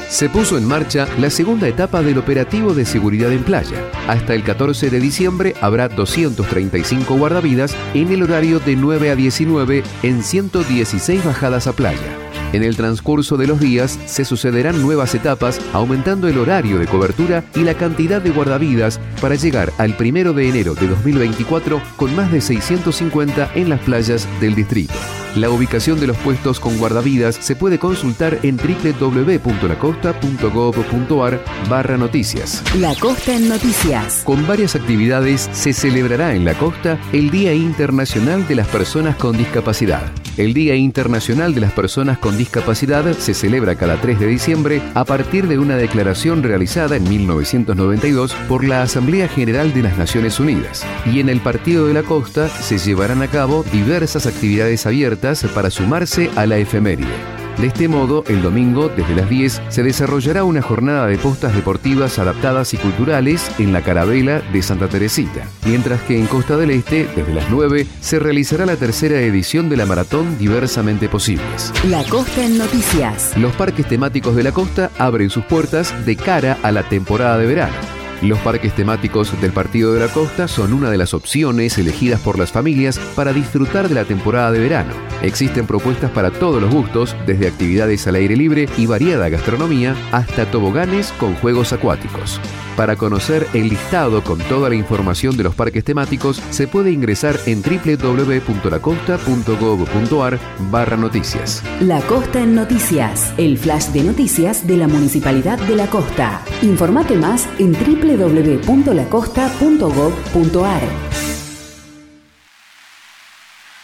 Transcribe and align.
Se 0.09 0.29
puso 0.29 0.57
en 0.57 0.65
marcha 0.65 1.07
la 1.19 1.29
segunda 1.29 1.67
etapa 1.67 2.01
del 2.01 2.17
operativo 2.17 2.73
de 2.73 2.85
seguridad 2.85 3.31
en 3.31 3.43
playa. 3.43 3.91
Hasta 4.07 4.33
el 4.33 4.43
14 4.43 4.89
de 4.89 4.99
diciembre 5.01 5.53
habrá 5.61 5.89
235 5.89 7.15
guardavidas 7.15 7.75
en 7.93 8.11
el 8.11 8.23
horario 8.23 8.59
de 8.59 8.77
9 8.77 9.11
a 9.11 9.15
19 9.15 9.83
en 10.01 10.23
116 10.23 11.25
bajadas 11.25 11.67
a 11.67 11.73
playa. 11.73 12.26
En 12.53 12.63
el 12.63 12.77
transcurso 12.77 13.37
de 13.37 13.47
los 13.47 13.59
días 13.59 13.99
se 14.05 14.23
sucederán 14.23 14.81
nuevas 14.81 15.13
etapas, 15.13 15.59
aumentando 15.73 16.27
el 16.27 16.37
horario 16.37 16.79
de 16.79 16.87
cobertura 16.87 17.43
y 17.55 17.59
la 17.59 17.73
cantidad 17.73 18.21
de 18.21 18.31
guardavidas 18.31 18.99
para 19.21 19.35
llegar 19.35 19.71
al 19.77 19.95
1 19.99 20.33
de 20.33 20.49
enero 20.49 20.73
de 20.73 20.87
2024 20.87 21.81
con 21.97 22.15
más 22.15 22.31
de 22.31 22.41
650 22.41 23.51
en 23.55 23.69
las 23.69 23.81
playas 23.81 24.27
del 24.39 24.55
distrito. 24.55 24.93
La 25.37 25.49
ubicación 25.51 25.99
de 25.99 26.07
los 26.07 26.17
puestos 26.17 26.59
con 26.59 26.79
guardavidas 26.79 27.35
se 27.35 27.55
puede 27.55 27.77
consultar 27.77 28.39
en 28.41 28.57
www.lacosta.gov.ar 28.57 31.43
barra 31.69 31.95
noticias. 31.95 32.63
La 32.75 32.95
Costa 32.95 33.35
en 33.35 33.47
Noticias. 33.47 34.23
Con 34.23 34.47
varias 34.47 34.75
actividades 34.75 35.47
se 35.51 35.73
celebrará 35.73 36.33
en 36.33 36.43
la 36.43 36.55
costa 36.55 36.99
el 37.13 37.29
Día 37.29 37.53
Internacional 37.53 38.47
de 38.47 38.55
las 38.55 38.67
Personas 38.67 39.15
con 39.15 39.37
Discapacidad. 39.37 40.11
El 40.37 40.55
Día 40.55 40.75
Internacional 40.75 41.53
de 41.53 41.61
las 41.61 41.71
Personas 41.71 42.17
con 42.17 42.35
Discapacidad 42.35 43.05
se 43.13 43.35
celebra 43.35 43.75
cada 43.75 44.01
3 44.01 44.19
de 44.19 44.27
diciembre 44.27 44.81
a 44.95 45.05
partir 45.05 45.47
de 45.47 45.59
una 45.59 45.77
declaración 45.77 46.41
realizada 46.41 46.95
en 46.95 47.07
1992 47.07 48.33
por 48.47 48.63
la 48.63 48.81
Asamblea 48.81 49.27
General 49.27 49.71
de 49.71 49.83
las 49.83 49.99
Naciones 49.99 50.39
Unidas. 50.39 50.83
Y 51.05 51.19
en 51.19 51.29
el 51.29 51.41
Partido 51.41 51.85
de 51.85 51.93
la 51.93 52.01
Costa 52.01 52.49
se 52.49 52.79
llevarán 52.79 53.21
a 53.21 53.27
cabo 53.27 53.63
diversas 53.71 54.25
actividades 54.25 54.87
abiertas 54.87 55.26
para 55.53 55.69
sumarse 55.69 56.29
a 56.35 56.45
la 56.45 56.57
efeméride. 56.57 57.37
De 57.57 57.67
este 57.67 57.87
modo, 57.87 58.23
el 58.27 58.43
domingo, 58.43 58.87
desde 58.87 59.15
las 59.15 59.29
10, 59.29 59.61
se 59.69 59.81
desarrollará 59.81 60.43
una 60.43 60.61
jornada 60.61 61.07
de 61.07 61.17
postas 61.17 61.55
deportivas 61.55 62.19
adaptadas 62.19 62.75
y 62.75 62.77
culturales 62.77 63.49
en 63.57 63.73
la 63.73 63.81
Carabela 63.81 64.41
de 64.53 64.61
Santa 64.61 64.87
Teresita, 64.87 65.47
mientras 65.65 66.01
que 66.03 66.19
en 66.19 66.27
Costa 66.27 66.55
del 66.55 66.69
Este, 66.69 67.09
desde 67.15 67.33
las 67.33 67.49
9, 67.49 67.87
se 67.99 68.19
realizará 68.19 68.67
la 68.67 68.75
tercera 68.75 69.19
edición 69.19 69.69
de 69.69 69.77
la 69.77 69.87
maratón 69.87 70.37
Diversamente 70.37 71.09
Posibles. 71.09 71.73
La 71.89 72.03
Costa 72.03 72.45
en 72.45 72.59
Noticias. 72.59 73.35
Los 73.37 73.55
parques 73.55 73.87
temáticos 73.87 74.35
de 74.35 74.43
la 74.43 74.51
costa 74.51 74.91
abren 74.99 75.31
sus 75.31 75.43
puertas 75.43 76.05
de 76.05 76.15
cara 76.15 76.59
a 76.61 76.71
la 76.71 76.87
temporada 76.87 77.39
de 77.39 77.47
verano. 77.47 77.96
Los 78.21 78.39
parques 78.39 78.73
temáticos 78.73 79.39
del 79.41 79.51
Partido 79.51 79.93
de 79.93 79.99
la 79.99 80.07
Costa 80.07 80.47
son 80.47 80.73
una 80.73 80.89
de 80.89 80.97
las 80.97 81.13
opciones 81.13 81.77
elegidas 81.77 82.19
por 82.19 82.39
las 82.39 82.51
familias 82.51 82.97
para 83.15 83.31
disfrutar 83.31 83.89
de 83.89 83.95
la 83.95 84.05
temporada 84.05 84.51
de 84.51 84.59
verano. 84.59 84.93
Existen 85.21 85.67
propuestas 85.67 86.09
para 86.11 86.31
todos 86.31 86.61
los 86.61 86.73
gustos, 86.73 87.15
desde 87.27 87.47
actividades 87.47 88.07
al 88.07 88.15
aire 88.15 88.35
libre 88.35 88.67
y 88.77 88.87
variada 88.87 89.29
gastronomía 89.29 89.95
hasta 90.11 90.49
toboganes 90.49 91.13
con 91.19 91.35
juegos 91.35 91.73
acuáticos. 91.73 92.41
Para 92.77 92.95
conocer 92.95 93.45
el 93.55 93.67
listado 93.69 94.23
con 94.23 94.37
toda 94.37 94.69
la 94.69 94.75
información 94.75 95.35
de 95.35 95.41
los 95.41 95.55
parques 95.55 95.83
temáticos, 95.83 96.39
se 96.51 96.67
puede 96.67 96.91
ingresar 96.91 97.35
en 97.47 97.63
www.lacosta.gov.ar 97.63 100.39
barra 100.69 100.95
noticias. 100.95 101.63
La 101.81 102.01
Costa 102.01 102.39
en 102.39 102.53
Noticias, 102.53 103.33
el 103.37 103.57
flash 103.57 103.87
de 103.87 104.03
noticias 104.03 104.67
de 104.67 104.77
la 104.77 104.87
Municipalidad 104.87 105.57
de 105.57 105.75
La 105.75 105.87
Costa. 105.87 106.43
Informate 106.61 107.17
más 107.17 107.49
en 107.57 107.73
www.lacosta.gov.ar. 108.07 110.81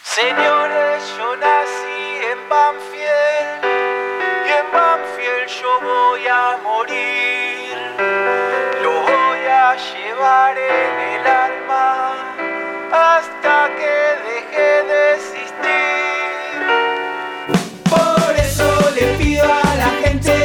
Señores, 0.01 1.03
yo 1.17 1.35
nací 1.35 2.23
en 2.31 2.39
Banfield 2.47 3.66
y 4.47 4.50
en 4.59 4.67
Banfield 4.72 5.50
yo 5.59 5.72
voy 5.81 6.23
a 6.28 6.57
morir. 6.63 7.75
Lo 8.81 8.94
voy 9.01 9.44
a 9.50 9.75
llevar 9.75 10.57
en 10.57 11.00
el 11.16 11.28
alma 11.28 12.34
hasta 12.94 13.69
que 13.75 13.95
deje 14.29 14.84
de 14.90 15.00
existir. 15.16 16.55
Por 17.90 18.31
eso 18.38 18.69
le 18.95 19.03
pido 19.17 19.44
a 19.44 19.75
la 19.75 19.90
gente 20.01 20.35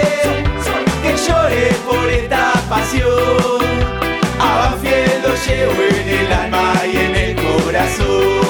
que 1.03 1.11
llore 1.17 1.67
por 1.87 2.07
esta 2.11 2.43
pasión. 2.69 3.58
Llevo 5.49 5.73
en 5.73 6.09
el 6.09 6.33
alma 6.33 6.75
y 6.87 6.97
en 6.97 7.17
el 7.17 7.37
corazón. 7.37 8.48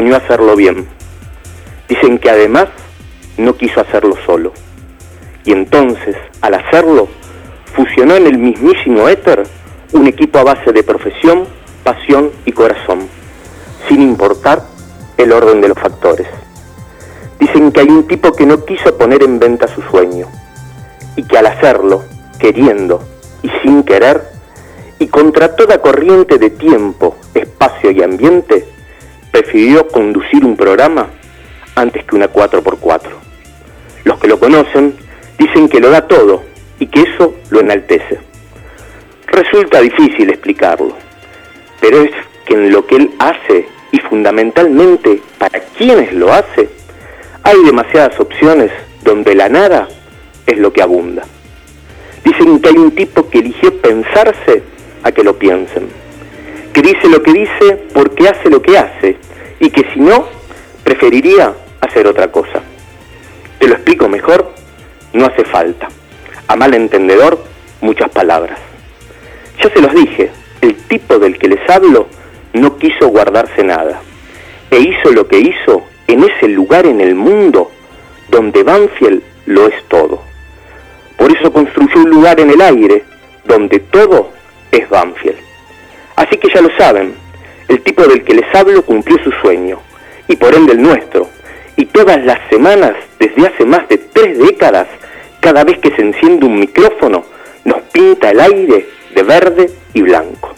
Soñó 0.00 0.16
hacerlo, 0.16 0.56
bien. 0.56 0.86
Dicen 1.86 2.18
que 2.18 2.30
además 2.30 2.68
no 3.36 3.54
quiso 3.54 3.82
hacerlo 3.82 4.14
solo. 4.24 4.54
Y 5.44 5.52
entonces, 5.52 6.16
al 6.40 6.54
hacerlo, 6.54 7.06
fusionó 7.74 8.14
en 8.14 8.26
el 8.26 8.38
mismísimo 8.38 9.10
éter 9.10 9.42
un 9.92 10.06
equipo 10.06 10.38
a 10.38 10.44
base 10.44 10.72
de 10.72 10.82
profesión, 10.82 11.46
pasión 11.84 12.30
y 12.46 12.52
corazón, 12.52 13.08
sin 13.88 14.00
importar 14.00 14.62
el 15.18 15.32
orden 15.32 15.60
de 15.60 15.68
los 15.68 15.78
factores. 15.78 16.28
Dicen 17.38 17.70
que 17.70 17.80
hay 17.80 17.88
un 17.88 18.06
tipo 18.06 18.32
que 18.32 18.46
no 18.46 18.64
quiso 18.64 18.96
poner 18.96 19.22
en 19.22 19.38
venta 19.38 19.68
su 19.68 19.82
sueño 19.82 20.28
y 21.14 21.24
que 21.24 21.36
al 21.36 21.46
hacerlo, 21.46 22.04
queriendo 22.38 23.02
y 23.42 23.50
sin 23.62 23.82
querer, 23.82 24.22
y 24.98 25.08
contra 25.08 25.56
toda 25.56 25.82
corriente 25.82 26.38
de 26.38 26.48
tiempo, 26.48 27.16
espacio 27.34 27.90
y 27.90 28.02
ambiente, 28.02 28.69
prefirió 29.50 29.88
conducir 29.88 30.44
un 30.44 30.56
programa 30.56 31.08
antes 31.74 32.04
que 32.04 32.14
una 32.14 32.32
4x4. 32.32 33.10
Los 34.04 34.18
que 34.20 34.28
lo 34.28 34.38
conocen 34.38 34.94
dicen 35.38 35.68
que 35.68 35.80
lo 35.80 35.90
da 35.90 36.06
todo 36.06 36.44
y 36.78 36.86
que 36.86 37.00
eso 37.00 37.34
lo 37.50 37.60
enaltece. 37.60 38.20
Resulta 39.26 39.80
difícil 39.80 40.30
explicarlo, 40.30 40.94
pero 41.80 42.00
es 42.02 42.12
que 42.46 42.54
en 42.54 42.70
lo 42.70 42.86
que 42.86 42.96
él 42.96 43.10
hace 43.18 43.66
y 43.90 43.98
fundamentalmente 43.98 45.20
para 45.38 45.58
quienes 45.58 46.12
lo 46.12 46.32
hace, 46.32 46.68
hay 47.42 47.60
demasiadas 47.64 48.20
opciones 48.20 48.70
donde 49.02 49.34
la 49.34 49.48
nada 49.48 49.88
es 50.46 50.58
lo 50.58 50.72
que 50.72 50.82
abunda. 50.82 51.22
Dicen 52.24 52.60
que 52.60 52.68
hay 52.68 52.76
un 52.76 52.92
tipo 52.92 53.28
que 53.28 53.38
eligió 53.38 53.76
pensarse 53.80 54.62
a 55.02 55.10
que 55.10 55.24
lo 55.24 55.36
piensen, 55.36 55.88
que 56.72 56.82
dice 56.82 57.08
lo 57.08 57.20
que 57.20 57.32
dice 57.32 57.88
porque 57.92 58.28
hace 58.28 58.48
lo 58.48 58.62
que 58.62 58.78
hace 58.78 59.18
y 59.60 59.70
que 59.70 59.86
si 59.92 60.00
no, 60.00 60.26
preferiría 60.82 61.54
hacer 61.80 62.06
otra 62.06 62.32
cosa. 62.32 62.62
¿Te 63.58 63.68
lo 63.68 63.74
explico 63.74 64.08
mejor? 64.08 64.50
No 65.12 65.26
hace 65.26 65.44
falta. 65.44 65.88
A 66.48 66.56
mal 66.56 66.74
entendedor, 66.74 67.44
muchas 67.80 68.08
palabras. 68.10 68.58
Ya 69.62 69.70
se 69.70 69.80
los 69.80 69.94
dije, 69.94 70.30
el 70.62 70.74
tipo 70.74 71.18
del 71.18 71.38
que 71.38 71.48
les 71.48 71.70
hablo 71.70 72.08
no 72.54 72.76
quiso 72.78 73.08
guardarse 73.08 73.62
nada 73.62 74.00
e 74.70 74.78
hizo 74.80 75.12
lo 75.12 75.28
que 75.28 75.38
hizo 75.38 75.84
en 76.06 76.24
ese 76.24 76.48
lugar 76.48 76.86
en 76.86 77.00
el 77.00 77.14
mundo 77.14 77.70
donde 78.28 78.62
Banfield 78.62 79.22
lo 79.46 79.66
es 79.66 79.74
todo. 79.88 80.22
Por 81.16 81.36
eso 81.36 81.52
construyó 81.52 82.00
un 82.00 82.10
lugar 82.10 82.40
en 82.40 82.50
el 82.50 82.60
aire 82.60 83.04
donde 83.44 83.80
todo 83.80 84.30
es 84.72 84.88
Banfield. 84.88 85.38
Así 86.16 86.36
que 86.38 86.48
ya 86.52 86.60
lo 86.60 86.70
saben, 86.78 87.14
el 87.70 87.82
tipo 87.82 88.02
del 88.02 88.24
que 88.24 88.34
les 88.34 88.52
hablo 88.52 88.84
cumplió 88.84 89.16
su 89.22 89.30
sueño, 89.30 89.78
y 90.26 90.34
por 90.34 90.52
ende 90.52 90.72
el 90.72 90.82
nuestro. 90.82 91.28
Y 91.76 91.86
todas 91.86 92.22
las 92.24 92.40
semanas, 92.50 92.94
desde 93.20 93.46
hace 93.46 93.64
más 93.64 93.88
de 93.88 93.96
tres 93.96 94.38
décadas, 94.38 94.88
cada 95.38 95.62
vez 95.62 95.78
que 95.78 95.94
se 95.94 96.02
enciende 96.02 96.46
un 96.46 96.58
micrófono, 96.58 97.24
nos 97.64 97.80
pinta 97.92 98.30
el 98.30 98.40
aire 98.40 98.86
de 99.14 99.22
verde 99.22 99.70
y 99.94 100.02
blanco. 100.02 100.52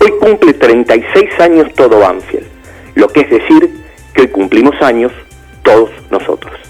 Hoy 0.00 0.12
cumple 0.20 0.52
36 0.54 1.40
años 1.40 1.74
todo 1.74 1.98
Banfield, 1.98 2.46
lo 2.94 3.08
que 3.08 3.22
es 3.22 3.30
decir 3.30 3.70
que 4.14 4.22
hoy 4.22 4.28
cumplimos 4.28 4.80
años 4.80 5.12
todos 5.64 5.90
nosotros. 6.08 6.61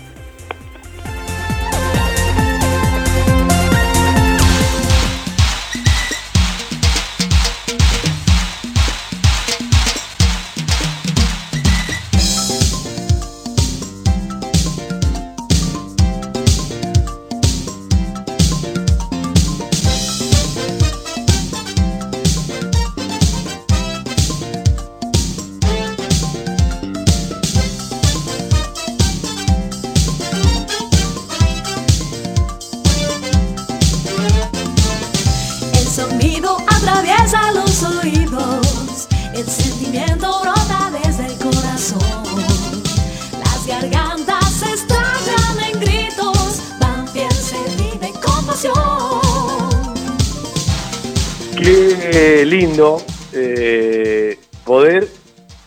Lindo 52.44 53.00
eh, 53.32 54.38
poder 54.64 55.08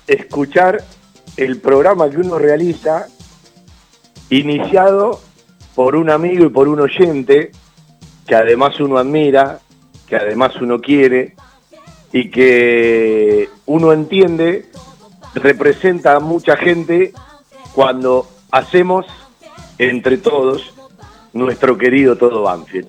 escuchar 0.06 0.84
el 1.38 1.60
programa 1.60 2.10
que 2.10 2.18
uno 2.18 2.38
realiza 2.38 3.08
iniciado 4.30 5.22
por 5.76 5.96
un 5.96 6.10
amigo 6.10 6.46
y 6.46 6.50
por 6.50 6.68
un 6.68 6.82
oyente 6.82 7.52
que 8.28 8.36
además 8.36 8.80
uno 8.80 8.98
admira, 8.98 9.60
que 10.08 10.16
además 10.16 10.56
uno 10.62 10.82
quiere 10.82 11.36
y 12.12 12.30
que 12.30 13.50
uno 13.66 13.94
entiende 13.94 14.66
representa 15.36 16.16
a 16.16 16.20
mucha 16.20 16.56
gente 16.56 17.14
cuando 17.74 18.28
hacemos 18.52 19.06
entre 19.78 20.18
todos 20.18 20.74
nuestro 21.34 21.78
querido 21.78 22.16
todo 22.16 22.44
Banfield. 22.44 22.88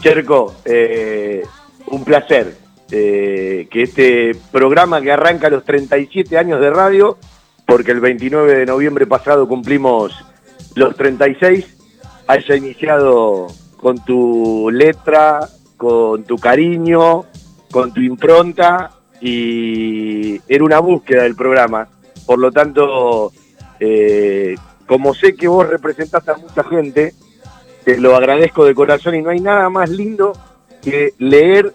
Cherco, 0.00 0.54
eh, 0.64 1.44
un 1.86 2.04
placer 2.04 2.61
eh, 2.94 3.68
que 3.70 3.84
este 3.84 4.36
programa 4.50 5.00
que 5.00 5.10
arranca 5.10 5.48
los 5.48 5.64
37 5.64 6.36
años 6.36 6.60
de 6.60 6.68
radio, 6.68 7.16
porque 7.64 7.90
el 7.90 8.00
29 8.00 8.54
de 8.54 8.66
noviembre 8.66 9.06
pasado 9.06 9.48
cumplimos 9.48 10.12
los 10.74 10.94
36, 10.94 11.74
haya 12.26 12.54
iniciado 12.54 13.46
con 13.78 14.04
tu 14.04 14.68
letra, 14.70 15.48
con 15.78 16.24
tu 16.24 16.36
cariño, 16.36 17.24
con 17.70 17.94
tu 17.94 18.02
impronta 18.02 18.90
y 19.22 20.38
era 20.46 20.62
una 20.62 20.78
búsqueda 20.78 21.22
del 21.22 21.34
programa. 21.34 21.88
Por 22.26 22.40
lo 22.40 22.52
tanto, 22.52 23.32
eh, 23.80 24.54
como 24.86 25.14
sé 25.14 25.34
que 25.34 25.48
vos 25.48 25.66
representás 25.66 26.28
a 26.28 26.36
mucha 26.36 26.62
gente, 26.64 27.14
te 27.86 27.98
lo 27.98 28.14
agradezco 28.14 28.66
de 28.66 28.74
corazón 28.74 29.14
y 29.14 29.22
no 29.22 29.30
hay 29.30 29.40
nada 29.40 29.70
más 29.70 29.88
lindo 29.88 30.34
que 30.82 31.14
leer 31.16 31.72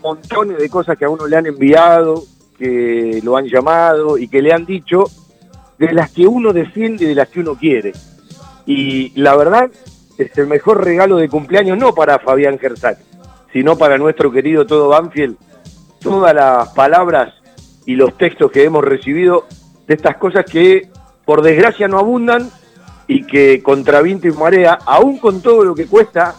montones 0.00 0.58
de 0.58 0.68
cosas 0.68 0.96
que 0.98 1.04
a 1.04 1.10
uno 1.10 1.26
le 1.26 1.36
han 1.36 1.46
enviado, 1.46 2.24
que 2.58 3.20
lo 3.22 3.36
han 3.36 3.46
llamado 3.46 4.18
y 4.18 4.28
que 4.28 4.42
le 4.42 4.52
han 4.52 4.66
dicho, 4.66 5.04
de 5.78 5.92
las 5.92 6.10
que 6.10 6.26
uno 6.26 6.52
defiende 6.52 7.04
y 7.04 7.08
de 7.08 7.14
las 7.14 7.28
que 7.28 7.40
uno 7.40 7.54
quiere. 7.54 7.92
Y 8.66 9.18
la 9.20 9.36
verdad 9.36 9.70
es 10.18 10.36
el 10.36 10.46
mejor 10.46 10.84
regalo 10.84 11.16
de 11.16 11.28
cumpleaños, 11.28 11.78
no 11.78 11.94
para 11.94 12.18
Fabián 12.18 12.58
Gersat, 12.58 12.98
sino 13.52 13.76
para 13.76 13.98
nuestro 13.98 14.30
querido 14.30 14.66
Todo 14.66 14.88
Banfield, 14.88 15.36
todas 16.00 16.34
las 16.34 16.68
palabras 16.70 17.34
y 17.86 17.94
los 17.94 18.16
textos 18.16 18.50
que 18.50 18.64
hemos 18.64 18.84
recibido 18.84 19.46
de 19.86 19.94
estas 19.94 20.16
cosas 20.16 20.44
que 20.44 20.88
por 21.24 21.42
desgracia 21.42 21.88
no 21.88 21.98
abundan 21.98 22.50
y 23.06 23.24
que 23.24 23.62
contra 23.62 24.02
viento 24.02 24.28
y 24.28 24.32
marea, 24.32 24.78
aún 24.86 25.18
con 25.18 25.40
todo 25.40 25.64
lo 25.64 25.74
que 25.74 25.86
cuesta, 25.86 26.34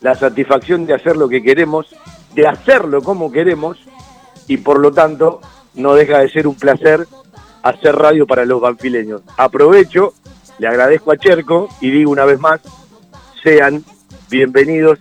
la 0.00 0.14
satisfacción 0.14 0.84
de 0.84 0.94
hacer 0.94 1.16
lo 1.16 1.28
que 1.28 1.42
queremos, 1.42 1.94
de 2.34 2.46
hacerlo 2.46 3.02
como 3.02 3.30
queremos, 3.30 3.78
y 4.46 4.58
por 4.58 4.80
lo 4.80 4.92
tanto 4.92 5.40
no 5.74 5.94
deja 5.94 6.18
de 6.18 6.28
ser 6.28 6.46
un 6.46 6.54
placer 6.54 7.06
hacer 7.62 7.94
radio 7.94 8.26
para 8.26 8.44
los 8.44 8.60
banfileños. 8.60 9.22
Aprovecho, 9.36 10.14
le 10.58 10.68
agradezco 10.68 11.12
a 11.12 11.16
Cherco 11.16 11.68
y 11.80 11.90
digo 11.90 12.10
una 12.10 12.24
vez 12.24 12.40
más, 12.40 12.60
sean 13.42 13.84
bienvenidos 14.28 14.98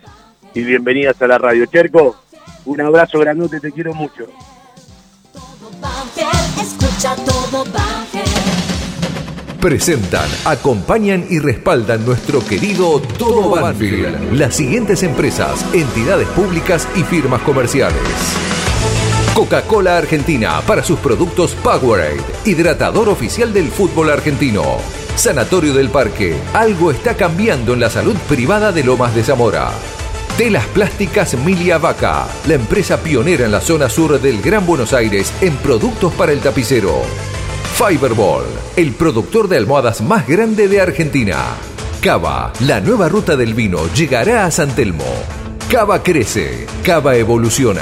y 0.54 0.62
bienvenidas 0.64 1.22
a 1.22 1.28
la 1.28 1.38
radio. 1.38 1.66
Cherco, 1.66 2.16
un 2.66 2.82
abrazo 2.82 3.20
grandote, 3.20 3.60
te 3.60 3.72
quiero 3.72 3.94
mucho. 3.94 4.28
Presentan, 9.62 10.28
acompañan 10.46 11.24
y 11.30 11.38
respaldan 11.38 12.04
nuestro 12.04 12.44
querido 12.44 13.00
Todo 13.00 13.52
Banfield. 13.52 14.34
Las 14.34 14.56
siguientes 14.56 15.04
empresas, 15.04 15.64
entidades 15.72 16.28
públicas 16.30 16.88
y 16.96 17.04
firmas 17.04 17.44
comerciales. 17.44 18.02
Coca-Cola 19.36 20.00
Argentina 20.00 20.62
para 20.66 20.84
sus 20.84 20.98
productos 20.98 21.52
Powerade, 21.64 22.24
hidratador 22.44 23.08
oficial 23.08 23.54
del 23.54 23.70
fútbol 23.70 24.10
argentino. 24.10 24.64
Sanatorio 25.16 25.76
del 25.76 25.90
Parque, 25.90 26.36
algo 26.54 26.90
está 26.90 27.16
cambiando 27.16 27.76
en 27.76 27.82
la 27.82 27.92
salud 27.92 28.16
privada 28.28 28.72
de 28.72 28.84
Lomas 28.84 29.14
de 29.14 29.24
Zamora. 29.24 29.70
Telas 30.40 30.66
Plásticas 30.74 31.36
Milia 31.36 31.78
Vaca, 31.78 32.26
la 32.48 32.56
empresa 32.56 32.98
pionera 32.98 33.46
en 33.46 33.52
la 33.52 33.62
zona 33.62 33.90
sur 33.90 34.20
del 34.20 34.42
Gran 34.42 34.66
Buenos 34.66 34.92
Aires 34.92 35.32
en 35.40 35.56
productos 35.58 36.12
para 36.14 36.32
el 36.32 36.40
tapicero. 36.40 37.04
Fiberball, 37.82 38.44
el 38.76 38.92
productor 38.94 39.48
de 39.48 39.58
almohadas 39.58 40.02
más 40.02 40.28
grande 40.28 40.68
de 40.68 40.82
Argentina. 40.82 41.38
Cava, 42.00 42.54
la 42.60 42.80
nueva 42.80 43.10
ruta 43.10 43.36
del 43.36 43.56
vino 43.56 43.92
llegará 43.96 44.46
a 44.46 44.52
San 44.52 44.70
Telmo. 44.76 45.04
Cava 45.68 46.04
crece, 46.04 46.68
Cava 46.84 47.16
evoluciona. 47.16 47.82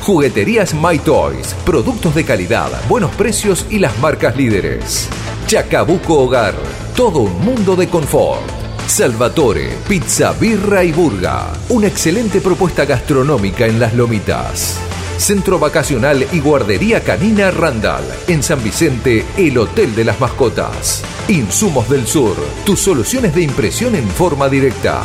Jugueterías 0.00 0.72
My 0.72 0.98
Toys, 0.98 1.54
productos 1.66 2.14
de 2.14 2.24
calidad, 2.24 2.70
buenos 2.88 3.14
precios 3.14 3.66
y 3.68 3.78
las 3.78 3.98
marcas 3.98 4.38
líderes. 4.38 5.06
Chacabuco 5.46 6.20
Hogar, 6.20 6.54
todo 6.96 7.18
un 7.18 7.38
mundo 7.44 7.76
de 7.76 7.88
confort. 7.88 8.40
Salvatore, 8.86 9.68
pizza, 9.86 10.32
birra 10.32 10.82
y 10.82 10.92
burga. 10.92 11.48
Una 11.68 11.88
excelente 11.88 12.40
propuesta 12.40 12.86
gastronómica 12.86 13.66
en 13.66 13.80
las 13.80 13.92
lomitas. 13.92 14.78
Centro 15.18 15.58
Vacacional 15.58 16.26
y 16.32 16.40
Guardería 16.40 17.02
Canina 17.02 17.50
Randall. 17.50 18.04
En 18.28 18.42
San 18.42 18.62
Vicente, 18.62 19.24
el 19.36 19.56
Hotel 19.58 19.94
de 19.94 20.04
las 20.04 20.20
Mascotas. 20.20 21.02
Insumos 21.28 21.88
del 21.88 22.06
Sur, 22.06 22.36
tus 22.64 22.80
soluciones 22.80 23.34
de 23.34 23.42
impresión 23.42 23.94
en 23.94 24.06
forma 24.08 24.48
directa. 24.48 25.02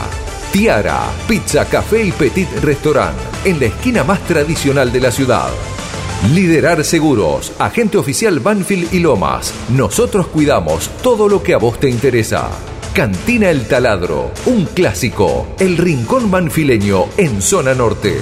Tiara, 0.51 1.09
pizza, 1.27 1.65
café 1.65 2.03
y 2.03 2.11
petit 2.11 2.49
restaurant. 2.61 3.17
En 3.45 3.59
la 3.59 3.67
esquina 3.67 4.03
más 4.03 4.19
tradicional 4.25 4.91
de 4.91 4.99
la 4.99 5.11
ciudad. 5.11 5.49
Liderar 6.33 6.83
Seguros, 6.83 7.53
agente 7.57 7.97
oficial 7.97 8.39
Banfield 8.39 8.93
y 8.93 8.99
Lomas. 8.99 9.53
Nosotros 9.69 10.27
cuidamos 10.27 10.89
todo 11.01 11.27
lo 11.29 11.41
que 11.41 11.53
a 11.53 11.57
vos 11.57 11.79
te 11.79 11.89
interesa. 11.89 12.49
Cantina 12.93 13.49
El 13.49 13.67
Taladro, 13.67 14.31
un 14.47 14.65
clásico, 14.65 15.47
el 15.59 15.77
rincón 15.77 16.29
banfileño 16.29 17.05
en 17.15 17.41
zona 17.41 17.73
norte. 17.73 18.17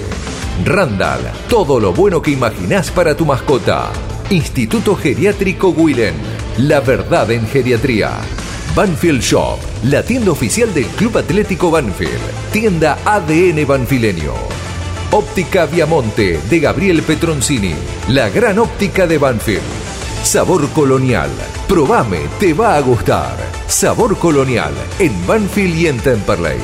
Randall, 0.64 1.22
todo 1.50 1.80
lo 1.80 1.92
bueno 1.92 2.22
que 2.22 2.30
imaginás 2.30 2.92
para 2.92 3.18
tu 3.18 3.26
mascota. 3.26 3.90
Instituto 4.30 4.96
Geriátrico 4.96 5.70
Willen, 5.70 6.14
la 6.60 6.82
verdad 6.82 7.32
en 7.32 7.48
geriatría. 7.48 8.12
Banfield 8.76 9.22
Shop, 9.22 9.58
la 9.86 10.04
tienda 10.04 10.30
oficial 10.30 10.72
del 10.72 10.86
Club 10.86 11.18
Atlético 11.18 11.72
Banfield, 11.72 12.52
tienda 12.52 13.00
ADN 13.06 13.66
Banfileño. 13.66 14.34
Óptica 15.10 15.66
Viamonte 15.66 16.40
de 16.48 16.60
Gabriel 16.60 17.02
Petroncini, 17.02 17.74
la 18.10 18.30
gran 18.30 18.60
óptica 18.60 19.08
de 19.08 19.18
Banfield. 19.18 19.64
Sabor 20.22 20.70
colonial, 20.70 21.32
probame, 21.68 22.20
te 22.40 22.54
va 22.54 22.76
a 22.76 22.82
gustar. 22.82 23.59
Sabor 23.70 24.18
colonial 24.18 24.74
en 24.98 25.14
Banfield 25.28 25.78
y 25.78 25.88
en 25.88 26.00
Temperley. 26.00 26.58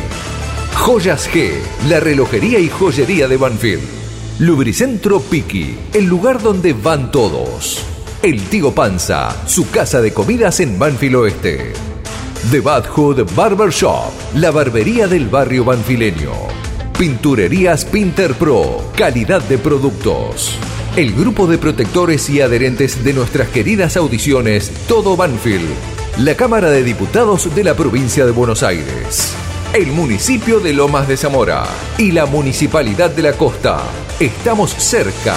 Joyas 0.74 1.30
G, 1.32 1.52
la 1.88 2.00
relojería 2.00 2.58
y 2.58 2.68
joyería 2.68 3.28
de 3.28 3.38
Banfield. 3.38 3.84
Lubricentro 4.40 5.20
Piki, 5.22 5.78
el 5.94 6.06
lugar 6.06 6.42
donde 6.42 6.74
van 6.74 7.12
todos. 7.12 7.86
El 8.24 8.42
Tío 8.46 8.74
Panza, 8.74 9.48
su 9.48 9.70
casa 9.70 10.02
de 10.02 10.14
comidas 10.14 10.60
en 10.60 10.80
Banfield 10.80 11.16
Oeste. 11.16 11.74
The 12.50 12.60
Bad 12.60 12.88
Hood 12.88 13.32
Barber 13.36 13.70
Shop, 13.70 14.12
la 14.34 14.50
barbería 14.50 15.08
del 15.08 15.30
barrio 15.30 15.64
banfileño. 15.64 16.32
Pinturerías 16.98 17.86
Pinter 17.86 18.34
Pro, 18.34 18.92
calidad 18.98 19.44
de 19.44 19.60
productos. 19.60 20.58
El 20.96 21.14
grupo 21.14 21.46
de 21.46 21.60
protectores 21.60 22.28
y 22.32 22.42
adherentes 22.42 23.04
de 23.04 23.14
nuestras 23.14 23.50
queridas 23.50 23.96
audiciones 23.96 24.72
Todo 24.88 25.16
Banfield. 25.16 25.70
La 26.18 26.34
Cámara 26.36 26.70
de 26.70 26.82
Diputados 26.82 27.54
de 27.54 27.62
la 27.62 27.74
provincia 27.74 28.26
de 28.26 28.32
Buenos 28.32 28.64
Aires. 28.64 29.36
El 29.74 29.88
municipio 29.88 30.62
de 30.62 30.72
Lomas 30.72 31.10
de 31.10 31.18
Zamora 31.18 31.66
y 31.98 32.14
la 32.14 32.26
Municipalidad 32.26 33.10
de 33.10 33.22
la 33.22 33.34
Costa. 33.34 33.82
Estamos 34.18 34.72
cerca. 34.72 35.36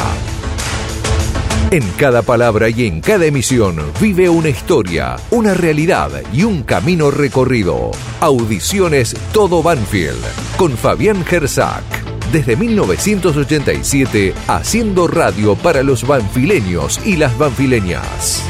En 1.72 1.82
cada 1.96 2.22
palabra 2.22 2.68
y 2.70 2.86
en 2.86 3.00
cada 3.00 3.26
emisión 3.26 3.76
vive 4.00 4.28
una 4.28 4.50
historia, 4.50 5.16
una 5.32 5.52
realidad 5.52 6.12
y 6.32 6.44
un 6.44 6.62
camino 6.62 7.10
recorrido. 7.10 7.90
Audiciones 8.20 9.16
Todo 9.32 9.64
Banfield 9.64 10.22
con 10.56 10.76
Fabián 10.76 11.24
Gersak. 11.24 11.82
Desde 12.30 12.54
1987 12.54 14.32
haciendo 14.46 15.08
radio 15.08 15.56
para 15.56 15.82
los 15.82 16.06
banfileños 16.06 17.00
y 17.04 17.16
las 17.16 17.36
banfileñas. 17.36 18.44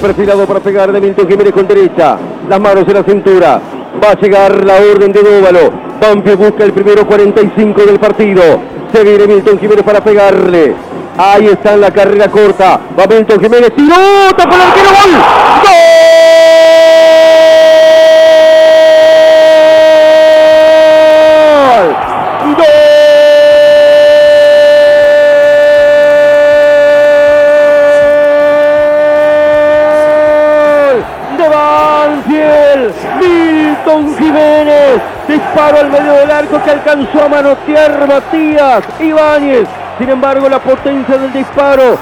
Perfilado 0.00 0.44
para 0.46 0.60
pegar 0.60 0.92
de 0.92 1.00
Milton 1.00 1.28
Jiménez 1.28 1.52
con 1.52 1.66
derecha. 1.66 2.18
Las 2.48 2.60
manos 2.60 2.84
en 2.86 2.94
la 2.94 3.04
cintura. 3.04 3.60
Va 4.02 4.10
a 4.10 4.20
llegar 4.20 4.64
la 4.64 4.74
orden 4.74 5.12
de 5.12 5.22
Dóvalo. 5.22 5.72
Banfield 6.00 6.38
busca 6.38 6.64
el 6.64 6.72
primero 6.72 7.06
45 7.06 7.82
del 7.86 7.98
partido. 7.98 8.42
Se 8.92 9.02
viene 9.02 9.26
Milton 9.26 9.58
Jiménez 9.58 9.84
para 9.84 10.02
pegarle. 10.02 10.74
Ahí 11.16 11.46
está 11.46 11.74
en 11.74 11.80
la 11.80 11.90
carrera 11.90 12.28
corta. 12.28 12.80
Va 12.98 13.06
Milton 13.06 13.40
Jiménez. 13.40 13.70
¡Tiró! 13.74 13.96
¡Tapó 14.36 14.54
el 14.54 14.60
arquero! 14.60 14.88
¡Gol! 14.88 15.12
¡Gol! 15.62 16.13
Al 35.72 35.90
medio 35.90 36.12
del 36.12 36.30
arco 36.30 36.62
que 36.62 36.70
alcanzó 36.70 37.24
a 37.24 37.28
manotear 37.28 38.06
Matías 38.06 38.84
Ibáñez, 39.00 39.66
sin 39.98 40.10
embargo 40.10 40.48
la 40.48 40.58
potencia 40.58 41.16
del 41.16 41.32
disparo 41.32 41.96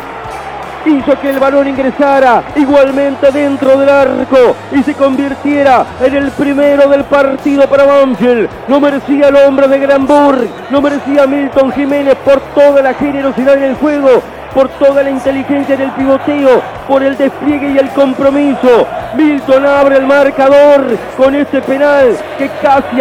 hizo 0.85 1.19
que 1.21 1.31
el 1.31 1.39
balón 1.39 1.69
ingresara 1.69 2.43
igualmente 2.57 3.31
dentro 3.31 3.79
del 3.79 3.89
arco 3.89 4.57
y 4.73 4.83
se 4.83 4.95
convirtiera 4.95 5.87
en 6.01 6.17
el 6.17 6.33
primero 6.33 6.89
del 6.89 7.05
partido 7.05 7.69
para 7.69 7.85
Banfield. 7.85 8.49
No 8.67 8.81
merecía 8.81 9.29
el 9.29 9.37
hombre 9.37 9.69
de 9.69 9.79
Granburg, 9.79 10.49
no 10.71 10.81
merecía 10.81 11.29
Milton 11.29 11.73
Jiménez 11.73 12.17
por 12.25 12.41
toda 12.55 12.83
la 12.83 12.95
generosidad 12.95 13.57
en 13.59 13.63
el 13.63 13.75
juego, 13.77 14.23
por 14.53 14.69
toda 14.71 15.05
la 15.05 15.11
inteligencia 15.11 15.77
en 15.77 15.83
el 15.83 15.91
pivoteo, 15.93 16.61
por 16.89 17.03
el 17.05 17.17
despliegue 17.17 17.71
y 17.71 17.79
el 17.79 17.91
compromiso. 17.91 18.87
Milton 19.15 19.65
abre 19.65 19.99
el 19.99 20.07
marcador 20.07 20.85
con 21.17 21.37
este 21.37 21.63
penal 21.63 22.17
que 22.39 22.51
casi 22.61 23.01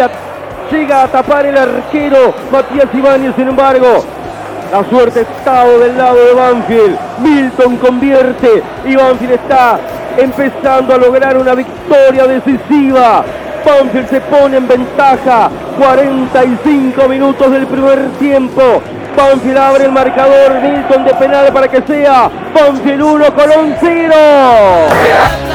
llega 0.72 1.02
a 1.02 1.08
tapar 1.08 1.46
el 1.46 1.56
arquero 1.56 2.34
Matías 2.50 2.88
Ibáñez, 2.92 3.34
sin 3.36 3.48
embargo. 3.48 4.04
La 4.72 4.82
suerte 4.88 5.20
está 5.20 5.66
del 5.66 5.98
lado 5.98 6.16
de 6.16 6.32
Banfield. 6.32 6.98
Milton 7.18 7.76
convierte 7.76 8.62
y 8.86 8.96
Banfield 8.96 9.32
está 9.32 9.78
empezando 10.16 10.94
a 10.94 10.98
lograr 10.98 11.36
una 11.36 11.54
victoria 11.54 12.26
decisiva. 12.26 13.22
Banfield 13.66 14.08
se 14.08 14.20
pone 14.22 14.56
en 14.56 14.66
ventaja. 14.66 15.50
45 15.78 17.06
minutos 17.08 17.50
del 17.50 17.66
primer 17.66 18.08
tiempo. 18.18 18.80
Banfield 19.14 19.58
abre 19.58 19.84
el 19.84 19.92
marcador. 19.92 20.54
Milton 20.62 21.04
de 21.04 21.14
penal 21.14 21.52
para 21.52 21.68
que 21.68 21.82
sea 21.82 22.30
Banfield 22.54 23.02
1, 23.02 23.34
Colón 23.34 23.76
0. 23.78 25.51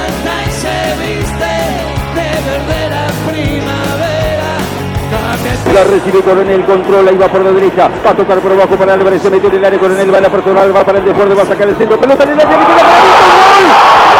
La 5.77 5.83
recibe 5.83 6.21
Coronel, 6.21 6.65
controla 6.65 7.11
y 7.11 7.17
va 7.17 7.27
por 7.27 7.41
la 7.41 7.51
derecha. 7.51 7.87
Va 8.03 8.09
a 8.09 8.15
tocar 8.15 8.39
por 8.39 8.51
abajo 8.51 8.75
para 8.75 8.93
Álvarez, 8.93 9.21
se 9.21 9.29
metió 9.29 9.47
en 9.47 9.57
el 9.57 9.65
área. 9.65 9.77
Coronel 9.77 10.11
va 10.11 10.17
a 10.17 10.21
la 10.21 10.29
personal, 10.29 10.75
va 10.75 10.83
para 10.83 10.97
el 10.97 11.05
desborde, 11.05 11.35
va 11.35 11.43
a 11.43 11.45
sacar 11.45 11.69
el 11.69 11.75
centro. 11.75 11.99
Pelota 11.99 12.23
en 12.23 12.29
el 12.31 12.39
área, 12.41 12.57
queda 12.57 12.67
para 12.67 12.97
Milton, 12.97 13.29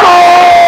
¡Gol! 0.04 0.22
¡Gol! 0.22 0.58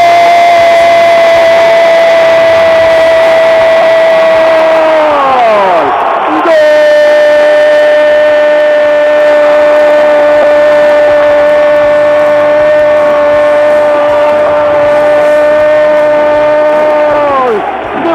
de 18.02 18.14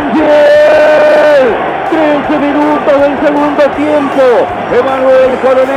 Banfield. 0.00 0.50
13 1.90 2.38
minutos 2.38 3.00
del 3.00 3.20
segundo 3.20 3.62
tiempo. 3.76 4.22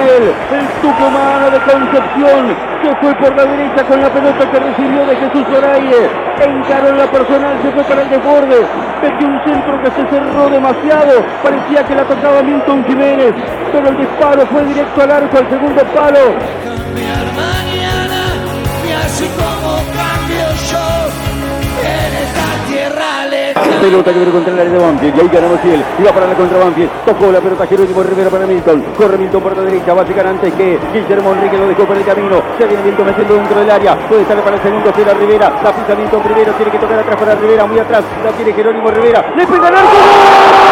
El 0.03 0.67
tucumano 0.81 1.50
de 1.50 1.60
Concepción, 1.60 2.55
se 2.83 2.95
fue 2.98 3.15
por 3.15 3.36
la 3.38 3.45
derecha 3.45 3.83
con 3.86 4.01
la 4.01 4.10
pelota 4.10 4.51
que 4.51 4.60
recibió 4.60 5.05
de 5.05 5.15
Jesús 5.15 5.45
Zoraire. 5.50 6.10
Encaró 6.41 6.89
en 6.89 6.98
la 6.98 7.07
personal, 7.07 7.55
se 7.62 7.72
fue 7.72 7.83
para 7.83 8.01
el 8.01 8.10
desborde. 8.10 8.65
Metió 9.01 9.27
un 9.27 9.41
centro 9.45 9.81
que 9.81 9.91
se 9.91 10.10
cerró 10.10 10.50
demasiado. 10.50 11.24
Parecía 11.41 11.86
que 11.86 11.95
la 11.95 12.03
tocaba 12.03 12.43
Milton 12.43 12.83
Jiménez, 12.86 13.33
pero 13.72 13.88
el 13.88 13.98
disparo 13.98 14.45
fue 14.48 14.65
directo 14.65 15.03
al 15.03 15.12
arco, 15.12 15.38
al 15.38 15.50
segundo 15.50 15.83
palo. 15.95 16.19
Pelota 23.53 24.12
que 24.12 24.17
viene 24.17 24.31
contra 24.31 24.53
el 24.53 24.60
área 24.60 24.74
de 24.74 24.79
Banfield. 24.79 25.17
Y 25.17 25.19
ahí 25.19 25.27
gana 25.27 25.48
Maciel. 25.48 25.83
Y 26.00 26.03
va 26.03 26.12
para 26.12 26.27
la 26.27 26.36
contra 26.36 26.57
Banfield. 26.57 26.89
Tocó 27.05 27.31
la 27.31 27.41
pelota 27.41 27.67
Jerónimo 27.67 28.03
Rivera 28.03 28.29
para 28.29 28.45
Milton. 28.45 28.86
Corre 28.98 29.17
Milton 29.17 29.41
por 29.41 29.57
la 29.57 29.63
derecha. 29.63 29.93
Va 29.93 30.01
a 30.01 30.05
llegar 30.05 30.27
antes 30.27 30.53
que 30.53 30.79
Guillermo 30.93 31.33
Enrique 31.33 31.57
lo 31.57 31.67
dejó 31.67 31.86
por 31.86 31.98
el 31.98 32.05
camino. 32.05 32.41
Se 32.57 32.65
viene 32.65 32.83
Milton 32.83 33.05
metiendo 33.05 33.36
dentro 33.36 33.60
del 33.60 33.72
área. 33.72 34.07
Puede 34.07 34.22
estar 34.22 34.41
para 34.41 34.55
el 34.55 34.62
segundo. 34.62 34.93
Será 34.93 35.13
Rivera. 35.13 35.62
La 35.63 35.72
pisa 35.72 35.95
Milton 35.95 36.22
primero. 36.24 36.53
Tiene 36.53 36.72
que 36.72 36.79
tocar 36.79 37.00
atrás 37.00 37.19
para 37.19 37.36
Rivera. 37.36 37.65
Muy 37.65 37.79
atrás. 37.79 38.03
La 38.24 38.31
tiene 38.31 38.53
Jerónimo 38.53 38.89
Rivera. 38.89 39.33
Le 39.36 39.45
pega 39.45 39.67
el 39.69 39.75
arco. 39.75 40.62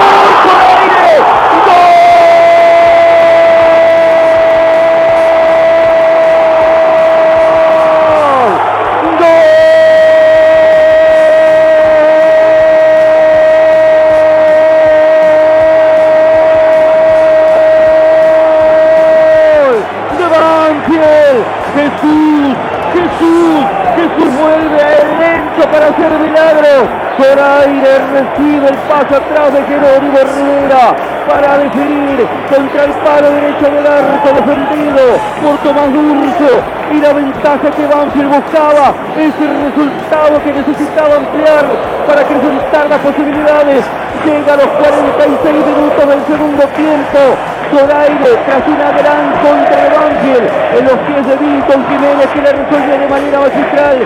Recibe 28.12 28.68
el 28.68 28.78
paso 28.92 29.16
atrás 29.16 29.54
de 29.54 29.64
Jerónimo 29.64 30.20
Rivera 30.20 30.96
para 31.28 31.58
definir 31.58 32.28
contra 32.52 32.84
el 32.84 32.92
palo 32.92 33.32
derecho 33.32 33.66
del 33.72 33.88
arco 33.88 34.30
defendido 34.36 35.04
por 35.42 35.56
Tomás 35.64 35.94
Durso 35.94 36.52
y 36.92 36.98
la 37.00 37.14
ventaja 37.14 37.72
que 37.72 37.88
Banfield 37.88 38.36
buscaba 38.36 38.94
es 39.16 39.34
el 39.40 39.54
resultado 39.64 40.44
que 40.44 40.52
necesitaba 40.52 41.16
ampliar 41.16 41.66
para 42.06 42.22
acrecentar 42.22 42.90
las 42.90 43.00
posibilidades. 43.00 43.86
Llega 44.26 44.54
a 44.54 44.58
los 44.58 44.68
46 44.68 45.66
minutos 45.66 46.08
del 46.08 46.22
segundo 46.28 46.64
tiempo. 46.76 47.20
Zoraire 47.72 48.36
tras 48.46 48.68
una 48.68 48.92
gran 48.92 49.32
contra 49.40 49.78
de 49.78 50.78
en 50.78 50.86
los 50.86 51.00
pies 51.08 51.26
de 51.26 51.36
Milton 51.38 51.86
Jiménez 51.88 52.28
que 52.34 52.42
le 52.42 52.52
resuelve 52.52 52.98
de 53.00 53.08
manera 53.08 53.40
magistral. 53.40 53.98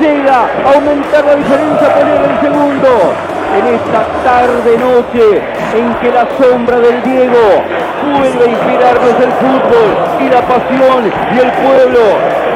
Llega 0.00 0.38
a 0.38 0.74
aumentar 0.74 1.24
la 1.24 1.34
diferencia 1.34 1.94
poner 1.94 2.30
el 2.30 2.40
segundo 2.40 3.31
en 3.58 3.66
esta 3.66 4.06
tarde 4.24 4.78
noche 4.78 5.42
en 5.74 5.94
que 5.96 6.10
la 6.10 6.26
sombra 6.38 6.78
del 6.78 7.02
Diego 7.02 7.62
vuelve 8.18 8.44
a 8.44 8.50
inspirarnos 8.50 9.14
el 9.20 9.32
fútbol 9.32 9.90
y 10.20 10.28
la 10.28 10.42
pasión 10.42 11.12
y 11.34 11.38
el 11.38 11.52
pueblo. 11.52 12.00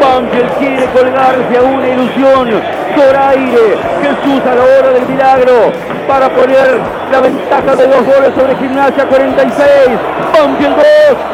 Banfield 0.00 0.52
quiere 0.58 0.86
colgarse 0.86 1.58
a 1.58 1.62
una 1.62 1.88
ilusión. 1.88 2.62
Zoraire, 2.96 3.76
Jesús 4.02 4.42
a 4.46 4.54
la 4.54 4.62
hora 4.62 4.90
del 4.92 5.06
milagro 5.06 5.72
para 6.08 6.28
poner 6.30 6.80
la 7.10 7.20
ventaja 7.20 7.76
de 7.76 7.86
dos 7.86 8.04
goles 8.06 8.32
sobre 8.38 8.56
Gimnasia 8.56 9.04
46. 9.06 9.66
Banfield 10.32 10.76
2, 10.76 10.84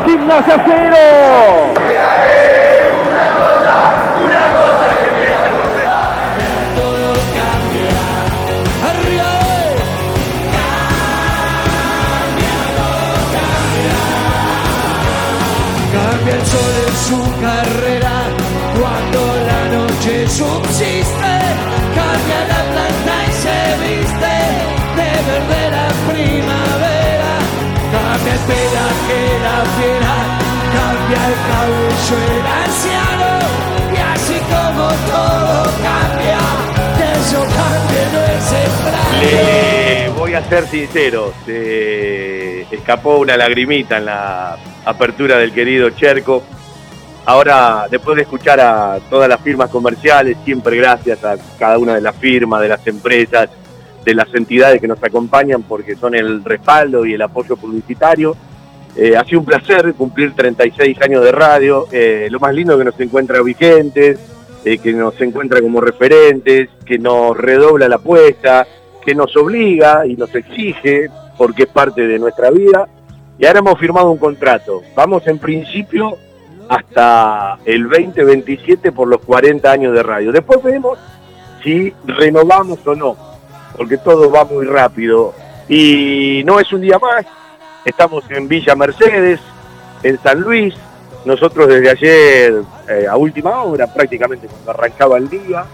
Gimnasia 0.06 0.64
0. 0.64 1.81
Subsiste. 20.32 21.34
Cambia 21.94 22.40
la 22.52 22.60
planta 22.72 23.14
y 23.28 23.32
se 23.44 23.58
viste 23.82 24.34
de 24.96 25.10
verde 25.28 25.60
la 25.76 25.88
primavera. 26.08 27.32
Cambia 27.92 28.32
el 28.32 28.42
pelaje 28.48 29.20
la 29.46 29.58
fiera, 29.76 30.16
cambia 30.76 31.20
el 31.28 31.36
cabello 31.48 32.16
el 32.32 32.46
anciano. 32.62 33.32
Y 33.92 33.96
así 34.12 34.36
como 34.52 34.86
todo 35.10 35.52
cambia, 35.88 36.42
que 36.96 37.06
eso 37.20 37.40
cambie 37.58 38.04
no 38.12 38.20
es 38.36 38.48
extraño. 38.66 40.14
Voy 40.16 40.32
a 40.34 40.42
ser 40.48 40.66
sincero, 40.66 41.34
se 41.44 42.62
escapó 42.74 43.18
una 43.18 43.36
lagrimita 43.36 43.98
en 43.98 44.06
la 44.06 44.56
apertura 44.84 45.36
del 45.36 45.52
querido 45.52 45.90
Cherco. 45.90 46.42
Ahora, 47.24 47.86
después 47.88 48.16
de 48.16 48.22
escuchar 48.22 48.60
a 48.60 48.98
todas 49.08 49.28
las 49.28 49.40
firmas 49.40 49.70
comerciales, 49.70 50.36
siempre 50.44 50.76
gracias 50.76 51.22
a 51.24 51.36
cada 51.58 51.78
una 51.78 51.94
de 51.94 52.00
las 52.00 52.16
firmas, 52.16 52.60
de 52.60 52.68
las 52.68 52.84
empresas, 52.86 53.48
de 54.04 54.14
las 54.14 54.34
entidades 54.34 54.80
que 54.80 54.88
nos 54.88 55.02
acompañan, 55.02 55.62
porque 55.62 55.94
son 55.94 56.16
el 56.16 56.42
respaldo 56.42 57.06
y 57.06 57.14
el 57.14 57.22
apoyo 57.22 57.56
publicitario. 57.56 58.36
Eh, 58.96 59.16
ha 59.16 59.24
sido 59.24 59.38
un 59.40 59.46
placer 59.46 59.94
cumplir 59.94 60.34
36 60.34 61.00
años 61.00 61.24
de 61.24 61.30
radio. 61.30 61.86
Eh, 61.92 62.26
lo 62.28 62.40
más 62.40 62.52
lindo 62.54 62.76
que 62.76 62.84
nos 62.84 62.98
encuentra 62.98 63.40
vigentes, 63.40 64.18
eh, 64.64 64.78
que 64.78 64.92
nos 64.92 65.18
encuentra 65.20 65.60
como 65.60 65.80
referentes, 65.80 66.70
que 66.84 66.98
nos 66.98 67.36
redobla 67.36 67.88
la 67.88 67.96
apuesta, 67.96 68.66
que 69.04 69.14
nos 69.14 69.36
obliga 69.36 70.06
y 70.06 70.16
nos 70.16 70.34
exige, 70.34 71.08
porque 71.38 71.62
es 71.64 71.68
parte 71.68 72.06
de 72.06 72.18
nuestra 72.18 72.50
vida. 72.50 72.88
Y 73.38 73.46
ahora 73.46 73.60
hemos 73.60 73.78
firmado 73.78 74.10
un 74.10 74.18
contrato. 74.18 74.82
Vamos 74.96 75.26
en 75.28 75.38
principio 75.38 76.18
hasta 76.68 77.58
el 77.64 77.88
2027 77.88 78.92
por 78.92 79.08
los 79.08 79.20
40 79.20 79.70
años 79.70 79.94
de 79.94 80.02
radio. 80.02 80.32
Después 80.32 80.62
vemos 80.62 80.98
si 81.62 81.94
renovamos 82.04 82.78
o 82.86 82.94
no, 82.94 83.16
porque 83.76 83.98
todo 83.98 84.30
va 84.30 84.44
muy 84.44 84.66
rápido. 84.66 85.34
Y 85.68 86.42
no 86.44 86.60
es 86.60 86.72
un 86.72 86.80
día 86.80 86.98
más, 86.98 87.24
estamos 87.84 88.24
en 88.30 88.48
Villa 88.48 88.74
Mercedes, 88.74 89.40
en 90.02 90.18
San 90.22 90.40
Luis. 90.40 90.74
Nosotros 91.24 91.68
desde 91.68 91.90
ayer, 91.90 92.62
eh, 92.88 93.06
a 93.08 93.16
última 93.16 93.62
hora, 93.62 93.86
prácticamente 93.86 94.48
cuando 94.48 94.72
arrancaba 94.72 95.18
el 95.18 95.28
día, 95.28 95.64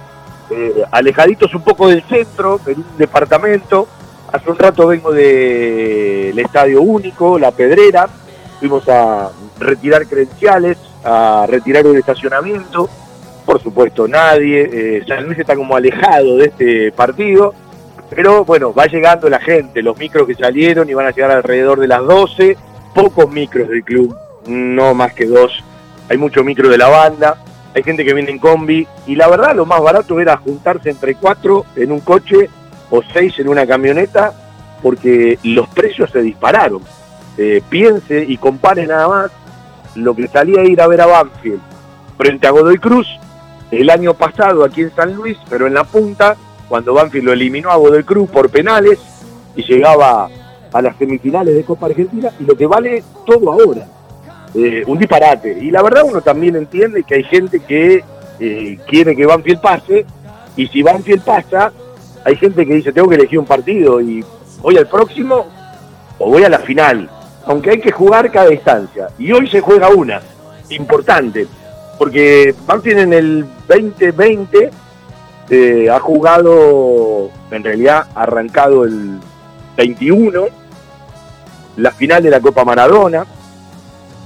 eh, 0.50 0.84
alejaditos 0.90 1.54
un 1.54 1.62
poco 1.62 1.88
del 1.88 2.02
centro, 2.02 2.60
en 2.66 2.78
un 2.78 2.98
departamento. 2.98 3.88
Hace 4.30 4.50
un 4.50 4.58
rato 4.58 4.86
vengo 4.86 5.10
del 5.10 6.38
Estadio 6.38 6.82
Único, 6.82 7.38
La 7.38 7.50
Pedrera. 7.50 8.08
Fuimos 8.58 8.88
a 8.88 9.30
retirar 9.58 10.06
credenciales, 10.06 10.78
a 11.04 11.46
retirar 11.48 11.86
un 11.86 11.96
estacionamiento. 11.96 12.88
Por 13.46 13.62
supuesto, 13.62 14.06
nadie. 14.06 14.68
eh, 14.70 15.04
San 15.06 15.24
Luis 15.24 15.38
está 15.38 15.54
como 15.56 15.76
alejado 15.76 16.36
de 16.36 16.46
este 16.46 16.92
partido. 16.92 17.54
Pero 18.10 18.44
bueno, 18.44 18.72
va 18.72 18.86
llegando 18.86 19.28
la 19.28 19.38
gente, 19.38 19.82
los 19.82 19.96
micros 19.98 20.26
que 20.26 20.34
salieron 20.34 20.88
y 20.88 20.94
van 20.94 21.06
a 21.06 21.10
llegar 21.10 21.30
alrededor 21.30 21.78
de 21.78 21.88
las 21.88 22.04
12. 22.04 22.56
Pocos 22.94 23.30
micros 23.30 23.68
del 23.68 23.84
club, 23.84 24.16
no 24.46 24.94
más 24.94 25.12
que 25.12 25.26
dos. 25.26 25.52
Hay 26.08 26.16
mucho 26.16 26.42
micro 26.42 26.68
de 26.68 26.78
la 26.78 26.88
banda, 26.88 27.36
hay 27.74 27.82
gente 27.82 28.04
que 28.04 28.14
viene 28.14 28.30
en 28.30 28.38
combi. 28.38 28.86
Y 29.06 29.14
la 29.14 29.28
verdad, 29.28 29.54
lo 29.54 29.66
más 29.66 29.80
barato 29.80 30.18
era 30.20 30.36
juntarse 30.38 30.90
entre 30.90 31.14
cuatro 31.14 31.66
en 31.76 31.92
un 31.92 32.00
coche 32.00 32.48
o 32.90 33.02
seis 33.12 33.38
en 33.38 33.48
una 33.48 33.66
camioneta, 33.66 34.32
porque 34.82 35.38
los 35.42 35.68
precios 35.68 36.10
se 36.10 36.22
dispararon. 36.22 36.80
Eh, 37.40 37.62
piense 37.68 38.24
y 38.26 38.36
compare 38.36 38.84
nada 38.84 39.08
más 39.08 39.30
lo 39.94 40.14
que 40.14 40.26
salía 40.26 40.60
a 40.60 40.64
ir 40.64 40.80
a 40.80 40.88
ver 40.88 41.00
a 41.00 41.06
Banfield 41.06 41.60
frente 42.16 42.48
a 42.48 42.50
Godoy 42.50 42.78
Cruz 42.78 43.06
el 43.70 43.90
año 43.90 44.12
pasado 44.14 44.64
aquí 44.64 44.82
en 44.82 44.94
San 44.94 45.14
Luis, 45.14 45.38
pero 45.48 45.66
en 45.66 45.74
la 45.74 45.84
punta, 45.84 46.36
cuando 46.68 46.94
Banfield 46.94 47.26
lo 47.26 47.32
eliminó 47.32 47.70
a 47.70 47.76
Godoy 47.76 48.02
Cruz 48.02 48.28
por 48.28 48.50
penales 48.50 48.98
y 49.54 49.62
llegaba 49.62 50.28
a 50.72 50.82
las 50.82 50.96
semifinales 50.96 51.54
de 51.54 51.64
Copa 51.64 51.86
Argentina, 51.86 52.30
y 52.40 52.44
lo 52.44 52.56
que 52.56 52.66
vale 52.66 53.02
todo 53.26 53.52
ahora. 53.52 53.86
Eh, 54.54 54.82
un 54.86 54.98
disparate. 54.98 55.58
Y 55.60 55.70
la 55.70 55.82
verdad 55.82 56.04
uno 56.04 56.20
también 56.20 56.56
entiende 56.56 57.04
que 57.04 57.16
hay 57.16 57.24
gente 57.24 57.60
que 57.60 58.02
eh, 58.40 58.78
quiere 58.86 59.14
que 59.14 59.26
Banfield 59.26 59.60
pase, 59.60 60.06
y 60.56 60.66
si 60.66 60.82
Banfield 60.82 61.22
pasa, 61.22 61.72
hay 62.24 62.36
gente 62.36 62.66
que 62.66 62.74
dice, 62.74 62.92
tengo 62.92 63.08
que 63.08 63.14
elegir 63.14 63.38
un 63.38 63.46
partido 63.46 64.00
y 64.00 64.24
voy 64.60 64.76
al 64.76 64.88
próximo 64.88 65.46
o 66.18 66.30
voy 66.30 66.42
a 66.42 66.48
la 66.48 66.58
final. 66.58 67.08
Aunque 67.48 67.70
hay 67.70 67.80
que 67.80 67.90
jugar 67.90 68.30
cada 68.30 68.52
instancia. 68.52 69.08
Y 69.18 69.32
hoy 69.32 69.48
se 69.48 69.60
juega 69.60 69.88
una, 69.88 70.20
importante, 70.68 71.46
porque 71.98 72.54
Banfield 72.66 72.98
en 73.00 73.12
el 73.12 73.46
2020 73.66 74.70
eh, 75.50 75.88
ha 75.90 75.98
jugado, 75.98 77.30
en 77.50 77.64
realidad 77.64 78.06
arrancado 78.14 78.84
el 78.84 79.18
21, 79.78 80.44
la 81.78 81.90
final 81.92 82.22
de 82.22 82.30
la 82.30 82.40
Copa 82.40 82.64
Maradona, 82.64 83.24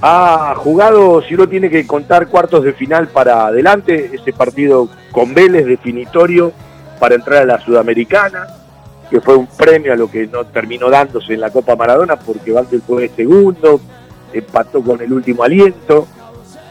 ha 0.01 0.53
jugado, 0.57 1.21
si 1.21 1.33
uno 1.35 1.47
tiene 1.47 1.69
que 1.69 1.87
contar 1.87 2.27
cuartos 2.27 2.65
de 2.65 2.73
final 2.73 3.07
para 3.07 3.45
adelante, 3.45 4.11
ese 4.13 4.33
partido 4.33 4.89
con 5.13 5.33
Vélez 5.33 5.65
definitorio 5.65 6.51
para 6.99 7.15
entrar 7.15 7.43
a 7.43 7.45
la 7.45 7.59
Sudamericana, 7.61 8.47
que 9.13 9.21
fue 9.21 9.35
un 9.35 9.45
premio 9.45 9.93
a 9.93 9.95
lo 9.95 10.09
que 10.09 10.25
no 10.25 10.43
terminó 10.43 10.89
dándose 10.89 11.35
en 11.35 11.41
la 11.41 11.51
Copa 11.51 11.75
Maradona 11.75 12.15
porque 12.15 12.51
Banfield 12.51 12.81
fue 12.83 13.11
segundo, 13.15 13.79
empató 14.33 14.81
con 14.81 14.99
el 15.03 15.13
último 15.13 15.43
aliento, 15.43 16.07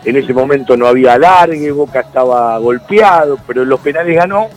en 0.04 0.16
ese 0.16 0.34
momento 0.34 0.76
no 0.76 0.88
había 0.88 1.12
alargue, 1.12 1.70
Boca 1.70 2.00
estaba 2.00 2.58
golpeado, 2.58 3.38
pero 3.46 3.62
en 3.62 3.68
los 3.68 3.78
penales 3.78 4.16
ganó. 4.16 4.48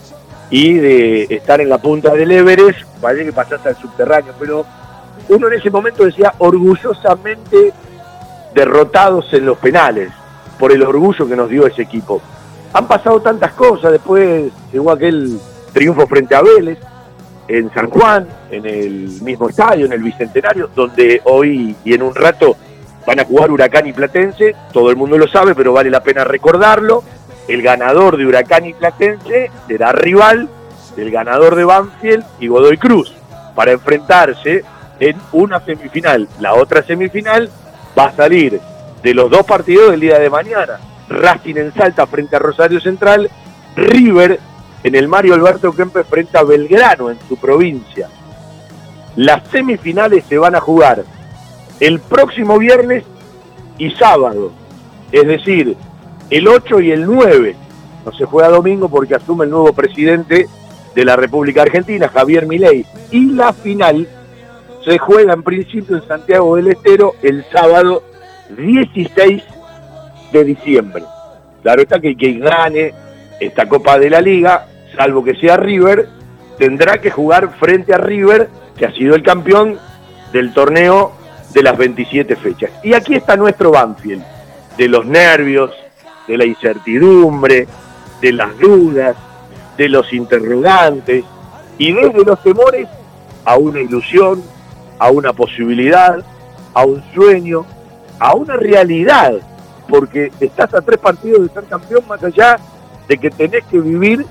Y 0.49 0.73
de 0.73 1.27
estar 1.29 1.61
en 1.61 1.69
la 1.69 1.77
punta 1.77 2.11
del 2.15 2.31
Everest, 2.31 2.79
parece 2.99 3.25
que 3.25 3.33
pasaste 3.33 3.69
al 3.69 3.75
subterráneo, 3.75 4.33
pero 4.39 4.65
uno 5.29 5.47
en 5.47 5.53
ese 5.53 5.69
momento 5.69 6.05
decía 6.05 6.33
orgullosamente 6.39 7.71
derrotados 8.55 9.31
en 9.31 9.45
los 9.45 9.59
penales, 9.59 10.09
por 10.57 10.71
el 10.71 10.81
orgullo 10.81 11.27
que 11.27 11.35
nos 11.35 11.51
dio 11.51 11.67
ese 11.67 11.83
equipo. 11.83 12.19
Han 12.73 12.87
pasado 12.87 13.21
tantas 13.21 13.51
cosas, 13.51 13.91
después 13.91 14.51
llegó 14.73 14.89
aquel 14.89 15.39
triunfo 15.71 16.07
frente 16.07 16.33
a 16.33 16.41
Vélez, 16.41 16.79
en 17.47 17.71
San 17.73 17.89
Juan, 17.89 18.27
en 18.49 18.65
el 18.65 19.21
mismo 19.21 19.49
estadio, 19.49 19.85
en 19.85 19.93
el 19.93 20.03
Bicentenario, 20.03 20.69
donde 20.75 21.21
hoy 21.25 21.75
y 21.83 21.93
en 21.93 22.01
un 22.01 22.15
rato 22.15 22.57
van 23.05 23.19
a 23.19 23.25
jugar 23.25 23.51
Huracán 23.51 23.85
y 23.87 23.93
Platense, 23.93 24.55
todo 24.73 24.89
el 24.89 24.95
mundo 24.95 25.17
lo 25.17 25.27
sabe, 25.27 25.53
pero 25.53 25.73
vale 25.73 25.89
la 25.89 26.01
pena 26.01 26.23
recordarlo. 26.23 27.03
El 27.47 27.61
ganador 27.61 28.17
de 28.17 28.25
Huracán 28.25 28.65
y 28.65 28.73
Platense 28.73 29.51
será 29.67 29.91
rival 29.91 30.49
del 30.95 31.11
ganador 31.11 31.55
de 31.55 31.65
Banfield 31.65 32.25
y 32.39 32.47
Godoy 32.47 32.77
Cruz, 32.77 33.13
para 33.53 33.71
enfrentarse 33.71 34.63
en 34.99 35.17
una 35.31 35.59
semifinal. 35.59 36.27
La 36.39 36.55
otra 36.55 36.81
semifinal 36.81 37.49
va 37.97 38.05
a 38.05 38.15
salir 38.15 38.59
de 39.03 39.13
los 39.13 39.29
dos 39.29 39.45
partidos 39.45 39.91
del 39.91 39.99
día 39.99 40.17
de 40.17 40.29
mañana. 40.29 40.79
Racing 41.07 41.57
en 41.57 41.73
Salta 41.73 42.07
frente 42.07 42.35
a 42.35 42.39
Rosario 42.39 42.79
Central, 42.79 43.29
River 43.75 44.39
en 44.85 44.93
el 44.93 45.07
Mario 45.07 45.33
Alberto 45.33 45.73
Kempes 45.73 46.05
frente 46.05 46.37
a 46.37 46.43
Belgrano 46.43 47.09
en 47.09 47.17
su 47.27 47.37
provincia. 47.37 48.07
Las 49.15 49.47
semifinales 49.47 50.25
se 50.25 50.37
van 50.37 50.53
a 50.53 50.61
jugar 50.61 51.03
el 51.79 51.99
próximo 51.99 52.59
viernes 52.59 53.03
y 53.79 53.89
sábado, 53.89 54.51
es 55.11 55.25
decir, 55.25 55.75
el 56.29 56.47
8 56.47 56.81
y 56.81 56.91
el 56.91 57.03
9. 57.03 57.55
No 58.05 58.11
se 58.13 58.25
juega 58.25 58.49
domingo 58.49 58.87
porque 58.87 59.15
asume 59.15 59.45
el 59.45 59.49
nuevo 59.49 59.73
presidente 59.73 60.47
de 60.93 61.05
la 61.05 61.15
República 61.15 61.63
Argentina, 61.63 62.07
Javier 62.07 62.45
Milei. 62.45 62.85
Y 63.09 63.31
la 63.31 63.53
final 63.53 64.07
se 64.85 64.99
juega 64.99 65.33
en 65.33 65.41
principio 65.41 65.97
en 65.97 66.07
Santiago 66.07 66.57
del 66.57 66.67
Estero 66.67 67.15
el 67.23 67.43
sábado 67.51 68.03
16 68.55 69.43
de 70.31 70.43
diciembre. 70.43 71.03
Claro 71.63 71.81
está 71.81 71.99
que 71.99 72.15
quien 72.15 72.39
gane 72.41 72.93
esta 73.39 73.67
Copa 73.67 73.97
de 73.97 74.11
la 74.11 74.21
Liga, 74.21 74.67
salvo 74.95 75.23
que 75.23 75.35
sea 75.35 75.57
River, 75.57 76.07
tendrá 76.57 76.99
que 76.99 77.11
jugar 77.11 77.55
frente 77.59 77.93
a 77.93 77.97
River, 77.97 78.49
que 78.77 78.85
ha 78.85 78.91
sido 78.91 79.15
el 79.15 79.23
campeón 79.23 79.77
del 80.31 80.53
torneo 80.53 81.13
de 81.53 81.63
las 81.63 81.77
27 81.77 82.35
fechas. 82.35 82.71
Y 82.83 82.93
aquí 82.93 83.15
está 83.15 83.35
nuestro 83.35 83.71
Banfield, 83.71 84.23
de 84.77 84.87
los 84.87 85.05
nervios, 85.05 85.71
de 86.27 86.37
la 86.37 86.45
incertidumbre, 86.45 87.67
de 88.21 88.33
las 88.33 88.57
dudas, 88.57 89.15
de 89.77 89.89
los 89.89 90.11
interrogantes, 90.13 91.23
y 91.77 91.93
desde 91.93 92.23
los 92.23 92.41
temores 92.41 92.87
a 93.43 93.57
una 93.57 93.79
ilusión, 93.79 94.41
a 94.99 95.09
una 95.09 95.33
posibilidad, 95.33 96.17
a 96.73 96.85
un 96.85 97.03
sueño, 97.13 97.65
a 98.19 98.35
una 98.35 98.55
realidad, 98.55 99.33
porque 99.87 100.31
estás 100.39 100.73
a 100.73 100.81
tres 100.81 100.99
partidos 100.99 101.41
de 101.43 101.53
ser 101.53 101.65
campeón 101.65 102.03
más 102.07 102.23
allá 102.23 102.57
de 103.07 103.17
que 103.17 103.29
tenés 103.29 103.63
que 103.65 103.79
vivir 103.79 104.25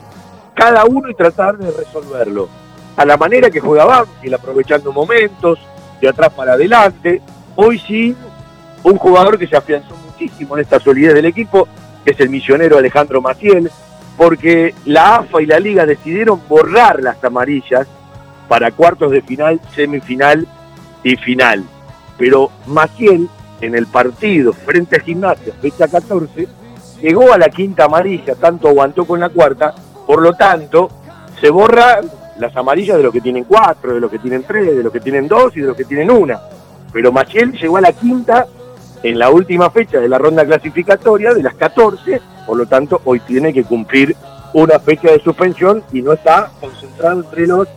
cada 0.54 0.84
uno 0.84 1.10
y 1.10 1.14
tratar 1.14 1.58
de 1.58 1.70
resolverlo. 1.70 2.48
A 2.96 3.04
la 3.04 3.16
manera 3.16 3.50
que 3.50 3.60
juega 3.60 3.84
Banfield, 3.84 4.34
aprovechando 4.34 4.92
momentos, 4.92 5.58
de 6.00 6.08
atrás 6.08 6.32
para 6.34 6.52
adelante. 6.52 7.20
Hoy 7.56 7.78
sí, 7.78 8.16
un 8.82 8.96
jugador 8.98 9.38
que 9.38 9.46
se 9.46 9.56
afianzó 9.56 9.94
muchísimo 9.96 10.56
en 10.56 10.62
esta 10.62 10.80
solidez 10.80 11.14
del 11.14 11.24
equipo, 11.26 11.68
que 12.04 12.12
es 12.12 12.20
el 12.20 12.28
misionero 12.28 12.78
Alejandro 12.78 13.20
Maciel, 13.20 13.70
porque 14.16 14.74
la 14.84 15.16
AFA 15.16 15.42
y 15.42 15.46
la 15.46 15.58
Liga 15.58 15.86
decidieron 15.86 16.40
borrar 16.48 17.02
las 17.02 17.22
amarillas 17.24 17.86
para 18.48 18.70
cuartos 18.70 19.10
de 19.10 19.22
final, 19.22 19.60
semifinal 19.74 20.46
y 21.02 21.16
final. 21.16 21.64
Pero 22.18 22.50
Maciel, 22.66 23.28
en 23.60 23.74
el 23.74 23.86
partido 23.86 24.52
frente 24.52 24.96
a 24.96 25.00
Gimnasia, 25.00 25.54
fecha 25.60 25.88
14, 25.88 26.46
llegó 27.00 27.32
a 27.32 27.38
la 27.38 27.48
quinta 27.48 27.84
amarilla, 27.84 28.34
tanto 28.34 28.68
aguantó 28.68 29.04
con 29.04 29.20
la 29.20 29.30
cuarta, 29.30 29.74
por 30.06 30.22
lo 30.22 30.34
tanto, 30.34 30.88
se 31.40 31.50
borra 31.50 32.00
las 32.38 32.56
amarillas 32.56 32.96
de 32.96 33.02
los 33.02 33.12
que 33.12 33.20
tienen 33.20 33.44
cuatro, 33.44 33.94
de 33.94 34.00
los 34.00 34.10
que 34.10 34.18
tienen 34.18 34.44
tres, 34.44 34.76
de 34.76 34.82
los 34.82 34.92
que 34.92 35.00
tienen 35.00 35.28
dos 35.28 35.56
y 35.56 35.60
de 35.60 35.68
los 35.68 35.76
que 35.76 35.84
tienen 35.84 36.10
una. 36.10 36.40
Pero 36.92 37.12
Maciel 37.12 37.52
llegó 37.52 37.76
a 37.76 37.80
la 37.80 37.92
quinta 37.92 38.46
en 39.02 39.18
la 39.18 39.30
última 39.30 39.70
fecha 39.70 40.00
de 40.00 40.08
la 40.08 40.18
ronda 40.18 40.44
clasificatoria 40.44 41.34
de 41.34 41.42
las 41.42 41.54
14, 41.54 42.20
por 42.46 42.56
lo 42.56 42.66
tanto 42.66 43.00
hoy 43.04 43.20
tiene 43.20 43.52
que 43.52 43.64
cumplir 43.64 44.16
una 44.54 44.78
fecha 44.78 45.10
de 45.10 45.20
suspensión 45.20 45.82
y 45.92 46.00
no 46.00 46.12
está 46.12 46.50
concentrado 46.60 47.20
entre 47.20 47.46
los 47.46 47.68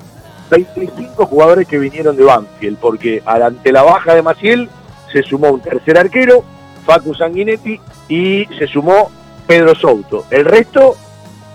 25 0.50 1.26
jugadores 1.26 1.68
que 1.68 1.78
vinieron 1.78 2.16
de 2.16 2.24
Banfield, 2.24 2.78
porque 2.78 3.22
ante 3.26 3.72
la 3.72 3.84
baja 3.84 4.16
de 4.16 4.22
Maciel 4.22 4.70
se 5.12 5.24
sumó 5.24 5.50
un 5.50 5.62
tercer 5.62 5.98
arquero, 5.98 6.44
Facu 6.86 7.14
Sanguinetti, 7.14 7.80
y 8.08 8.46
se 8.58 8.68
sumó 8.68 9.10
Pedro 9.46 9.76
Souto. 9.76 10.26
El 10.30 10.46
resto, 10.46 10.96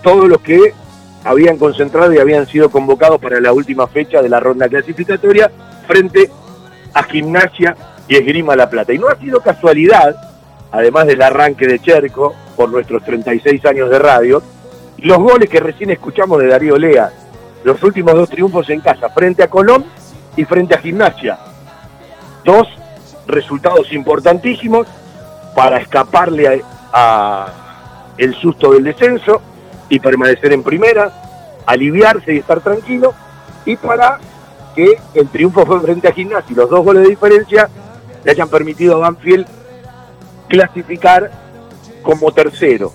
todos 0.03 0.29
los 0.29 0.41
que 0.41 0.73
habían 1.23 1.57
concentrado 1.57 2.13
y 2.13 2.19
habían 2.19 2.45
sido 2.45 2.69
convocados 2.69 3.19
para 3.19 3.39
la 3.39 3.53
última 3.53 3.87
fecha 3.87 4.21
de 4.21 4.29
la 4.29 4.39
ronda 4.39 4.67
clasificatoria 4.67 5.49
frente 5.87 6.29
a 6.93 7.03
Gimnasia 7.03 7.75
y 8.07 8.15
Esgrima 8.15 8.55
La 8.55 8.69
Plata. 8.69 8.93
Y 8.93 8.99
no 8.99 9.07
ha 9.07 9.15
sido 9.15 9.41
casualidad, 9.41 10.15
además 10.71 11.07
del 11.07 11.21
arranque 11.21 11.67
de 11.67 11.79
Cherco 11.79 12.35
por 12.55 12.69
nuestros 12.69 13.03
36 13.03 13.65
años 13.65 13.89
de 13.89 13.99
radio, 13.99 14.43
los 14.97 15.17
goles 15.17 15.49
que 15.49 15.59
recién 15.59 15.89
escuchamos 15.89 16.39
de 16.39 16.47
Darío 16.47 16.77
Lea, 16.77 17.11
los 17.63 17.81
últimos 17.83 18.13
dos 18.13 18.29
triunfos 18.29 18.69
en 18.69 18.81
casa, 18.81 19.09
frente 19.09 19.43
a 19.43 19.47
Colón 19.47 19.85
y 20.35 20.45
frente 20.45 20.75
a 20.75 20.79
Gimnasia. 20.79 21.39
Dos 22.43 22.67
resultados 23.27 23.91
importantísimos 23.93 24.87
para 25.55 25.77
escaparle 25.77 26.63
a, 26.91 27.47
el 28.17 28.35
susto 28.35 28.71
del 28.71 28.83
descenso 28.83 29.41
y 29.93 29.99
permanecer 29.99 30.51
en 30.53 30.63
primera, 30.63 31.11
aliviarse 31.67 32.33
y 32.33 32.39
estar 32.39 32.61
tranquilo, 32.61 33.13
y 33.63 33.75
para 33.75 34.19
que 34.75 34.97
el 35.13 35.27
triunfo 35.27 35.67
fue 35.67 35.79
frente 35.81 36.07
a 36.07 36.11
Gimnasia 36.11 36.51
y 36.51 36.55
los 36.55 36.67
dos 36.67 36.83
goles 36.83 37.03
de 37.03 37.09
diferencia 37.09 37.69
le 38.23 38.31
hayan 38.31 38.49
permitido 38.49 38.95
a 38.95 38.97
Banfield 38.97 39.45
clasificar 40.47 41.29
como 42.01 42.31
tercero. 42.31 42.91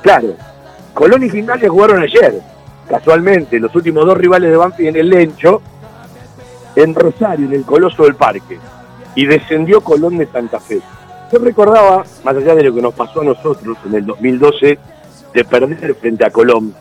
Claro, 0.00 0.36
Colón 0.94 1.22
y 1.22 1.28
Gimnasia 1.28 1.68
jugaron 1.68 2.02
ayer, 2.02 2.40
casualmente, 2.88 3.60
los 3.60 3.74
últimos 3.76 4.06
dos 4.06 4.16
rivales 4.16 4.50
de 4.50 4.56
Banfield 4.56 4.88
en 4.88 4.96
el 4.96 5.10
Lencho, 5.10 5.60
en 6.76 6.94
Rosario, 6.94 7.44
en 7.44 7.52
el 7.52 7.64
Coloso 7.64 8.04
del 8.04 8.14
Parque, 8.14 8.58
y 9.14 9.26
descendió 9.26 9.82
Colón 9.82 10.16
de 10.16 10.26
Santa 10.28 10.60
Fe. 10.60 10.80
Yo 11.30 11.38
recordaba, 11.40 12.04
más 12.24 12.36
allá 12.36 12.54
de 12.54 12.64
lo 12.64 12.74
que 12.74 12.80
nos 12.80 12.94
pasó 12.94 13.20
a 13.20 13.24
nosotros 13.24 13.76
en 13.84 13.96
el 13.96 14.06
2012, 14.06 14.78
de 15.32 15.44
perder 15.44 15.94
frente 15.94 16.24
a 16.24 16.30
Colón. 16.30 16.74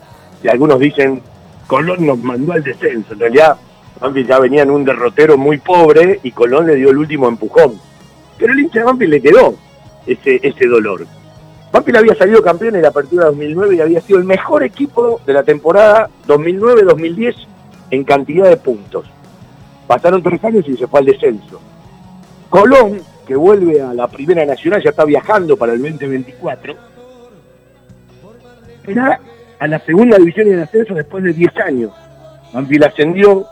Y 0.44 0.48
algunos 0.48 0.80
dicen, 0.80 1.22
Colón 1.68 2.06
nos 2.06 2.18
mandó 2.20 2.54
al 2.54 2.64
descenso. 2.64 3.14
En 3.14 3.20
realidad, 3.20 3.58
Banfield 4.00 4.28
ya 4.28 4.40
venía 4.40 4.64
en 4.64 4.72
un 4.72 4.86
derrotero 4.86 5.38
muy 5.38 5.58
pobre 5.58 6.20
y 6.24 6.32
Colón 6.32 6.68
le 6.68 6.76
dio 6.76 6.90
el 6.90 6.98
último 6.98 7.28
empujón. 7.28 7.80
Pero 8.38 8.54
el 8.54 8.60
hincha 8.60 8.80
de 8.80 8.86
Banfield 8.86 9.12
le 9.12 9.22
quedó 9.22 9.56
ese, 10.06 10.40
ese 10.42 10.68
dolor. 10.68 11.06
Banfield 11.72 11.98
había 11.98 12.16
salido 12.16 12.42
campeón 12.42 12.76
en 12.76 12.82
la 12.82 12.90
apertura 12.90 13.26
2009 13.26 13.76
y 13.76 13.82
había 13.82 14.02
sido 14.02 14.18
el 14.18 14.26
mejor 14.26 14.64
equipo 14.64 15.22
de 15.26 15.34
la 15.34 15.44
temporada 15.44 16.10
2009-2010 16.28 17.36
en 17.92 18.04
cantidad 18.04 18.50
de 18.50 18.58
puntos. 18.58 19.06
Pasaron 19.88 20.24
tres 20.24 20.44
años 20.44 20.68
y 20.68 20.78
se 20.78 20.88
fue 20.88 21.02
al 21.02 21.06
descenso. 21.06 21.60
Colón, 22.50 23.02
que 23.28 23.36
vuelve 23.36 23.82
a 23.82 23.94
la 23.94 24.08
Primera 24.08 24.46
Nacional, 24.46 24.82
ya 24.82 24.90
está 24.90 25.06
viajando 25.06 25.58
para 25.58 25.74
el 25.74 25.82
2024 25.82 26.89
a 28.98 29.68
la 29.68 29.80
segunda 29.80 30.18
división 30.18 30.48
y 30.48 30.52
en 30.52 30.60
ascenso 30.60 30.94
después 30.94 31.24
de 31.24 31.34
10 31.34 31.58
años. 31.58 31.92
Banfield 32.54 32.86
ascendió 32.86 33.46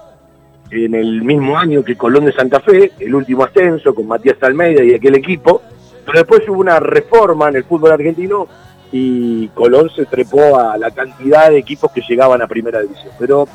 en 0.71 0.95
el 0.95 1.21
mismo 1.21 1.58
año 1.58 1.84
que 1.84 1.95
Colón 1.95 2.26
de 2.26 2.34
Santa 2.34 2.60
Fe, 2.60 2.91
el 3.00 3.13
último 3.13 3.43
ascenso 3.43 3.93
con 3.93 4.08
Matías 4.08 4.41
Almeida 4.41 4.84
y 4.84 4.93
aquel 4.93 5.15
equipo, 5.15 5.62
pero 6.06 6.19
después 6.19 6.47
hubo 6.50 6.60
una 6.60 6.80
reforma 6.80 7.50
en 7.50 7.58
el 7.58 7.63
fútbol 7.63 7.91
argentino 7.91 8.47
y 8.91 9.47
Colón 9.50 9.89
se 9.95 10.06
trepó 10.06 10.58
a 10.58 10.78
la 10.78 10.91
cantidad 10.91 11.50
de 11.50 11.58
equipos 11.58 11.91
que 11.91 12.02
llegaban 12.02 12.41
a 12.41 12.47
primera 12.47 12.82
división. 12.82 13.13
Pero 13.19 13.47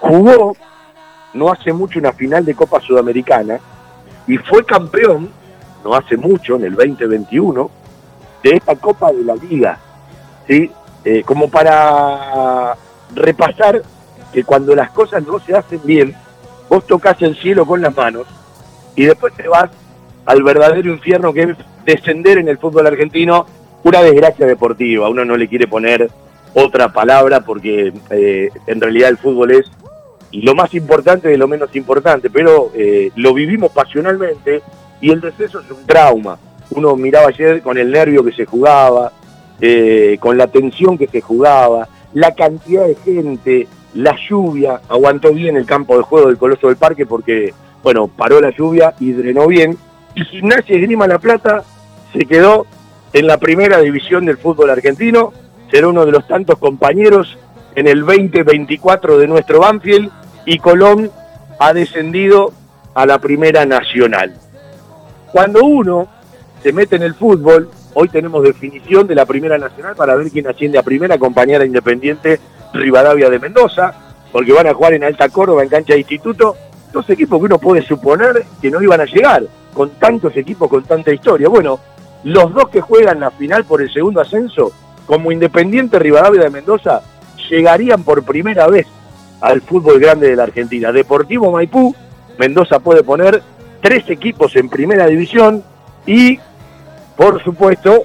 jugó 0.00 0.56
no 1.34 1.52
hace 1.52 1.72
mucho 1.72 1.98
una 1.98 2.12
final 2.12 2.44
de 2.44 2.54
Copa 2.54 2.80
Sudamericana 2.80 3.58
y 4.26 4.38
fue 4.38 4.64
campeón 4.64 5.30
no 5.86 5.94
hace 5.94 6.16
mucho, 6.16 6.56
en 6.56 6.64
el 6.64 6.74
2021, 6.74 7.70
de 8.42 8.50
esta 8.50 8.74
Copa 8.74 9.12
de 9.12 9.22
la 9.22 9.36
Liga, 9.36 9.78
¿sí? 10.48 10.70
Eh, 11.08 11.22
como 11.24 11.48
para 11.48 12.74
repasar 13.14 13.80
que 14.32 14.42
cuando 14.42 14.74
las 14.74 14.90
cosas 14.90 15.24
no 15.24 15.38
se 15.38 15.54
hacen 15.54 15.80
bien, 15.84 16.16
vos 16.68 16.84
tocas 16.84 17.22
el 17.22 17.36
cielo 17.36 17.64
con 17.64 17.80
las 17.80 17.96
manos 17.96 18.26
y 18.96 19.04
después 19.04 19.32
te 19.34 19.46
vas 19.46 19.70
al 20.24 20.42
verdadero 20.42 20.90
infierno 20.92 21.32
que 21.32 21.42
es 21.42 21.56
descender 21.84 22.38
en 22.38 22.48
el 22.48 22.58
fútbol 22.58 22.88
argentino, 22.88 23.46
una 23.84 24.02
desgracia 24.02 24.46
deportiva. 24.46 25.08
Uno 25.08 25.24
no 25.24 25.36
le 25.36 25.46
quiere 25.46 25.68
poner 25.68 26.10
otra 26.54 26.92
palabra 26.92 27.42
porque 27.42 27.92
eh, 28.10 28.50
en 28.66 28.80
realidad 28.80 29.10
el 29.10 29.18
fútbol 29.18 29.52
es 29.52 29.70
lo 30.32 30.56
más 30.56 30.74
importante 30.74 31.28
de 31.28 31.38
lo 31.38 31.46
menos 31.46 31.76
importante, 31.76 32.30
pero 32.30 32.72
eh, 32.74 33.12
lo 33.14 33.32
vivimos 33.32 33.70
pasionalmente 33.70 34.60
y 35.00 35.12
el 35.12 35.20
deceso 35.20 35.60
es 35.60 35.70
un 35.70 35.86
trauma. 35.86 36.36
Uno 36.70 36.96
miraba 36.96 37.28
ayer 37.28 37.62
con 37.62 37.78
el 37.78 37.92
nervio 37.92 38.24
que 38.24 38.32
se 38.32 38.44
jugaba, 38.44 39.12
eh, 39.60 40.16
con 40.20 40.36
la 40.36 40.46
tensión 40.46 40.98
que 40.98 41.06
se 41.06 41.20
jugaba, 41.20 41.88
la 42.14 42.34
cantidad 42.34 42.86
de 42.86 42.94
gente, 42.96 43.68
la 43.94 44.16
lluvia, 44.28 44.80
aguantó 44.88 45.32
bien 45.32 45.56
el 45.56 45.66
campo 45.66 45.96
de 45.96 46.02
juego 46.02 46.28
del 46.28 46.38
Coloso 46.38 46.68
del 46.68 46.76
Parque 46.76 47.06
porque, 47.06 47.54
bueno, 47.82 48.08
paró 48.08 48.40
la 48.40 48.50
lluvia 48.50 48.94
y 49.00 49.12
drenó 49.12 49.46
bien. 49.46 49.76
Y 50.14 50.24
Gimnasia 50.24 50.78
Grima 50.78 51.06
La 51.06 51.18
Plata 51.18 51.64
se 52.12 52.24
quedó 52.26 52.66
en 53.12 53.26
la 53.26 53.38
primera 53.38 53.80
división 53.80 54.26
del 54.26 54.38
fútbol 54.38 54.70
argentino, 54.70 55.32
será 55.70 55.88
uno 55.88 56.04
de 56.04 56.12
los 56.12 56.26
tantos 56.26 56.58
compañeros 56.58 57.38
en 57.74 57.86
el 57.86 58.00
2024 58.00 59.18
de 59.18 59.26
nuestro 59.26 59.60
Banfield 59.60 60.10
y 60.44 60.58
Colón 60.58 61.10
ha 61.58 61.72
descendido 61.72 62.52
a 62.94 63.06
la 63.06 63.18
primera 63.18 63.66
nacional. 63.66 64.34
Cuando 65.32 65.64
uno 65.64 66.08
se 66.62 66.72
mete 66.72 66.96
en 66.96 67.02
el 67.02 67.14
fútbol, 67.14 67.70
hoy 67.98 68.08
tenemos 68.10 68.42
definición 68.42 69.06
de 69.06 69.14
la 69.14 69.24
primera 69.24 69.56
nacional 69.56 69.96
para 69.96 70.14
ver 70.16 70.30
quién 70.30 70.46
asciende 70.46 70.78
a 70.78 70.82
primera, 70.82 71.14
acompañar 71.14 71.62
a 71.62 71.64
Independiente 71.64 72.38
Rivadavia 72.74 73.30
de 73.30 73.38
Mendoza, 73.38 73.94
porque 74.30 74.52
van 74.52 74.66
a 74.66 74.74
jugar 74.74 74.92
en 74.92 75.04
Alta 75.04 75.30
Córdoba, 75.30 75.62
en 75.62 75.70
cancha 75.70 75.94
de 75.94 76.00
instituto, 76.00 76.56
dos 76.92 77.08
equipos 77.08 77.38
que 77.38 77.46
uno 77.46 77.58
puede 77.58 77.80
suponer 77.80 78.44
que 78.60 78.70
no 78.70 78.82
iban 78.82 79.00
a 79.00 79.06
llegar, 79.06 79.44
con 79.72 79.90
tantos 79.92 80.36
equipos, 80.36 80.68
con 80.68 80.84
tanta 80.84 81.10
historia. 81.10 81.48
Bueno, 81.48 81.80
los 82.22 82.52
dos 82.52 82.68
que 82.68 82.82
juegan 82.82 83.18
la 83.18 83.30
final 83.30 83.64
por 83.64 83.80
el 83.80 83.90
segundo 83.90 84.20
ascenso, 84.20 84.72
como 85.06 85.32
Independiente 85.32 85.98
Rivadavia 85.98 86.42
de 86.42 86.50
Mendoza, 86.50 87.00
llegarían 87.48 88.02
por 88.02 88.24
primera 88.24 88.66
vez 88.66 88.86
al 89.40 89.62
fútbol 89.62 89.98
grande 89.98 90.28
de 90.28 90.36
la 90.36 90.42
Argentina. 90.42 90.92
Deportivo 90.92 91.50
Maipú, 91.50 91.94
Mendoza 92.38 92.78
puede 92.78 93.02
poner 93.02 93.42
tres 93.80 94.10
equipos 94.10 94.54
en 94.56 94.68
primera 94.68 95.06
división 95.06 95.64
y, 96.06 96.38
por 97.16 97.42
supuesto, 97.42 98.04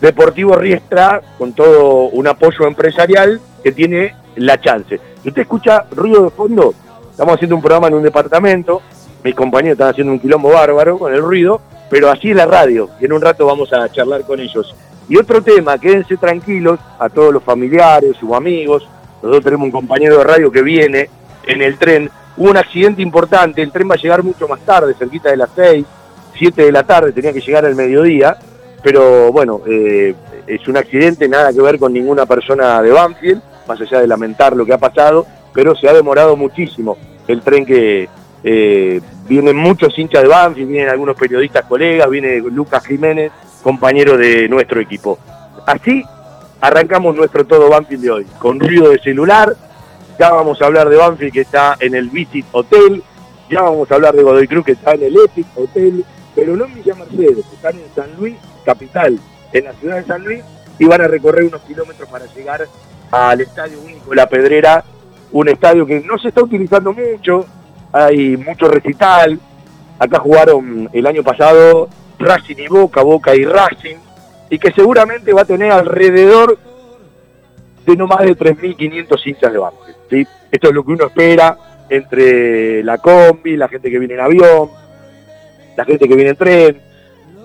Deportivo 0.00 0.56
Riestra, 0.56 1.20
con 1.38 1.52
todo 1.52 2.08
un 2.08 2.26
apoyo 2.26 2.66
empresarial 2.66 3.40
que 3.62 3.72
tiene 3.72 4.14
la 4.36 4.60
chance. 4.60 5.00
Si 5.22 5.28
usted 5.28 5.42
escucha 5.42 5.86
ruido 5.90 6.24
de 6.24 6.30
fondo, 6.30 6.74
estamos 7.10 7.34
haciendo 7.34 7.56
un 7.56 7.62
programa 7.62 7.88
en 7.88 7.94
un 7.94 8.02
departamento, 8.02 8.82
mis 9.22 9.34
compañeros 9.34 9.76
están 9.76 9.90
haciendo 9.90 10.12
un 10.12 10.20
quilombo 10.20 10.50
bárbaro 10.50 10.98
con 10.98 11.14
el 11.14 11.22
ruido, 11.22 11.60
pero 11.88 12.10
así 12.10 12.30
es 12.30 12.36
la 12.36 12.46
radio, 12.46 12.90
y 13.00 13.06
en 13.06 13.12
un 13.12 13.22
rato 13.22 13.46
vamos 13.46 13.72
a 13.72 13.88
charlar 13.90 14.22
con 14.22 14.40
ellos. 14.40 14.74
Y 15.08 15.16
otro 15.16 15.42
tema, 15.42 15.78
quédense 15.78 16.16
tranquilos 16.16 16.78
a 16.98 17.08
todos 17.08 17.32
los 17.32 17.42
familiares, 17.42 18.16
sus 18.18 18.32
amigos, 18.32 18.86
nosotros 19.22 19.44
tenemos 19.44 19.66
un 19.66 19.70
compañero 19.70 20.18
de 20.18 20.24
radio 20.24 20.50
que 20.50 20.62
viene 20.62 21.08
en 21.46 21.62
el 21.62 21.78
tren, 21.78 22.10
hubo 22.36 22.50
un 22.50 22.56
accidente 22.56 23.00
importante, 23.00 23.62
el 23.62 23.72
tren 23.72 23.88
va 23.88 23.94
a 23.94 23.98
llegar 23.98 24.22
mucho 24.22 24.48
más 24.48 24.60
tarde, 24.60 24.94
cerquita 24.98 25.30
de 25.30 25.36
las 25.36 25.50
6, 25.54 25.86
7 26.38 26.62
de 26.62 26.72
la 26.72 26.84
tarde, 26.84 27.12
tenía 27.12 27.32
que 27.32 27.40
llegar 27.40 27.64
al 27.64 27.74
mediodía, 27.74 28.36
pero 28.82 29.32
bueno, 29.32 29.62
eh, 29.66 30.14
es 30.46 30.66
un 30.68 30.76
accidente, 30.76 31.28
nada 31.28 31.52
que 31.52 31.60
ver 31.60 31.78
con 31.78 31.92
ninguna 31.92 32.26
persona 32.26 32.82
de 32.82 32.90
Banfield, 32.90 33.42
más 33.66 33.80
allá 33.80 34.00
de 34.00 34.06
lamentar 34.06 34.54
lo 34.54 34.66
que 34.66 34.74
ha 34.74 34.78
pasado, 34.78 35.26
pero 35.52 35.74
se 35.74 35.88
ha 35.88 35.92
demorado 35.92 36.36
muchísimo 36.36 36.96
el 37.26 37.40
tren 37.40 37.64
que 37.64 38.08
eh, 38.42 39.00
vienen 39.26 39.56
muchos 39.56 39.98
hinchas 39.98 40.22
de 40.22 40.28
Banfield, 40.28 40.68
vienen 40.68 40.90
algunos 40.90 41.16
periodistas 41.16 41.64
colegas, 41.64 42.10
viene 42.10 42.38
Lucas 42.38 42.84
Jiménez, 42.86 43.32
compañero 43.62 44.18
de 44.18 44.48
nuestro 44.48 44.80
equipo. 44.80 45.18
Así 45.66 46.04
arrancamos 46.60 47.16
nuestro 47.16 47.46
todo 47.46 47.70
Banfield 47.70 48.02
de 48.02 48.10
hoy, 48.10 48.26
con 48.38 48.60
ruido 48.60 48.90
de 48.90 48.98
celular, 48.98 49.54
ya 50.18 50.30
vamos 50.30 50.60
a 50.60 50.66
hablar 50.66 50.88
de 50.88 50.96
Banfield 50.96 51.32
que 51.32 51.40
está 51.40 51.76
en 51.80 51.94
el 51.94 52.10
Visit 52.10 52.46
Hotel, 52.52 53.02
ya 53.50 53.62
vamos 53.62 53.90
a 53.90 53.94
hablar 53.94 54.14
de 54.14 54.22
Godoy 54.22 54.46
Cruz 54.46 54.64
que 54.64 54.72
está 54.72 54.94
en 54.94 55.02
el 55.04 55.16
Epic 55.16 55.46
Hotel, 55.54 56.04
pero 56.34 56.56
no 56.56 56.64
en 56.64 56.74
Villa 56.74 56.94
Mercedes, 56.94 57.44
están 57.52 57.76
en 57.76 57.94
San 57.94 58.14
Luis, 58.18 58.36
capital, 58.64 59.18
en 59.52 59.64
la 59.64 59.72
ciudad 59.74 59.96
de 59.96 60.04
San 60.04 60.24
Luis, 60.24 60.42
y 60.78 60.86
van 60.86 61.00
a 61.02 61.08
recorrer 61.08 61.44
unos 61.44 61.62
kilómetros 61.62 62.08
para 62.08 62.26
llegar 62.26 62.66
al 63.10 63.40
Estadio 63.40 63.80
Único 63.80 64.14
La 64.14 64.28
Pedrera, 64.28 64.84
un 65.32 65.48
estadio 65.48 65.86
que 65.86 66.00
no 66.00 66.18
se 66.18 66.28
está 66.28 66.42
utilizando 66.42 66.92
mucho, 66.92 67.46
hay 67.92 68.36
mucho 68.36 68.68
recital, 68.68 69.38
acá 69.98 70.18
jugaron 70.18 70.88
el 70.92 71.06
año 71.06 71.22
pasado 71.22 71.88
Racing 72.18 72.56
y 72.58 72.68
Boca, 72.68 73.02
Boca 73.02 73.34
y 73.34 73.44
Racing, 73.44 73.96
y 74.50 74.58
que 74.58 74.72
seguramente 74.72 75.32
va 75.32 75.42
a 75.42 75.46
tener 75.46 75.70
alrededor 75.70 76.58
de 77.86 77.96
no 77.96 78.06
más 78.06 78.20
de 78.20 78.36
3.500 78.36 79.26
hinchas 79.26 79.52
de 79.52 79.58
Banfield. 79.58 80.28
Esto 80.50 80.68
es 80.68 80.74
lo 80.74 80.84
que 80.84 80.92
uno 80.92 81.06
espera 81.06 81.56
entre 81.88 82.82
la 82.82 82.98
combi, 82.98 83.56
la 83.56 83.68
gente 83.68 83.90
que 83.90 83.98
viene 83.98 84.14
en 84.14 84.20
avión, 84.20 84.70
la 85.76 85.84
gente 85.84 86.08
que 86.08 86.14
viene 86.14 86.30
en 86.30 86.36
tren, 86.36 86.80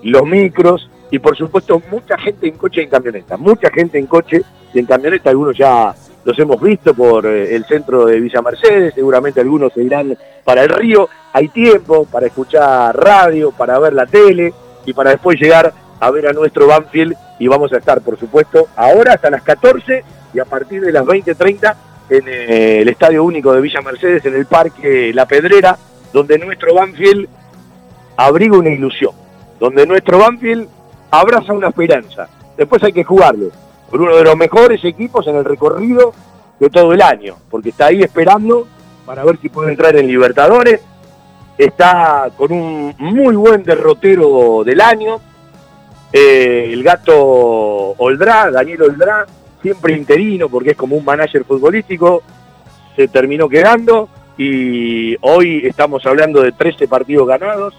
los 0.02 0.26
micros 0.26 0.88
y 1.10 1.18
por 1.18 1.36
supuesto 1.36 1.82
mucha 1.90 2.16
gente 2.18 2.48
en 2.48 2.56
coche 2.56 2.82
y 2.82 2.84
en 2.84 2.90
camioneta. 2.90 3.36
Mucha 3.36 3.70
gente 3.70 3.98
en 3.98 4.06
coche 4.06 4.42
y 4.72 4.78
en 4.78 4.86
camioneta, 4.86 5.30
algunos 5.30 5.56
ya 5.56 5.94
los 6.24 6.38
hemos 6.38 6.60
visto 6.60 6.94
por 6.94 7.26
eh, 7.26 7.54
el 7.54 7.64
centro 7.64 8.06
de 8.06 8.20
Villa 8.20 8.42
Mercedes, 8.42 8.94
seguramente 8.94 9.40
algunos 9.40 9.72
se 9.72 9.82
irán 9.82 10.16
para 10.44 10.62
el 10.62 10.68
río. 10.68 11.08
Hay 11.32 11.48
tiempo 11.48 12.04
para 12.04 12.26
escuchar 12.26 12.96
radio, 12.96 13.50
para 13.50 13.78
ver 13.78 13.92
la 13.92 14.06
tele 14.06 14.52
y 14.84 14.92
para 14.92 15.10
después 15.10 15.40
llegar 15.40 15.72
a 15.98 16.10
ver 16.10 16.28
a 16.28 16.32
nuestro 16.32 16.66
Banfield 16.66 17.14
y 17.38 17.48
vamos 17.48 17.72
a 17.72 17.78
estar, 17.78 18.00
por 18.00 18.18
supuesto, 18.18 18.68
ahora 18.76 19.14
hasta 19.14 19.30
las 19.30 19.42
14 19.42 20.04
y 20.32 20.38
a 20.38 20.44
partir 20.44 20.82
de 20.82 20.92
las 20.92 21.04
20.30 21.04 21.74
en 22.10 22.24
eh, 22.26 22.82
el 22.82 22.88
Estadio 22.88 23.24
Único 23.24 23.52
de 23.52 23.60
Villa 23.60 23.80
Mercedes, 23.80 24.24
en 24.26 24.34
el 24.34 24.46
Parque 24.46 25.12
La 25.14 25.26
Pedrera, 25.26 25.76
donde 26.12 26.38
nuestro 26.38 26.74
Banfield 26.74 27.28
abriga 28.26 28.58
una 28.58 28.70
ilusión, 28.70 29.12
donde 29.58 29.86
nuestro 29.86 30.18
Banfield 30.18 30.68
abraza 31.10 31.52
una 31.52 31.68
esperanza. 31.68 32.28
Después 32.56 32.82
hay 32.82 32.92
que 32.92 33.04
jugarlo 33.04 33.50
por 33.90 34.00
uno 34.02 34.14
de 34.14 34.24
los 34.24 34.36
mejores 34.36 34.84
equipos 34.84 35.26
en 35.26 35.36
el 35.36 35.44
recorrido 35.44 36.12
de 36.58 36.68
todo 36.68 36.92
el 36.92 37.00
año, 37.00 37.36
porque 37.50 37.70
está 37.70 37.86
ahí 37.86 38.02
esperando 38.02 38.66
para 39.06 39.24
ver 39.24 39.38
si 39.40 39.48
puede 39.48 39.70
entrar 39.70 39.96
en 39.96 40.06
Libertadores. 40.06 40.80
Está 41.56 42.30
con 42.36 42.52
un 42.52 42.94
muy 42.98 43.34
buen 43.36 43.62
derrotero 43.62 44.64
del 44.64 44.80
año, 44.80 45.20
eh, 46.12 46.70
el 46.72 46.82
gato 46.82 47.94
Oldrá, 47.96 48.50
Daniel 48.50 48.82
Oldrá, 48.82 49.26
siempre 49.62 49.96
interino 49.96 50.48
porque 50.48 50.70
es 50.70 50.76
como 50.76 50.96
un 50.96 51.04
manager 51.04 51.44
futbolístico, 51.44 52.22
se 52.96 53.08
terminó 53.08 53.48
quedando 53.48 54.08
y 54.36 55.16
hoy 55.20 55.66
estamos 55.66 56.04
hablando 56.06 56.42
de 56.42 56.52
13 56.52 56.88
partidos 56.88 57.28
ganados, 57.28 57.74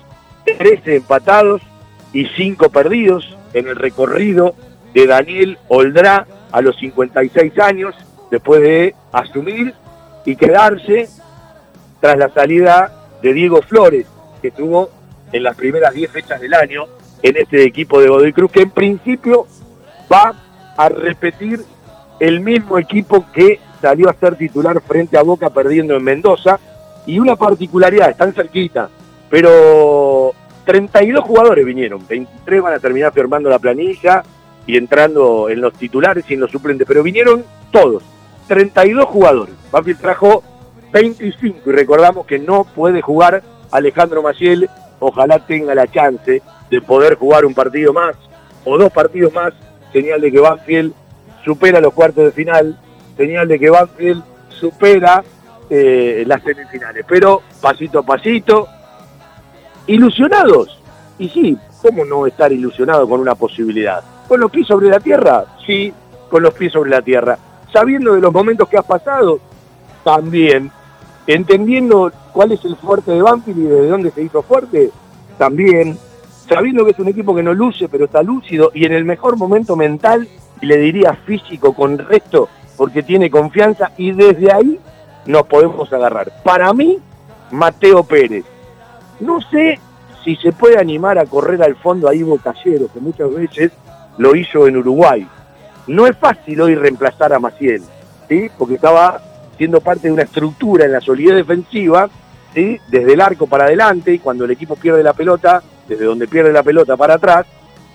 13 0.45 0.97
empatados 0.97 1.61
y 2.13 2.25
5 2.25 2.69
perdidos 2.69 3.37
en 3.53 3.67
el 3.67 3.75
recorrido 3.75 4.55
de 4.93 5.07
Daniel 5.07 5.57
Oldrá 5.67 6.27
a 6.51 6.61
los 6.61 6.77
56 6.77 7.57
años, 7.59 7.95
después 8.29 8.61
de 8.61 8.95
asumir 9.11 9.73
y 10.25 10.35
quedarse 10.35 11.07
tras 11.99 12.17
la 12.17 12.29
salida 12.29 12.91
de 13.21 13.33
Diego 13.33 13.61
Flores, 13.61 14.07
que 14.41 14.49
estuvo 14.49 14.89
en 15.31 15.43
las 15.43 15.55
primeras 15.55 15.93
10 15.93 16.11
fechas 16.11 16.41
del 16.41 16.53
año 16.53 16.85
en 17.21 17.37
este 17.37 17.63
equipo 17.63 18.01
de 18.01 18.09
Godoy 18.09 18.33
Cruz, 18.33 18.51
que 18.51 18.61
en 18.61 18.71
principio 18.71 19.47
va 20.11 20.33
a 20.75 20.89
repetir 20.89 21.63
el 22.19 22.39
mismo 22.39 22.77
equipo 22.77 23.25
que 23.33 23.59
salió 23.81 24.09
a 24.09 24.13
ser 24.13 24.35
titular 24.35 24.81
frente 24.81 25.17
a 25.17 25.23
Boca 25.23 25.49
perdiendo 25.49 25.95
en 25.95 26.03
Mendoza. 26.03 26.59
Y 27.05 27.19
una 27.19 27.35
particularidad, 27.35 28.11
están 28.11 28.33
cerquita, 28.33 28.89
pero 29.31 30.33
32 30.65 31.23
jugadores 31.23 31.65
vinieron, 31.65 32.05
23 32.07 32.61
van 32.61 32.73
a 32.73 32.79
terminar 32.79 33.13
firmando 33.13 33.49
la 33.49 33.57
planilla 33.57 34.23
y 34.67 34.77
entrando 34.77 35.49
en 35.49 35.61
los 35.61 35.73
titulares 35.73 36.25
y 36.27 36.35
en 36.35 36.41
los 36.41 36.51
suplentes, 36.51 36.85
pero 36.87 37.01
vinieron 37.01 37.43
todos, 37.71 38.03
32 38.47 39.05
jugadores. 39.05 39.55
Banfield 39.71 39.99
trajo 39.99 40.43
25 40.91 41.69
y 41.69 41.73
recordamos 41.73 42.25
que 42.25 42.37
no 42.37 42.65
puede 42.65 43.01
jugar 43.01 43.41
Alejandro 43.71 44.21
Maciel, 44.21 44.69
ojalá 44.99 45.39
tenga 45.39 45.73
la 45.73 45.87
chance 45.87 46.41
de 46.69 46.81
poder 46.81 47.15
jugar 47.15 47.45
un 47.45 47.53
partido 47.53 47.93
más 47.93 48.15
o 48.65 48.77
dos 48.77 48.91
partidos 48.91 49.33
más, 49.33 49.53
señal 49.93 50.19
de 50.21 50.31
que 50.31 50.39
Banfield 50.39 50.93
supera 51.43 51.79
los 51.79 51.93
cuartos 51.93 52.25
de 52.25 52.31
final, 52.31 52.77
señal 53.15 53.47
de 53.47 53.57
que 53.57 53.69
Banfield 53.69 54.23
supera 54.49 55.23
eh, 55.69 56.25
las 56.27 56.43
semifinales, 56.43 57.05
pero 57.07 57.41
pasito 57.61 57.99
a 57.99 58.03
pasito, 58.03 58.67
ilusionados, 59.87 60.77
Y 61.17 61.29
sí, 61.29 61.57
¿cómo 61.81 62.03
no 62.03 62.25
estar 62.25 62.51
ilusionado 62.51 63.07
con 63.07 63.19
una 63.19 63.35
posibilidad? 63.35 64.03
¿Con 64.27 64.39
los 64.39 64.49
pies 64.49 64.65
sobre 64.65 64.89
la 64.89 64.99
tierra? 64.99 65.45
Sí, 65.65 65.93
con 66.29 66.41
los 66.41 66.53
pies 66.53 66.73
sobre 66.73 66.89
la 66.89 67.01
tierra. 67.01 67.37
Sabiendo 67.71 68.13
de 68.15 68.21
los 68.21 68.33
momentos 68.33 68.67
que 68.67 68.77
has 68.77 68.85
pasado, 68.85 69.39
también. 70.03 70.71
Entendiendo 71.27 72.11
cuál 72.33 72.53
es 72.53 72.65
el 72.65 72.75
fuerte 72.75 73.11
de 73.11 73.21
Banfield 73.21 73.59
y 73.59 73.63
desde 73.63 73.87
dónde 73.87 74.11
se 74.11 74.23
hizo 74.23 74.41
fuerte, 74.41 74.89
también. 75.37 75.97
Sabiendo 76.49 76.83
que 76.85 76.91
es 76.91 76.99
un 76.99 77.09
equipo 77.09 77.35
que 77.35 77.43
no 77.43 77.53
luce, 77.53 77.87
pero 77.87 78.05
está 78.05 78.23
lúcido 78.23 78.71
y 78.73 78.85
en 78.85 78.93
el 78.93 79.05
mejor 79.05 79.37
momento 79.37 79.75
mental, 79.75 80.27
y 80.59 80.65
le 80.65 80.77
diría 80.77 81.13
físico 81.25 81.73
con 81.73 81.97
resto, 81.97 82.49
porque 82.77 83.03
tiene 83.03 83.29
confianza 83.29 83.91
y 83.97 84.11
desde 84.11 84.51
ahí 84.51 84.79
nos 85.25 85.43
podemos 85.43 85.91
agarrar. 85.93 86.31
Para 86.43 86.73
mí, 86.73 86.99
Mateo 87.51 88.03
Pérez. 88.03 88.45
No 89.21 89.39
sé 89.39 89.79
si 90.23 90.35
se 90.35 90.51
puede 90.51 90.79
animar 90.79 91.17
a 91.19 91.25
correr 91.25 91.61
al 91.63 91.75
fondo 91.75 92.09
a 92.09 92.15
Ivo 92.15 92.39
que 92.43 92.99
muchas 92.99 93.33
veces 93.33 93.71
lo 94.17 94.35
hizo 94.35 94.67
en 94.67 94.77
Uruguay. 94.77 95.27
No 95.87 96.07
es 96.07 96.17
fácil 96.17 96.59
hoy 96.61 96.75
reemplazar 96.75 97.31
a 97.31 97.39
Maciel, 97.39 97.83
¿sí? 98.27 98.49
porque 98.57 98.75
estaba 98.75 99.21
siendo 99.57 99.79
parte 99.79 100.07
de 100.07 100.13
una 100.13 100.23
estructura 100.23 100.85
en 100.85 100.91
la 100.91 101.01
solidez 101.01 101.35
defensiva, 101.35 102.09
¿sí? 102.53 102.79
desde 102.89 103.13
el 103.13 103.21
arco 103.21 103.45
para 103.45 103.65
adelante, 103.65 104.13
y 104.13 104.19
cuando 104.19 104.45
el 104.45 104.51
equipo 104.51 104.75
pierde 104.75 105.03
la 105.03 105.13
pelota, 105.13 105.61
desde 105.87 106.05
donde 106.05 106.27
pierde 106.27 106.51
la 106.51 106.63
pelota 106.63 106.97
para 106.97 107.15
atrás, 107.15 107.45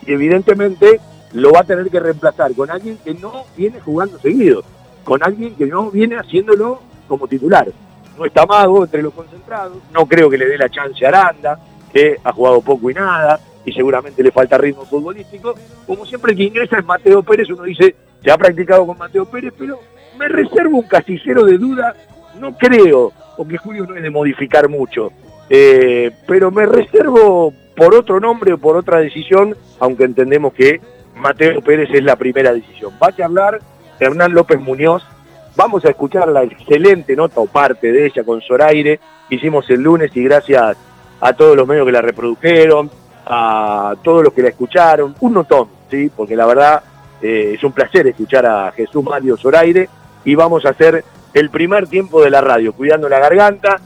y 0.06 0.12
evidentemente 0.12 1.00
lo 1.32 1.52
va 1.52 1.60
a 1.60 1.64
tener 1.64 1.90
que 1.90 2.00
reemplazar 2.00 2.54
con 2.54 2.70
alguien 2.70 2.98
que 3.04 3.14
no 3.14 3.44
viene 3.56 3.80
jugando 3.80 4.18
seguido, 4.20 4.62
con 5.04 5.22
alguien 5.24 5.56
que 5.56 5.66
no 5.66 5.90
viene 5.90 6.16
haciéndolo 6.16 6.80
como 7.08 7.26
titular. 7.26 7.68
No 8.16 8.24
está 8.24 8.46
Mago 8.46 8.84
entre 8.84 9.02
los 9.02 9.12
concentrados, 9.12 9.78
no 9.92 10.06
creo 10.06 10.30
que 10.30 10.38
le 10.38 10.46
dé 10.46 10.56
la 10.56 10.70
chance 10.70 11.04
a 11.04 11.08
Aranda, 11.08 11.58
que 11.92 12.16
ha 12.22 12.32
jugado 12.32 12.62
poco 12.62 12.90
y 12.90 12.94
nada, 12.94 13.38
y 13.64 13.72
seguramente 13.72 14.22
le 14.22 14.30
falta 14.30 14.56
ritmo 14.56 14.84
futbolístico. 14.86 15.54
Como 15.86 16.06
siempre 16.06 16.32
el 16.32 16.38
que 16.38 16.44
ingresa 16.44 16.78
es 16.78 16.84
Mateo 16.84 17.22
Pérez, 17.22 17.50
uno 17.50 17.64
dice, 17.64 17.94
se 18.22 18.30
ha 18.30 18.38
practicado 18.38 18.86
con 18.86 18.96
Mateo 18.96 19.26
Pérez, 19.26 19.52
pero 19.58 19.80
me 20.18 20.28
reservo 20.28 20.78
un 20.78 20.88
casillero 20.88 21.44
de 21.44 21.58
duda, 21.58 21.94
no 22.40 22.56
creo, 22.56 23.12
porque 23.36 23.58
Julio 23.58 23.86
no 23.86 23.96
es 23.96 24.02
de 24.02 24.10
modificar 24.10 24.68
mucho, 24.68 25.12
eh, 25.50 26.10
pero 26.26 26.50
me 26.50 26.64
reservo 26.64 27.52
por 27.76 27.94
otro 27.94 28.18
nombre 28.20 28.54
o 28.54 28.58
por 28.58 28.76
otra 28.76 28.98
decisión, 28.98 29.54
aunque 29.78 30.04
entendemos 30.04 30.54
que 30.54 30.80
Mateo 31.16 31.60
Pérez 31.60 31.90
es 31.92 32.02
la 32.02 32.16
primera 32.16 32.52
decisión. 32.52 32.92
Va 33.02 33.08
a 33.16 33.24
hablar 33.24 33.60
Hernán 34.00 34.32
López 34.32 34.60
Muñoz, 34.60 35.02
vamos 35.56 35.84
a 35.84 35.90
escuchar 35.90 36.28
la 36.28 36.44
excelente 36.44 37.16
nota 37.16 37.40
o 37.40 37.46
parte 37.46 37.90
de 37.90 38.06
ella 38.06 38.22
con 38.22 38.40
Zoraire, 38.42 39.00
hicimos 39.30 39.68
el 39.70 39.80
lunes 39.80 40.10
y 40.14 40.22
gracias 40.22 40.76
a 41.20 41.32
todos 41.32 41.56
los 41.56 41.66
medios 41.66 41.86
que 41.86 41.92
la 41.92 42.02
reprodujeron, 42.02 42.90
a 43.24 43.94
todos 44.04 44.22
los 44.22 44.32
que 44.32 44.42
la 44.42 44.50
escucharon, 44.50 45.14
un 45.18 45.32
notón, 45.32 45.68
¿sí? 45.90 46.10
porque 46.14 46.36
la 46.36 46.46
verdad 46.46 46.82
eh, 47.22 47.52
es 47.54 47.64
un 47.64 47.72
placer 47.72 48.06
escuchar 48.06 48.46
a 48.46 48.70
Jesús 48.72 49.02
Mario 49.02 49.36
Zoraire 49.36 49.88
y 50.24 50.34
vamos 50.34 50.66
a 50.66 50.70
hacer 50.70 51.02
el 51.32 51.50
primer 51.50 51.86
tiempo 51.86 52.22
de 52.22 52.30
la 52.30 52.40
radio, 52.40 52.72
cuidando 52.72 53.08
la 53.08 53.18
garganta. 53.18 53.80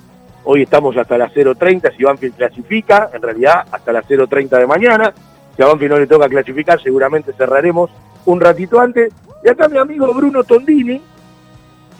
Hoy 0.44 0.62
estamos 0.62 0.96
hasta 0.96 1.18
las 1.18 1.32
0.30, 1.32 1.96
si 1.96 2.02
Banfield 2.02 2.34
clasifica, 2.34 3.10
en 3.12 3.22
realidad 3.22 3.66
hasta 3.70 3.92
las 3.92 4.06
0.30 4.06 4.58
de 4.58 4.66
mañana. 4.66 5.12
Si 5.56 5.62
a 5.62 5.66
Banfield 5.66 5.92
no 5.92 5.98
le 5.98 6.06
toca 6.06 6.28
clasificar, 6.28 6.80
seguramente 6.80 7.32
cerraremos 7.32 7.90
un 8.24 8.40
ratito 8.40 8.80
antes. 8.80 9.12
Y 9.44 9.48
acá 9.48 9.68
mi 9.68 9.78
amigo 9.78 10.12
Bruno 10.14 10.44
Tondini 10.44 11.00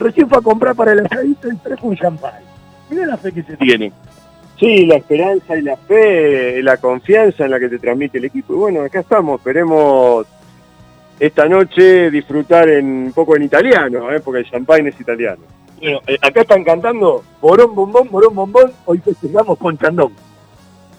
recién 0.01 0.27
fue 0.27 0.39
a 0.39 0.41
comprar 0.41 0.75
para 0.75 0.91
el 0.91 1.05
asadito 1.05 1.51
y 1.51 1.55
trajo 1.57 1.87
un 1.87 1.95
champán. 1.95 2.33
Mira 2.89 3.05
la 3.05 3.17
fe 3.17 3.31
que 3.31 3.43
se 3.43 3.55
tiene. 3.57 3.91
Sí, 4.59 4.85
la 4.85 4.97
esperanza 4.97 5.57
y 5.57 5.61
la 5.61 5.75
fe, 5.75 6.61
la 6.61 6.77
confianza 6.77 7.45
en 7.45 7.51
la 7.51 7.59
que 7.59 7.69
te 7.69 7.79
transmite 7.79 8.19
el 8.19 8.25
equipo. 8.25 8.53
Y 8.53 8.57
bueno, 8.57 8.81
acá 8.81 8.99
estamos, 8.99 9.39
esperemos 9.39 10.27
esta 11.19 11.47
noche 11.47 12.11
disfrutar 12.11 12.69
en, 12.69 12.85
un 12.85 13.13
poco 13.13 13.35
en 13.35 13.43
italiano, 13.43 14.11
¿eh? 14.11 14.19
porque 14.19 14.41
el 14.41 14.49
champagne 14.49 14.89
es 14.89 14.99
italiano. 14.99 15.41
Bueno, 15.79 15.99
eh, 16.05 16.17
acá 16.21 16.41
están 16.41 16.63
cantando 16.63 17.23
Borón 17.41 17.73
Bombón, 17.73 18.07
Borón 18.11 18.35
Bombón, 18.35 18.71
hoy 18.85 18.99
festejamos 18.99 19.57
con 19.57 19.77
Chandón. 19.77 20.13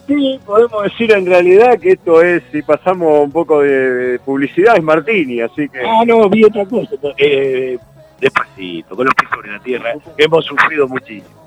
Sí, 0.09 0.41
podemos 0.45 0.83
decir 0.83 1.12
en 1.12 1.27
realidad 1.27 1.79
que 1.79 1.93
esto 1.93 2.21
es, 2.21 2.43
si 2.51 2.62
pasamos 2.62 3.25
un 3.25 3.31
poco 3.31 3.61
de, 3.61 3.71
de 3.71 4.19
publicidad, 4.19 4.77
es 4.77 4.83
Martini, 4.83 5.41
así 5.41 5.69
que... 5.69 5.81
Ah, 5.81 6.03
no, 6.05 6.29
vi 6.29 6.45
otra 6.45 6.67
cosa. 6.67 6.97
Eh, 7.17 7.79
despacito, 8.22 8.96
con 8.96 9.06
los 9.06 9.14
pies 9.14 9.30
sobre 9.35 9.52
la 9.52 9.58
tierra, 9.58 9.94
hemos 10.16 10.44
sufrido 10.44 10.88
muchísimo. 10.88 11.42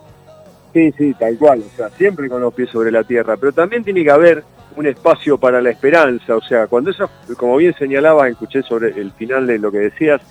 Sí, 0.73 0.93
sí, 0.97 1.15
tal 1.17 1.37
cual, 1.37 1.63
o 1.65 1.75
sea, 1.77 1.89
siempre 1.89 2.27
con 2.27 2.41
los 2.41 2.53
pies 2.53 2.69
sobre 2.69 2.91
la 2.91 3.03
tierra, 3.05 3.37
pero 3.37 3.53
también 3.53 3.83
tiene 3.83 4.03
que 4.03 4.11
haber 4.11 4.43
un 4.75 4.85
espacio 4.85 5.37
para 5.37 5.61
la 5.61 5.69
esperanza, 5.69 6.35
o 6.35 6.41
sea, 6.41 6.67
cuando 6.67 6.91
esa, 6.91 7.09
como 7.37 7.55
bien 7.55 7.73
señalaba, 7.79 8.27
escuché 8.27 8.61
sobre 8.61 8.89
el 8.89 9.11
final 9.13 9.47
de 9.47 9.57
lo 9.57 9.71
que 9.71 9.77
decías, 9.77 10.21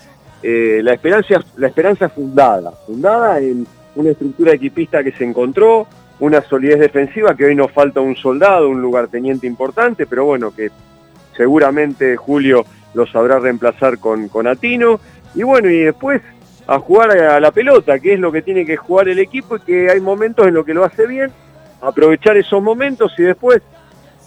eh, 0.43 0.81
la 0.83 0.93
esperanza, 0.93 1.43
la 1.57 1.69
esperanza 1.69 2.11
fundada, 2.11 2.73
fundada 2.87 3.39
en 3.41 3.67
una 3.95 4.11
estructura 4.11 4.53
equipista 4.53 5.03
que 5.03 5.13
se 5.13 5.25
encontró, 5.25 5.87
una 6.21 6.43
solidez 6.43 6.79
defensiva 6.79 7.35
que 7.35 7.47
hoy 7.47 7.55
nos 7.55 7.73
falta 7.73 8.01
un 8.01 8.15
soldado, 8.15 8.69
un 8.69 8.83
lugarteniente 8.83 9.47
importante, 9.47 10.05
pero 10.07 10.27
bueno, 10.27 10.55
que 10.55 10.71
seguramente 11.35 12.17
Julio 12.17 12.67
lo 12.93 13.07
sabrá 13.07 13.39
reemplazar 13.39 13.99
con, 13.99 14.29
con 14.29 14.47
Atino, 14.47 15.01
y 15.35 15.43
bueno, 15.43 15.69
y 15.69 15.81
después 15.81 16.23
a 16.67 16.79
jugar 16.79 17.11
a 17.19 17.41
la 17.41 17.51
pelota, 17.51 17.99
que 17.99 18.15
es 18.15 18.21
lo 18.21 18.33
que 18.33 18.43
tiene 18.43 18.65
que 18.65 18.77
jugar 18.77 19.09
el 19.09 19.19
equipo 19.19 19.57
y 19.57 19.61
que 19.61 19.91
hay 19.91 20.01
momentos 20.01 20.47
en 20.47 20.55
los 20.55 20.65
que 20.65 20.75
lo 20.75 20.85
hace 20.85 21.07
bien, 21.07 21.31
aprovechar 21.81 22.37
esos 22.37 22.63
momentos 22.63 23.13
y 23.19 23.23
después 23.23 23.61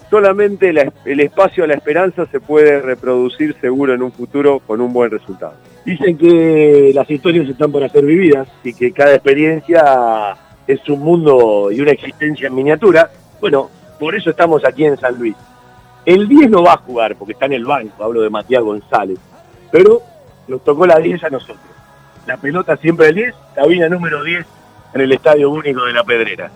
solamente 0.10 0.72
la- 0.72 0.92
el 1.06 1.20
espacio 1.20 1.64
a 1.64 1.68
la 1.68 1.74
esperanza 1.74 2.26
se 2.28 2.40
puede 2.40 2.80
reproducir 2.82 3.56
seguro 3.60 3.94
en 3.94 4.02
un 4.04 4.12
futuro 4.12 4.60
con 4.60 4.80
un 4.82 4.94
buen 4.94 5.12
resultado. 5.12 5.54
Dicen 5.86 6.18
que 6.18 6.92
las 6.94 7.10
historias 7.10 7.48
están 7.50 7.72
por 7.72 7.90
ser 7.90 8.06
vividas 8.06 8.48
y 8.64 8.74
que 8.74 8.92
cada 8.92 9.14
experiencia 9.16 10.36
es 10.68 10.88
un 10.90 11.00
mundo 11.00 11.70
y 11.72 11.80
una 11.82 11.92
existencia 11.92 12.48
en 12.48 12.56
miniatura. 12.56 13.10
Bueno, 13.42 13.70
por 14.00 14.14
eso 14.16 14.30
estamos 14.30 14.64
aquí 14.66 14.86
en 14.86 14.98
San 14.98 15.18
Luis. 15.18 15.36
El 16.06 16.28
10 16.28 16.50
no 16.50 16.64
va 16.64 16.74
a 16.74 16.78
jugar 16.78 17.16
porque 17.16 17.34
está 17.34 17.46
en 17.48 17.54
el 17.54 17.66
banco, 17.66 18.04
hablo 18.04 18.22
de 18.22 18.30
Matías 18.30 18.64
González, 18.64 19.18
pero 19.72 20.02
nos 20.48 20.64
tocó 20.64 20.86
la 20.86 21.00
10 21.00 21.22
a 21.24 21.30
nosotros. 21.30 21.60
La 22.28 22.36
pelota 22.36 22.76
siempre 22.76 23.08
el 23.08 23.16
10, 23.16 23.36
cabina 23.56 23.88
número 23.88 24.22
10 24.22 24.46
en 24.96 25.02
el 25.02 25.14
Estadio 25.14 25.50
Único 25.50 25.86
de 25.86 25.94
la 25.94 26.04
Pedrera. 26.04 26.52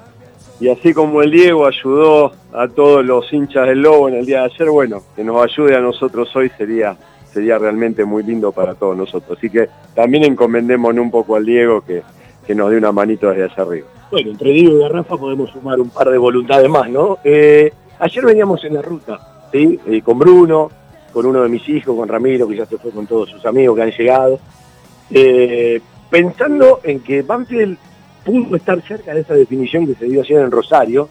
Y 0.60 0.68
así 0.68 0.94
como 0.94 1.22
el 1.22 1.32
Diego 1.32 1.66
ayudó 1.66 2.34
a 2.52 2.68
todos 2.68 3.06
los 3.06 3.32
hinchas 3.32 3.68
del 3.68 3.82
Lobo 3.82 4.10
en 4.10 4.16
el 4.16 4.26
día 4.26 4.40
de 4.40 4.46
ayer, 4.48 4.70
bueno, 4.70 5.02
que 5.16 5.24
nos 5.24 5.42
ayude 5.42 5.78
a 5.78 5.80
nosotros 5.80 6.36
hoy 6.36 6.52
sería, 6.58 6.98
sería 7.32 7.58
realmente 7.58 8.04
muy 8.04 8.22
lindo 8.22 8.52
para 8.52 8.76
todos 8.76 8.98
nosotros. 8.98 9.38
Así 9.38 9.50
que 9.50 9.70
también 9.96 10.26
encomendémonos 10.26 11.02
un 11.02 11.10
poco 11.10 11.38
al 11.38 11.46
Diego 11.46 11.80
que, 11.86 12.04
que 12.46 12.54
nos 12.54 12.70
dé 12.70 12.76
una 12.76 12.92
manito 12.92 13.30
desde 13.30 13.46
allá 13.46 13.64
arriba. 13.64 13.88
Bueno, 14.12 14.32
entre 14.32 14.52
Diego 14.52 14.76
y 14.76 14.82
Garrafa 14.82 15.16
podemos 15.16 15.52
sumar 15.52 15.80
un 15.80 15.90
par 15.90 16.10
de 16.10 16.18
voluntades 16.18 16.70
más, 16.70 16.90
¿no? 16.90 17.20
Eh, 17.24 17.72
ayer 17.98 18.26
veníamos 18.26 18.62
en 18.66 18.74
la 18.74 18.82
ruta. 18.82 19.48
Eh, 19.54 20.02
con 20.04 20.20
Bruno, 20.20 20.70
con 21.14 21.26
uno 21.26 21.44
de 21.44 21.48
mis 21.48 21.68
hijos, 21.70 21.96
con 21.96 22.10
Ramiro, 22.10 22.46
que 22.46 22.58
ya 22.58 22.66
se 22.66 22.78
fue 22.78 22.92
con 22.92 23.08
todos 23.08 23.30
sus 23.30 23.46
amigos 23.46 23.78
que 23.78 23.84
han 23.84 23.92
llegado, 23.92 24.38
eh, 25.14 25.82
pensando 26.10 26.80
en 26.84 27.00
que 27.00 27.22
Banfield 27.22 27.78
pudo 28.26 28.56
estar 28.56 28.82
cerca 28.82 29.14
de 29.14 29.22
esa 29.22 29.34
definición 29.34 29.88
que 29.88 29.96
se 29.96 30.06
dio 30.06 30.22
ayer 30.22 30.42
en 30.42 30.52
Rosario 30.52 31.10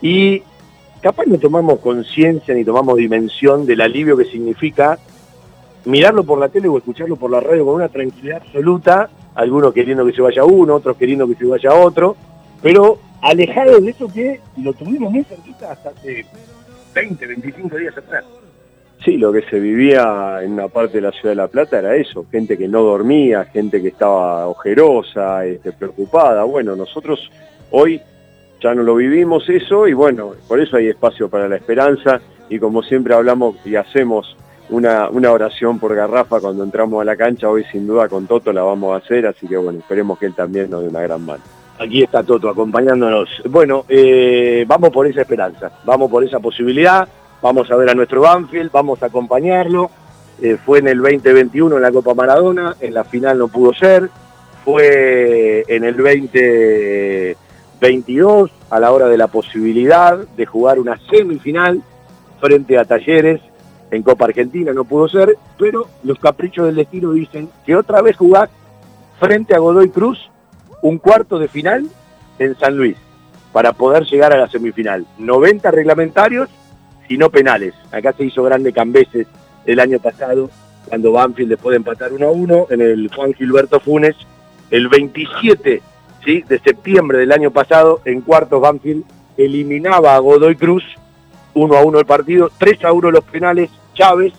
y 0.00 0.42
capaz 1.00 1.26
no 1.26 1.38
tomamos 1.38 1.80
conciencia 1.80 2.54
ni 2.54 2.64
tomamos 2.64 2.96
dimensión 2.96 3.66
del 3.66 3.80
alivio 3.80 4.16
que 4.16 4.24
significa 4.24 4.98
mirarlo 5.84 6.24
por 6.24 6.38
la 6.38 6.48
tele 6.48 6.68
o 6.68 6.78
escucharlo 6.78 7.16
por 7.16 7.30
la 7.30 7.40
radio 7.40 7.64
con 7.64 7.76
una 7.76 7.88
tranquilidad 7.88 8.42
absoluta, 8.42 9.08
algunos 9.34 9.72
queriendo 9.72 10.04
que 10.04 10.12
se 10.12 10.22
vaya 10.22 10.44
uno, 10.44 10.74
otros 10.74 10.96
queriendo 10.96 11.26
que 11.26 11.34
se 11.34 11.46
vaya 11.46 11.74
otro, 11.74 12.16
pero 12.62 12.98
alejado 13.22 13.80
de 13.80 13.90
eso 13.90 14.08
que 14.12 14.40
lo 14.58 14.72
tuvimos 14.72 15.12
muy 15.12 15.24
cerquita 15.24 15.72
hasta 15.72 15.90
hace 15.90 16.26
20, 16.94 17.26
25 17.26 17.76
días 17.76 17.96
atrás. 17.96 18.24
Sí, 19.04 19.18
lo 19.18 19.32
que 19.32 19.42
se 19.42 19.60
vivía 19.60 20.40
en 20.42 20.52
una 20.52 20.68
parte 20.68 20.98
de 20.98 21.02
la 21.02 21.12
ciudad 21.12 21.30
de 21.30 21.36
La 21.36 21.48
Plata 21.48 21.78
era 21.78 21.94
eso, 21.94 22.26
gente 22.30 22.56
que 22.56 22.66
no 22.66 22.82
dormía, 22.82 23.44
gente 23.44 23.80
que 23.80 23.88
estaba 23.88 24.46
ojerosa, 24.48 25.44
este, 25.44 25.72
preocupada. 25.72 26.44
Bueno, 26.44 26.74
nosotros 26.74 27.30
hoy 27.70 28.00
ya 28.60 28.74
no 28.74 28.82
lo 28.82 28.96
vivimos 28.96 29.48
eso 29.48 29.86
y 29.86 29.92
bueno, 29.92 30.32
por 30.48 30.60
eso 30.60 30.76
hay 30.76 30.88
espacio 30.88 31.28
para 31.28 31.48
la 31.48 31.56
esperanza 31.56 32.20
y 32.48 32.58
como 32.58 32.82
siempre 32.82 33.14
hablamos 33.14 33.56
y 33.64 33.76
hacemos 33.76 34.36
una, 34.70 35.08
una 35.10 35.30
oración 35.30 35.78
por 35.78 35.94
Garrafa 35.94 36.40
cuando 36.40 36.64
entramos 36.64 37.00
a 37.00 37.04
la 37.04 37.16
cancha, 37.16 37.48
hoy 37.48 37.64
sin 37.70 37.86
duda 37.86 38.08
con 38.08 38.26
Toto 38.26 38.52
la 38.52 38.62
vamos 38.62 38.94
a 38.94 39.04
hacer, 39.04 39.26
así 39.26 39.46
que 39.46 39.56
bueno, 39.56 39.78
esperemos 39.80 40.18
que 40.18 40.26
él 40.26 40.34
también 40.34 40.70
nos 40.70 40.82
dé 40.82 40.88
una 40.88 41.02
gran 41.02 41.24
mano. 41.24 41.42
Aquí 41.78 42.02
está 42.02 42.22
Toto 42.22 42.48
acompañándonos. 42.48 43.28
Bueno, 43.50 43.84
eh, 43.88 44.64
vamos 44.66 44.90
por 44.90 45.06
esa 45.06 45.20
esperanza, 45.20 45.70
vamos 45.84 46.10
por 46.10 46.24
esa 46.24 46.40
posibilidad, 46.40 47.06
vamos 47.46 47.70
a 47.70 47.76
ver 47.76 47.88
a 47.88 47.94
nuestro 47.94 48.20
Banfield, 48.22 48.72
vamos 48.72 49.00
a 49.04 49.06
acompañarlo. 49.06 49.88
Eh, 50.42 50.58
fue 50.64 50.80
en 50.80 50.88
el 50.88 50.98
2021 50.98 51.76
en 51.76 51.82
la 51.82 51.92
Copa 51.92 52.12
Maradona, 52.12 52.74
en 52.80 52.92
la 52.92 53.04
final 53.04 53.38
no 53.38 53.46
pudo 53.46 53.72
ser, 53.72 54.10
fue 54.64 55.64
en 55.68 55.84
el 55.84 55.96
2022 55.96 58.50
a 58.68 58.80
la 58.80 58.90
hora 58.90 59.06
de 59.06 59.16
la 59.16 59.28
posibilidad 59.28 60.18
de 60.18 60.44
jugar 60.44 60.80
una 60.80 60.98
semifinal 61.08 61.80
frente 62.40 62.76
a 62.76 62.84
Talleres 62.84 63.40
en 63.92 64.02
Copa 64.02 64.24
Argentina, 64.24 64.72
no 64.72 64.82
pudo 64.84 65.08
ser, 65.08 65.38
pero 65.56 65.86
los 66.02 66.18
caprichos 66.18 66.66
del 66.66 66.74
destino 66.74 67.12
dicen 67.12 67.48
que 67.64 67.76
otra 67.76 68.02
vez 68.02 68.16
jugás 68.16 68.50
frente 69.20 69.54
a 69.54 69.58
Godoy 69.58 69.90
Cruz 69.90 70.18
un 70.82 70.98
cuarto 70.98 71.38
de 71.38 71.46
final 71.46 71.88
en 72.40 72.58
San 72.58 72.76
Luis 72.76 72.96
para 73.52 73.72
poder 73.72 74.04
llegar 74.04 74.32
a 74.34 74.38
la 74.38 74.48
semifinal. 74.48 75.06
90 75.18 75.70
reglamentarios 75.70 76.48
y 77.08 77.18
no 77.18 77.30
penales. 77.30 77.74
Acá 77.92 78.12
se 78.12 78.24
hizo 78.24 78.42
grande 78.42 78.72
Cambeses 78.72 79.26
el 79.64 79.80
año 79.80 79.98
pasado, 79.98 80.50
cuando 80.88 81.12
Banfield 81.12 81.50
después 81.50 81.72
de 81.72 81.78
empatar 81.78 82.12
1 82.12 82.26
a 82.26 82.30
1 82.30 82.66
en 82.70 82.80
el 82.80 83.10
Juan 83.14 83.34
Gilberto 83.34 83.80
Funes, 83.80 84.16
el 84.70 84.88
27 84.88 85.82
¿sí? 86.24 86.42
de 86.42 86.58
septiembre 86.60 87.18
del 87.18 87.32
año 87.32 87.50
pasado, 87.50 88.00
en 88.04 88.20
cuartos 88.20 88.60
Banfield 88.60 89.04
eliminaba 89.36 90.14
a 90.14 90.18
Godoy 90.18 90.56
Cruz, 90.56 90.84
1 91.54 91.76
a 91.76 91.82
1 91.82 91.98
el 91.98 92.06
partido, 92.06 92.50
3 92.58 92.84
a 92.84 92.92
1 92.92 93.10
los 93.10 93.24
penales, 93.24 93.70
Chávez, 93.94 94.32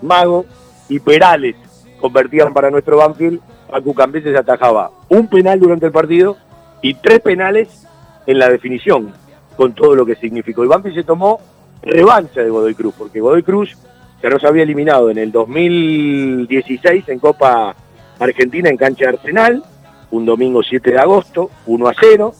Mago 0.00 0.46
y 0.88 0.98
Perales 0.98 1.56
convertían 2.02 2.52
para 2.52 2.70
nuestro 2.70 2.98
Banfield, 2.98 3.40
Pacu 3.70 3.94
Cambeses 3.94 4.36
atajaba 4.36 4.90
un 5.08 5.28
penal 5.28 5.58
durante 5.60 5.86
el 5.86 5.92
partido 5.92 6.36
y 6.82 6.94
tres 6.94 7.20
penales 7.20 7.86
en 8.26 8.38
la 8.38 8.48
definición, 8.50 9.14
con 9.56 9.72
todo 9.72 9.94
lo 9.94 10.04
que 10.04 10.16
significó. 10.16 10.64
Y 10.64 10.68
Banfield 10.68 10.96
se 10.96 11.04
tomó 11.04 11.40
revancha 11.82 12.42
de 12.42 12.50
Godoy 12.50 12.74
Cruz, 12.74 12.94
porque 12.96 13.20
Godoy 13.20 13.42
Cruz 13.42 13.76
ya 14.22 14.30
nos 14.30 14.44
había 14.44 14.62
eliminado 14.62 15.10
en 15.10 15.18
el 15.18 15.32
2016 15.32 17.08
en 17.08 17.18
Copa 17.18 17.74
Argentina 18.18 18.70
en 18.70 18.76
cancha 18.76 19.06
de 19.06 19.10
Arsenal, 19.10 19.64
un 20.10 20.24
domingo 20.24 20.62
7 20.62 20.92
de 20.92 20.98
agosto, 20.98 21.50
1 21.66 21.88
a 21.88 21.94
0, 21.98 22.34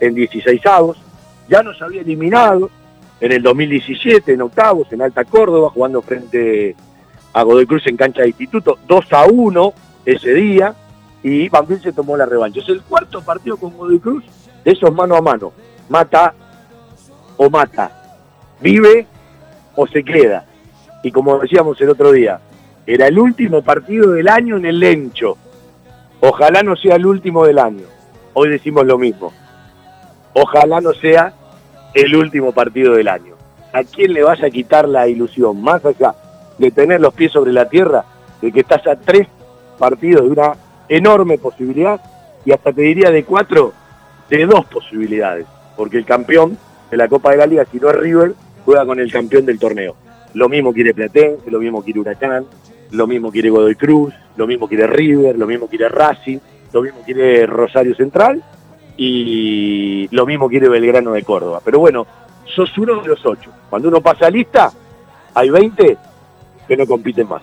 en 0.00 0.14
16 0.14 0.66
avos. 0.66 0.98
Ya 1.48 1.62
nos 1.62 1.80
había 1.80 2.02
eliminado 2.02 2.70
en 3.20 3.32
el 3.32 3.42
2017 3.42 4.32
en 4.32 4.42
octavos, 4.42 4.92
en 4.92 5.02
Alta 5.02 5.24
Córdoba, 5.24 5.70
jugando 5.70 6.02
frente 6.02 6.76
a 7.32 7.42
Godoy 7.42 7.66
Cruz 7.66 7.86
en 7.86 7.96
cancha 7.96 8.22
de 8.22 8.28
instituto, 8.28 8.78
2 8.86 9.12
a 9.12 9.24
1 9.26 9.74
ese 10.04 10.34
día, 10.34 10.74
y 11.22 11.48
Banfield 11.48 11.82
se 11.82 11.92
tomó 11.92 12.16
la 12.16 12.26
revancha. 12.26 12.60
Es 12.60 12.68
el 12.68 12.82
cuarto 12.82 13.22
partido 13.22 13.56
con 13.56 13.76
Godoy 13.76 13.98
Cruz 13.98 14.24
de 14.64 14.72
esos 14.72 14.92
mano 14.94 15.16
a 15.16 15.22
mano. 15.22 15.52
Mata 15.88 16.34
o 17.36 17.48
mata. 17.48 18.03
Vive 18.64 19.06
o 19.76 19.86
se 19.86 20.02
queda. 20.02 20.46
Y 21.02 21.12
como 21.12 21.38
decíamos 21.38 21.78
el 21.82 21.90
otro 21.90 22.12
día, 22.12 22.40
era 22.86 23.08
el 23.08 23.18
último 23.18 23.60
partido 23.60 24.12
del 24.12 24.26
año 24.26 24.56
en 24.56 24.64
el 24.64 24.80
Lencho. 24.80 25.36
Ojalá 26.20 26.62
no 26.62 26.74
sea 26.74 26.96
el 26.96 27.04
último 27.04 27.44
del 27.44 27.58
año. 27.58 27.84
Hoy 28.32 28.48
decimos 28.48 28.86
lo 28.86 28.96
mismo. 28.96 29.34
Ojalá 30.32 30.80
no 30.80 30.94
sea 30.94 31.34
el 31.92 32.16
último 32.16 32.52
partido 32.52 32.94
del 32.94 33.08
año. 33.08 33.34
¿A 33.74 33.84
quién 33.84 34.14
le 34.14 34.22
vas 34.22 34.42
a 34.42 34.48
quitar 34.48 34.88
la 34.88 35.08
ilusión? 35.08 35.60
Más 35.60 35.84
allá 35.84 36.14
de 36.56 36.70
tener 36.70 37.02
los 37.02 37.12
pies 37.12 37.32
sobre 37.32 37.52
la 37.52 37.68
tierra, 37.68 38.06
de 38.40 38.50
que 38.50 38.60
estás 38.60 38.86
a 38.86 38.96
tres 38.96 39.28
partidos 39.78 40.24
de 40.24 40.30
una 40.30 40.54
enorme 40.88 41.36
posibilidad 41.36 42.00
y 42.46 42.52
hasta 42.52 42.72
te 42.72 42.80
diría 42.80 43.10
de 43.10 43.24
cuatro, 43.24 43.74
de 44.30 44.46
dos 44.46 44.64
posibilidades. 44.64 45.44
Porque 45.76 45.98
el 45.98 46.06
campeón 46.06 46.56
de 46.90 46.96
la 46.96 47.08
Copa 47.08 47.32
de 47.32 47.36
la 47.36 47.46
Liga, 47.46 47.66
si 47.70 47.78
no 47.78 47.90
es 47.90 47.96
River, 47.96 48.34
juega 48.64 48.86
con 48.86 49.00
el 49.00 49.12
campeón 49.12 49.46
del 49.46 49.58
torneo. 49.58 49.96
Lo 50.34 50.48
mismo 50.48 50.72
quiere 50.72 50.94
Platense, 50.94 51.50
lo 51.50 51.60
mismo 51.60 51.82
quiere 51.82 52.00
Huracán, 52.00 52.46
lo 52.90 53.06
mismo 53.06 53.30
quiere 53.30 53.50
Godoy 53.50 53.74
Cruz, 53.74 54.14
lo 54.36 54.46
mismo 54.46 54.68
quiere 54.68 54.86
River, 54.86 55.38
lo 55.38 55.46
mismo 55.46 55.68
quiere 55.68 55.88
Racing, 55.88 56.38
lo 56.72 56.82
mismo 56.82 57.00
quiere 57.04 57.46
Rosario 57.46 57.94
Central 57.94 58.42
y 58.96 60.08
lo 60.10 60.26
mismo 60.26 60.48
quiere 60.48 60.68
Belgrano 60.68 61.12
de 61.12 61.22
Córdoba. 61.22 61.60
Pero 61.64 61.78
bueno, 61.78 62.06
sos 62.54 62.76
uno 62.78 63.00
de 63.00 63.08
los 63.08 63.24
ocho. 63.24 63.50
Cuando 63.70 63.88
uno 63.88 64.00
pasa 64.00 64.28
lista, 64.30 64.72
hay 65.34 65.50
20 65.50 65.96
que 66.66 66.76
no 66.76 66.86
compiten 66.86 67.28
más. 67.28 67.42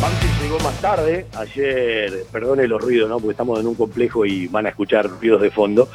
Banfield 0.00 0.42
llegó 0.42 0.58
más 0.60 0.80
tarde, 0.80 1.26
ayer, 1.36 2.24
perdone 2.30 2.68
los 2.68 2.82
ruidos, 2.82 3.08
¿no? 3.08 3.16
porque 3.16 3.32
estamos 3.32 3.58
en 3.60 3.66
un 3.66 3.74
complejo 3.74 4.26
y 4.26 4.46
van 4.46 4.66
a 4.66 4.70
escuchar 4.70 5.08
ruidos 5.08 5.40
de 5.40 5.50
fondo. 5.50 5.88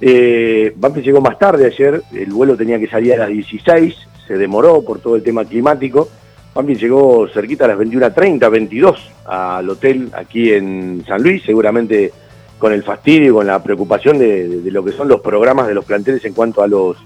Eh, 0.00 0.74
llegó 1.02 1.20
más 1.20 1.38
tarde 1.38 1.66
ayer, 1.66 2.02
el 2.12 2.32
vuelo 2.32 2.56
tenía 2.56 2.78
que 2.78 2.88
salir 2.88 3.14
a 3.14 3.18
las 3.18 3.28
16, 3.28 3.94
se 4.26 4.36
demoró 4.36 4.82
por 4.82 4.98
todo 4.98 5.16
el 5.16 5.22
tema 5.22 5.44
climático. 5.44 6.08
Banfield 6.54 6.80
llegó 6.80 7.28
cerquita 7.28 7.64
a 7.66 7.68
las 7.68 7.78
21.30, 7.78 8.50
22 8.50 9.10
al 9.26 9.70
hotel 9.70 10.10
aquí 10.14 10.52
en 10.52 11.04
San 11.06 11.22
Luis, 11.22 11.42
seguramente 11.44 12.12
con 12.58 12.72
el 12.72 12.82
fastidio, 12.82 13.34
con 13.34 13.46
la 13.46 13.62
preocupación 13.62 14.18
de, 14.18 14.48
de 14.62 14.70
lo 14.70 14.84
que 14.84 14.92
son 14.92 15.08
los 15.08 15.20
programas 15.20 15.68
de 15.68 15.74
los 15.74 15.84
planteles 15.84 16.24
en 16.24 16.34
cuanto 16.34 16.62
a 16.62 16.68
los 16.68 16.96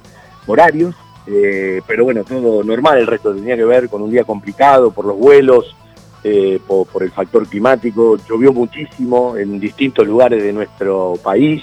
horarios. 0.46 0.94
Eh, 1.30 1.82
pero 1.86 2.04
bueno, 2.04 2.24
todo 2.24 2.64
normal, 2.64 2.98
el 2.98 3.06
resto 3.06 3.34
tenía 3.34 3.56
que 3.56 3.64
ver 3.64 3.88
con 3.88 4.00
un 4.00 4.10
día 4.10 4.24
complicado 4.24 4.90
por 4.90 5.04
los 5.04 5.16
vuelos, 5.16 5.76
eh, 6.24 6.58
por, 6.66 7.02
el 7.02 7.12
factor 7.12 7.46
climático, 7.46 8.16
llovió 8.28 8.52
muchísimo 8.52 9.36
en 9.36 9.60
distintos 9.60 10.06
lugares 10.06 10.42
de 10.42 10.52
nuestro 10.52 11.14
país, 11.22 11.62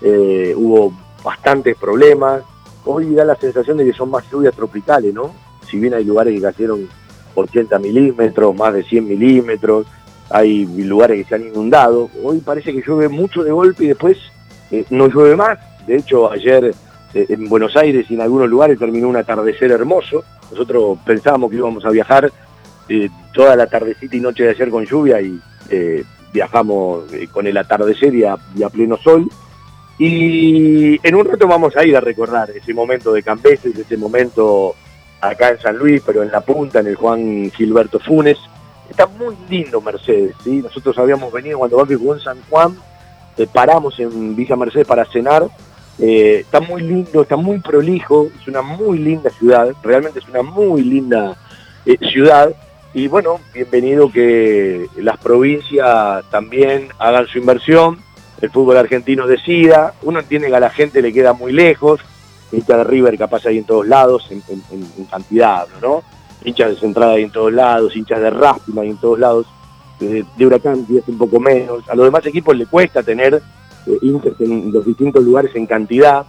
eh, 0.00 0.54
hubo 0.56 0.92
bastantes 1.22 1.76
problemas, 1.76 2.42
hoy 2.86 3.14
da 3.14 3.26
la 3.26 3.36
sensación 3.36 3.76
de 3.76 3.84
que 3.84 3.92
son 3.92 4.10
más 4.10 4.24
lluvias 4.30 4.54
tropicales, 4.54 5.12
¿no? 5.12 5.34
Si 5.68 5.78
bien 5.78 5.92
hay 5.92 6.04
lugares 6.04 6.34
que 6.34 6.40
cayeron 6.40 6.88
80 7.34 7.78
milímetros, 7.78 8.56
más 8.56 8.72
de 8.72 8.84
100 8.84 9.06
milímetros, 9.06 9.86
hay 10.30 10.64
lugares 10.64 11.18
que 11.18 11.28
se 11.28 11.34
han 11.34 11.48
inundado, 11.48 12.08
hoy 12.22 12.38
parece 12.38 12.72
que 12.72 12.80
llueve 12.80 13.08
mucho 13.08 13.44
de 13.44 13.52
golpe 13.52 13.84
y 13.84 13.88
después 13.88 14.16
eh, 14.70 14.86
no 14.88 15.08
llueve 15.08 15.36
más, 15.36 15.58
de 15.86 15.96
hecho 15.96 16.30
ayer 16.32 16.74
en 17.12 17.48
Buenos 17.48 17.76
Aires 17.76 18.06
y 18.08 18.14
en 18.14 18.20
algunos 18.20 18.48
lugares 18.48 18.78
terminó 18.78 19.08
un 19.08 19.16
atardecer 19.16 19.72
hermoso. 19.72 20.22
Nosotros 20.52 20.96
pensábamos 21.04 21.50
que 21.50 21.56
íbamos 21.56 21.84
a 21.84 21.90
viajar 21.90 22.30
toda 23.32 23.56
la 23.56 23.66
tardecita 23.66 24.16
y 24.16 24.20
noche 24.20 24.44
de 24.44 24.50
ayer 24.50 24.70
con 24.70 24.84
lluvia 24.84 25.20
y 25.20 25.40
eh, 25.70 26.04
viajamos 26.32 27.12
eh, 27.12 27.28
con 27.30 27.46
el 27.46 27.56
atardecer 27.56 28.14
y 28.14 28.24
a, 28.24 28.38
pleno 28.72 28.96
sol. 28.96 29.28
Y 29.98 30.98
en 31.06 31.14
un 31.14 31.24
rato 31.26 31.46
vamos 31.46 31.76
a 31.76 31.84
ir 31.84 31.96
a 31.96 32.00
recordar 32.00 32.50
ese 32.50 32.72
momento 32.72 33.12
de 33.12 33.22
Campeses, 33.22 33.76
ese 33.76 33.96
momento 33.96 34.74
acá 35.20 35.50
en 35.50 35.60
San 35.60 35.76
Luis, 35.76 36.02
pero 36.04 36.22
en 36.22 36.32
la 36.32 36.40
punta, 36.40 36.80
en 36.80 36.86
el 36.86 36.96
Juan 36.96 37.50
Gilberto 37.50 37.98
Funes. 37.98 38.38
Está 38.88 39.06
muy 39.06 39.36
lindo 39.48 39.80
Mercedes, 39.80 40.34
¿sí? 40.42 40.62
Nosotros 40.62 40.98
habíamos 40.98 41.32
venido 41.32 41.58
cuando 41.58 41.76
Banfield 41.76 42.00
jugó 42.00 42.14
en 42.14 42.20
San 42.20 42.38
Juan, 42.48 42.76
paramos 43.52 43.98
en 44.00 44.34
Villa 44.34 44.56
Mercedes 44.56 44.86
para 44.86 45.04
cenar 45.04 45.48
eh, 46.02 46.40
está 46.40 46.60
muy 46.60 46.80
lindo, 46.80 47.22
está 47.22 47.36
muy 47.36 47.58
prolijo, 47.58 48.28
es 48.40 48.48
una 48.48 48.62
muy 48.62 48.98
linda 48.98 49.28
ciudad, 49.30 49.68
realmente 49.82 50.20
es 50.20 50.28
una 50.28 50.42
muy 50.42 50.82
linda 50.82 51.36
eh, 51.84 51.98
ciudad 52.10 52.54
y 52.92 53.06
bueno, 53.06 53.38
bienvenido 53.54 54.10
que 54.10 54.88
las 54.96 55.18
provincias 55.18 56.24
también 56.30 56.88
hagan 56.98 57.26
su 57.28 57.38
inversión, 57.38 57.98
el 58.40 58.50
fútbol 58.50 58.78
argentino 58.78 59.26
decida, 59.26 59.94
uno 60.02 60.18
entiende 60.18 60.48
que 60.48 60.56
a 60.56 60.60
la 60.60 60.70
gente 60.70 61.00
le 61.00 61.12
queda 61.12 61.32
muy 61.32 61.52
lejos, 61.52 62.00
hinchas 62.50 62.78
de 62.78 62.84
River 62.84 63.16
capaz 63.16 63.46
hay 63.46 63.58
en 63.58 63.64
todos 63.64 63.86
lados, 63.86 64.28
en, 64.30 64.42
cantidad, 65.08 65.68
¿no? 65.80 66.02
Hinchas 66.44 66.70
de 66.70 66.76
Centrada 66.76 67.12
hay 67.12 67.24
en 67.24 67.30
todos 67.30 67.52
lados, 67.52 67.94
hinchas 67.94 68.20
de 68.20 68.30
Racing 68.30 68.78
hay 68.78 68.90
en 68.90 68.96
todos 68.96 69.18
lados, 69.18 69.46
de, 70.00 70.24
Huracán 70.44 70.84
es 70.90 71.06
un 71.06 71.18
poco 71.18 71.38
menos, 71.38 71.88
a 71.88 71.94
los 71.94 72.06
demás 72.06 72.26
equipos 72.26 72.56
le 72.56 72.66
cuesta 72.66 73.04
tener 73.04 73.34
eh, 73.86 73.98
hinchas 74.02 74.32
en 74.40 74.72
los 74.72 74.84
distintos 74.84 75.22
lugares 75.22 75.54
en 75.54 75.66
cantidad, 75.66 76.26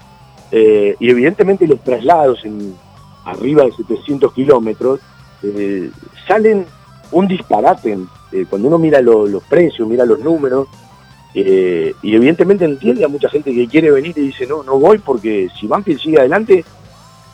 eh, 0.52 0.96
y 1.00 1.10
evidentemente 1.10 1.66
los 1.66 1.80
traslados 1.84 2.46
en 2.46 2.76
arriba 3.26 3.64
de 3.64 3.72
700 3.72 4.32
kilómetros 4.34 5.00
eh, 5.44 5.92
salen 6.28 6.66
un 7.12 7.28
disparate. 7.28 7.98
cuando 8.50 8.68
uno 8.68 8.78
mira 8.78 9.02
los 9.02 9.44
precios, 9.44 9.88
mira 9.88 10.06
los 10.06 10.20
números, 10.20 10.68
y 11.34 12.16
evidentemente 12.16 12.66
entiende 12.66 13.06
a 13.06 13.08
mucha 13.08 13.30
gente 13.30 13.54
que 13.54 13.68
quiere 13.68 13.92
venir 13.92 14.18
y 14.18 14.28
dice, 14.28 14.46
no, 14.46 14.64
no 14.64 14.80
voy 14.80 14.98
porque 14.98 15.48
si 15.60 15.68
Banfield 15.68 16.00
sigue 16.00 16.20
adelante, 16.20 16.64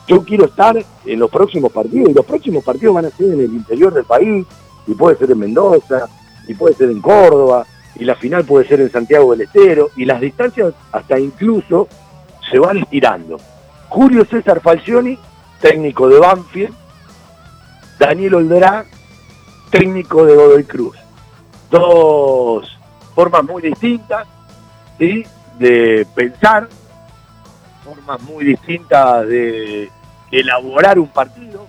yo 0.08 0.24
quiero 0.24 0.46
estar 0.46 0.76
en 1.04 1.18
los 1.18 1.30
próximos 1.30 1.70
partidos, 1.70 2.10
y 2.10 2.14
los 2.14 2.24
próximos 2.24 2.64
partidos 2.64 2.94
van 2.94 3.04
a 3.04 3.10
ser 3.10 3.26
en 3.32 3.40
el 3.40 3.52
interior 3.52 3.92
del 3.92 4.04
país, 4.04 4.46
y 4.86 4.94
puede 4.94 5.16
ser 5.16 5.30
en 5.30 5.38
Mendoza, 5.38 6.08
y 6.48 6.54
puede 6.54 6.74
ser 6.74 6.90
en 6.90 7.00
Córdoba, 7.00 7.66
y 7.94 8.04
la 8.04 8.14
final 8.14 8.44
puede 8.44 8.66
ser 8.66 8.80
en 8.80 8.90
Santiago 8.90 9.32
del 9.32 9.42
Estero, 9.42 9.90
y 9.96 10.06
las 10.06 10.20
distancias 10.20 10.72
hasta 10.92 11.18
incluso 11.20 11.88
se 12.50 12.58
van 12.58 12.78
estirando. 12.78 13.38
Julio 13.88 14.24
César 14.24 14.60
Falcioni, 14.60 15.18
técnico 15.60 16.08
de 16.08 16.18
Banfield, 16.18 16.74
Daniel 17.98 18.36
Olderá, 18.36 18.84
técnico 19.70 20.24
de 20.24 20.34
Godoy 20.34 20.64
Cruz. 20.64 20.96
Dos 21.70 22.78
formas 23.14 23.44
muy 23.44 23.62
distintas 23.62 24.26
de 24.98 26.06
pensar, 26.14 26.68
formas 27.84 28.20
muy 28.22 28.44
distintas 28.44 29.26
de 29.26 29.90
elaborar 30.30 30.98
un 30.98 31.08
partido, 31.08 31.66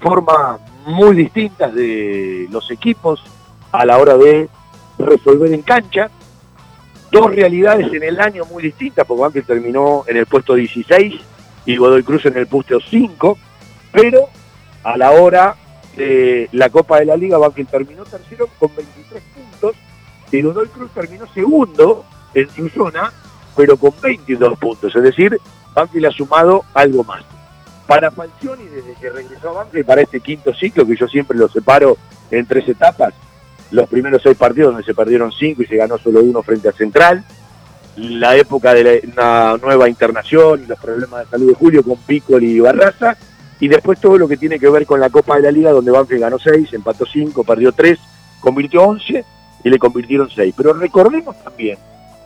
formas 0.00 0.60
muy 0.86 1.16
distintas 1.16 1.74
de 1.74 2.46
los 2.50 2.70
equipos 2.70 3.22
a 3.72 3.84
la 3.84 3.98
hora 3.98 4.16
de 4.16 4.48
resolver 4.98 5.52
en 5.52 5.62
cancha 5.62 6.10
dos 7.14 7.34
realidades 7.34 7.92
en 7.92 8.02
el 8.02 8.20
año 8.20 8.44
muy 8.44 8.64
distintas, 8.64 9.06
porque 9.06 9.22
Banfield 9.22 9.46
terminó 9.46 10.04
en 10.08 10.16
el 10.16 10.26
puesto 10.26 10.54
16 10.54 11.14
y 11.64 11.76
Godoy 11.76 12.02
Cruz 12.02 12.26
en 12.26 12.36
el 12.36 12.48
puesto 12.48 12.80
5, 12.80 13.38
pero 13.92 14.28
a 14.84 14.96
la 14.96 15.10
hora 15.12 15.56
de 15.96 16.48
la 16.52 16.68
Copa 16.70 16.98
de 16.98 17.06
la 17.06 17.16
Liga, 17.16 17.38
Banfield 17.38 17.70
terminó 17.70 18.04
tercero 18.04 18.48
con 18.58 18.74
23 18.74 19.22
puntos 19.34 19.76
y 20.30 20.42
Godoy 20.42 20.68
Cruz 20.68 20.90
terminó 20.92 21.26
segundo 21.32 22.04
en 22.34 22.48
su 22.50 22.68
zona, 22.68 23.12
pero 23.56 23.76
con 23.76 23.92
22 24.00 24.58
puntos, 24.58 24.94
es 24.94 25.02
decir, 25.02 25.38
Banfield 25.74 26.06
ha 26.06 26.10
sumado 26.10 26.64
algo 26.74 27.04
más. 27.04 27.24
Para 27.86 28.10
Falcioni, 28.10 28.64
desde 28.64 28.94
que 28.94 29.10
regresó 29.10 29.50
a 29.50 29.64
Banfield, 29.64 29.86
para 29.86 30.02
este 30.02 30.20
quinto 30.20 30.54
ciclo, 30.54 30.86
que 30.86 30.96
yo 30.96 31.06
siempre 31.06 31.36
lo 31.36 31.48
separo 31.48 31.96
en 32.30 32.46
tres 32.46 32.68
etapas, 32.68 33.14
los 33.70 33.88
primeros 33.88 34.22
seis 34.22 34.36
partidos 34.36 34.72
donde 34.72 34.84
se 34.84 34.94
perdieron 34.94 35.32
cinco 35.32 35.62
y 35.62 35.66
se 35.66 35.76
ganó 35.76 35.98
solo 35.98 36.22
uno 36.22 36.42
frente 36.42 36.68
a 36.68 36.72
Central, 36.72 37.24
la 37.96 38.36
época 38.36 38.74
de 38.74 39.02
la, 39.14 39.58
nueva 39.60 39.88
internación 39.88 40.62
y 40.62 40.66
los 40.66 40.78
problemas 40.78 41.24
de 41.24 41.30
salud 41.30 41.48
de 41.48 41.54
Julio 41.54 41.82
con 41.82 41.96
Piccoli 41.98 42.56
y 42.56 42.60
Barraza, 42.60 43.16
y 43.60 43.68
después 43.68 44.00
todo 44.00 44.18
lo 44.18 44.28
que 44.28 44.36
tiene 44.36 44.58
que 44.58 44.68
ver 44.68 44.86
con 44.86 45.00
la 45.00 45.10
Copa 45.10 45.36
de 45.36 45.42
la 45.42 45.50
Liga, 45.50 45.72
donde 45.72 45.90
Banfield 45.90 46.22
ganó 46.22 46.38
seis, 46.38 46.72
empató 46.72 47.06
cinco, 47.06 47.44
perdió 47.44 47.72
tres, 47.72 47.98
convirtió 48.40 48.82
once 48.82 49.24
y 49.62 49.70
le 49.70 49.78
convirtieron 49.78 50.28
seis. 50.30 50.54
Pero 50.56 50.72
recordemos 50.72 51.36
también 51.42 51.78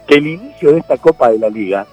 que 0.07 0.17
el 0.17 0.27
inicio 0.27 0.73
de 0.73 0.79
esta 0.79 0.97
Copa 0.97 1.31
de 1.31 1.39
la 1.39 1.49
Liga, 1.49 1.87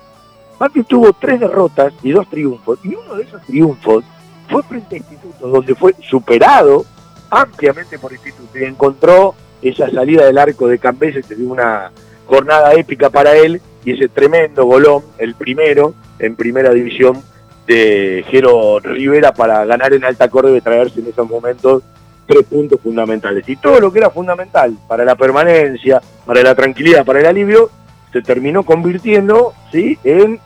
Banfield 0.59 0.87
tuvo 0.87 1.13
tres 1.13 1.39
derrotas 1.39 1.93
y 2.01 2.11
dos 2.11 2.29
triunfos, 2.29 2.79
y 2.83 2.95
uno 2.95 3.15
de 3.15 3.23
esos 3.23 3.41
triunfos 3.43 4.03
fue 4.49 4.63
frente 4.63 4.95
a 4.95 4.97
Instituto, 4.99 5.47
donde 5.47 5.75
fue 5.75 5.95
superado 6.01 6.85
ampliamente 7.29 7.99
por 7.99 8.13
Instituto 8.13 8.57
y 8.57 8.63
encontró 8.63 9.35
esa 9.61 9.89
salida 9.89 10.25
del 10.25 10.37
arco 10.37 10.67
de 10.67 10.79
Cambeses 10.79 11.25
que 11.25 11.35
dio 11.35 11.49
una 11.49 11.91
jornada 12.25 12.73
épica 12.73 13.09
para 13.09 13.35
él 13.35 13.61
y 13.83 13.91
ese 13.91 14.07
tremendo 14.07 14.65
golón, 14.65 15.03
el 15.17 15.35
primero 15.35 15.93
en 16.19 16.35
primera 16.35 16.71
división 16.71 17.21
de 17.65 18.25
Jero 18.29 18.79
Rivera 18.79 19.33
para 19.33 19.65
ganar 19.65 19.93
en 19.93 20.03
alta 20.03 20.29
Córdoba 20.29 20.57
y 20.57 20.61
traerse 20.61 20.99
en 20.99 21.07
esos 21.07 21.29
momentos 21.29 21.83
tres 22.27 22.45
puntos 22.45 22.79
fundamentales. 22.81 23.47
Y 23.47 23.55
todo 23.55 23.79
lo 23.79 23.91
que 23.91 23.99
era 23.99 24.09
fundamental 24.09 24.75
para 24.87 25.05
la 25.05 25.15
permanencia, 25.15 26.01
para 26.25 26.41
la 26.43 26.55
tranquilidad, 26.55 27.05
para 27.05 27.19
el 27.19 27.25
alivio, 27.25 27.69
se 28.11 28.21
terminó 28.21 28.63
convirtiendo 28.63 29.53
¿sí? 29.71 29.97
en 30.03 30.39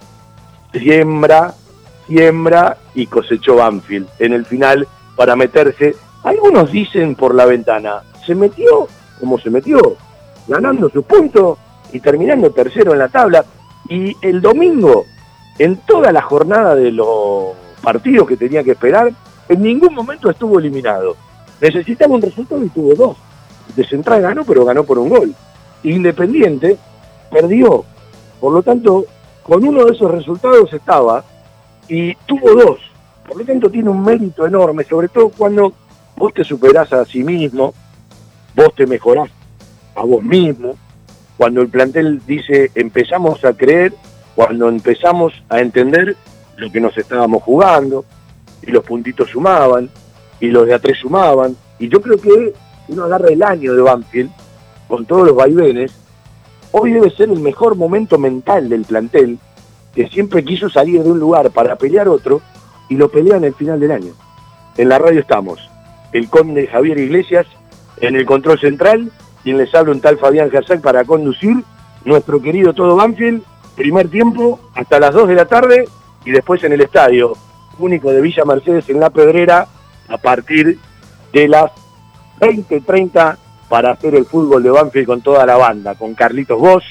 siembra, 0.73 1.53
siembra 2.07 2.77
y 2.95 3.07
cosechó 3.07 3.55
Banfield 3.55 4.07
en 4.19 4.33
el 4.33 4.45
final 4.45 4.87
para 5.15 5.35
meterse. 5.35 5.95
Algunos 6.23 6.71
dicen 6.71 7.15
por 7.15 7.33
la 7.33 7.45
ventana, 7.45 8.01
se 8.25 8.35
metió 8.35 8.87
como 9.19 9.37
se 9.37 9.49
metió, 9.49 9.97
ganando 10.47 10.89
su 10.89 11.03
punto 11.03 11.57
y 11.91 11.99
terminando 11.99 12.51
tercero 12.51 12.93
en 12.93 12.99
la 12.99 13.09
tabla. 13.09 13.45
Y 13.87 14.15
el 14.21 14.41
domingo, 14.41 15.05
en 15.59 15.75
toda 15.77 16.11
la 16.11 16.21
jornada 16.21 16.73
de 16.73 16.91
los 16.91 17.53
partidos 17.83 18.27
que 18.27 18.37
tenía 18.37 18.63
que 18.63 18.71
esperar, 18.71 19.11
en 19.47 19.61
ningún 19.61 19.93
momento 19.93 20.29
estuvo 20.29 20.57
eliminado. 20.57 21.15
Necesitaba 21.61 22.15
un 22.15 22.21
resultado 22.21 22.63
y 22.63 22.69
tuvo 22.69 22.95
dos. 22.95 23.17
De 23.75 23.85
Central 23.85 24.21
ganó, 24.21 24.45
pero 24.45 24.65
ganó 24.65 24.83
por 24.83 24.97
un 24.97 25.09
gol. 25.09 25.35
Independiente 25.83 26.77
perdió. 27.29 27.83
Por 28.39 28.53
lo 28.53 28.63
tanto, 28.63 29.05
con 29.43 29.63
uno 29.67 29.85
de 29.85 29.91
esos 29.91 30.09
resultados 30.09 30.71
estaba 30.73 31.23
y 31.87 32.15
tuvo 32.25 32.53
dos. 32.55 32.79
Por 33.27 33.37
lo 33.37 33.45
tanto, 33.45 33.69
tiene 33.69 33.89
un 33.89 34.03
mérito 34.03 34.47
enorme, 34.47 34.85
sobre 34.85 35.09
todo 35.09 35.29
cuando 35.29 35.73
vos 36.15 36.33
te 36.33 36.43
superás 36.43 36.91
a 36.93 37.05
sí 37.05 37.23
mismo, 37.23 37.73
vos 38.55 38.73
te 38.75 38.87
mejorás 38.87 39.29
a 39.95 40.03
vos 40.03 40.23
mismo, 40.23 40.75
cuando 41.37 41.61
el 41.61 41.69
plantel 41.69 42.21
dice 42.25 42.71
empezamos 42.75 43.43
a 43.45 43.53
creer, 43.53 43.93
cuando 44.39 44.69
empezamos 44.69 45.33
a 45.49 45.59
entender 45.59 46.15
lo 46.55 46.71
que 46.71 46.79
nos 46.79 46.97
estábamos 46.97 47.43
jugando, 47.43 48.05
y 48.61 48.71
los 48.71 48.85
puntitos 48.85 49.29
sumaban, 49.29 49.89
y 50.39 50.47
los 50.47 50.65
de 50.65 50.75
a 50.75 50.79
tres 50.79 50.97
sumaban, 50.97 51.57
y 51.77 51.89
yo 51.89 52.01
creo 52.01 52.17
que 52.21 52.53
uno 52.87 53.03
agarra 53.03 53.27
el 53.27 53.43
año 53.43 53.73
de 53.73 53.81
Banfield, 53.81 54.31
con 54.87 55.05
todos 55.05 55.27
los 55.27 55.35
vaivenes, 55.35 55.91
hoy 56.71 56.93
debe 56.93 57.09
ser 57.09 57.27
el 57.27 57.41
mejor 57.41 57.75
momento 57.75 58.17
mental 58.17 58.69
del 58.69 58.85
plantel, 58.85 59.39
que 59.93 60.07
siempre 60.07 60.45
quiso 60.45 60.69
salir 60.69 61.03
de 61.03 61.11
un 61.11 61.19
lugar 61.19 61.51
para 61.51 61.75
pelear 61.75 62.07
otro, 62.07 62.41
y 62.87 62.95
lo 62.95 63.11
pelea 63.11 63.35
en 63.35 63.43
el 63.43 63.55
final 63.55 63.77
del 63.81 63.91
año. 63.91 64.13
En 64.77 64.87
la 64.87 64.99
radio 64.99 65.19
estamos, 65.19 65.69
el 66.13 66.29
conde 66.29 66.65
Javier 66.67 66.97
Iglesias 66.97 67.45
en 67.99 68.15
el 68.15 68.25
control 68.25 68.57
central, 68.57 69.11
quien 69.43 69.57
les 69.57 69.75
habla 69.75 69.91
un 69.91 69.99
tal 69.99 70.17
Fabián 70.17 70.49
Gersac 70.49 70.79
para 70.79 71.03
conducir 71.03 71.57
nuestro 72.05 72.41
querido 72.41 72.73
Todo 72.73 72.95
Banfield, 72.95 73.43
primer 73.79 74.09
tiempo 74.09 74.59
hasta 74.75 74.99
las 74.99 75.13
2 75.13 75.29
de 75.29 75.35
la 75.35 75.45
tarde 75.45 75.87
y 76.25 76.31
después 76.31 76.61
en 76.65 76.73
el 76.73 76.81
estadio 76.81 77.37
único 77.77 78.11
de 78.11 78.19
Villa 78.19 78.43
Mercedes 78.43 78.89
en 78.89 78.99
La 78.99 79.09
Pedrera 79.09 79.67
a 80.09 80.17
partir 80.17 80.77
de 81.31 81.47
las 81.47 81.71
20.30 82.41 83.37
para 83.69 83.91
hacer 83.91 84.15
el 84.15 84.25
fútbol 84.25 84.63
de 84.63 84.71
Banfield 84.71 85.07
con 85.07 85.21
toda 85.21 85.45
la 85.45 85.55
banda, 85.55 85.95
con 85.95 86.13
Carlitos 86.13 86.59
Bosch, 86.59 86.83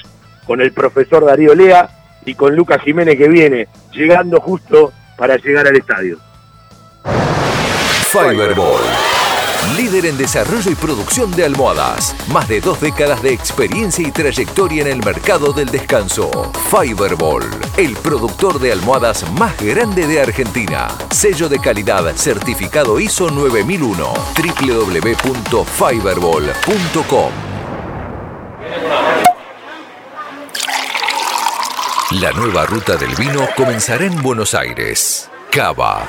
con 0.47 0.62
el 0.62 0.72
profesor 0.72 1.26
Darío 1.26 1.55
Lea 1.55 1.91
y 2.24 2.34
con 2.34 2.57
Lucas 2.57 2.80
Jiménez 2.80 3.18
que 3.18 3.28
viene 3.28 3.68
llegando 3.93 4.41
justo 4.41 4.91
para 5.18 5.36
llegar 5.36 5.66
al 5.66 5.76
estadio. 5.76 6.16
Fiberball 8.11 9.08
líder 9.77 10.07
en 10.07 10.17
desarrollo 10.17 10.71
y 10.71 10.75
producción 10.75 11.31
de 11.33 11.45
almohadas. 11.45 12.15
Más 12.29 12.49
de 12.49 12.61
dos 12.61 12.81
décadas 12.81 13.23
de 13.23 13.33
experiencia 13.33 14.07
y 14.07 14.11
trayectoria 14.11 14.83
en 14.83 14.89
el 14.89 15.05
mercado 15.05 15.53
del 15.53 15.69
descanso. 15.69 16.51
Fiberball, 16.71 17.45
el 17.77 17.95
productor 17.97 18.61
de 18.61 18.73
almohadas 18.73 19.31
más 19.33 19.57
grande 19.61 20.07
de 20.07 20.21
Argentina. 20.21 20.89
Sello 21.11 21.49
de 21.49 21.59
calidad 21.59 22.15
certificado 22.17 23.01
ISO 23.01 23.31
9001. 23.31 24.13
www.fiberball.com. 24.37 27.33
La 32.21 32.33
nueva 32.33 32.65
ruta 32.65 32.97
del 32.97 33.15
vino 33.17 33.47
comenzará 33.55 34.07
en 34.07 34.23
Buenos 34.23 34.55
Aires. 34.55 35.29
Cava 35.51 36.09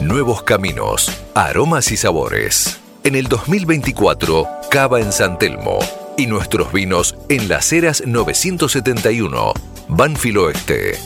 Nuevos 0.00 0.42
caminos, 0.44 1.10
aromas 1.34 1.90
y 1.90 1.96
sabores. 1.96 2.78
En 3.02 3.16
el 3.16 3.26
2024, 3.26 4.46
Cava 4.70 5.00
en 5.00 5.10
San 5.12 5.38
Telmo 5.38 5.80
y 6.16 6.26
nuestros 6.26 6.72
vinos 6.72 7.16
en 7.28 7.48
Las 7.48 7.72
Heras 7.72 8.04
971, 8.06 9.52
Banfil 9.88 10.38
Oeste. 10.38 10.96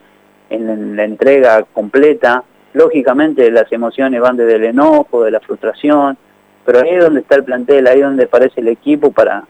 en, 0.48 0.70
en 0.70 0.96
la 0.96 1.04
entrega 1.04 1.64
completa. 1.72 2.44
Lógicamente 2.72 3.50
las 3.50 3.70
emociones 3.72 4.20
van 4.20 4.36
desde 4.36 4.56
el 4.56 4.64
enojo, 4.64 5.24
de 5.24 5.32
la 5.32 5.40
frustración, 5.40 6.16
pero 6.64 6.80
ahí 6.80 6.90
es 6.90 7.02
donde 7.02 7.20
está 7.20 7.34
el 7.34 7.44
plantel, 7.44 7.88
ahí 7.88 7.98
es 7.98 8.04
donde 8.04 8.24
aparece 8.24 8.60
el 8.60 8.68
equipo 8.68 9.10
para, 9.10 9.42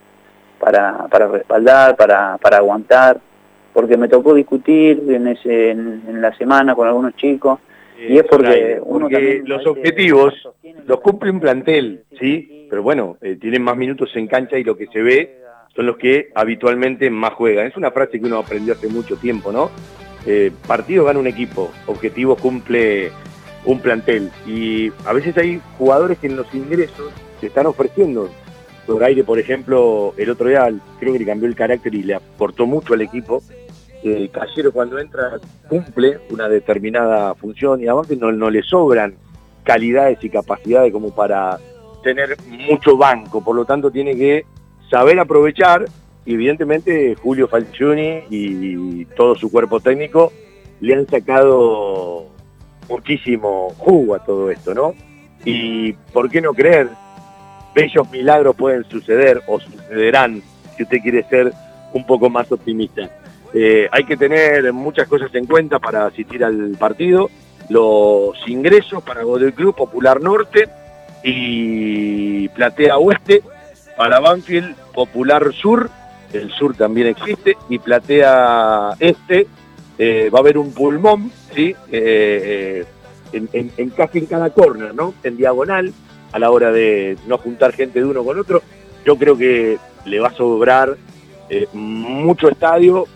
para, 0.58 1.06
para 1.08 1.28
respaldar, 1.28 1.96
para, 1.96 2.38
para 2.38 2.56
aguantar, 2.58 3.20
porque 3.72 3.96
me 3.96 4.08
tocó 4.08 4.34
discutir 4.34 5.02
en, 5.08 5.28
ese, 5.28 5.70
en, 5.70 6.02
en 6.08 6.20
la 6.20 6.36
semana 6.36 6.74
con 6.74 6.86
algunos 6.86 7.14
chicos, 7.16 7.60
y 7.98 8.16
es 8.16 8.24
porque 8.24 8.78
uno 8.80 9.06
porque 9.06 9.42
los 9.44 9.66
objetivos 9.66 10.34
los 10.86 11.00
cumple 11.00 11.30
un 11.30 11.40
plantel, 11.40 12.04
¿sí? 12.18 12.66
Pero 12.70 12.82
bueno, 12.82 13.16
eh, 13.20 13.36
tienen 13.40 13.62
más 13.62 13.76
minutos 13.76 14.10
en 14.14 14.28
cancha 14.28 14.56
y 14.56 14.64
lo 14.64 14.76
que 14.76 14.86
se 14.86 15.02
ve 15.02 15.38
son 15.74 15.86
los 15.86 15.96
que 15.96 16.30
habitualmente 16.34 17.10
más 17.10 17.32
juegan. 17.32 17.66
Es 17.66 17.76
una 17.76 17.90
frase 17.90 18.20
que 18.20 18.26
uno 18.26 18.38
aprendió 18.38 18.74
hace 18.74 18.88
mucho 18.88 19.16
tiempo, 19.16 19.50
¿no? 19.50 19.70
Eh, 20.26 20.52
partido 20.66 21.04
gana 21.04 21.18
un 21.18 21.26
equipo, 21.26 21.70
objetivo 21.86 22.36
cumple 22.36 23.10
un 23.64 23.80
plantel. 23.80 24.30
Y 24.46 24.92
a 25.04 25.12
veces 25.12 25.36
hay 25.36 25.60
jugadores 25.76 26.18
que 26.18 26.28
en 26.28 26.36
los 26.36 26.52
ingresos 26.54 27.10
se 27.40 27.46
están 27.46 27.66
ofreciendo. 27.66 28.30
Doraire, 28.88 29.22
por 29.22 29.38
ejemplo, 29.38 30.14
el 30.16 30.30
otro 30.30 30.48
día 30.48 30.68
creo 30.98 31.12
que 31.12 31.18
le 31.20 31.26
cambió 31.26 31.46
el 31.46 31.54
carácter 31.54 31.94
y 31.94 32.02
le 32.02 32.14
aportó 32.14 32.66
mucho 32.66 32.94
al 32.94 33.02
equipo. 33.02 33.42
El 34.02 34.30
Callero 34.30 34.72
cuando 34.72 34.98
entra 34.98 35.38
cumple 35.68 36.18
una 36.30 36.48
determinada 36.48 37.34
función 37.34 37.82
y 37.82 37.86
a 37.86 37.94
Banfield 37.94 38.22
no, 38.22 38.32
no 38.32 38.50
le 38.50 38.62
sobran 38.62 39.14
calidades 39.62 40.18
y 40.22 40.30
capacidades 40.30 40.92
como 40.92 41.14
para 41.14 41.58
tener 42.02 42.36
mucho 42.48 42.96
banco, 42.96 43.44
por 43.44 43.54
lo 43.54 43.64
tanto 43.64 43.90
tiene 43.90 44.16
que 44.16 44.46
saber 44.90 45.20
aprovechar 45.20 45.84
y 46.24 46.34
evidentemente 46.34 47.14
Julio 47.16 47.46
Falcioni 47.48 48.22
y 48.30 49.04
todo 49.16 49.34
su 49.34 49.50
cuerpo 49.50 49.80
técnico 49.80 50.32
le 50.80 50.94
han 50.94 51.06
sacado 51.08 52.26
muchísimo 52.88 53.74
jugo 53.76 54.14
a 54.14 54.24
todo 54.24 54.50
esto, 54.50 54.72
¿no? 54.74 54.94
Y 55.44 55.92
por 56.12 56.30
qué 56.30 56.40
no 56.40 56.54
creer, 56.54 56.88
bellos 57.78 58.10
milagros 58.10 58.56
pueden 58.56 58.82
suceder 58.88 59.40
o 59.46 59.60
sucederán 59.60 60.42
si 60.76 60.82
usted 60.82 60.98
quiere 61.00 61.22
ser 61.24 61.52
un 61.92 62.04
poco 62.06 62.28
más 62.28 62.50
optimista. 62.50 63.08
Eh, 63.54 63.88
hay 63.90 64.04
que 64.04 64.16
tener 64.16 64.72
muchas 64.72 65.06
cosas 65.08 65.32
en 65.34 65.46
cuenta 65.46 65.78
para 65.78 66.06
asistir 66.06 66.44
al 66.44 66.76
partido. 66.78 67.30
Los 67.68 68.36
ingresos 68.46 69.02
para 69.02 69.22
Godoy 69.22 69.52
Club, 69.52 69.74
Popular 69.76 70.20
Norte 70.20 70.68
y 71.22 72.48
Platea 72.48 72.98
Oeste. 72.98 73.42
Para 73.96 74.20
Banfield, 74.20 74.74
Popular 74.94 75.52
Sur, 75.52 75.90
el 76.32 76.50
sur 76.52 76.76
también 76.76 77.08
existe, 77.08 77.56
y 77.68 77.78
Platea 77.78 78.90
Este. 79.00 79.46
eh, 79.98 80.30
va 80.32 80.38
a 80.38 80.42
haber 80.42 80.56
un 80.58 80.72
pulmón, 80.72 81.32
¿sí? 81.54 81.74
Eh, 81.90 82.84
eh, 83.32 83.42
en, 83.52 83.70
en- 83.76 84.26
cada 84.26 84.50
corner, 84.50 84.94
¿no? 84.94 85.14
En 85.24 85.36
diagonal, 85.36 85.92
a 86.32 86.38
la 86.38 86.50
hora 86.50 86.70
de 86.70 87.16
no 87.26 87.38
juntar 87.38 87.72
gente 87.72 88.00
de 88.00 88.06
uno 88.06 88.24
con 88.24 88.38
otro. 88.38 88.62
Yo 89.04 89.16
creo 89.16 89.36
que 89.36 89.78
le 90.04 90.20
va 90.20 90.28
a 90.28 90.34
sobrar 90.34 90.96
eh, 91.48 91.66
mucho 91.72 92.48
estadio 92.48 93.06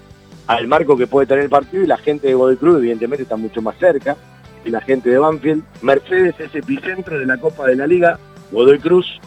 al 0.46 0.66
marco 0.66 0.96
que 0.96 1.06
puede 1.06 1.26
tener 1.26 1.44
el 1.44 1.50
partido 1.50 1.82
y 1.82 1.86
la 1.86 1.98
gente 1.98 2.28
de 2.28 2.34
Godoy 2.34 2.56
Cruz 2.56 2.78
evidentemente 2.78 3.22
está 3.22 3.36
mucho 3.36 3.62
más 3.62 3.76
cerca 3.78 4.16
y 4.64 4.70
la 4.70 4.80
gente 4.80 5.10
de 5.10 5.18
Banfield. 5.18 5.62
Mercedes 5.82 6.34
es 6.38 6.54
epicentro 6.54 7.18
de 7.18 7.26
la 7.26 7.38
Copa 7.38 7.66
de 7.66 7.76
la 7.76 7.86
Liga, 7.86 8.18
Godoy 8.50 8.78
Cruz 8.78 9.20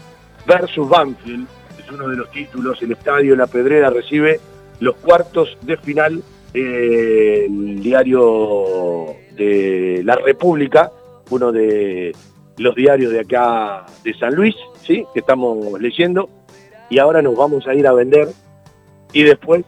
versus 0.45 0.87
Banfield, 0.87 1.47
es 1.79 1.91
uno 1.91 2.07
de 2.07 2.17
los 2.17 2.31
títulos, 2.31 2.81
el 2.81 2.91
estadio 2.91 3.35
La 3.35 3.47
Pedrera 3.47 3.89
recibe 3.89 4.39
los 4.79 4.95
cuartos 4.97 5.57
de 5.61 5.77
final 5.77 6.23
eh, 6.53 7.45
el 7.47 7.81
diario 7.81 9.07
de 9.35 10.01
La 10.03 10.15
República, 10.15 10.91
uno 11.29 11.51
de 11.51 12.15
los 12.57 12.75
diarios 12.75 13.11
de 13.11 13.21
acá 13.21 13.85
de 14.03 14.13
San 14.13 14.35
Luis, 14.35 14.55
¿sí? 14.81 15.05
que 15.13 15.19
estamos 15.19 15.79
leyendo, 15.79 16.29
y 16.89 16.99
ahora 16.99 17.21
nos 17.21 17.35
vamos 17.35 17.67
a 17.67 17.73
ir 17.73 17.87
a 17.87 17.93
vender 17.93 18.29
y 19.13 19.23
después 19.23 19.65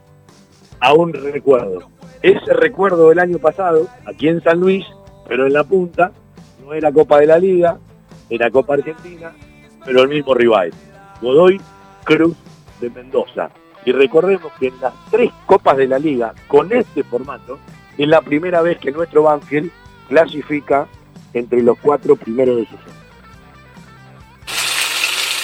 a 0.80 0.94
un 0.94 1.14
recuerdo. 1.14 1.90
Ese 2.22 2.54
recuerdo 2.54 3.10
del 3.10 3.20
año 3.20 3.40
pasado, 3.40 3.88
aquí 4.06 4.28
en 4.28 4.42
San 4.42 4.60
Luis, 4.60 4.86
pero 5.28 5.46
en 5.46 5.54
la 5.54 5.64
punta, 5.64 6.12
no 6.64 6.74
era 6.74 6.92
Copa 6.92 7.20
de 7.20 7.28
la 7.28 7.38
Liga, 7.38 7.78
era 8.30 8.50
Copa 8.50 8.76
Argentina, 8.76 9.32
pero 9.86 10.04
el 10.04 10.10
mismo 10.10 10.34
rival, 10.34 10.72
Godoy 11.22 11.62
Cruz 12.04 12.36
de 12.82 12.90
Mendoza. 12.90 13.50
Y 13.86 13.92
recordemos 13.92 14.52
que 14.60 14.68
en 14.68 14.82
las 14.82 14.94
tres 15.12 15.32
Copas 15.46 15.78
de 15.78 15.88
la 15.88 16.00
Liga, 16.00 16.34
con 16.48 16.72
este 16.74 17.04
formato, 17.04 17.60
es 17.98 18.08
la 18.08 18.22
primera 18.22 18.62
vez 18.62 18.78
que 18.80 18.92
nuestro 18.92 19.24
Banfield 19.24 19.72
clasifica 20.08 20.88
entre 21.38 21.62
los 21.62 21.78
cuatro 21.80 22.16
primeros 22.16 22.58
de 22.58 22.66
zona. 22.66 22.82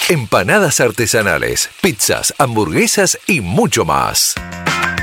Empanadas 0.08 0.80
artesanales, 0.80 1.70
pizzas, 1.80 2.34
hamburguesas 2.38 3.18
y 3.26 3.40
mucho 3.40 3.84
más. 3.86 4.34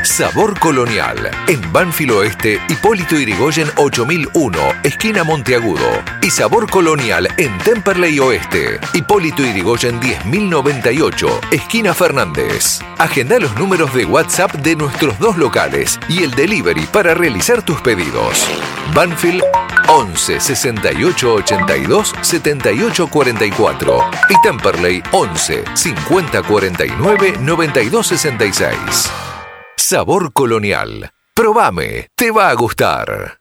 Sabor 0.04 0.58
Colonial, 0.60 1.30
en 1.48 1.72
Banfield 1.72 2.12
Oeste, 2.12 2.60
Hipólito 2.70 3.20
Irigoyen 3.20 3.68
8001, 3.76 4.58
esquina 4.84 5.24
Monteagudo. 5.24 5.88
Y 6.24 6.32
Sabor 6.32 6.70
Colonial 6.70 7.28
en 7.38 7.56
Temperley 7.60 8.20
Oeste, 8.20 8.80
Hipólito 8.94 9.44
Irigoyen 9.44 10.00
10098, 10.00 11.42
esquina 11.52 11.94
Fernández. 11.94 12.80
Agenda 12.98 13.38
los 13.40 13.56
números 13.58 13.94
de 13.94 14.06
WhatsApp 14.06 14.52
de 14.56 14.76
nuestros 14.76 15.20
dos 15.20 15.38
locales 15.38 16.00
y 16.10 16.24
el 16.24 16.32
delivery 16.32 16.88
para 16.88 17.14
realizar 17.14 17.62
tus 17.62 17.80
pedidos. 17.82 18.48
Banfield 18.96 19.44
11 19.88 20.40
68 20.40 21.34
82 21.34 22.14
78 22.22 23.08
44 23.08 24.00
y 24.30 24.42
Temperley 24.42 25.04
11 25.12 25.64
50 25.76 26.42
49 26.42 27.38
92 27.40 28.08
66. 28.08 29.31
Sabor 29.92 30.32
Colonial. 30.32 31.12
Probame, 31.36 32.08
te 32.16 32.32
va 32.32 32.48
a 32.48 32.54
gustar. 32.56 33.41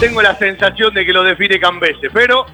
Tengo 0.00 0.22
la 0.22 0.34
sensación 0.34 0.94
de 0.94 1.04
que 1.04 1.12
lo 1.12 1.22
define 1.22 1.60
Cambese, 1.60 2.08
pero 2.10 2.46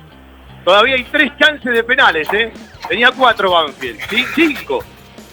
todavía 0.65 0.97
hay 0.97 1.05
tres 1.05 1.31
chances 1.39 1.73
de 1.73 1.85
penales, 1.85 2.27
¿eh? 2.33 2.53
Tenía 2.89 3.13
cuatro 3.13 3.53
Banfield, 3.53 4.01
¿sí? 4.11 4.27
Cinco. 4.35 4.85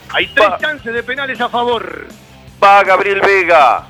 Hay 0.09 0.27
tres 0.27 0.49
chances 0.61 0.93
de 0.93 1.01
penales 1.01 1.41
a 1.41 1.49
favor. 1.49 2.07
Va 2.63 2.83
Gabriel 2.83 3.19
Vega. 3.19 3.87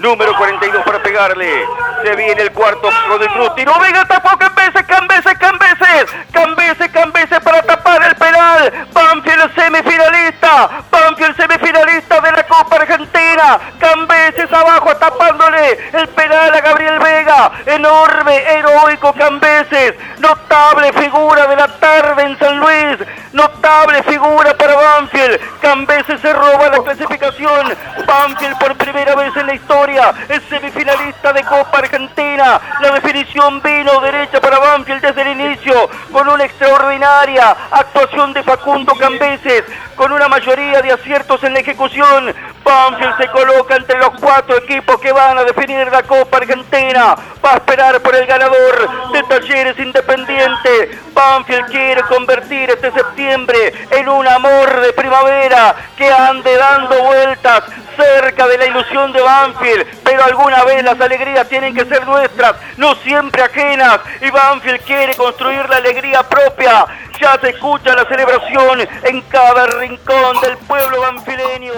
Número 0.00 0.34
42 0.34 0.82
para 0.82 1.02
pegarle. 1.02 1.66
Se 2.02 2.16
viene 2.16 2.40
el 2.40 2.50
cuarto 2.52 2.88
el 2.88 3.28
cruz. 3.28 3.54
Tiro 3.54 3.78
Vega 3.78 4.02
tapó 4.06 4.30
Cambeses, 4.38 4.82
Cambeses, 4.86 5.36
Cambeses. 5.38 6.06
Cambeses, 6.32 6.88
Cambeses 6.88 7.40
para 7.40 7.60
tapar 7.60 8.02
el 8.04 8.16
penal. 8.16 8.88
Banfield 8.94 9.54
semifinalista. 9.54 10.70
Banfield 10.90 11.36
semifinalista 11.36 12.18
de 12.18 12.32
la 12.32 12.42
Copa 12.44 12.76
Argentina. 12.76 13.58
Cambeses 13.78 14.50
abajo 14.50 14.96
tapándole 14.96 15.90
el 15.92 16.08
penal 16.08 16.54
a 16.54 16.60
Gabriel 16.62 16.98
Vega. 16.98 17.52
Enorme, 17.66 18.36
heroico 18.54 19.12
Cambeses. 19.12 19.96
Notable 20.18 20.94
figura 20.94 21.46
de 21.46 21.56
la 21.56 21.68
tarde 21.78 22.22
en 22.22 22.38
San 22.38 22.58
Luis. 22.58 23.06
Notable 23.32 24.02
figura 24.04 24.54
para 24.54 24.76
Banfield. 24.76 25.60
Cambeses 25.60 26.18
se 26.22 26.32
roba 26.32 26.70
la 26.70 26.82
clasificación. 26.82 27.76
Banfield 28.06 28.58
por 28.58 28.74
primera 28.76 29.14
vez 29.14 29.36
en 29.36 29.46
la 29.46 29.54
historia 29.54 29.89
es 29.90 30.42
semifinalista 30.48 31.32
de 31.32 31.42
Copa 31.42 31.78
Argentina. 31.78 32.60
La 32.80 32.92
definición 32.92 33.60
vino 33.60 34.00
derecha 34.00 34.40
para 34.40 34.58
Banfield 34.60 35.02
desde 35.02 35.22
el 35.22 35.40
inicio, 35.40 35.90
con 36.12 36.28
una 36.28 36.44
extraordinaria 36.44 37.56
actuación 37.72 38.32
de 38.32 38.44
Facundo 38.44 38.94
Cambeses, 38.94 39.64
con 39.96 40.12
una 40.12 40.28
mayoría 40.28 40.80
de 40.80 40.92
aciertos 40.92 41.42
en 41.42 41.54
la 41.54 41.60
ejecución. 41.60 42.32
Banfield 42.62 43.16
se 43.16 43.28
coloca 43.28 43.76
entre 43.76 43.98
los 43.98 44.10
cuatro 44.20 44.58
equipos 44.58 45.00
que 45.00 45.10
van 45.10 45.38
a 45.38 45.42
definir 45.42 45.90
la 45.90 46.04
Copa 46.04 46.36
Argentina. 46.36 47.16
Va 47.44 47.54
a 47.54 47.56
esperar 47.56 48.00
por 48.00 48.14
el 48.14 48.26
ganador 48.26 49.10
de 49.12 49.22
Talleres 49.24 49.78
Independiente. 49.78 50.98
Banfield 51.12 51.66
quiere 51.66 52.02
convertir 52.02 52.70
este 52.70 52.92
septiembre 52.92 53.72
en 53.90 54.08
un 54.08 54.26
amor 54.28 54.80
de 54.80 54.92
primavera 54.92 55.74
que 55.96 56.08
ande 56.12 56.56
dando 56.56 57.02
vueltas 57.02 57.64
cerca 58.00 58.46
de 58.46 58.58
la 58.58 58.66
ilusión 58.66 59.12
de 59.12 59.20
Banfield, 59.20 59.79
pero 60.02 60.24
alguna 60.24 60.64
vez 60.64 60.82
las 60.82 61.00
alegrías 61.00 61.48
tienen 61.48 61.74
que 61.74 61.84
ser 61.84 62.06
nuestras, 62.06 62.56
no 62.76 62.94
siempre 62.96 63.42
ajenas, 63.42 64.00
y 64.20 64.30
Banfield 64.30 64.80
quiere 64.82 65.14
construir 65.14 65.68
la 65.68 65.76
alegría 65.76 66.22
propia. 66.22 66.86
Ya 67.20 67.38
se 67.40 67.50
escucha 67.50 67.94
la 67.94 68.04
celebración 68.08 68.80
en 69.04 69.20
cada 69.22 69.66
rincón 69.66 70.40
del 70.42 70.56
pueblo 70.58 71.00
banfileño. 71.02 71.72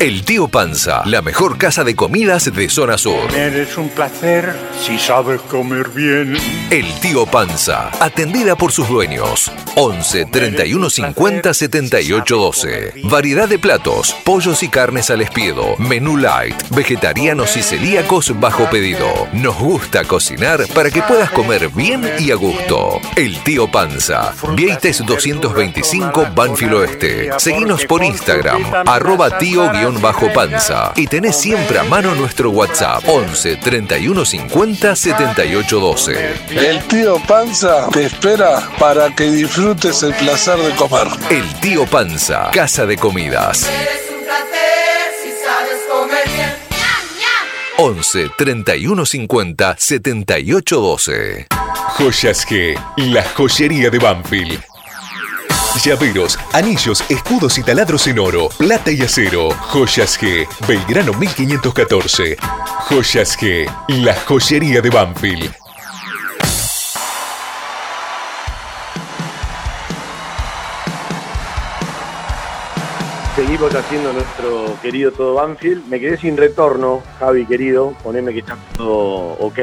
El 0.00 0.24
Tío 0.24 0.48
Panza, 0.48 1.02
la 1.04 1.20
mejor 1.20 1.58
casa 1.58 1.84
de 1.84 1.94
comidas 1.94 2.50
de 2.50 2.70
zona 2.70 2.96
sur. 2.96 3.30
Eres 3.34 3.76
un 3.76 3.90
placer 3.90 4.56
si 4.80 4.98
sabes 4.98 5.42
comer 5.42 5.90
bien. 5.90 6.38
El 6.70 6.86
Tío 7.00 7.26
Panza, 7.26 7.90
atendida 8.00 8.56
por 8.56 8.72
sus 8.72 8.88
dueños. 8.88 9.52
11 9.76 10.24
31 10.24 10.88
50 10.88 11.52
78 11.52 12.36
12. 12.36 12.94
Variedad 13.10 13.46
de 13.46 13.58
platos, 13.58 14.16
pollos 14.24 14.62
y 14.62 14.68
carnes 14.68 15.10
al 15.10 15.20
espiedo, 15.20 15.76
menú 15.76 16.16
light, 16.16 16.56
vegetarianos 16.70 17.58
y 17.58 17.62
celíacos 17.62 18.40
bajo 18.40 18.70
pedido. 18.70 19.28
Nos 19.34 19.58
gusta 19.58 20.04
cocinar 20.04 20.66
para 20.74 20.90
que 20.90 21.02
puedas 21.02 21.30
comer 21.30 21.68
bien 21.68 22.10
y 22.18 22.30
a 22.30 22.36
gusto. 22.36 22.98
El 23.16 23.38
Tío 23.44 23.70
Panza, 23.70 24.32
Vieites 24.80 25.04
225 25.04 26.28
Banfield 26.34 26.74
Oeste. 26.74 27.30
Seguinos 27.36 27.84
por 27.84 28.02
Instagram, 28.02 28.64
arroba 28.86 29.36
tío-panza. 29.38 30.92
Y 30.96 31.06
tenés 31.06 31.36
siempre 31.36 31.78
a 31.78 31.84
mano 31.84 32.14
nuestro 32.14 32.50
WhatsApp, 32.50 33.02
11 33.06 33.56
31 33.56 34.24
50 34.24 34.96
78 34.96 35.80
12. 35.80 36.34
El 36.48 36.82
tío 36.84 37.20
Panza 37.28 37.88
te 37.92 38.06
espera 38.06 38.70
para 38.78 39.14
que 39.14 39.30
disfrutes 39.30 40.02
el 40.02 40.14
placer 40.14 40.58
de 40.58 40.74
comer. 40.74 41.08
El 41.28 41.60
Tío 41.60 41.84
Panza, 41.84 42.50
Casa 42.50 42.86
de 42.86 42.96
Comidas. 42.96 43.68
Eres 43.68 44.10
un 44.10 44.24
placer 44.24 45.12
si 45.22 45.30
sabes 45.44 45.80
comer 45.90 46.24
bien. 46.34 46.70
11 47.76 48.30
31 48.36 49.06
50 49.06 49.76
78 49.78 50.80
12. 50.80 51.46
Joyas 51.98 52.46
G, 52.46 52.78
la 52.96 53.22
joyería 53.34 53.90
de 53.90 53.98
Banfield. 53.98 54.69
Llaveros, 55.78 56.38
anillos, 56.52 57.02
escudos 57.08 57.56
y 57.56 57.62
taladros 57.62 58.06
en 58.08 58.18
oro, 58.18 58.48
plata 58.58 58.90
y 58.90 59.00
acero. 59.02 59.50
Joyas 59.50 60.20
G, 60.20 60.46
Belgrano 60.66 61.14
1514. 61.14 62.36
Joyas 62.88 63.38
G, 63.38 63.70
la 63.88 64.14
joyería 64.14 64.82
de 64.82 64.90
Banfield. 64.90 65.54
Seguimos 73.36 73.74
haciendo 73.74 74.12
nuestro 74.12 74.76
querido 74.82 75.12
todo 75.12 75.34
Banfield. 75.34 75.86
Me 75.88 75.98
quedé 76.00 76.18
sin 76.18 76.36
retorno, 76.36 77.00
Javi 77.20 77.46
querido, 77.46 77.94
poneme 78.02 78.32
que 78.32 78.40
está 78.40 78.58
todo 78.76 79.36
ok. 79.38 79.58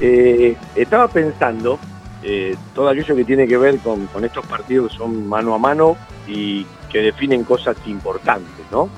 Eh, 0.00 0.56
estaba 0.76 1.08
pensando 1.08 1.80
eh, 2.22 2.56
todo 2.74 2.88
aquello 2.88 3.16
que 3.16 3.24
tiene 3.24 3.46
que 3.46 3.56
ver 3.56 3.78
con, 3.78 4.08
estos 4.22 4.46
partidos 4.46 4.92
que 4.92 4.98
son 4.98 5.28
mano 5.28 5.54
a 5.54 5.58
mano 5.58 5.96
y 6.26 6.66
que 6.90 6.98
definen 6.98 7.44
cosas 7.44 7.76
importantes, 7.86 8.64
¿no? 8.70 8.88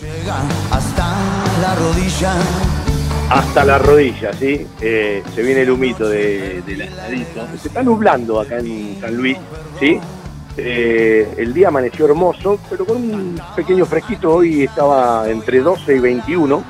Llega 0.00 0.40
hasta 0.70 1.16
la 1.60 1.74
rodilla. 1.74 2.34
Hasta 3.30 3.64
la 3.64 3.78
rodilla, 3.78 4.32
¿sí? 4.32 4.66
Eh, 4.80 5.22
se 5.34 5.42
viene 5.42 5.62
el 5.62 5.70
humito 5.70 6.08
de, 6.08 6.62
de 6.62 6.76
la 6.76 6.86
heladito. 6.86 7.46
Se 7.60 7.68
está 7.68 7.82
nublando 7.82 8.40
acá 8.40 8.58
en 8.58 8.98
San 9.00 9.16
Luis, 9.16 9.36
¿sí? 9.78 10.00
Eh, 10.56 11.34
el 11.38 11.54
día 11.54 11.68
amaneció 11.68 12.06
hermoso, 12.06 12.58
pero 12.68 12.84
con 12.84 12.96
un 12.96 13.40
pequeño 13.54 13.86
fresquito. 13.86 14.34
Hoy 14.34 14.64
estaba 14.64 15.28
entre 15.30 15.60
12 15.60 15.96
y 15.96 15.98
21, 16.00 16.62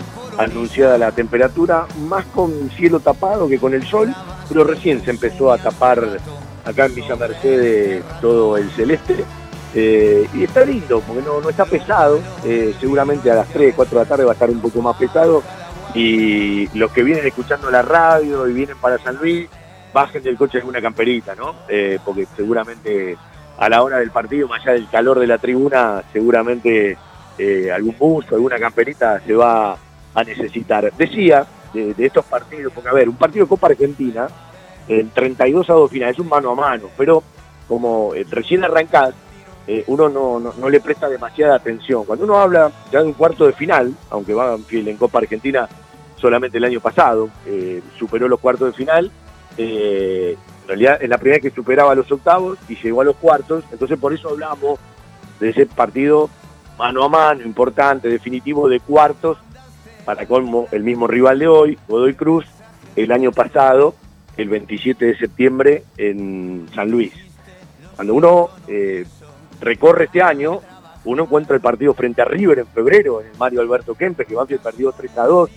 anunciada 0.43 0.99
la 0.99 1.13
temperatura, 1.13 1.87
más 2.09 2.25
con 2.27 2.71
cielo 2.71 3.01
tapado 3.01 3.49
que 3.49 3.59
con 3.59 3.75
el 3.75 3.87
sol, 3.87 4.15
pero 4.49 4.65
recién 4.65 5.03
se 5.05 5.11
empezó 5.11 5.53
a 5.53 5.59
tapar 5.59 6.19
acá 6.65 6.87
en 6.87 6.95
Villa 6.95 7.17
Mercedes 7.17 8.05
todo 8.21 8.57
el 8.57 8.71
celeste. 8.71 9.25
Eh, 9.73 10.29
y 10.35 10.43
está 10.43 10.65
lindo, 10.65 11.01
porque 11.07 11.23
no, 11.23 11.41
no 11.41 11.49
está 11.49 11.65
pesado. 11.65 12.21
Eh, 12.45 12.75
seguramente 12.81 13.31
a 13.31 13.37
las 13.37 13.49
3, 13.49 13.75
4 13.75 13.99
de 13.99 14.05
la 14.05 14.09
tarde 14.09 14.25
va 14.25 14.33
a 14.33 14.35
estar 14.35 14.51
un 14.51 14.61
poco 14.61 14.81
más 14.83 14.97
pesado. 14.97 15.43
Y 15.95 16.67
los 16.77 16.91
que 16.93 17.03
vienen 17.03 17.27
escuchando 17.27 17.71
la 17.71 17.83
radio 17.83 18.49
y 18.49 18.53
vienen 18.53 18.77
para 18.79 18.99
San 18.99 19.17
Luis, 19.17 19.49
bajen 19.93 20.23
del 20.23 20.37
coche 20.37 20.59
alguna 20.59 20.81
camperita, 20.81 21.35
¿no? 21.35 21.55
Eh, 21.69 21.99
porque 22.05 22.27
seguramente 22.37 23.17
a 23.59 23.69
la 23.69 23.83
hora 23.83 23.99
del 23.99 24.11
partido, 24.11 24.49
más 24.49 24.63
allá 24.63 24.73
del 24.73 24.89
calor 24.89 25.19
de 25.19 25.27
la 25.27 25.39
tribuna, 25.39 26.03
seguramente 26.13 26.97
algún 27.75 27.97
buzo, 27.99 28.35
alguna 28.35 28.59
camperita 28.59 29.19
se 29.21 29.33
va 29.33 29.75
a 30.15 30.25
necesitar. 30.25 30.93
Decía 30.97 31.47
de, 31.73 31.95
estos 31.99 32.25
partidos, 32.25 32.73
porque 32.73 32.89
a 32.89 32.93
ver, 32.93 33.09
un 33.09 33.17
partido 33.17 33.45
de 33.45 33.49
Copa 33.49 33.69
Argentina 33.69 34.29
en 34.89 35.11
32 35.11 35.71
a 35.71 35.75
2 35.75 35.91
finales, 35.91 36.17
es 36.17 36.21
un 36.21 36.29
mano 36.29 36.51
a 36.51 36.55
mano, 36.55 36.89
pero 36.97 37.23
como 37.69 38.15
eh, 38.15 38.27
recién 38.29 38.65
arrancás, 38.65 39.15
eh, 39.67 39.85
uno 39.87 40.09
no, 40.09 40.41
no, 40.41 40.69
le 40.69 40.81
presta 40.81 41.09
demasiada 41.09 41.55
atención. 41.55 42.05
Cuando 42.05 42.25
uno 42.25 42.41
habla 42.41 42.73
ya 42.91 43.01
de 43.01 43.07
un 43.07 43.13
cuarto 43.13 43.47
de 43.47 43.53
final, 43.53 43.95
aunque 44.11 44.35
Banfield 44.35 44.89
en 44.89 44.97
Copa 44.97 45.19
Argentina 45.19 45.69
solamente 46.17 46.59
el 46.59 46.65
año 46.65 46.81
pasado 46.81 47.31
eh, 47.47 47.81
superó 47.99 48.29
los 48.29 48.41
cuartos 48.41 48.69
de 48.69 48.77
final, 48.77 49.11
en 49.57 50.37
realidad 50.67 50.99
es 51.03 51.09
la 51.09 51.19
primera 51.19 51.37
vez 51.37 51.53
que 51.53 51.55
superaba 51.55 51.95
los 51.95 52.11
octavos 52.11 52.59
y 52.69 52.77
llegó 52.77 53.03
a 53.03 53.05
los 53.05 53.17
cuartos, 53.17 53.63
entonces 53.71 53.99
por 53.99 54.15
eso 54.15 54.31
hablamos 54.31 54.79
de 55.39 55.51
ese 55.51 55.67
partido 55.67 56.31
mano 56.81 57.05
a 57.05 57.09
mano, 57.11 57.43
importante, 57.43 58.09
definitivo 58.09 58.69
de 58.69 58.81
cuartos, 58.81 59.37
para 60.11 60.27
colmo 60.27 60.67
el 60.73 60.83
mismo 60.83 61.07
rival 61.07 61.39
de 61.39 61.47
hoy, 61.47 61.79
Godoy 61.87 62.15
Cruz, 62.15 62.45
el 62.97 63.13
año 63.13 63.31
pasado, 63.31 63.95
el 64.37 64.49
27 64.49 65.05
de 65.05 65.17
septiembre 65.17 65.85
en 65.97 66.67
San 66.75 66.91
Luis. 66.91 67.13
Cuando 67.95 68.15
uno 68.15 68.49
eh, 68.67 69.07
recorre 69.61 70.07
este 70.07 70.21
año, 70.21 70.63
uno 71.05 71.23
encuentra 71.23 71.55
el 71.55 71.63
partido 71.63 71.95
frente 71.95 72.23
a 72.23 72.25
River 72.25 72.59
en 72.59 72.67
febrero, 72.67 73.21
en 73.21 73.39
Mario 73.39 73.61
Alberto 73.61 73.95
Kempes, 73.95 74.27
que 74.27 74.35
Banfield 74.35 74.63
perdió 74.63 74.91
3 74.91 75.19
a 75.19 75.27
2 75.27 75.51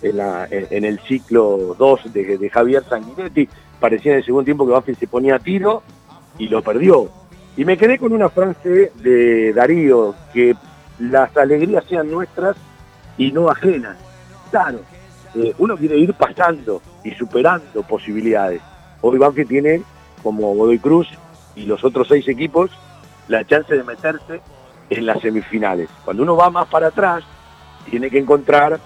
en, 0.00 0.16
la, 0.16 0.48
en 0.50 0.86
el 0.86 1.00
ciclo 1.00 1.76
2 1.78 2.10
de, 2.10 2.38
de 2.38 2.48
Javier 2.48 2.84
Sanguinetti. 2.88 3.46
Parecía 3.78 4.12
en 4.12 4.18
el 4.18 4.24
segundo 4.24 4.46
tiempo 4.46 4.64
que 4.64 4.72
Banfield 4.72 5.00
se 5.00 5.06
ponía 5.06 5.34
a 5.34 5.38
tiro 5.38 5.82
y 6.38 6.48
lo 6.48 6.62
perdió. 6.62 7.10
Y 7.58 7.66
me 7.66 7.76
quedé 7.76 7.98
con 7.98 8.14
una 8.14 8.30
frase 8.30 8.90
de 9.02 9.52
Darío, 9.52 10.14
que 10.32 10.56
las 10.98 11.36
alegrías 11.36 11.84
sean 11.84 12.10
nuestras 12.10 12.56
y 13.18 13.32
no 13.32 13.50
ajenas. 13.50 13.96
Claro, 14.50 14.80
eh, 15.34 15.54
uno 15.58 15.76
quiere 15.76 15.98
ir 15.98 16.14
pasando 16.14 16.80
y 17.04 17.10
superando 17.10 17.82
posibilidades. 17.82 18.62
Hoy 19.02 19.18
Banfield 19.18 19.48
tiene, 19.48 19.82
como 20.22 20.54
Godoy 20.54 20.78
Cruz 20.78 21.08
y 21.54 21.66
los 21.66 21.84
otros 21.84 22.08
seis 22.08 22.26
equipos, 22.28 22.70
la 23.28 23.44
chance 23.44 23.74
de 23.74 23.84
meterse 23.84 24.40
en 24.88 25.04
las 25.06 25.20
semifinales. 25.20 25.90
Cuando 26.04 26.22
uno 26.22 26.36
va 26.36 26.48
más 26.48 26.66
para 26.68 26.88
atrás, 26.88 27.24
tiene 27.90 28.08
que 28.08 28.18
encontrar 28.18 28.80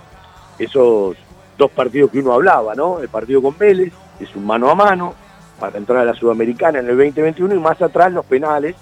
esos 0.58 1.16
dos 1.56 1.70
partidos 1.70 2.10
que 2.10 2.18
uno 2.18 2.32
hablaba, 2.32 2.74
¿no? 2.74 2.98
El 3.00 3.08
partido 3.08 3.40
con 3.40 3.56
Vélez, 3.56 3.92
es 4.18 4.34
un 4.34 4.44
mano 4.44 4.70
a 4.70 4.74
mano, 4.74 5.14
para 5.60 5.78
entrar 5.78 5.98
a 5.98 6.04
la 6.04 6.14
Sudamericana 6.14 6.80
en 6.80 6.88
el 6.88 6.96
2021 6.96 7.54
y 7.54 7.58
más 7.58 7.80
atrás 7.80 8.12
los 8.12 8.26
penales 8.26 8.74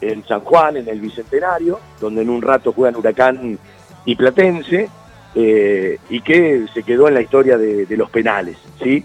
en 0.00 0.24
San 0.26 0.40
Juan, 0.40 0.76
en 0.76 0.88
el 0.88 1.00
Bicentenario, 1.00 1.80
donde 2.00 2.22
en 2.22 2.30
un 2.30 2.40
rato 2.40 2.72
juegan 2.72 2.96
Huracán 2.96 3.58
y 4.04 4.16
Platense, 4.16 4.88
eh, 5.34 5.98
y 6.08 6.20
que 6.22 6.66
se 6.74 6.82
quedó 6.82 7.08
en 7.08 7.14
la 7.14 7.20
historia 7.20 7.56
de, 7.56 7.86
los 7.96 8.10
penales, 8.10 8.56
¿sí? 8.82 9.04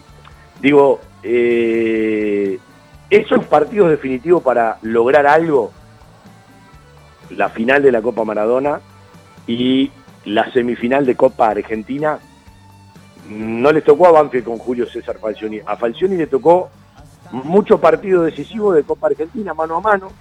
Digo, 0.59 0.99
eh, 1.21 2.57
esos 3.09 3.45
partidos 3.45 3.91
definitivos 3.91 4.41
para 4.41 4.77
lograr 4.81 5.27
algo, 5.27 5.71
la 7.29 7.49
final 7.49 7.83
de 7.83 7.91
la 7.91 8.01
Copa 8.01 8.23
Maradona 8.23 8.79
y 9.45 9.91
la 10.25 10.51
semifinal 10.51 11.05
de 11.05 11.15
Copa 11.15 11.49
Argentina, 11.49 12.19
no 13.29 13.71
les 13.71 13.83
tocó 13.83 14.07
a 14.07 14.11
Banfield 14.11 14.45
con 14.45 14.57
Julio 14.57 14.87
César 14.87 15.17
Falcioni. 15.19 15.59
A 15.65 15.75
Falcioni 15.75 16.15
le 16.17 16.27
tocó 16.27 16.69
mucho 17.31 17.79
partido 17.79 18.23
decisivo 18.23 18.73
de 18.73 18.83
Copa 18.83 19.07
Argentina, 19.07 19.53
mano 19.53 19.77
a 19.77 19.81
mano, 19.81 20.11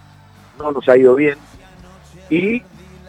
no 0.58 0.72
nos 0.72 0.88
ha 0.88 0.96
ido 0.96 1.14
bien. 1.14 1.36
Y 2.30 2.62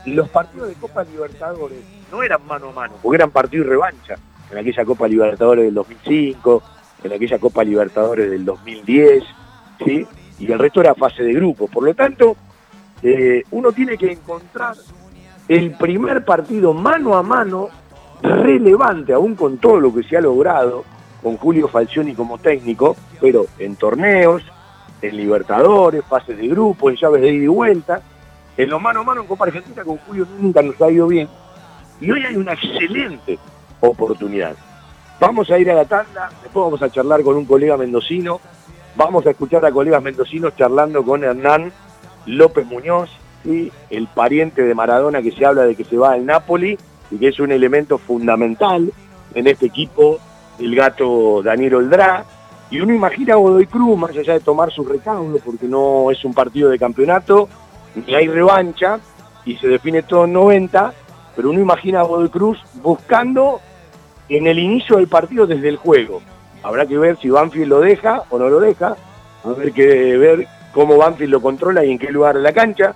los 0.05 0.29
partidos 0.29 0.69
de 0.69 0.75
Copa 0.75 1.03
Libertadores 1.03 1.79
no 2.11 2.23
eran 2.23 2.45
mano 2.45 2.69
a 2.69 2.71
mano, 2.71 2.93
porque 3.01 3.17
eran 3.17 3.31
partido 3.31 3.63
y 3.63 3.67
revancha. 3.67 4.15
En 4.51 4.57
aquella 4.59 4.85
Copa 4.85 5.07
Libertadores 5.07 5.65
del 5.65 5.73
2005, 5.73 6.63
en 7.03 7.13
aquella 7.13 7.39
Copa 7.39 7.63
Libertadores 7.63 8.29
del 8.29 8.45
2010, 8.45 9.23
¿sí? 9.83 10.07
Y 10.39 10.51
el 10.51 10.59
resto 10.59 10.81
era 10.81 10.93
fase 10.93 11.23
de 11.23 11.33
grupo. 11.33 11.67
Por 11.67 11.83
lo 11.83 11.93
tanto, 11.93 12.35
eh, 13.01 13.43
uno 13.51 13.71
tiene 13.71 13.97
que 13.97 14.11
encontrar 14.11 14.75
el 15.47 15.71
primer 15.71 16.25
partido 16.25 16.73
mano 16.73 17.15
a 17.15 17.23
mano 17.23 17.69
relevante, 18.21 19.13
aún 19.13 19.35
con 19.35 19.57
todo 19.57 19.79
lo 19.79 19.93
que 19.93 20.03
se 20.03 20.17
ha 20.17 20.21
logrado, 20.21 20.83
con 21.21 21.37
Julio 21.37 21.67
Falcioni 21.67 22.13
como 22.13 22.37
técnico, 22.37 22.95
pero 23.19 23.45
en 23.59 23.75
torneos, 23.75 24.43
en 25.01 25.17
Libertadores, 25.17 26.03
fases 26.05 26.37
de 26.37 26.47
grupo, 26.47 26.89
en 26.89 26.95
llaves 26.95 27.21
de 27.21 27.33
ida 27.33 27.43
y 27.43 27.47
vuelta, 27.47 28.01
en 28.57 28.69
lo 28.69 28.79
mano 28.79 29.01
a 29.01 29.03
mano 29.03 29.21
en 29.21 29.27
Copa 29.27 29.45
Argentina 29.45 29.83
con 29.83 29.97
Julio 29.97 30.25
nunca 30.39 30.61
nos 30.61 30.79
ha 30.81 30.89
ido 30.89 31.07
bien. 31.07 31.27
Y 31.99 32.11
hoy 32.11 32.25
hay 32.25 32.35
una 32.35 32.53
excelente 32.53 33.37
oportunidad. 33.79 34.55
Vamos 35.19 35.49
a 35.49 35.57
ir 35.57 35.71
a 35.71 35.75
la 35.75 35.85
tanda, 35.85 36.29
después 36.43 36.65
vamos 36.65 36.81
a 36.81 36.89
charlar 36.89 37.23
con 37.23 37.37
un 37.37 37.45
colega 37.45 37.77
mendocino, 37.77 38.41
vamos 38.95 39.25
a 39.25 39.31
escuchar 39.31 39.65
a 39.65 39.71
colegas 39.71 40.03
mendocinos 40.03 40.55
charlando 40.55 41.03
con 41.03 41.23
Hernán 41.23 41.71
López 42.25 42.65
Muñoz, 42.65 43.09
¿sí? 43.43 43.71
el 43.89 44.07
pariente 44.07 44.63
de 44.63 44.75
Maradona 44.75 45.21
que 45.21 45.31
se 45.31 45.45
habla 45.45 45.63
de 45.63 45.75
que 45.75 45.85
se 45.85 45.97
va 45.97 46.13
al 46.13 46.25
Napoli 46.25 46.77
y 47.11 47.17
que 47.17 47.29
es 47.29 47.39
un 47.39 47.51
elemento 47.51 47.97
fundamental 47.97 48.91
en 49.33 49.47
este 49.47 49.67
equipo, 49.67 50.19
el 50.59 50.75
gato 50.75 51.41
Daniel 51.43 51.75
Oldrá. 51.75 52.25
Y 52.71 52.81
uno 52.81 52.93
imagina 52.93 53.35
a 53.35 53.37
Godoy 53.37 53.67
Cruz, 53.67 53.97
más 53.97 54.11
allá 54.11 54.33
de 54.33 54.39
tomar 54.39 54.71
su 54.71 54.83
recaudo, 54.83 55.37
porque 55.39 55.67
no 55.67 56.09
es 56.09 56.25
un 56.25 56.33
partido 56.33 56.69
de 56.69 56.79
campeonato, 56.79 57.47
ni 57.95 58.15
hay 58.15 58.27
revancha, 58.27 58.99
y 59.45 59.55
se 59.57 59.67
define 59.67 60.03
todo 60.03 60.25
en 60.25 60.33
90, 60.33 60.93
pero 61.35 61.49
uno 61.49 61.59
imagina 61.59 61.99
a 61.99 62.03
Godoy 62.03 62.29
Cruz 62.29 62.59
buscando 62.81 63.61
en 64.29 64.47
el 64.47 64.59
inicio 64.59 64.97
del 64.97 65.07
partido 65.07 65.45
desde 65.45 65.69
el 65.69 65.77
juego. 65.77 66.21
Habrá 66.63 66.85
que 66.85 66.97
ver 66.97 67.17
si 67.19 67.29
Banfield 67.29 67.67
lo 67.67 67.79
deja 67.79 68.23
o 68.29 68.39
no 68.39 68.49
lo 68.49 68.59
deja, 68.59 68.95
habrá 69.43 69.69
que 69.71 70.17
ver 70.17 70.47
cómo 70.73 70.97
Banfield 70.97 71.31
lo 71.31 71.41
controla 71.41 71.85
y 71.85 71.91
en 71.91 71.99
qué 71.99 72.11
lugar 72.11 72.35
de 72.35 72.41
la 72.41 72.53
cancha, 72.53 72.95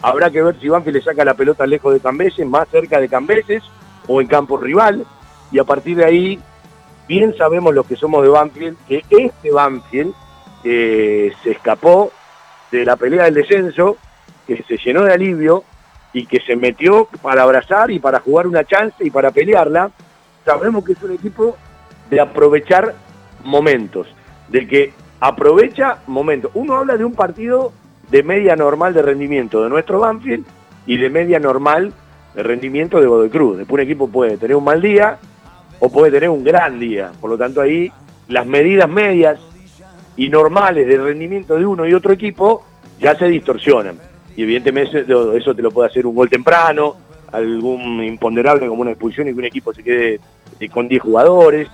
habrá 0.00 0.30
que 0.30 0.42
ver 0.42 0.58
si 0.60 0.68
Banfield 0.68 0.98
le 0.98 1.02
saca 1.02 1.24
la 1.24 1.34
pelota 1.34 1.66
lejos 1.66 1.92
de 1.92 2.00
Cambeses, 2.00 2.46
más 2.46 2.68
cerca 2.68 3.00
de 3.00 3.08
Cambeses 3.08 3.62
o 4.06 4.20
en 4.20 4.28
campo 4.28 4.56
rival, 4.56 5.04
y 5.50 5.58
a 5.58 5.64
partir 5.64 5.96
de 5.96 6.04
ahí 6.04 6.40
bien 7.08 7.34
sabemos 7.36 7.74
los 7.74 7.86
que 7.86 7.96
somos 7.96 8.22
de 8.22 8.28
Banfield 8.28 8.76
que 8.86 9.02
este 9.08 9.50
Banfield 9.50 10.14
eh, 10.62 11.32
se 11.42 11.50
escapó 11.50 12.12
de 12.70 12.84
la 12.84 12.96
pelea 12.96 13.24
del 13.24 13.34
descenso, 13.34 13.96
que 14.48 14.64
se 14.66 14.78
llenó 14.78 15.02
de 15.04 15.12
alivio 15.12 15.62
y 16.14 16.24
que 16.24 16.40
se 16.40 16.56
metió 16.56 17.06
para 17.20 17.42
abrazar 17.42 17.90
y 17.90 17.98
para 17.98 18.20
jugar 18.20 18.46
una 18.46 18.64
chance 18.64 18.96
y 19.04 19.10
para 19.10 19.30
pelearla. 19.30 19.90
Sabemos 20.44 20.84
que 20.84 20.92
es 20.92 21.02
un 21.02 21.12
equipo 21.12 21.56
de 22.08 22.18
aprovechar 22.18 22.94
momentos, 23.44 24.06
de 24.48 24.66
que 24.66 24.92
aprovecha 25.20 25.98
momentos. 26.06 26.50
Uno 26.54 26.76
habla 26.76 26.96
de 26.96 27.04
un 27.04 27.12
partido 27.12 27.72
de 28.10 28.22
media 28.22 28.56
normal 28.56 28.94
de 28.94 29.02
rendimiento 29.02 29.62
de 29.62 29.68
nuestro 29.68 30.00
Banfield 30.00 30.46
y 30.86 30.96
de 30.96 31.10
media 31.10 31.38
normal 31.38 31.92
de 32.34 32.42
rendimiento 32.42 33.00
de 33.00 33.06
Godoy 33.06 33.28
Cruz. 33.28 33.58
Después 33.58 33.82
un 33.82 33.84
equipo 33.84 34.08
puede 34.08 34.38
tener 34.38 34.56
un 34.56 34.64
mal 34.64 34.80
día 34.80 35.18
o 35.78 35.92
puede 35.92 36.10
tener 36.10 36.30
un 36.30 36.42
gran 36.42 36.80
día. 36.80 37.12
Por 37.20 37.28
lo 37.28 37.36
tanto 37.36 37.60
ahí 37.60 37.92
las 38.28 38.46
medidas 38.46 38.88
medias 38.88 39.38
y 40.16 40.30
normales 40.30 40.86
de 40.86 40.96
rendimiento 40.96 41.56
de 41.56 41.66
uno 41.66 41.86
y 41.86 41.92
otro 41.92 42.14
equipo 42.14 42.64
ya 42.98 43.14
se 43.14 43.26
distorsionan. 43.26 44.07
Y 44.38 44.44
evidentemente 44.44 45.04
eso 45.36 45.52
te 45.52 45.62
lo 45.62 45.72
puede 45.72 45.88
hacer 45.88 46.06
un 46.06 46.14
gol 46.14 46.30
temprano, 46.30 46.94
algún 47.32 48.04
imponderable 48.04 48.68
como 48.68 48.82
una 48.82 48.92
expulsión 48.92 49.26
y 49.26 49.32
que 49.32 49.38
un 49.40 49.44
equipo 49.44 49.74
se 49.74 49.82
quede 49.82 50.20
eh, 50.60 50.68
con 50.68 50.86
10 50.86 51.02
jugadores. 51.02 51.66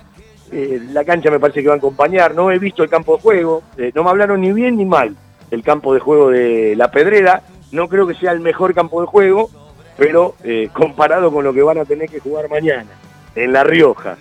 Eh, 0.51 0.81
la 0.91 1.05
cancha 1.05 1.29
me 1.29 1.39
parece 1.39 1.61
que 1.61 1.67
va 1.67 1.75
a 1.75 1.77
acompañar, 1.77 2.33
no 2.33 2.49
he 2.49 2.57
visto 2.57 2.81
el 2.81 2.89
campo 2.89 3.17
de 3.17 3.21
juego, 3.21 3.61
eh, 3.77 3.91
no 3.93 4.03
me 4.03 4.09
hablaron 4.09 4.41
ni 4.41 4.51
bien 4.51 4.77
ni 4.77 4.85
mal 4.85 5.15
el 5.51 5.61
campo 5.61 5.93
de 5.93 5.99
juego 5.99 6.31
de 6.31 6.73
La 6.75 6.89
Pedrera, 6.89 7.43
no 7.71 7.87
creo 7.87 8.07
que 8.07 8.15
sea 8.15 8.31
el 8.31 8.39
mejor 8.39 8.73
campo 8.73 8.99
de 8.99 9.05
juego, 9.05 9.51
pero 9.95 10.33
comparado 10.73 11.31
con 11.31 11.43
lo 11.43 11.53
que 11.53 11.61
van 11.61 11.77
a 11.77 11.85
tener 11.85 12.09
que 12.09 12.19
jugar 12.19 12.49
mañana 12.49 12.89
en 13.35 13.53
La 13.53 13.63
Rioja, 13.63 14.17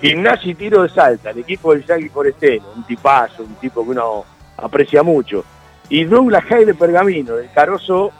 gimnasia 0.00 0.52
y 0.52 0.54
tiro 0.54 0.84
de 0.84 0.88
salta, 0.88 1.32
el 1.32 1.40
equipo 1.40 1.74
del 1.74 1.84
Yagui 1.84 2.08
Foresteno, 2.08 2.64
un 2.76 2.84
tipazo, 2.84 3.42
un 3.42 3.56
tipo 3.56 3.84
que 3.84 3.90
uno 3.90 4.24
aprecia 4.56 5.02
mucho, 5.02 5.44
y 5.88 6.04
Douglas 6.04 6.44
Hay 6.50 6.64
de 6.64 6.74
Pergamino, 6.74 7.36
del 7.36 7.50
Caroso 7.52 8.10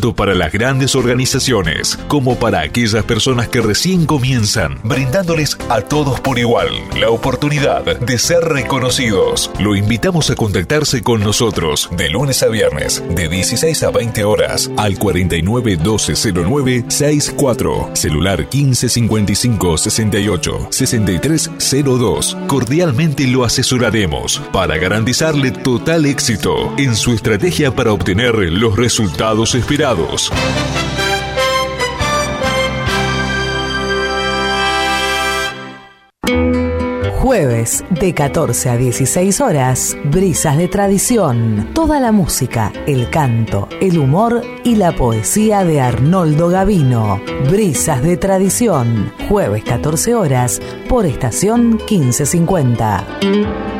tanto 0.00 0.14
para 0.14 0.34
las 0.34 0.50
grandes 0.50 0.94
organizaciones 0.94 1.98
como 2.08 2.38
para 2.38 2.62
aquellas 2.62 3.04
personas 3.04 3.48
que 3.48 3.60
recién 3.60 4.06
comienzan, 4.06 4.78
brindándoles 4.82 5.58
a 5.68 5.82
todos 5.82 6.20
por 6.20 6.38
igual 6.38 6.68
la 6.98 7.10
oportunidad 7.10 7.84
de 7.84 8.18
ser 8.18 8.40
reconocidos. 8.44 9.50
Lo 9.58 9.76
invitamos 9.76 10.30
a 10.30 10.36
contactarse 10.36 11.02
con 11.02 11.20
nosotros 11.20 11.90
de 11.98 12.08
lunes 12.08 12.42
a 12.42 12.48
viernes 12.48 13.02
de 13.10 13.28
16 13.28 13.82
a 13.82 13.90
20 13.90 14.24
horas 14.24 14.70
al 14.78 14.96
49 14.96 15.76
1209 15.76 16.84
64, 16.88 17.90
celular 17.92 18.48
15 18.48 18.88
55 18.88 19.76
68 19.76 20.68
63 20.70 21.50
02. 21.84 22.38
Cordialmente 22.46 23.26
lo 23.26 23.44
asesoraremos 23.44 24.40
para 24.50 24.78
garantizarle 24.78 25.50
total 25.50 26.06
éxito 26.06 26.72
en 26.78 26.96
su 26.96 27.12
estrategia 27.12 27.74
para 27.74 27.92
obtener 27.92 28.34
los 28.34 28.76
resultados 28.76 29.54
esperados. 29.54 29.89
Jueves 37.18 37.84
de 37.90 38.14
14 38.14 38.70
a 38.70 38.76
16 38.76 39.40
horas, 39.40 39.96
Brisas 40.04 40.56
de 40.58 40.68
Tradición. 40.68 41.70
Toda 41.74 41.98
la 41.98 42.12
música, 42.12 42.72
el 42.86 43.10
canto, 43.10 43.68
el 43.80 43.98
humor 43.98 44.42
y 44.62 44.76
la 44.76 44.92
poesía 44.92 45.64
de 45.64 45.80
Arnoldo 45.80 46.48
Gavino. 46.48 47.20
Brisas 47.50 48.00
de 48.04 48.16
Tradición. 48.16 49.12
Jueves 49.28 49.64
14 49.64 50.14
horas 50.14 50.62
por 50.88 51.04
estación 51.04 51.80
1550. 51.90 53.79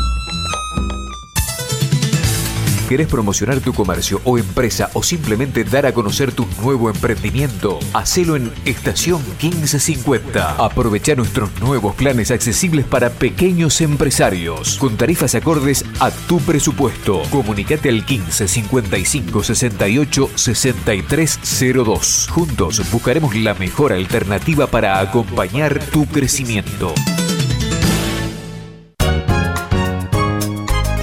¿Querés 2.91 3.07
promocionar 3.07 3.61
tu 3.61 3.71
comercio 3.71 4.19
o 4.25 4.37
empresa 4.37 4.89
o 4.95 5.01
simplemente 5.01 5.63
dar 5.63 5.85
a 5.85 5.93
conocer 5.93 6.33
tu 6.33 6.45
nuevo 6.61 6.89
emprendimiento? 6.89 7.79
Hacelo 7.93 8.35
en 8.35 8.51
Estación 8.65 9.21
1550. 9.41 10.55
Aprovecha 10.55 11.15
nuestros 11.15 11.57
nuevos 11.61 11.95
planes 11.95 12.31
accesibles 12.31 12.85
para 12.85 13.09
pequeños 13.09 13.79
empresarios 13.79 14.75
con 14.77 14.97
tarifas 14.97 15.35
acordes 15.35 15.85
a 16.01 16.11
tu 16.11 16.41
presupuesto. 16.41 17.21
Comunicate 17.29 17.87
al 17.87 18.05
15 18.05 18.49
55 18.49 19.41
68 19.41 20.29
6302. 20.35 22.27
Juntos 22.29 22.91
buscaremos 22.91 23.33
la 23.37 23.53
mejor 23.53 23.93
alternativa 23.93 24.67
para 24.67 24.99
acompañar 24.99 25.79
tu 25.79 26.07
crecimiento. 26.07 26.93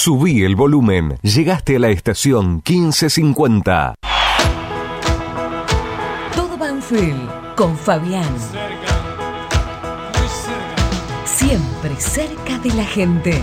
Subí 0.00 0.44
el 0.44 0.54
volumen. 0.54 1.18
Llegaste 1.22 1.74
a 1.74 1.80
la 1.80 1.88
estación 1.88 2.62
1550. 2.64 3.96
Todo 6.36 6.56
Banfield 6.56 7.56
con 7.56 7.76
Fabián. 7.76 8.32
Siempre 11.24 11.96
cerca 11.96 12.58
de 12.60 12.74
la 12.74 12.84
gente. 12.84 13.42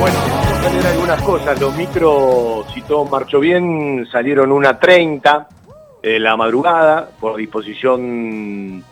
Bueno, 0.00 0.35
algunas 1.08 1.24
cosas. 1.24 1.60
Los 1.60 1.76
micros, 1.76 2.66
si 2.74 2.82
todo 2.82 3.04
marchó 3.04 3.38
bien, 3.38 4.08
salieron 4.10 4.50
una 4.50 4.80
30 4.80 5.46
de 6.02 6.18
la 6.18 6.36
madrugada 6.36 7.10
por 7.20 7.36
disposición 7.36 8.82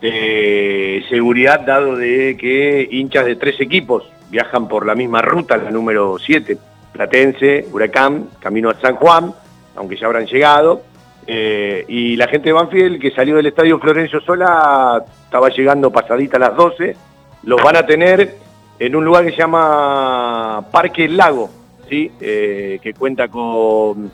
de 0.00 1.04
seguridad, 1.08 1.60
dado 1.60 1.94
de 1.94 2.36
que 2.36 2.88
hinchas 2.90 3.24
de 3.24 3.36
tres 3.36 3.60
equipos 3.60 4.02
viajan 4.30 4.66
por 4.66 4.84
la 4.84 4.96
misma 4.96 5.22
ruta, 5.22 5.56
la 5.58 5.70
número 5.70 6.18
7, 6.18 6.58
Platense, 6.92 7.68
Huracán, 7.70 8.30
camino 8.40 8.70
a 8.70 8.74
San 8.80 8.96
Juan, 8.96 9.32
aunque 9.76 9.96
ya 9.96 10.06
habrán 10.06 10.26
llegado. 10.26 10.82
Eh, 11.24 11.84
y 11.86 12.16
la 12.16 12.26
gente 12.26 12.48
de 12.48 12.52
Banfield 12.52 13.00
que 13.00 13.12
salió 13.12 13.36
del 13.36 13.46
estadio 13.46 13.78
Florencio 13.78 14.20
Sola 14.22 15.04
estaba 15.24 15.50
llegando 15.50 15.92
pasadita 15.92 16.36
a 16.36 16.40
las 16.40 16.56
12. 16.56 16.96
Los 17.44 17.62
van 17.62 17.76
a 17.76 17.86
tener 17.86 18.34
en 18.80 18.96
un 18.96 19.04
lugar 19.04 19.24
que 19.24 19.30
se 19.30 19.36
llama 19.36 20.64
Parque 20.72 21.06
Lago, 21.06 21.59
Eh, 21.92 22.78
que 22.82 22.94
cuenta 22.94 23.28
con 23.28 24.10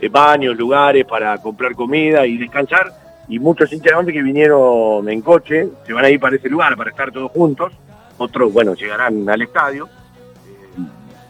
eh, 0.00 0.08
baños, 0.08 0.56
lugares 0.56 1.04
para 1.04 1.38
comprar 1.38 1.74
comida 1.74 2.26
y 2.26 2.36
descansar. 2.36 2.92
Y 3.28 3.38
muchos 3.38 3.72
hinchas 3.72 3.92
de 3.92 3.94
Banfield 3.94 4.18
que 4.18 4.22
vinieron 4.24 5.08
en 5.08 5.20
coche 5.22 5.68
se 5.86 5.92
van 5.92 6.04
a 6.04 6.10
ir 6.10 6.18
para 6.18 6.36
ese 6.36 6.48
lugar 6.48 6.76
para 6.76 6.90
estar 6.90 7.12
todos 7.12 7.30
juntos. 7.30 7.72
Otros, 8.18 8.52
bueno, 8.52 8.74
llegarán 8.74 9.28
al 9.28 9.42
estadio. 9.42 9.86
Eh, 9.86 10.82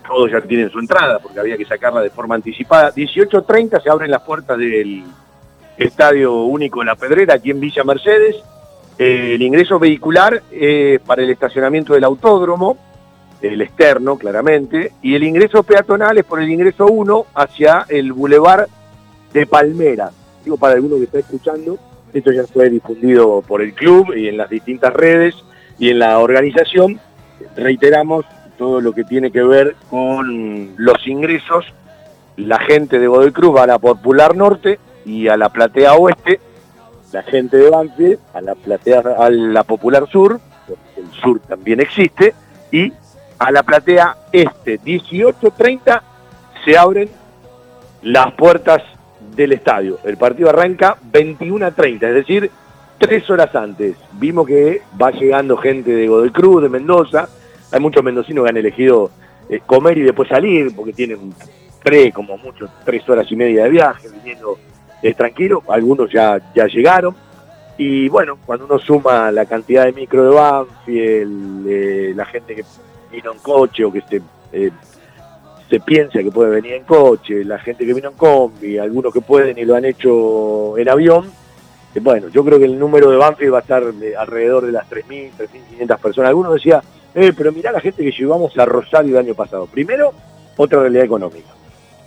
todos 0.07 0.31
ya 0.31 0.41
tienen 0.41 0.71
su 0.71 0.79
entrada 0.79 1.19
porque 1.19 1.41
había 1.41 1.59
que 1.59 1.67
sacarla 1.67 2.01
de 2.01 2.11
forma 2.11 2.35
anticipada. 2.35 2.93
18.30 2.95 3.83
se 3.83 3.91
abren 3.91 4.11
las 4.11 4.23
puertas 4.23 4.57
del 4.57 5.05
Estadio 5.77 6.45
Único 6.45 6.83
La 6.83 6.97
Pedrera, 6.97 7.35
aquí 7.35 7.51
en 7.51 7.61
Villa 7.61 7.85
Mercedes. 7.85 8.37
El 8.99 9.41
ingreso 9.41 9.79
vehicular 9.79 10.43
eh, 10.51 10.99
para 11.07 11.23
el 11.23 11.31
estacionamiento 11.31 11.95
del 11.95 12.05
autódromo, 12.05 12.77
el 13.43 13.63
externo 13.63 14.17
claramente, 14.19 14.93
y 15.03 15.15
el 15.15 15.25
ingreso 15.25 15.63
peatonal 15.63 16.19
es 16.19 16.25
por 16.25 16.43
el 16.43 16.51
ingreso 16.51 16.87
1 16.87 17.27
hacia 17.35 17.87
el 17.89 18.13
bulevar 18.13 18.69
de 19.33 19.47
Palmera. 19.47 20.11
Digo 20.45 20.57
para 20.57 20.75
alguno 20.75 20.97
que 20.97 21.05
está 21.05 21.19
escuchando, 21.19 21.79
esto 22.13 22.33
ya 22.33 22.45
fue 22.45 22.69
difundido 22.69 23.43
por 23.43 23.63
el 23.63 23.73
club 23.75 24.15
y 24.15 24.29
en 24.29 24.37
las 24.37 24.51
distintas 24.51 24.93
redes 24.93 25.35
y 25.79 25.91
en 25.91 26.01
la 26.01 26.19
organización. 26.19 27.01
Reiteramos 27.57 28.27
todo 28.59 28.81
lo 28.81 28.93
que 28.93 29.05
tiene 29.05 29.31
que 29.31 29.43
ver 29.43 29.77
con 29.89 30.75
los 30.77 31.07
ingresos. 31.07 31.65
La 32.37 32.59
gente 32.59 32.99
de 32.99 33.07
Godoy 33.07 33.33
Cruz 33.33 33.57
va 33.57 33.63
a 33.63 33.67
la 33.67 33.79
Popular 33.79 34.37
Norte 34.37 34.79
y 35.05 35.29
a 35.29 35.37
la 35.37 35.49
Platea 35.49 35.95
Oeste, 35.95 36.41
la 37.13 37.23
gente 37.23 37.57
de 37.57 37.71
Banfield 37.71 38.19
a 38.35 38.41
la 38.41 38.55
platea 38.55 39.01
a 39.19 39.31
la 39.31 39.65
Popular 39.65 40.09
Sur, 40.11 40.41
porque 40.67 41.01
el 41.01 41.11
sur 41.21 41.41
también 41.41 41.81
existe, 41.81 42.35
y 42.71 42.93
a 43.41 43.51
la 43.51 43.63
platea 43.63 44.17
este, 44.31 44.79
18.30 44.81 46.03
se 46.65 46.77
abren 46.77 47.09
las 48.03 48.33
puertas 48.35 48.83
del 49.35 49.53
estadio. 49.53 49.99
El 50.05 50.19
partido 50.19 50.51
arranca 50.51 50.97
21.30, 51.11 51.95
es 51.95 52.15
decir, 52.15 52.51
tres 52.99 53.29
horas 53.31 53.55
antes. 53.57 53.97
Vimos 54.13 54.47
que 54.47 54.83
va 55.01 55.11
llegando 55.11 55.57
gente 55.57 55.91
de 55.91 56.07
Godoy 56.07 56.31
Cruz, 56.31 56.63
de 56.63 56.69
Mendoza, 56.69 57.29
hay 57.73 57.81
muchos 57.81 58.05
mendocinos 58.05 58.45
que 58.45 58.51
han 58.51 58.57
elegido 58.59 59.11
eh, 59.49 59.61
comer 59.65 59.97
y 59.97 60.03
después 60.03 60.29
salir, 60.29 60.77
porque 60.77 60.93
tienen 60.93 61.33
pre, 61.83 62.13
como 62.13 62.37
mucho, 62.37 62.69
tres 62.85 63.09
horas 63.09 63.27
y 63.33 63.37
media 63.37 63.65
de 63.65 63.71
viaje, 63.71 64.09
viniendo 64.11 64.59
eh, 65.03 65.15
tranquilo, 65.15 65.63
algunos 65.69 66.13
ya, 66.13 66.39
ya 66.55 66.67
llegaron. 66.67 67.15
Y 67.79 68.11
bueno, 68.11 68.37
cuando 68.45 68.67
uno 68.67 68.79
suma 68.79 69.33
la 69.33 69.47
cantidad 69.47 69.87
de 69.87 69.93
micro 69.93 70.25
de 70.25 70.35
Banfield, 70.35 71.67
eh, 71.67 72.13
la 72.15 72.27
gente 72.27 72.55
que 72.55 72.65
vino 73.11 73.33
en 73.33 73.39
coche 73.39 73.85
o 73.85 73.93
que 73.93 74.03
se, 74.03 74.23
eh, 74.53 74.71
se 75.69 75.81
piensa 75.81 76.21
que 76.21 76.31
puede 76.31 76.51
venir 76.51 76.75
en 76.75 76.85
coche, 76.85 77.45
la 77.45 77.59
gente 77.59 77.87
que 77.87 77.95
vino 77.95 78.11
en 78.11 78.17
combi, 78.17 78.79
algunos 78.79 79.13
que 79.13 79.21
pueden 79.21 79.59
y 79.59 79.65
lo 79.65 79.77
han 79.77 79.85
hecho 79.85 80.77
en 80.79 80.89
avión, 80.89 81.31
eh, 81.95 82.01
bueno, 82.01 82.29
yo 82.29 82.45
creo 82.45 82.59
que 82.59 82.65
el 82.65 82.79
número 82.79 83.11
de 83.11 83.17
Banfield 83.17 83.53
va 83.53 83.59
a 83.59 83.63
estar 83.63 83.93
de 83.93 84.17
alrededor 84.17 84.67
de 84.67 84.73
las 84.73 84.89
3.000, 84.89 85.31
3.500 85.39 85.99
personas. 85.99 86.29
Algunos 86.29 86.55
decía, 86.55 86.83
eh, 87.15 87.33
pero 87.37 87.53
mirá 87.53 87.73
la 87.73 87.81
gente 87.81 88.05
que 88.05 88.13
llevamos 88.13 88.57
a 88.59 88.65
Rosario 88.65 89.19
el 89.19 89.27
año 89.27 89.35
pasado. 89.35 89.67
Primero, 89.67 90.13
otra 90.57 90.81
realidad 90.81 91.05
económica. 91.05 91.49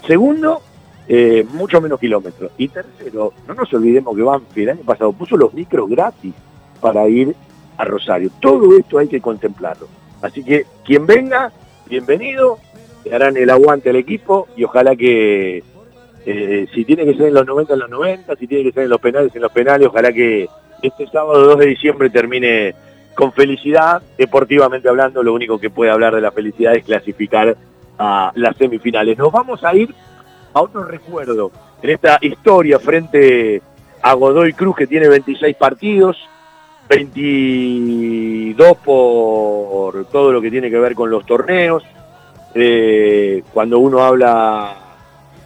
Segundo, 0.08 0.62
eh, 1.08 1.46
mucho 1.52 1.82
menos 1.82 2.00
kilómetros. 2.00 2.52
Y 2.58 2.70
tercero, 2.70 3.34
no 3.48 3.54
nos 3.54 3.74
olvidemos 3.74 4.16
que 4.16 4.22
Banfield 4.22 4.70
el 4.70 4.78
año 4.78 4.86
pasado 4.86 5.12
puso 5.12 5.36
los 5.36 5.54
micros 5.54 5.90
gratis 5.90 6.34
para 6.80 7.08
ir 7.08 7.36
a 7.78 7.86
Rosario. 7.86 8.30
Todo 8.40 8.78
esto 8.78 9.00
hay 9.00 9.08
que 9.08 9.20
contemplarlo. 9.20 9.88
Así 10.24 10.42
que 10.42 10.66
quien 10.86 11.06
venga, 11.06 11.52
bienvenido, 11.86 12.58
le 13.04 13.14
harán 13.14 13.36
el 13.36 13.50
aguante 13.50 13.90
al 13.90 13.98
equipo 13.98 14.48
y 14.56 14.64
ojalá 14.64 14.96
que 14.96 15.62
eh, 16.26 16.68
si 16.74 16.86
tiene 16.86 17.04
que 17.04 17.14
ser 17.16 17.28
en 17.28 17.34
los 17.34 17.46
90, 17.46 17.74
en 17.74 17.80
los 17.80 17.90
90, 17.90 18.36
si 18.38 18.48
tiene 18.48 18.64
que 18.64 18.72
ser 18.72 18.84
en 18.84 18.90
los 18.90 19.02
penales, 19.02 19.36
en 19.36 19.42
los 19.42 19.52
penales, 19.52 19.88
ojalá 19.90 20.14
que 20.14 20.48
este 20.82 21.08
sábado 21.08 21.44
2 21.44 21.60
de 21.60 21.66
diciembre 21.66 22.10
termine 22.10 22.74
con 23.14 23.34
felicidad. 23.34 24.02
Deportivamente 24.18 24.88
hablando, 24.88 25.22
lo 25.22 25.34
único 25.34 25.60
que 25.60 25.70
puede 25.70 25.92
hablar 25.92 26.16
de 26.16 26.22
la 26.22 26.32
felicidad 26.32 26.74
es 26.74 26.86
clasificar 26.86 27.58
a 28.00 28.32
las 28.36 28.56
semifinales. 28.56 29.18
Nos 29.18 29.32
vamos 29.32 29.62
a 29.66 29.76
ir 29.76 29.94
a 30.54 30.62
otro 30.62 30.86
recuerdo 30.86 31.52
en 31.82 31.90
esta 31.90 32.18
historia 32.22 32.80
frente 32.80 33.62
a 34.02 34.14
Godoy 34.14 34.54
Cruz 34.54 34.78
que 34.78 34.88
tiene 34.88 35.10
26 35.10 35.58
partidos, 35.58 36.18
22 36.96 38.78
por 38.78 40.06
todo 40.06 40.32
lo 40.32 40.42
que 40.42 40.52
tiene 40.52 40.70
que 40.70 40.78
ver 40.78 40.94
con 40.94 41.10
los 41.10 41.26
torneos. 41.26 41.84
Eh, 42.54 43.44
cuando 43.52 43.80
uno 43.80 44.04
habla 44.04 44.76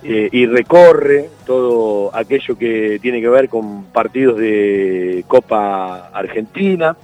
eh, 0.04 0.28
y 0.32 0.46
recorre 0.46 1.30
todo 1.46 2.14
aquello 2.14 2.58
que 2.58 3.00
tiene 3.02 3.22
que 3.22 3.30
ver 3.30 3.48
con 3.48 3.86
partidos 3.86 4.38
de 4.38 5.24
Copa 5.28 6.10
Argentina 6.10 6.98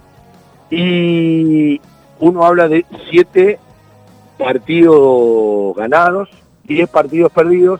y 0.70 1.80
uno 2.20 2.46
habla 2.46 2.68
de 2.68 2.86
siete 3.10 3.60
partidos 4.38 5.74
ganados, 5.76 6.30
10 6.66 6.90
partidos 6.90 7.32
perdidos 7.32 7.80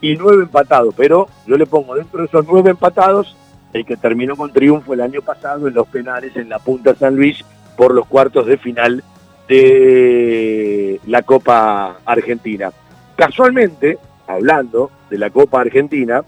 y 0.00 0.16
nueve 0.16 0.44
empatados, 0.44 0.94
pero 0.96 1.28
yo 1.46 1.58
le 1.58 1.66
pongo 1.66 1.94
dentro 1.94 2.20
de 2.20 2.26
esos 2.26 2.46
nueve 2.48 2.70
empatados 2.70 3.36
el 3.72 3.84
que 3.84 3.96
terminó 3.96 4.36
con 4.36 4.52
triunfo 4.52 4.94
el 4.94 5.00
año 5.00 5.22
pasado 5.22 5.68
en 5.68 5.74
los 5.74 5.86
penales 5.88 6.36
en 6.36 6.48
la 6.48 6.58
Punta 6.58 6.94
San 6.94 7.16
Luis 7.16 7.44
por 7.76 7.94
los 7.94 8.06
cuartos 8.06 8.46
de 8.46 8.58
final 8.58 9.02
de 9.48 11.00
la 11.06 11.22
Copa 11.22 11.98
Argentina. 12.04 12.70
Casualmente, 13.16 13.98
hablando 14.26 14.90
de 15.08 15.18
la 15.18 15.30
Copa 15.30 15.60
Argentina, 15.60 16.22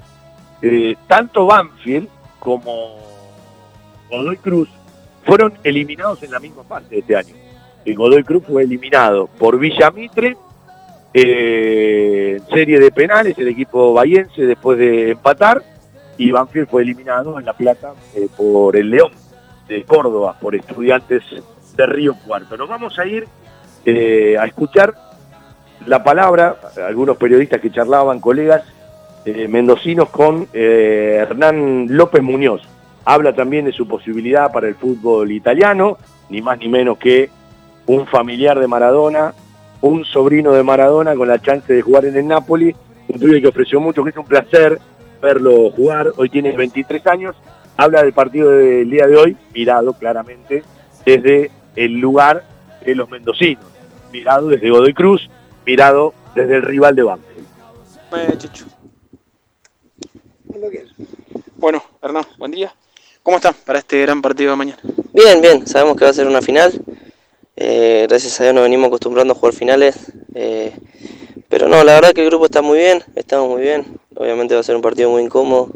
eh, 0.60 0.96
tanto 1.06 1.46
Banfield 1.46 2.08
como 2.38 2.96
Godoy 4.10 4.36
Cruz 4.36 4.68
fueron 5.24 5.54
eliminados 5.62 6.22
en 6.22 6.30
la 6.32 6.40
misma 6.40 6.64
fase 6.64 6.98
este 6.98 7.16
año. 7.16 7.34
El 7.84 7.96
Godoy 7.96 8.22
Cruz 8.24 8.44
fue 8.46 8.62
eliminado 8.62 9.26
por 9.38 9.58
Villamitre 9.58 10.36
eh, 11.14 12.38
en 12.38 12.46
serie 12.54 12.78
de 12.78 12.90
penales, 12.90 13.36
el 13.38 13.48
equipo 13.48 13.92
bayense 13.92 14.42
después 14.42 14.78
de 14.78 15.10
empatar, 15.10 15.62
y 16.18 16.30
Banfield 16.30 16.68
fue 16.68 16.82
eliminado 16.82 17.38
en 17.38 17.44
La 17.44 17.54
Plata 17.54 17.92
eh, 18.14 18.28
por 18.36 18.76
el 18.76 18.90
León 18.90 19.12
de 19.68 19.84
Córdoba, 19.84 20.36
por 20.40 20.54
estudiantes 20.54 21.22
de 21.76 21.86
Río 21.86 22.14
Cuarto. 22.26 22.56
Nos 22.56 22.68
vamos 22.68 22.98
a 22.98 23.06
ir 23.06 23.26
eh, 23.84 24.36
a 24.38 24.44
escuchar 24.44 24.94
la 25.86 26.04
palabra, 26.04 26.56
algunos 26.86 27.16
periodistas 27.16 27.60
que 27.60 27.70
charlaban, 27.70 28.20
colegas 28.20 28.62
eh, 29.24 29.48
mendocinos, 29.48 30.10
con 30.10 30.48
Hernán 30.52 31.86
López 31.88 32.22
Muñoz. 32.22 32.62
Habla 33.04 33.34
también 33.34 33.64
de 33.64 33.72
su 33.72 33.88
posibilidad 33.88 34.52
para 34.52 34.68
el 34.68 34.76
fútbol 34.76 35.32
italiano, 35.32 35.98
ni 36.28 36.40
más 36.40 36.58
ni 36.58 36.68
menos 36.68 36.98
que 36.98 37.30
un 37.86 38.06
familiar 38.06 38.60
de 38.60 38.68
Maradona, 38.68 39.34
un 39.80 40.04
sobrino 40.04 40.52
de 40.52 40.62
Maradona 40.62 41.16
con 41.16 41.26
la 41.26 41.40
chance 41.40 41.72
de 41.72 41.82
jugar 41.82 42.04
en 42.04 42.16
el 42.16 42.28
Napoli, 42.28 42.74
un 43.08 43.18
pibe 43.18 43.40
que 43.40 43.48
ofreció 43.48 43.80
mucho, 43.80 44.04
que 44.04 44.10
es 44.10 44.16
un 44.16 44.24
placer 44.24 44.78
verlo 45.22 45.70
jugar, 45.70 46.12
hoy 46.16 46.28
tiene 46.28 46.52
23 46.52 47.06
años, 47.06 47.36
habla 47.76 48.02
del 48.02 48.12
partido 48.12 48.50
del 48.50 48.90
día 48.90 49.06
de 49.06 49.16
hoy, 49.16 49.36
mirado 49.54 49.94
claramente 49.94 50.64
desde 51.06 51.50
el 51.76 51.98
lugar 51.98 52.44
de 52.84 52.94
los 52.94 53.08
mendocinos, 53.08 53.64
mirado 54.12 54.48
desde 54.48 54.68
Godoy 54.68 54.92
Cruz, 54.92 55.30
mirado 55.64 56.12
desde 56.34 56.56
el 56.56 56.62
rival 56.62 56.96
de 56.96 57.02
Banfield. 57.04 57.46
Bueno, 61.56 61.82
Hernán, 62.02 62.24
buen 62.36 62.50
día. 62.50 62.74
¿Cómo 63.22 63.36
están 63.36 63.54
para 63.64 63.78
este 63.78 64.02
gran 64.02 64.20
partido 64.20 64.50
de 64.50 64.56
mañana? 64.56 64.80
Bien, 65.12 65.40
bien, 65.40 65.64
sabemos 65.66 65.96
que 65.96 66.04
va 66.04 66.10
a 66.10 66.14
ser 66.14 66.26
una 66.26 66.42
final. 66.42 66.72
Eh, 67.54 68.06
gracias 68.08 68.40
a 68.40 68.44
Dios 68.44 68.54
nos 68.54 68.64
venimos 68.64 68.88
acostumbrando 68.88 69.32
a 69.32 69.36
jugar 69.36 69.54
finales. 69.54 70.12
eh, 70.34 70.72
pero 71.52 71.68
no, 71.68 71.84
la 71.84 71.92
verdad 71.92 72.14
que 72.14 72.22
el 72.22 72.28
grupo 72.28 72.46
está 72.46 72.62
muy 72.62 72.78
bien, 72.78 73.04
estamos 73.14 73.46
muy 73.46 73.60
bien. 73.60 73.84
Obviamente 74.16 74.54
va 74.54 74.60
a 74.60 74.64
ser 74.64 74.74
un 74.74 74.80
partido 74.80 75.10
muy 75.10 75.22
incómodo. 75.22 75.68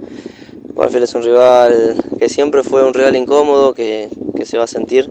Banfield 0.73 1.05
es 1.05 1.15
un 1.15 1.23
rival 1.23 2.03
que 2.19 2.31
siempre 2.31 2.63
fue 2.63 2.83
un 2.83 2.95
rival 2.95 3.15
incómodo, 3.15 3.75
que, 3.75 4.09
que 4.35 4.47
se 4.47 4.57
va 4.57 4.65
a 4.65 4.67
sentir. 4.69 5.11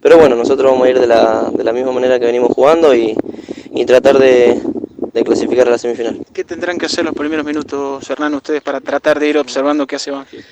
Pero 0.00 0.16
bueno, 0.16 0.34
nosotros 0.34 0.72
vamos 0.72 0.86
a 0.86 0.90
ir 0.90 0.98
de 0.98 1.06
la, 1.06 1.50
de 1.52 1.62
la 1.62 1.74
misma 1.74 1.92
manera 1.92 2.18
que 2.18 2.24
venimos 2.24 2.50
jugando 2.54 2.94
y, 2.94 3.14
y 3.72 3.84
tratar 3.84 4.18
de, 4.18 4.58
de 5.12 5.22
clasificar 5.22 5.68
a 5.68 5.72
la 5.72 5.78
semifinal. 5.78 6.18
¿Qué 6.32 6.44
tendrán 6.44 6.78
que 6.78 6.86
hacer 6.86 7.04
los 7.04 7.12
primeros 7.12 7.44
minutos, 7.44 8.08
Hernán, 8.08 8.32
ustedes 8.36 8.62
para 8.62 8.80
tratar 8.80 9.20
de 9.20 9.28
ir 9.28 9.36
observando 9.36 9.86
qué 9.86 9.96
hace 9.96 10.12
Banfield? 10.12 10.46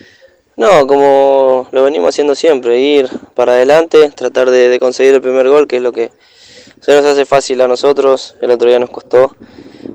No, 0.58 0.86
como 0.86 1.68
lo 1.72 1.84
venimos 1.84 2.10
haciendo 2.10 2.34
siempre, 2.34 2.78
ir 2.80 3.08
para 3.32 3.52
adelante, 3.52 4.10
tratar 4.10 4.50
de, 4.50 4.68
de 4.68 4.78
conseguir 4.78 5.14
el 5.14 5.22
primer 5.22 5.48
gol, 5.48 5.66
que 5.66 5.76
es 5.76 5.82
lo 5.82 5.92
que 5.92 6.10
se 6.84 6.92
nos 6.92 7.04
hace 7.06 7.24
fácil 7.24 7.62
a 7.62 7.68
nosotros, 7.68 8.36
el 8.42 8.50
otro 8.50 8.68
día 8.68 8.78
nos 8.78 8.90
costó, 8.90 9.34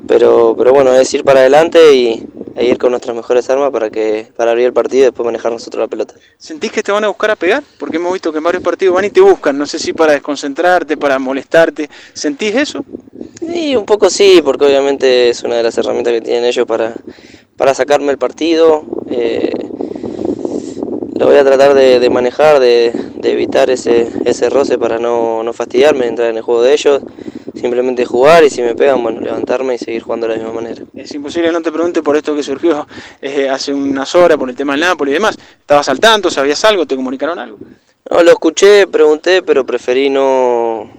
pero, 0.08 0.56
pero 0.58 0.74
bueno, 0.74 0.92
es 0.96 1.14
ir 1.14 1.24
para 1.24 1.42
adelante 1.42 1.94
y 1.94 2.26
e 2.56 2.66
ir 2.66 2.80
con 2.80 2.90
nuestras 2.90 3.16
mejores 3.16 3.48
armas 3.52 3.70
para 3.70 3.92
que 3.92 4.28
para 4.36 4.52
abrir 4.52 4.66
el 4.66 4.74
partido 4.74 5.04
y 5.04 5.06
después 5.06 5.24
manejar 5.24 5.52
nosotros 5.52 5.82
la 5.82 5.88
pelota. 5.88 6.16
¿Sentís 6.40 6.72
que 6.72 6.82
te 6.82 6.92
van 6.92 7.04
a 7.04 7.08
buscar 7.10 7.30
a 7.30 7.36
pegar? 7.36 7.64
Porque 7.78 7.98
hemos 7.98 8.12
visto 8.12 8.32
que 8.32 8.40
en 8.40 8.44
varios 8.44 8.64
partidos 8.64 8.96
van 8.96 9.06
y 9.06 9.12
te 9.12 9.22
buscan, 9.22 9.56
no 9.56 9.68
sé 9.68 9.78
si 9.78 9.94
para 9.94 10.14
desconcentrarte, 10.14 10.98
para 10.98 11.20
molestarte. 11.20 11.90
¿Sentís 12.14 12.56
eso? 12.56 12.84
Sí, 13.40 13.76
un 13.76 13.86
poco 13.86 14.10
sí, 14.10 14.42
porque 14.44 14.66
obviamente 14.66 15.30
es 15.30 15.44
una 15.44 15.58
de 15.58 15.64
las 15.64 15.78
herramientas 15.78 16.12
que 16.12 16.22
tienen 16.22 16.44
ellos 16.44 16.66
para, 16.66 16.96
para 17.56 17.76
sacarme 17.76 18.12
el 18.12 18.18
partido. 18.18 18.84
eh, 19.12 19.54
lo 21.20 21.26
voy 21.26 21.36
a 21.36 21.44
tratar 21.44 21.74
de, 21.74 22.00
de 22.00 22.10
manejar, 22.10 22.62
de, 22.62 22.94
de 23.16 23.32
evitar 23.34 23.70
ese, 23.70 24.08
ese 24.24 24.50
roce 24.50 24.78
para 24.78 25.00
no, 25.00 25.44
no 25.44 25.52
fastidiarme, 25.52 26.08
entrar 26.08 26.30
en 26.30 26.38
el 26.38 26.44
juego 26.44 26.62
de 26.62 26.72
ellos, 26.72 27.02
simplemente 27.54 28.06
jugar 28.06 28.46
y 28.46 28.50
si 28.50 28.62
me 28.62 28.74
pegan, 28.74 29.04
bueno, 29.04 29.20
levantarme 29.20 29.76
y 29.76 29.78
seguir 29.78 30.02
jugando 30.02 30.28
de 30.28 30.38
la 30.38 30.40
misma 30.40 30.54
manera. 30.62 30.82
Es 30.96 31.14
imposible 31.14 31.52
no 31.52 31.62
te 31.62 31.74
pregunte 31.74 32.02
por 32.02 32.16
esto 32.16 32.34
que 32.34 32.42
surgió 32.42 32.88
eh, 33.22 33.50
hace 33.50 33.74
unas 33.74 34.16
horas, 34.16 34.38
por 34.38 34.50
el 34.50 34.56
tema 34.56 34.74
del 34.74 34.80
Napoli 34.80 35.12
y 35.12 35.16
demás. 35.16 35.38
¿Estabas 35.60 35.90
al 35.90 36.00
tanto? 36.00 36.32
¿Sabías 36.32 36.64
algo? 36.64 36.86
¿Te 36.86 36.96
comunicaron 36.96 37.38
algo? 37.38 37.58
No, 38.10 38.24
lo 38.24 38.32
escuché, 38.32 38.88
pregunté, 38.88 39.42
pero 39.42 39.66
preferí 39.66 40.10
no, 40.10 40.90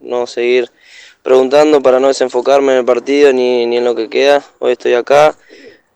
no 0.00 0.26
seguir 0.26 0.70
preguntando 1.22 1.80
para 1.80 1.98
no 1.98 2.08
desenfocarme 2.08 2.72
en 2.72 2.78
el 2.80 2.84
partido 2.84 3.32
ni, 3.32 3.64
ni 3.64 3.78
en 3.78 3.84
lo 3.86 3.94
que 3.94 4.10
queda. 4.10 4.44
Hoy 4.58 4.72
estoy 4.72 4.92
acá, 4.92 5.34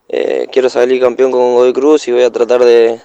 eh, 0.09 0.47
quiero 0.51 0.67
salir 0.67 0.99
campeón 0.99 1.31
con 1.31 1.53
Godoy 1.53 1.73
Cruz 1.73 2.07
y 2.07 2.11
voy 2.11 2.23
a 2.23 2.31
tratar 2.31 2.65
de, 2.65 2.99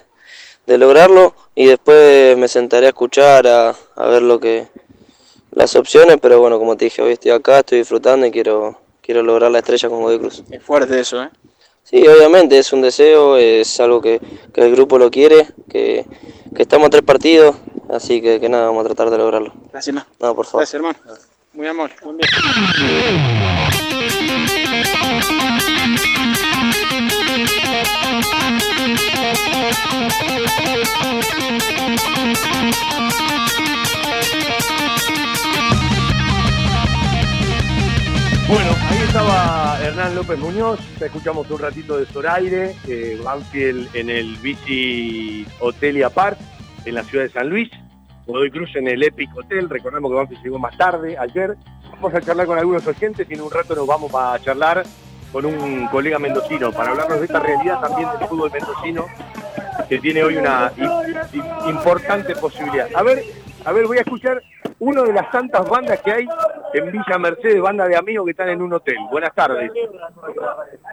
de 0.67 0.77
lograrlo 0.77 1.33
y 1.55 1.65
después 1.65 2.37
me 2.37 2.47
sentaré 2.47 2.85
a 2.85 2.89
escuchar, 2.89 3.47
a, 3.47 3.75
a 3.95 4.07
ver 4.07 4.21
lo 4.21 4.39
que 4.39 4.67
las 5.51 5.75
opciones, 5.75 6.17
pero 6.21 6.39
bueno, 6.39 6.59
como 6.59 6.77
te 6.77 6.85
dije, 6.85 7.01
hoy 7.01 7.13
estoy 7.13 7.31
acá, 7.31 7.59
estoy 7.59 7.79
disfrutando 7.79 8.27
y 8.27 8.31
quiero, 8.31 8.79
quiero 9.01 9.23
lograr 9.23 9.49
la 9.49 9.59
estrella 9.59 9.89
con 9.89 10.01
Godoy 10.01 10.19
Cruz. 10.19 10.43
Es 10.51 10.61
fuerte 10.61 10.99
eso, 10.99 11.23
¿eh? 11.23 11.29
Sí, 11.83 12.05
obviamente 12.05 12.59
es 12.59 12.73
un 12.73 12.81
deseo, 12.81 13.37
es 13.37 13.79
algo 13.79 14.01
que, 14.01 14.19
que 14.53 14.61
el 14.61 14.71
grupo 14.73 14.99
lo 14.99 15.09
quiere, 15.09 15.47
que, 15.69 16.05
que 16.53 16.61
estamos 16.61 16.87
a 16.87 16.89
tres 16.89 17.03
partidos, 17.03 17.55
así 17.89 18.21
que, 18.21 18.41
que 18.41 18.49
nada, 18.49 18.65
vamos 18.65 18.81
a 18.81 18.89
tratar 18.89 19.09
de 19.09 19.17
lograrlo. 19.17 19.53
Gracias, 19.71 19.95
no. 19.95 20.05
No, 20.19 20.35
por 20.35 20.45
favor. 20.45 20.59
Gracias, 20.59 20.73
hermano. 20.75 20.99
Muy 21.53 21.65
amable. 21.65 21.95
Buen 22.03 22.17
día. 22.17 22.27
Bueno, 38.47 38.71
ahí 38.89 38.97
estaba 39.05 39.77
Hernán 39.83 40.15
López 40.15 40.39
Muñoz, 40.39 40.79
escuchamos 41.01 41.51
un 41.51 41.59
ratito 41.59 41.97
de 41.97 42.05
Zoraire, 42.05 42.73
eh, 42.87 43.19
en 43.93 44.09
el 44.09 44.37
Bici 44.37 45.45
Hotel 45.59 45.97
y 45.97 46.03
Apart, 46.03 46.39
en 46.85 46.95
la 46.95 47.03
ciudad 47.03 47.25
de 47.25 47.29
San 47.29 47.49
Luis, 47.49 47.69
Godoy 48.25 48.49
Cruz 48.49 48.73
en 48.77 48.87
el 48.87 49.03
Epic 49.03 49.35
Hotel, 49.35 49.69
recordemos 49.69 50.09
que 50.09 50.15
Banfield 50.15 50.43
llegó 50.43 50.59
más 50.59 50.77
tarde, 50.77 51.17
ayer, 51.17 51.57
vamos 51.91 52.13
a 52.13 52.21
charlar 52.21 52.47
con 52.47 52.57
algunos 52.57 52.87
oyentes 52.87 53.27
y 53.29 53.33
en 53.33 53.41
un 53.41 53.51
rato 53.51 53.75
nos 53.75 53.87
vamos 53.87 54.13
a 54.15 54.39
charlar 54.39 54.85
con 55.31 55.45
un 55.45 55.87
colega 55.87 56.19
mendocino 56.19 56.71
para 56.71 56.91
hablarnos 56.91 57.19
de 57.19 57.25
esta 57.25 57.39
realidad 57.39 57.79
también 57.81 58.09
del 58.17 58.27
fútbol 58.27 58.51
mendocino 58.51 59.05
que 59.87 59.99
tiene 59.99 60.23
hoy 60.23 60.37
una 60.37 60.71
importante 61.67 62.35
posibilidad. 62.35 62.87
A 62.95 63.03
ver, 63.03 63.23
a 63.65 63.71
ver, 63.71 63.85
voy 63.85 63.97
a 63.97 64.01
escuchar 64.01 64.41
una 64.79 65.03
de 65.03 65.13
las 65.13 65.31
tantas 65.31 65.67
bandas 65.67 65.99
que 66.01 66.11
hay 66.11 66.27
en 66.73 66.91
Villa 66.91 67.17
Mercedes, 67.17 67.61
banda 67.61 67.87
de 67.87 67.95
amigos 67.95 68.25
que 68.25 68.31
están 68.31 68.49
en 68.49 68.61
un 68.61 68.73
hotel. 68.73 68.97
Buenas 69.09 69.33
tardes. 69.33 69.71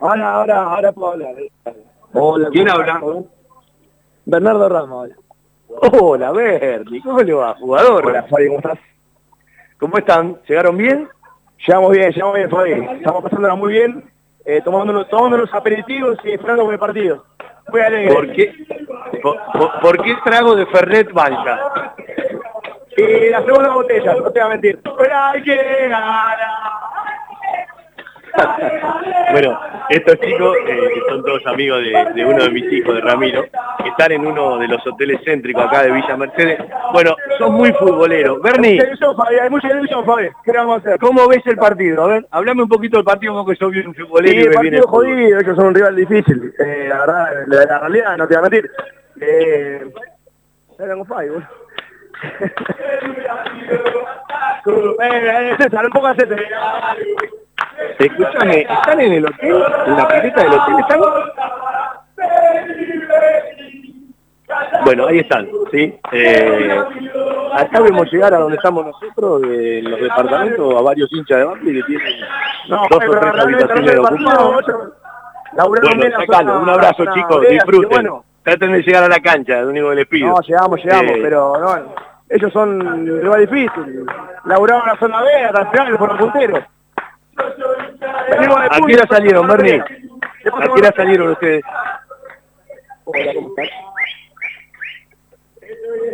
Ahora, 0.01 0.35
ahora, 0.35 0.63
ahora 0.63 0.93
puedo 0.93 1.13
hablar. 1.13 1.35
Hola, 2.13 2.49
¿quién 2.51 2.69
habla? 2.69 3.01
Bernardo 4.25 4.69
Ramos. 4.69 5.11
Hola, 5.69 6.31
Bernie, 6.31 7.03
¿cómo 7.03 7.21
le 7.21 7.33
va, 7.33 7.55
jugador? 7.55 8.07
Hola, 8.07 8.23
Fabi, 8.25 8.47
¿cómo 8.47 8.59
estás? 8.59 8.79
¿Cómo 9.79 9.99
están? 9.99 10.41
¿Llegaron 10.49 10.77
bien? 10.77 11.09
Llegamos 11.67 11.93
bien, 11.93 12.13
llegamos 12.13 12.35
bien, 12.37 12.51
Fabi. 12.51 12.73
Estamos 12.97 13.23
pasándola 13.25 13.55
muy 13.57 13.73
bien, 13.73 14.05
eh, 14.45 14.61
tomándonos, 14.65 15.09
tomándonos 15.09 15.53
aperitivos 15.55 16.19
y 16.25 16.33
esperando 16.33 16.65
por 16.65 16.73
el 16.75 16.79
partido. 16.81 17.25
Muy 17.69 17.81
alegre. 17.81 18.15
¿Por 18.15 18.33
qué, 18.33 18.55
por, 19.23 19.37
por- 19.53 19.81
por 19.81 20.03
qué 20.03 20.15
trago 20.25 20.55
de 20.55 20.67
Fernet 20.67 21.11
Banca? 21.13 21.95
Y 22.97 23.31
la 23.31 23.43
segunda 23.43 23.71
botella, 23.71 24.15
no 24.15 24.31
te 24.31 24.39
voy 24.39 24.47
a 24.47 24.49
mentir. 24.49 24.81
Pero 24.83 25.19
hay 25.19 25.43
que 25.43 25.89
ganar. 25.89 26.39
Bueno, 29.33 29.59
estos 29.89 30.21
chicos, 30.21 30.57
eh, 30.69 30.91
que 30.95 31.01
son 31.09 31.25
todos 31.25 31.45
amigos 31.47 31.81
de, 31.83 32.13
de 32.15 32.25
uno 32.25 32.45
de 32.45 32.51
mis 32.51 32.73
hijos, 32.73 32.95
de 32.95 33.01
Ramiro, 33.01 33.43
que 33.83 33.89
están 33.89 34.13
en 34.13 34.25
uno 34.25 34.59
de 34.59 34.69
los 34.69 34.87
hoteles 34.87 35.21
céntricos 35.25 35.65
acá 35.65 35.83
de 35.83 35.91
Villa 35.91 36.17
Mercedes. 36.17 36.61
Bueno, 36.93 37.17
son 37.39 37.55
muy 37.55 37.73
futboleros. 37.73 38.41
Bernie, 38.43 38.81
Hay 39.43 39.51
mucha 39.51 39.69
ilusión, 39.73 40.05
Fabi. 40.05 40.29
¿Qué 40.45 40.53
vamos 40.53 40.77
a 40.77 40.79
hacer? 40.79 41.01
¿cómo 41.01 41.27
ves 41.27 41.45
el 41.47 41.57
partido? 41.57 42.05
A 42.05 42.07
ver, 42.07 42.27
hablame 42.31 42.63
un 42.63 42.69
poquito 42.69 42.97
del 42.99 43.05
partido, 43.05 43.33
vos 43.33 43.45
que 43.51 43.57
sos 43.57 43.73
bien 43.73 43.89
un 43.89 43.95
futbolero 43.97 44.33
Sí, 44.33 44.39
y 44.39 44.43
el 44.43 44.53
partido 44.53 44.83
fútbol. 44.85 45.07
jodido, 45.07 45.41
ellos 45.41 45.57
son 45.57 45.67
un 45.67 45.75
rival 45.75 45.97
difícil. 45.97 46.55
Eh, 46.61 46.87
la 46.89 46.99
verdad, 47.01 47.29
la, 47.49 47.65
la 47.65 47.79
realidad, 47.81 48.17
no 48.17 48.29
te 48.29 48.35
voy 48.37 48.39
a 48.39 48.43
mentir. 48.49 48.71
Eh, 49.21 49.91
era 50.79 50.95
con 50.95 51.07
Fabi, 51.07 51.29
boludo. 51.31 51.49
César, 55.59 55.85
un 55.87 55.91
poco. 55.93 56.09
Escúchame, 57.99 58.61
¿están 58.63 59.01
en 59.01 59.13
el 59.13 59.27
hotel? 59.27 59.63
¿En 59.87 59.97
la 59.97 60.09
pileta 60.09 60.43
del 60.43 60.53
hotel 60.55 60.75
están? 60.81 61.01
Bueno, 64.85 65.07
ahí 65.07 65.19
están, 65.21 65.49
¿sí? 65.73 65.99
Eh, 66.13 66.79
acá 67.55 67.81
vemos 67.81 68.11
llegar 68.13 68.35
a 68.35 68.39
donde 68.39 68.57
estamos 68.57 68.85
nosotros, 68.87 69.43
de 69.43 69.83
los 69.83 70.01
departamentos, 70.01 70.75
a 70.77 70.83
varios 70.83 71.11
hinchas 71.13 71.39
de 71.39 71.45
Banfield 71.45 71.85
que 71.87 71.87
tienen 71.87 72.21
No, 72.69 72.83
dos 72.91 73.01
o 73.09 73.11
tres 73.19 73.35
habitaciones 73.43 73.99
ocupadas. 73.99 74.67
Bueno, 75.69 76.17
sacalo, 76.19 76.61
un 76.61 76.69
abrazo 76.69 77.05
chicos, 77.15 77.49
disfruten. 77.49 77.89
Bueno, 77.91 78.25
Traten 78.43 78.73
de 78.73 78.83
llegar 78.83 79.05
a 79.05 79.09
la 79.09 79.21
cancha, 79.21 79.59
es 79.61 79.65
lo 79.65 79.71
único 79.71 79.89
que 79.89 79.95
les 79.97 80.07
pido. 80.07 80.29
no, 80.29 80.41
llegamos, 80.43 80.85
llegamos, 80.85 81.13
Eh, 81.13 81.19
pero 81.23 81.55
no, 81.59 81.77
ellos 82.29 82.53
son 82.53 83.07
rival 83.23 83.41
difícil. 83.41 84.05
Laburaron 84.45 84.87
la 84.87 84.97
zona 84.97 85.23
B, 85.23 85.29
hasta 85.47 85.61
el 85.63 85.69
final 85.69 85.97
fueron 85.99 86.19
punteros. 86.19 86.61
¿A 87.37 88.81
qué 88.87 88.95
hora 88.95 89.07
salieron, 89.09 89.47
Bernie? 89.47 89.83
¿Qué 90.43 90.51
pasó, 90.51 90.63
¿A 90.63 90.75
qué 90.75 90.81
hora 90.81 90.93
salieron 90.97 91.31
ustedes? 91.31 91.65
Hola, 93.05 93.35
¿cómo 93.35 93.49
estás? 93.49 93.69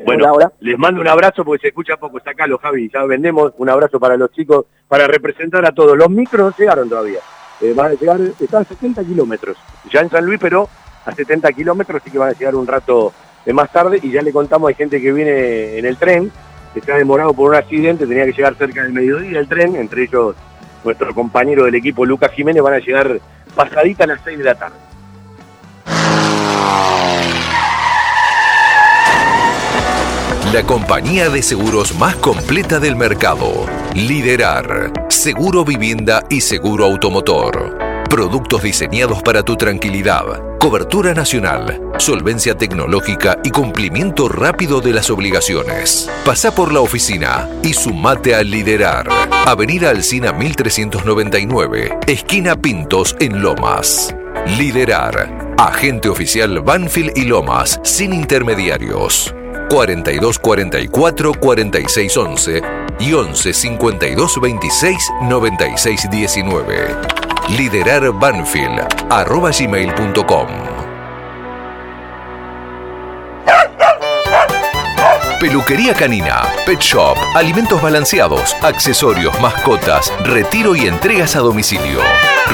Bueno, 0.04 0.24
Hola, 0.24 0.32
hola. 0.32 0.52
les 0.60 0.78
mando 0.78 1.00
un 1.00 1.08
abrazo 1.08 1.44
porque 1.44 1.62
se 1.62 1.68
escucha 1.68 1.96
poco. 1.96 2.18
Está 2.18 2.30
acá 2.30 2.46
los 2.46 2.60
Javi, 2.60 2.90
ya 2.92 3.04
vendemos. 3.04 3.52
Un 3.58 3.68
abrazo 3.68 4.00
para 4.00 4.16
los 4.16 4.30
chicos, 4.32 4.66
para 4.88 5.06
representar 5.06 5.64
a 5.66 5.72
todos. 5.72 5.96
Los 5.96 6.10
micros 6.10 6.50
no 6.50 6.56
llegaron 6.56 6.88
todavía. 6.88 7.20
Eh, 7.60 7.72
van 7.74 7.92
a 7.92 7.94
llegar, 7.94 8.18
están 8.40 8.62
a 8.62 8.64
70 8.64 9.04
kilómetros. 9.04 9.56
Ya 9.92 10.00
en 10.00 10.10
San 10.10 10.24
Luis, 10.24 10.38
pero 10.40 10.68
a 11.04 11.12
70 11.12 11.52
kilómetros, 11.52 12.02
sí 12.02 12.10
que 12.10 12.18
van 12.18 12.30
a 12.30 12.32
llegar 12.32 12.54
un 12.54 12.66
rato 12.66 13.12
eh, 13.44 13.52
más 13.52 13.70
tarde. 13.70 14.00
Y 14.02 14.10
ya 14.10 14.22
le 14.22 14.32
contamos, 14.32 14.68
hay 14.68 14.74
gente 14.74 15.00
que 15.00 15.12
viene 15.12 15.78
en 15.78 15.84
el 15.84 15.96
tren, 15.96 16.32
que 16.74 16.92
ha 16.92 16.96
demorado 16.96 17.34
por 17.34 17.50
un 17.50 17.56
accidente, 17.56 18.06
tenía 18.06 18.24
que 18.24 18.32
llegar 18.32 18.54
cerca 18.54 18.82
del 18.82 18.92
mediodía 18.92 19.38
el 19.38 19.48
tren, 19.48 19.76
entre 19.76 20.04
ellos 20.04 20.34
nuestro 20.84 21.14
compañero 21.14 21.64
del 21.64 21.74
equipo 21.74 22.04
Lucas 22.04 22.32
Jiménez, 22.32 22.62
van 22.62 22.74
a 22.74 22.78
llegar 22.78 23.20
pasadita 23.54 24.04
a 24.04 24.08
las 24.08 24.20
6 24.24 24.38
de 24.38 24.44
la 24.44 24.54
tarde. 24.54 24.76
La 30.52 30.64
compañía 30.64 31.28
de 31.28 31.42
seguros 31.42 31.96
más 31.96 32.16
completa 32.16 32.80
del 32.80 32.96
mercado. 32.96 33.66
Liderar. 33.94 34.92
Seguro 35.08 35.64
vivienda 35.64 36.24
y 36.28 36.40
seguro 36.40 36.86
automotor. 36.86 37.89
Productos 38.10 38.64
diseñados 38.64 39.22
para 39.22 39.44
tu 39.44 39.54
tranquilidad. 39.54 40.58
Cobertura 40.58 41.14
nacional. 41.14 41.80
Solvencia 41.98 42.56
tecnológica 42.56 43.38
y 43.44 43.50
cumplimiento 43.50 44.28
rápido 44.28 44.80
de 44.80 44.92
las 44.92 45.10
obligaciones. 45.10 46.10
Pasa 46.24 46.52
por 46.52 46.72
la 46.72 46.80
oficina 46.80 47.48
y 47.62 47.72
sumate 47.72 48.34
a 48.34 48.42
Liderar. 48.42 49.08
Avenida 49.46 49.90
Alcina 49.90 50.32
1399. 50.32 51.98
Esquina 52.08 52.56
Pintos 52.56 53.14
en 53.20 53.42
Lomas. 53.42 54.12
Liderar. 54.58 55.54
Agente 55.56 56.08
oficial 56.08 56.62
Banfield 56.62 57.16
y 57.16 57.26
Lomas 57.26 57.78
sin 57.84 58.12
intermediarios. 58.12 59.32
42 59.70 60.40
44 60.40 61.32
46 61.34 62.16
11 62.16 62.62
y 62.98 63.12
11 63.12 63.52
52 63.52 64.40
26 64.40 64.98
96 65.28 66.10
19. 66.10 67.29
Liderar 67.48 68.04
Peluquería 75.40 75.94
canina, 75.94 76.42
pet 76.66 76.78
shop, 76.80 77.16
alimentos 77.34 77.80
balanceados, 77.80 78.54
accesorios, 78.60 79.40
mascotas, 79.40 80.12
retiro 80.22 80.76
y 80.76 80.86
entregas 80.86 81.34
a 81.34 81.38
domicilio. 81.38 82.00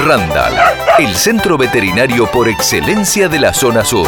Randall, 0.05 0.55
el 0.99 1.17
centro 1.17 1.59
veterinario 1.59 2.31
por 2.31 2.49
excelencia 2.49 3.29
de 3.29 3.41
la 3.41 3.53
zona 3.53 3.85
sur. 3.85 4.07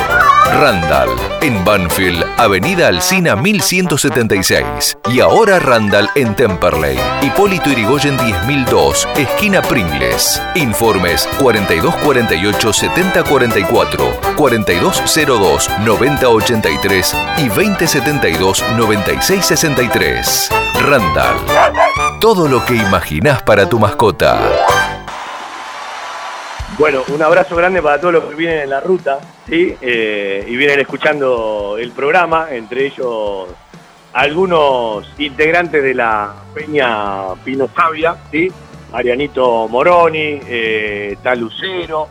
Randall, 0.60 1.10
en 1.40 1.64
Banfield, 1.64 2.24
Avenida 2.36 2.88
Alcina 2.88 3.34
1176. 3.34 4.98
Y 5.10 5.20
ahora 5.20 5.58
Randall 5.58 6.10
en 6.14 6.36
Temperley. 6.36 6.98
Hipólito 7.22 7.70
Irigoyen 7.70 8.16
10002, 8.16 9.08
esquina 9.16 9.60
Pringles. 9.62 10.40
Informes 10.54 11.28
4248 11.40 12.72
7044, 12.72 14.20
4202 14.36 15.70
9083 15.84 17.16
y 17.38 17.48
2072 17.48 18.64
9663. 18.76 20.50
Randall. 20.86 21.38
Todo 22.20 22.48
lo 22.48 22.64
que 22.64 22.74
imaginás 22.74 23.42
para 23.42 23.68
tu 23.68 23.78
mascota. 23.78 24.38
Bueno, 26.78 27.02
un 27.08 27.22
abrazo 27.22 27.56
grande 27.56 27.82
para 27.82 28.00
todos 28.00 28.14
los 28.14 28.24
que 28.24 28.34
vienen 28.34 28.60
en 28.60 28.70
la 28.70 28.80
ruta, 28.80 29.18
¿sí? 29.48 29.74
Eh, 29.80 30.44
y 30.46 30.56
vienen 30.56 30.78
escuchando 30.80 31.76
el 31.78 31.90
programa, 31.90 32.48
entre 32.50 32.86
ellos 32.86 33.48
algunos 34.12 35.08
integrantes 35.18 35.82
de 35.82 35.94
la 35.94 36.34
Peña 36.54 37.34
Pino 37.44 37.68
Sabia, 37.74 38.16
¿sí? 38.30 38.52
Marianito 38.92 39.66
Moroni, 39.68 40.40
eh, 40.46 41.16
tal 41.22 41.40
Lucero, 41.40 42.08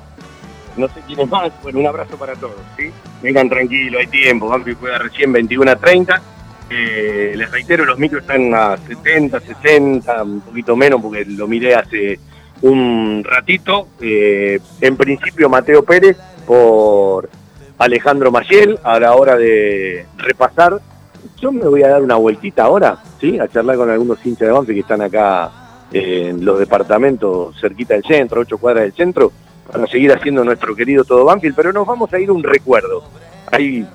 no 0.75 0.87
sé 0.89 1.01
quién 1.07 1.21
es 1.21 1.29
más, 1.29 1.51
bueno, 1.63 1.79
un 1.79 1.87
abrazo 1.87 2.17
para 2.17 2.35
todos, 2.35 2.55
¿sí? 2.77 2.91
Vengan 3.21 3.49
tranquilos, 3.49 4.01
hay 4.01 4.07
tiempo, 4.07 4.49
Banfield 4.49 4.79
juega 4.79 4.97
recién 4.99 5.31
21 5.31 5.71
a 5.71 5.75
30. 5.75 6.21
Eh, 6.69 7.33
les 7.35 7.49
reitero, 7.49 7.85
los 7.85 7.97
micros 7.97 8.21
están 8.21 8.53
a 8.53 8.77
70, 8.77 9.39
60, 9.39 10.23
un 10.23 10.41
poquito 10.41 10.75
menos 10.75 11.01
porque 11.01 11.25
lo 11.25 11.47
miré 11.47 11.75
hace 11.75 12.19
un 12.61 13.23
ratito. 13.23 13.87
Eh, 14.01 14.59
en 14.81 14.97
principio 14.97 15.49
Mateo 15.49 15.83
Pérez 15.83 16.17
por 16.45 17.29
Alejandro 17.77 18.31
Mayel 18.31 18.79
a 18.83 18.99
la 18.99 19.15
hora 19.15 19.37
de 19.37 20.05
repasar. 20.17 20.79
Yo 21.39 21.51
me 21.51 21.65
voy 21.65 21.83
a 21.83 21.89
dar 21.89 22.01
una 22.01 22.15
vueltita 22.15 22.63
ahora, 22.63 22.97
¿sí? 23.19 23.39
A 23.39 23.47
charlar 23.47 23.77
con 23.77 23.89
algunos 23.89 24.25
hinchas 24.25 24.47
de 24.47 24.53
Banfield 24.53 24.75
que 24.75 24.81
están 24.81 25.01
acá 25.01 25.51
en 25.91 26.43
los 26.43 26.59
departamentos 26.59 27.59
cerquita 27.59 27.93
del 27.93 28.03
centro, 28.03 28.41
ocho 28.41 28.57
cuadras 28.57 28.83
del 28.83 28.93
centro, 28.93 29.31
para 29.71 29.87
seguir 29.87 30.11
haciendo 30.13 30.43
nuestro 30.43 30.75
querido 30.75 31.03
todo 31.03 31.25
Banfield, 31.25 31.55
pero 31.55 31.73
nos 31.73 31.85
vamos 31.85 32.11
a 32.13 32.19
ir 32.19 32.31
un 32.31 32.43
recuerdo. 32.43 33.03
Hay 33.51 33.87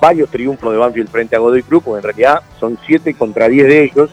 varios 0.00 0.30
triunfos 0.30 0.72
de 0.72 0.78
Banfield 0.78 1.08
frente 1.08 1.36
a 1.36 1.38
Godoy 1.38 1.62
Cruz, 1.62 1.82
porque 1.84 1.98
en 1.98 2.04
realidad 2.04 2.42
son 2.58 2.78
siete 2.86 3.14
contra 3.14 3.48
10 3.48 3.66
de 3.66 3.84
ellos. 3.84 4.10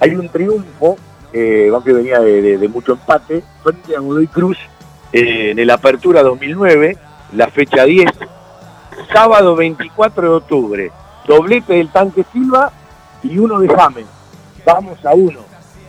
Hay 0.00 0.14
un 0.14 0.28
triunfo 0.28 0.96
eh, 1.32 1.68
Banfield 1.70 1.96
venía 1.98 2.20
de 2.20 2.68
mucho 2.68 2.92
empate, 2.92 3.42
frente 3.62 3.94
a 3.94 4.00
Godoy 4.00 4.26
Cruz 4.26 4.58
eh, 5.12 5.50
en 5.50 5.58
el 5.58 5.70
Apertura 5.70 6.22
2009, 6.22 6.96
la 7.34 7.48
fecha 7.48 7.84
10, 7.84 8.10
sábado 9.12 9.54
24 9.54 10.22
de 10.22 10.34
octubre, 10.34 10.92
doblete 11.26 11.74
del 11.74 11.90
Tanque 11.90 12.24
Silva 12.32 12.72
y 13.22 13.38
uno 13.38 13.58
de 13.58 13.68
James. 13.68 14.06
Vamos 14.64 15.04
a 15.04 15.14
uno. 15.14 15.40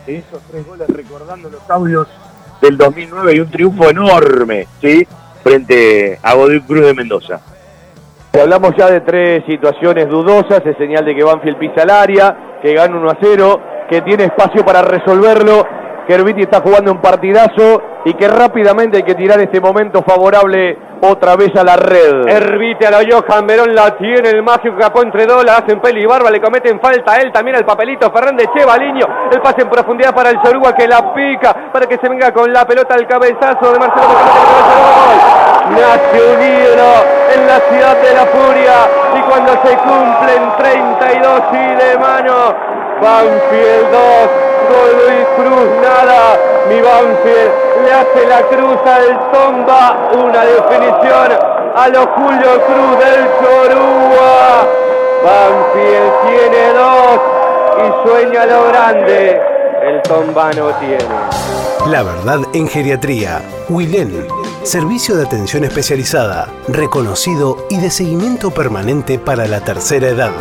De 0.06 0.18
esos 0.18 0.40
tres 0.50 0.66
goles 0.66 0.88
recordando 0.88 1.50
los 1.50 1.70
audios 1.70 2.08
del 2.60 2.76
2009 2.76 3.34
y 3.34 3.40
un 3.40 3.50
triunfo 3.50 3.90
enorme, 3.90 4.66
¿sí? 4.80 5.06
Frente 5.42 6.18
a 6.22 6.34
Godoy 6.34 6.60
Cruz 6.62 6.86
de 6.86 6.94
Mendoza. 6.94 7.40
Hablamos 8.32 8.72
ya 8.76 8.90
de 8.90 9.00
tres 9.00 9.44
situaciones 9.46 10.08
dudosas, 10.08 10.62
es 10.64 10.76
señal 10.76 11.04
de 11.04 11.14
que 11.14 11.24
Banfield 11.24 11.58
pisa 11.58 11.82
el 11.82 11.90
área, 11.90 12.58
que 12.62 12.74
gana 12.74 12.96
1 12.96 13.10
a 13.10 13.18
0, 13.20 13.60
que 13.90 14.02
tiene 14.02 14.24
espacio 14.24 14.64
para 14.64 14.82
resolverlo, 14.82 15.66
que 16.06 16.14
Herbiti 16.14 16.42
está 16.42 16.60
jugando 16.60 16.92
un 16.92 17.00
partidazo 17.00 17.82
y 18.04 18.14
que 18.14 18.28
rápidamente 18.28 18.98
hay 18.98 19.02
que 19.02 19.14
tirar 19.14 19.40
este 19.40 19.60
momento 19.60 20.02
favorable 20.02 20.76
otra 21.00 21.36
vez 21.36 21.54
a 21.56 21.64
la 21.64 21.76
red. 21.76 22.28
Herbiti 22.28 22.84
a 22.84 22.90
la 22.90 22.98
Johan 22.98 23.46
Verón 23.46 23.74
la 23.74 23.96
tiene, 23.96 24.30
el 24.30 24.42
mágico 24.42 24.76
capó 24.78 25.02
entre 25.02 25.26
dos, 25.26 25.44
la 25.44 25.56
hacen 25.56 25.80
peli 25.80 26.02
y 26.02 26.06
barba, 26.06 26.30
le 26.30 26.40
cometen 26.40 26.80
falta 26.80 27.12
a 27.12 27.20
él, 27.20 27.32
también 27.32 27.56
al 27.56 27.64
papelito 27.64 28.10
Fernández 28.10 28.48
Chevaliño, 28.54 29.06
el 29.32 29.40
pase 29.40 29.62
en 29.62 29.70
profundidad 29.70 30.14
para 30.14 30.30
el 30.30 30.38
Yoruba 30.42 30.74
que 30.74 30.86
la 30.86 31.12
pica, 31.14 31.70
para 31.72 31.86
que 31.86 31.96
se 31.98 32.08
venga 32.08 32.32
con 32.32 32.52
la 32.52 32.66
pelota 32.66 32.94
al 32.94 33.06
cabezazo 33.06 33.72
de 33.72 33.78
Marcelo. 33.78 34.08
Nace 35.70 36.34
un 36.34 36.42
en 37.34 37.46
la 37.46 37.60
ciudad 37.60 37.96
de 37.96 38.14
la 38.14 38.26
furia 38.26 38.88
y 39.16 39.20
cuando 39.28 39.52
se 39.62 39.76
cumplen 39.76 40.56
32 40.56 41.42
y 41.52 41.74
de 41.84 41.98
mano, 41.98 42.54
Banfield 43.00 43.92
2, 43.92 44.00
Godoy 44.00 44.17
Cruz 45.38 45.68
nada, 45.80 46.36
mi 46.68 46.80
Banfield 46.80 47.52
le 47.84 47.92
hace 47.92 48.26
la 48.26 48.42
cruz 48.48 48.76
al 48.84 49.30
Tomba, 49.30 50.10
una 50.12 50.44
definición 50.44 51.28
a 51.76 51.88
los 51.88 52.06
Julio 52.06 52.60
Cruz 52.66 52.98
del 52.98 53.24
Chorúa. 53.38 54.66
Banfield 55.22 56.12
tiene 56.26 56.72
dos 56.72 57.20
y 57.78 58.08
sueña 58.08 58.46
lo 58.46 58.66
grande, 58.66 59.40
el 59.84 60.02
Tomba 60.02 60.50
no 60.54 60.70
tiene. 60.80 61.06
La 61.86 62.02
verdad 62.02 62.40
en 62.52 62.66
geriatría. 62.66 63.40
Wilén. 63.68 64.26
Servicio 64.64 65.14
de 65.14 65.24
atención 65.24 65.62
especializada, 65.62 66.48
reconocido 66.66 67.68
y 67.70 67.78
de 67.78 67.90
seguimiento 67.90 68.50
permanente 68.50 69.20
para 69.20 69.46
la 69.46 69.60
tercera 69.60 70.08
edad. 70.08 70.32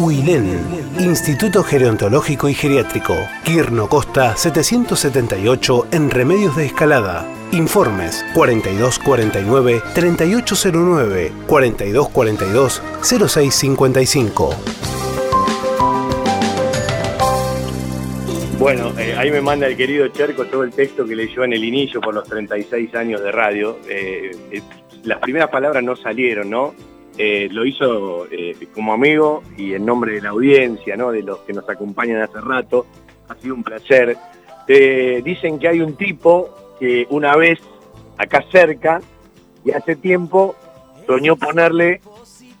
Wilén. 0.00 0.58
Instituto 0.98 1.62
Gerontológico 1.62 2.48
y 2.48 2.54
Geriátrico. 2.54 3.14
Quirno 3.44 3.86
Costa 3.86 4.34
778 4.34 5.88
en 5.92 6.08
Remedios 6.08 6.56
de 6.56 6.64
Escalada. 6.66 7.26
Informes 7.52 8.24
4249 8.32 9.82
3809 9.94 11.32
4242 11.46 12.82
0655. 13.02 14.50
Bueno, 18.58 18.92
eh, 18.98 19.14
ahí 19.18 19.30
me 19.30 19.42
manda 19.42 19.66
el 19.66 19.76
querido 19.76 20.08
Cherco 20.08 20.46
todo 20.46 20.64
el 20.64 20.70
texto 20.70 21.06
que 21.06 21.14
leyó 21.14 21.44
en 21.44 21.52
el 21.52 21.64
inicio 21.64 22.00
por 22.00 22.14
los 22.14 22.24
36 22.28 22.94
años 22.94 23.22
de 23.22 23.32
radio. 23.32 23.78
Eh, 23.86 24.30
eh, 24.50 24.62
las 25.04 25.18
primeras 25.18 25.50
palabras 25.50 25.82
no 25.82 25.94
salieron, 25.94 26.48
¿no? 26.48 26.74
Eh, 27.22 27.50
lo 27.52 27.66
hizo 27.66 28.26
eh, 28.30 28.56
como 28.74 28.94
amigo 28.94 29.42
y 29.54 29.74
en 29.74 29.84
nombre 29.84 30.14
de 30.14 30.22
la 30.22 30.30
audiencia. 30.30 30.96
De 30.96 31.22
los 31.22 31.40
que 31.40 31.52
nos 31.52 31.68
acompañan 31.68 32.22
hace 32.22 32.40
rato. 32.40 32.86
Ha 33.28 33.34
sido 33.34 33.56
un 33.56 33.62
placer. 33.62 34.16
Eh, 34.66 35.20
dicen 35.22 35.58
que 35.58 35.68
hay 35.68 35.82
un 35.82 35.96
tipo 35.96 36.48
que 36.80 37.06
una 37.10 37.36
vez 37.36 37.60
acá 38.16 38.42
cerca 38.50 39.02
y 39.62 39.70
hace 39.72 39.96
tiempo 39.96 40.56
soñó 41.06 41.36
ponerle 41.36 42.00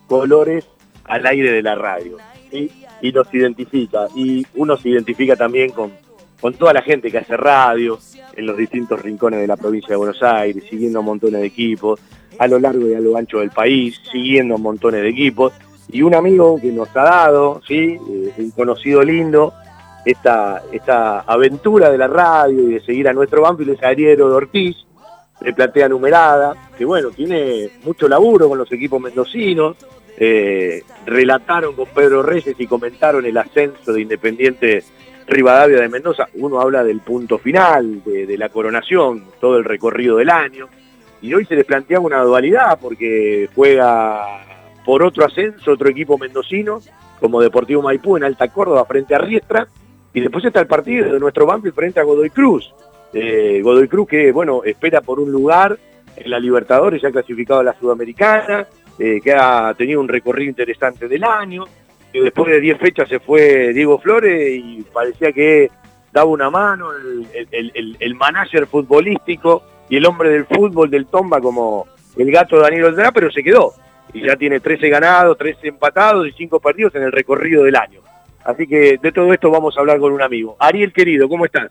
colores 0.06 0.68
al 1.04 1.24
aire 1.24 1.52
de 1.52 1.62
la 1.62 1.74
radio. 1.74 2.18
Y 2.52 3.12
nos 3.12 3.32
identifica. 3.32 4.08
Y 4.14 4.46
uno 4.56 4.76
se 4.76 4.90
identifica 4.90 5.36
también 5.36 5.70
con, 5.70 5.90
con 6.38 6.52
toda 6.52 6.74
la 6.74 6.82
gente 6.82 7.10
que 7.10 7.16
hace 7.16 7.34
radio 7.34 7.98
en 8.36 8.44
los 8.44 8.58
distintos 8.58 9.00
rincones 9.00 9.40
de 9.40 9.46
la 9.46 9.56
provincia 9.56 9.88
de 9.88 9.96
Buenos 9.96 10.22
Aires, 10.22 10.64
siguiendo 10.68 11.02
montones 11.02 11.40
de 11.40 11.46
equipos, 11.46 11.98
a 12.40 12.48
lo 12.48 12.58
largo 12.58 12.88
y 12.88 12.94
a 12.94 13.00
lo 13.00 13.18
ancho 13.18 13.40
del 13.40 13.50
país, 13.50 14.00
siguiendo 14.10 14.56
montones 14.56 15.02
de 15.02 15.10
equipos. 15.10 15.52
Y 15.92 16.00
un 16.00 16.14
amigo 16.14 16.58
que 16.58 16.72
nos 16.72 16.88
ha 16.96 17.02
dado, 17.02 17.60
¿sí? 17.68 17.98
Eh, 18.10 18.32
un 18.38 18.50
conocido 18.52 19.02
lindo, 19.02 19.52
esta, 20.06 20.62
esta 20.72 21.20
aventura 21.20 21.90
de 21.90 21.98
la 21.98 22.08
radio 22.08 22.62
y 22.62 22.74
de 22.74 22.80
seguir 22.80 23.08
a 23.08 23.12
nuestro 23.12 23.42
Banfield 23.42 23.72
es 23.72 23.82
Ariero 23.82 24.30
de 24.30 24.34
Ortiz, 24.36 24.76
de 25.38 25.52
Platea 25.52 25.90
Numerada, 25.90 26.70
que 26.78 26.86
bueno, 26.86 27.10
tiene 27.10 27.68
mucho 27.84 28.08
laburo 28.08 28.48
con 28.48 28.56
los 28.56 28.72
equipos 28.72 29.02
mendocinos, 29.02 29.76
eh, 30.16 30.82
relataron 31.04 31.76
con 31.76 31.88
Pedro 31.88 32.22
Reyes 32.22 32.56
y 32.58 32.66
comentaron 32.66 33.26
el 33.26 33.36
ascenso 33.36 33.92
de 33.92 34.00
Independiente 34.00 34.82
Rivadavia 35.26 35.82
de 35.82 35.90
Mendoza. 35.90 36.26
Uno 36.36 36.58
habla 36.58 36.84
del 36.84 37.00
punto 37.00 37.36
final, 37.36 38.02
de, 38.02 38.24
de, 38.24 38.38
la 38.38 38.48
coronación, 38.48 39.24
todo 39.38 39.58
el 39.58 39.64
recorrido 39.64 40.16
del 40.16 40.30
año. 40.30 40.70
Y 41.22 41.34
hoy 41.34 41.44
se 41.44 41.54
les 41.54 41.64
planteaba 41.64 42.04
una 42.04 42.22
dualidad 42.22 42.78
porque 42.80 43.48
juega 43.54 44.42
por 44.84 45.02
otro 45.02 45.24
ascenso 45.24 45.72
otro 45.72 45.88
equipo 45.88 46.16
mendocino, 46.18 46.80
como 47.20 47.40
Deportivo 47.40 47.82
Maipú 47.82 48.16
en 48.16 48.24
Alta 48.24 48.48
Córdoba 48.48 48.84
frente 48.86 49.14
a 49.14 49.18
Riestra. 49.18 49.68
Y 50.12 50.20
después 50.20 50.44
está 50.44 50.60
el 50.60 50.66
partido 50.66 51.12
de 51.12 51.20
nuestro 51.20 51.46
Banfield 51.46 51.74
frente 51.74 52.00
a 52.00 52.04
Godoy 52.04 52.30
Cruz. 52.30 52.74
Eh, 53.12 53.60
Godoy 53.62 53.88
Cruz 53.88 54.08
que, 54.08 54.32
bueno, 54.32 54.62
espera 54.64 55.00
por 55.00 55.20
un 55.20 55.30
lugar 55.30 55.78
en 56.16 56.30
la 56.30 56.38
Libertadores, 56.38 57.02
ya 57.02 57.10
clasificado 57.10 57.60
a 57.60 57.64
la 57.64 57.78
Sudamericana, 57.78 58.66
eh, 58.98 59.20
que 59.22 59.32
ha 59.32 59.74
tenido 59.74 60.00
un 60.00 60.08
recorrido 60.08 60.50
interesante 60.50 61.08
del 61.08 61.24
año, 61.24 61.64
que 62.12 62.20
después 62.20 62.50
de 62.50 62.60
10 62.60 62.78
fechas 62.78 63.08
se 63.08 63.20
fue 63.20 63.72
Diego 63.72 63.98
Flores 63.98 64.60
y 64.62 64.82
parecía 64.92 65.32
que 65.32 65.70
daba 66.12 66.30
una 66.30 66.50
mano 66.50 66.92
el, 66.92 67.26
el, 67.52 67.72
el, 67.74 67.96
el, 68.00 68.14
manager 68.14 68.66
futbolístico 68.66 69.62
y 69.90 69.96
el 69.96 70.06
hombre 70.06 70.30
del 70.30 70.46
fútbol 70.46 70.88
del 70.88 71.06
Tomba 71.06 71.40
como 71.40 71.86
el 72.16 72.30
gato 72.30 72.58
Daniel 72.58 72.84
Oldrá, 72.84 73.10
pero 73.12 73.30
se 73.30 73.42
quedó. 73.42 73.72
Y 74.12 74.24
ya 74.24 74.36
tiene 74.36 74.60
13 74.60 74.88
ganados, 74.88 75.36
13 75.36 75.68
empatados 75.68 76.26
y 76.28 76.32
5 76.32 76.60
partidos 76.60 76.94
en 76.94 77.02
el 77.02 77.12
recorrido 77.12 77.64
del 77.64 77.76
año. 77.76 78.00
Así 78.44 78.66
que 78.66 78.98
de 79.02 79.12
todo 79.12 79.32
esto 79.32 79.50
vamos 79.50 79.76
a 79.76 79.80
hablar 79.80 79.98
con 79.98 80.12
un 80.12 80.22
amigo. 80.22 80.56
Ariel 80.60 80.92
querido, 80.92 81.28
¿cómo 81.28 81.44
estás? 81.44 81.70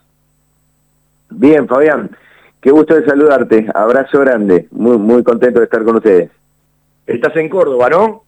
Bien, 1.30 1.68
Fabián. 1.68 2.10
Qué 2.62 2.72
gusto 2.72 2.94
de 2.94 3.06
saludarte. 3.06 3.68
Abrazo 3.74 4.20
grande. 4.20 4.68
Muy, 4.72 4.98
muy 4.98 5.24
contento 5.24 5.60
de 5.60 5.66
estar 5.66 5.84
con 5.84 5.96
ustedes. 5.96 6.30
Estás 7.08 7.36
en 7.38 7.48
Córdoba, 7.48 7.90
¿no? 7.90 8.24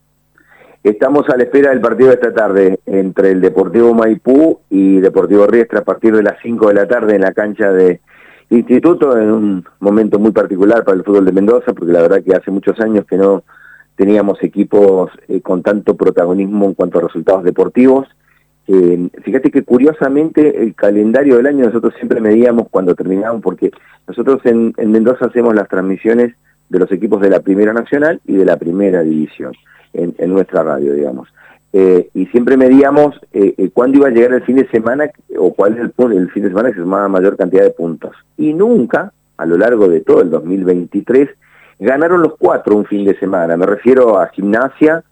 Estamos 0.84 1.30
a 1.30 1.38
la 1.38 1.44
espera 1.44 1.72
del 1.72 1.82
partido 1.82 2.10
de 2.10 2.16
esta 2.16 2.34
tarde 2.34 2.80
entre 2.86 3.32
el 3.32 3.42
Deportivo 3.42 3.94
Maipú 3.94 4.62
y 4.70 5.00
Deportivo 5.00 5.46
Riestra 5.48 5.80
a 5.80 5.84
partir 5.84 6.16
de 6.16 6.24
las 6.24 6.38
5 6.42 6.70
de 6.70 6.74
la 6.74 6.88
tarde 6.88 7.16
en 7.16 7.22
la 7.22 7.34
cancha 7.34 7.72
de 7.72 8.00
Instituto, 8.58 9.18
en 9.18 9.32
un 9.32 9.66
momento 9.80 10.20
muy 10.20 10.32
particular 10.32 10.84
para 10.84 10.98
el 10.98 11.04
fútbol 11.06 11.26
de 11.26 11.32
Mendoza, 11.32 11.74
porque 11.74 11.94
la 11.94 12.02
verdad 12.02 12.22
que 12.22 12.36
hace 12.36 12.52
muchos 12.52 12.80
años 12.82 13.06
que 13.06 13.18
no 13.18 13.44
teníamos 13.96 14.44
equipos 14.44 15.10
eh, 15.30 15.42
con 15.42 15.64
tanto 15.64 15.96
protagonismo 15.96 16.66
en 16.66 16.74
cuanto 16.74 17.00
a 17.00 17.04
resultados 17.04 17.44
deportivos. 17.44 18.08
Fíjate 19.24 19.52
que 19.52 19.64
curiosamente 19.64 20.64
el 20.64 20.76
calendario 20.76 21.36
del 21.36 21.48
año 21.48 21.66
nosotros 21.66 21.94
siempre 21.96 22.22
medíamos 22.22 22.68
cuando 22.70 22.96
terminábamos, 22.96 23.42
porque 23.42 23.72
nosotros 24.08 24.40
en, 24.46 24.74
en 24.78 24.92
Mendoza 24.92 25.26
hacemos 25.26 25.54
las 25.54 25.68
transmisiones 25.68 26.36
de 26.70 26.80
los 26.80 26.90
equipos 26.92 27.20
de 27.20 27.30
la 27.30 27.42
Primera 27.42 27.74
Nacional 27.74 28.22
y 28.26 28.36
de 28.36 28.46
la 28.46 28.56
Primera 28.56 29.02
División 29.02 29.52
en 29.94 30.30
nuestra 30.30 30.64
radio, 30.64 30.94
digamos. 30.94 31.28
Eh, 31.74 32.10
y 32.14 32.26
siempre 32.28 32.58
medíamos 32.58 33.16
eh, 33.32 33.56
eh, 33.58 33.70
cuándo 33.74 34.00
iba 34.00 34.08
a 34.08 34.12
llegar 34.12 34.34
el 34.34 34.44
fin 34.44 34.58
de 34.58 34.68
semana 34.68 35.10
o 35.38 35.54
cuál 35.54 35.74
es 35.74 35.80
el, 35.80 36.12
el 36.12 36.30
fin 36.32 36.44
de 36.44 36.50
semana 36.50 36.70
que 36.70 36.76
se 36.76 36.82
sumaba 36.82 37.08
mayor 37.08 37.38
cantidad 37.38 37.64
de 37.64 37.72
puntos. 37.72 38.12
Y 38.38 38.54
nunca, 38.54 39.14
a 39.38 39.46
lo 39.46 39.58
largo 39.58 39.88
de 39.88 40.02
todo 40.02 40.22
el 40.22 40.30
2023, 40.30 41.30
ganaron 41.80 42.22
los 42.22 42.36
cuatro 42.38 42.76
un 42.76 42.86
fin 42.86 43.06
de 43.06 43.18
semana. 43.18 43.56
Me 43.56 43.66
refiero 43.66 44.20
a 44.20 44.28
Gimnasia, 44.28 45.04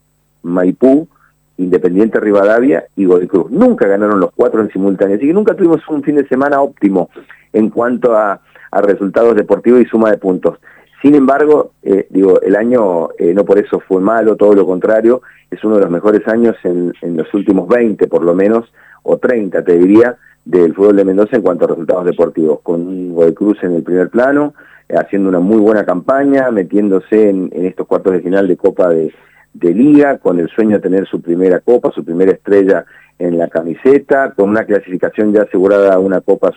Maipú, 0.42 1.08
Independiente 1.56 2.20
Rivadavia 2.20 2.84
y 2.94 3.06
Godoy 3.06 3.26
Cruz. 3.26 3.50
Nunca 3.50 3.86
ganaron 3.86 4.20
los 4.20 4.30
cuatro 4.32 4.60
en 4.60 4.70
simultáneo. 4.70 5.16
Así 5.16 5.26
que 5.26 5.32
nunca 5.32 5.54
tuvimos 5.54 5.86
un 5.88 6.02
fin 6.02 6.16
de 6.16 6.28
semana 6.28 6.60
óptimo 6.60 7.10
en 7.52 7.70
cuanto 7.70 8.16
a, 8.16 8.40
resultados 8.82 9.34
deportivos 9.34 9.80
y 9.80 9.84
suma 9.86 10.12
de 10.12 10.18
puntos. 10.18 10.58
Sin 11.02 11.16
embargo, 11.16 11.72
eh, 11.82 12.06
digo, 12.10 12.40
el 12.40 12.54
año 12.54 13.08
no 13.34 13.44
por 13.44 13.58
eso 13.58 13.80
fue 13.80 14.00
malo, 14.00 14.36
todo 14.36 14.54
lo 14.54 14.64
contrario, 14.64 15.22
es 15.50 15.64
uno 15.64 15.76
de 15.76 15.82
los 15.82 15.90
mejores 15.90 16.26
años 16.28 16.56
en, 16.64 16.92
los 17.16 17.32
últimos 17.34 17.68
20 17.68 18.06
por 18.06 18.22
lo 18.22 18.34
menos, 18.34 18.72
o 19.02 19.18
30 19.18 19.64
te 19.64 19.78
diría, 19.78 20.16
del 20.44 20.74
fútbol 20.74 20.96
de 20.96 21.04
Mendoza 21.04 21.36
en 21.36 21.42
cuanto 21.42 21.64
a 21.64 21.68
resultados 21.68 22.04
deportivos, 22.04 22.60
con 22.62 23.14
Godoy 23.14 23.34
Cruz 23.34 23.58
en 23.62 23.74
el 23.74 23.82
primer 23.82 24.10
plano, 24.10 24.54
eh, 24.88 24.96
haciendo 24.96 25.28
una 25.28 25.40
muy 25.40 25.58
buena 25.58 25.84
campaña, 25.84 26.50
metiéndose 26.50 27.28
en, 27.28 27.50
estos 27.52 27.86
cuartos 27.86 28.12
de 28.12 28.20
final 28.20 28.48
de 28.48 28.56
Copa 28.56 28.88
de, 28.88 29.12
de 29.54 29.74
Liga, 29.74 30.18
con 30.18 30.38
el 30.38 30.48
sueño 30.48 30.76
de 30.76 30.82
tener 30.82 31.06
su 31.06 31.20
primera 31.20 31.60
Copa, 31.60 31.90
su 31.92 32.04
primera 32.04 32.32
estrella 32.32 32.84
en 33.20 33.36
la 33.36 33.48
camiseta, 33.48 34.32
con 34.32 34.48
una 34.48 34.64
clasificación 34.64 35.32
ya 35.32 35.42
asegurada 35.42 35.92
a 35.92 35.98
una 35.98 36.22
Copa 36.22 36.52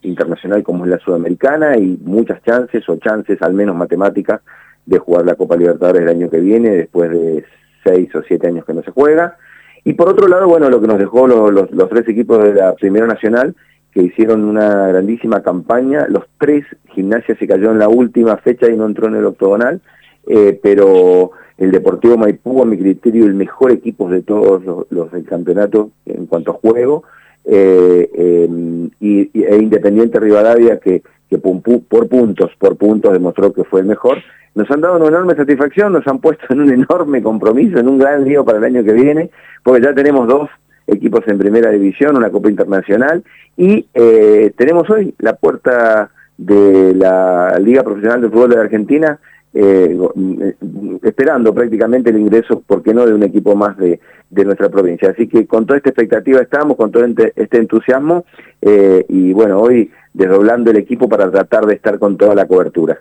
Internacional 0.00 0.62
como 0.62 0.84
es 0.84 0.90
la 0.90 0.98
Sudamericana 0.98 1.76
y 1.76 1.98
muchas 2.02 2.42
chances 2.42 2.88
o 2.88 2.96
chances 2.96 3.42
al 3.42 3.52
menos 3.52 3.76
matemáticas 3.76 4.40
de 4.86 4.98
jugar 4.98 5.26
la 5.26 5.34
Copa 5.34 5.56
Libertadores 5.56 6.02
el 6.02 6.08
año 6.08 6.30
que 6.30 6.40
viene 6.40 6.70
después 6.70 7.10
de 7.10 7.44
seis 7.86 8.12
o 8.14 8.22
siete 8.22 8.48
años 8.48 8.64
que 8.64 8.74
no 8.74 8.82
se 8.82 8.90
juega. 8.90 9.36
Y 9.84 9.92
por 9.92 10.08
otro 10.08 10.26
lado, 10.26 10.48
bueno, 10.48 10.68
lo 10.68 10.80
que 10.80 10.88
nos 10.88 10.98
dejó 10.98 11.28
los, 11.28 11.70
los, 11.70 11.88
tres 11.88 12.08
equipos 12.08 12.42
de 12.42 12.54
la 12.54 12.74
Primera 12.74 13.06
Nacional 13.06 13.54
que 13.92 14.02
hicieron 14.02 14.44
una 14.44 14.88
grandísima 14.88 15.42
campaña, 15.42 16.06
los 16.08 16.24
tres, 16.38 16.64
Gimnasia 16.90 17.36
se 17.38 17.46
cayó 17.46 17.70
en 17.70 17.78
la 17.78 17.88
última 17.88 18.36
fecha 18.36 18.68
y 18.68 18.76
no 18.76 18.84
entró 18.84 19.06
en 19.06 19.14
el 19.14 19.24
octogonal, 19.24 19.80
eh, 20.26 20.58
pero 20.60 21.30
el 21.56 21.70
Deportivo 21.70 22.18
Maipú, 22.18 22.62
a 22.62 22.66
mi 22.66 22.76
criterio, 22.76 23.24
el 23.24 23.34
mejor 23.34 23.70
equipo 23.70 24.10
de 24.10 24.22
todos 24.22 24.64
los, 24.64 24.86
los 24.90 25.12
del 25.12 25.24
campeonato 25.24 25.92
en 26.04 26.26
cuanto 26.26 26.50
a 26.50 26.54
juego, 26.54 27.04
eh, 27.46 28.10
eh, 28.12 28.48
y, 29.00 29.30
e 29.32 29.56
Independiente 29.56 30.18
Rivadavia, 30.18 30.78
que, 30.78 31.02
por 31.38 32.08
puntos, 32.08 32.50
por 32.58 32.76
puntos 32.76 33.12
demostró 33.12 33.52
que 33.52 33.64
fue 33.64 33.80
el 33.80 33.86
mejor, 33.86 34.18
nos 34.54 34.70
han 34.70 34.80
dado 34.80 34.96
una 34.96 35.08
enorme 35.08 35.34
satisfacción, 35.34 35.92
nos 35.92 36.06
han 36.06 36.18
puesto 36.18 36.46
en 36.50 36.60
un 36.60 36.72
enorme 36.72 37.22
compromiso, 37.22 37.78
en 37.78 37.88
un 37.88 37.98
gran 37.98 38.24
lío 38.24 38.44
para 38.44 38.58
el 38.58 38.64
año 38.64 38.82
que 38.82 38.92
viene, 38.92 39.30
porque 39.62 39.82
ya 39.82 39.94
tenemos 39.94 40.26
dos 40.26 40.48
equipos 40.86 41.26
en 41.26 41.38
primera 41.38 41.70
división, 41.70 42.16
una 42.16 42.30
Copa 42.30 42.48
Internacional, 42.48 43.22
y 43.56 43.86
eh, 43.94 44.52
tenemos 44.56 44.88
hoy 44.88 45.14
la 45.18 45.34
puerta 45.34 46.10
de 46.38 46.94
la 46.94 47.58
Liga 47.58 47.82
Profesional 47.82 48.20
de 48.20 48.28
Fútbol 48.28 48.50
de 48.50 48.60
Argentina 48.60 49.18
eh, 49.58 49.96
esperando 51.02 51.54
prácticamente 51.54 52.10
el 52.10 52.18
ingreso, 52.18 52.60
¿por 52.60 52.82
qué 52.82 52.92
no?, 52.92 53.06
de 53.06 53.14
un 53.14 53.22
equipo 53.22 53.54
más 53.54 53.76
de, 53.78 54.00
de 54.28 54.44
nuestra 54.44 54.68
provincia. 54.68 55.10
Así 55.10 55.26
que 55.26 55.46
con 55.46 55.64
toda 55.64 55.78
esta 55.78 55.90
expectativa 55.90 56.40
estamos, 56.40 56.76
con 56.76 56.92
todo 56.92 57.04
este 57.04 57.56
entusiasmo, 57.56 58.26
eh, 58.60 59.04
y 59.08 59.32
bueno, 59.32 59.60
hoy 59.60 59.90
desdoblando 60.12 60.70
el 60.70 60.76
equipo 60.76 61.08
para 61.08 61.30
tratar 61.30 61.64
de 61.64 61.74
estar 61.74 61.98
con 61.98 62.16
toda 62.16 62.34
la 62.34 62.46
cobertura. 62.46 62.98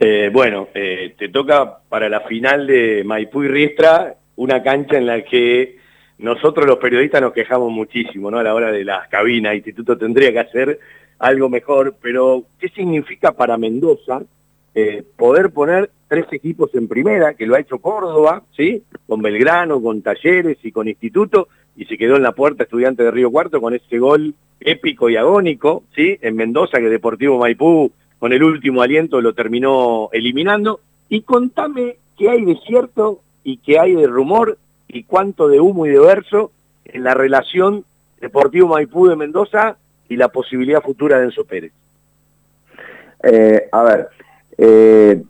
Eh, 0.00 0.30
bueno, 0.32 0.68
eh, 0.74 1.14
te 1.16 1.28
toca 1.28 1.78
para 1.88 2.08
la 2.08 2.20
final 2.20 2.66
de 2.66 3.02
Maipú 3.04 3.44
y 3.44 3.48
Riestra 3.48 4.14
una 4.36 4.62
cancha 4.62 4.96
en 4.96 5.06
la 5.06 5.22
que 5.22 5.76
nosotros 6.18 6.66
los 6.66 6.78
periodistas 6.78 7.20
nos 7.20 7.32
quejamos 7.32 7.70
muchísimo, 7.70 8.30
¿no? 8.30 8.38
A 8.38 8.42
la 8.42 8.54
hora 8.54 8.72
de 8.72 8.84
las 8.84 9.08
cabinas, 9.08 9.54
instituto 9.54 9.96
tendría 9.96 10.32
que 10.32 10.38
hacer 10.40 10.78
algo 11.18 11.48
mejor, 11.48 11.96
pero 12.00 12.44
¿qué 12.60 12.68
significa 12.68 13.32
para 13.32 13.56
Mendoza 13.56 14.22
eh, 14.74 15.04
poder 15.16 15.50
poner 15.50 15.90
tres 16.08 16.26
equipos 16.32 16.74
en 16.74 16.88
primera, 16.88 17.34
que 17.34 17.46
lo 17.46 17.54
ha 17.54 17.60
hecho 17.60 17.78
Córdoba, 17.78 18.42
¿sí? 18.56 18.82
Con 19.06 19.22
Belgrano, 19.22 19.82
con 19.82 20.02
Talleres 20.02 20.58
y 20.62 20.72
con 20.72 20.88
Instituto, 20.88 21.48
y 21.76 21.84
se 21.84 21.98
quedó 21.98 22.16
en 22.16 22.22
la 22.22 22.32
puerta 22.32 22.64
estudiante 22.64 23.02
de 23.02 23.10
Río 23.10 23.30
Cuarto 23.30 23.60
con 23.60 23.74
ese 23.74 23.98
gol 23.98 24.34
épico 24.60 25.08
y 25.08 25.16
agónico, 25.16 25.84
¿sí? 25.94 26.18
En 26.20 26.36
Mendoza, 26.36 26.78
que 26.78 26.88
Deportivo 26.88 27.38
Maipú, 27.38 27.92
con 28.18 28.32
el 28.32 28.42
último 28.42 28.82
aliento, 28.82 29.20
lo 29.20 29.34
terminó 29.34 30.08
eliminando. 30.12 30.80
Y 31.08 31.22
contame 31.22 31.96
qué 32.16 32.30
hay 32.30 32.44
de 32.44 32.56
cierto 32.66 33.20
y 33.44 33.58
qué 33.58 33.78
hay 33.78 33.94
de 33.94 34.06
rumor 34.06 34.58
y 34.88 35.04
cuánto 35.04 35.48
de 35.48 35.60
humo 35.60 35.86
y 35.86 35.90
de 35.90 36.00
verso 36.00 36.50
en 36.84 37.04
la 37.04 37.14
relación 37.14 37.84
Deportivo 38.20 38.68
Maipú 38.68 39.06
de 39.06 39.16
Mendoza 39.16 39.76
y 40.08 40.16
la 40.16 40.28
posibilidad 40.28 40.82
futura 40.82 41.18
de 41.18 41.26
Enzo 41.26 41.44
Pérez. 41.44 41.72
Eh, 43.22 43.68
a 43.70 43.82
ver, 43.82 44.08
eh, 44.58 45.22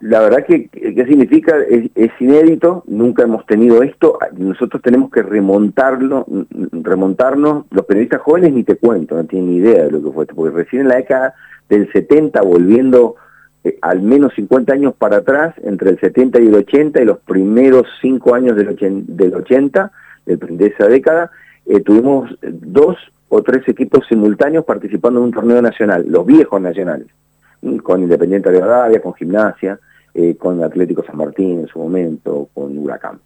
la 0.00 0.20
verdad 0.20 0.44
que, 0.44 0.68
¿qué 0.68 1.06
significa? 1.06 1.56
Es, 1.94 2.10
inédito, 2.20 2.84
nunca 2.86 3.22
hemos 3.22 3.46
tenido 3.46 3.82
esto, 3.82 4.18
nosotros 4.36 4.82
tenemos 4.82 5.10
que 5.10 5.22
remontarlo, 5.22 6.26
remontarnos, 6.72 7.64
los 7.70 7.86
periodistas 7.86 8.20
jóvenes 8.20 8.52
ni 8.52 8.64
te 8.64 8.76
cuento, 8.76 9.14
no 9.14 9.24
tienen 9.24 9.50
ni 9.50 9.56
idea 9.56 9.84
de 9.84 9.92
lo 9.92 10.02
que 10.02 10.10
fue 10.10 10.24
esto, 10.24 10.34
porque 10.34 10.54
recién 10.54 10.82
en 10.82 10.88
la 10.88 10.96
década 10.96 11.34
del 11.70 11.90
70, 11.90 12.42
volviendo 12.42 13.16
eh, 13.64 13.78
al 13.80 14.02
menos 14.02 14.34
50 14.34 14.74
años 14.74 14.94
para 14.94 15.18
atrás, 15.18 15.54
entre 15.62 15.90
el 15.90 15.98
70 15.98 16.38
y 16.40 16.48
el 16.48 16.54
80 16.54 17.00
y 17.00 17.04
los 17.06 17.20
primeros 17.20 17.86
5 18.02 18.34
años 18.34 18.56
del 18.56 18.68
80, 18.68 19.12
del 19.12 19.34
80 19.34 19.92
de 20.26 20.66
esa 20.66 20.86
década, 20.86 21.30
eh, 21.64 21.80
tuvimos 21.80 22.30
dos 22.42 22.98
o 23.30 23.42
tres 23.42 23.66
equipos 23.68 24.06
simultáneos 24.06 24.66
participando 24.66 25.20
en 25.20 25.26
un 25.26 25.32
torneo 25.32 25.62
nacional, 25.62 26.04
los 26.06 26.26
viejos 26.26 26.60
nacionales, 26.60 27.06
con 27.82 28.02
Independiente 28.02 28.50
de 28.50 28.56
Rivadavia, 28.56 29.00
con 29.00 29.14
Gimnasia, 29.14 29.78
eh, 30.14 30.36
con 30.36 30.62
Atlético 30.62 31.04
San 31.04 31.16
Martín 31.16 31.60
en 31.60 31.66
su 31.66 31.78
momento, 31.78 32.48
con 32.54 32.76
Huracán. 32.78 33.18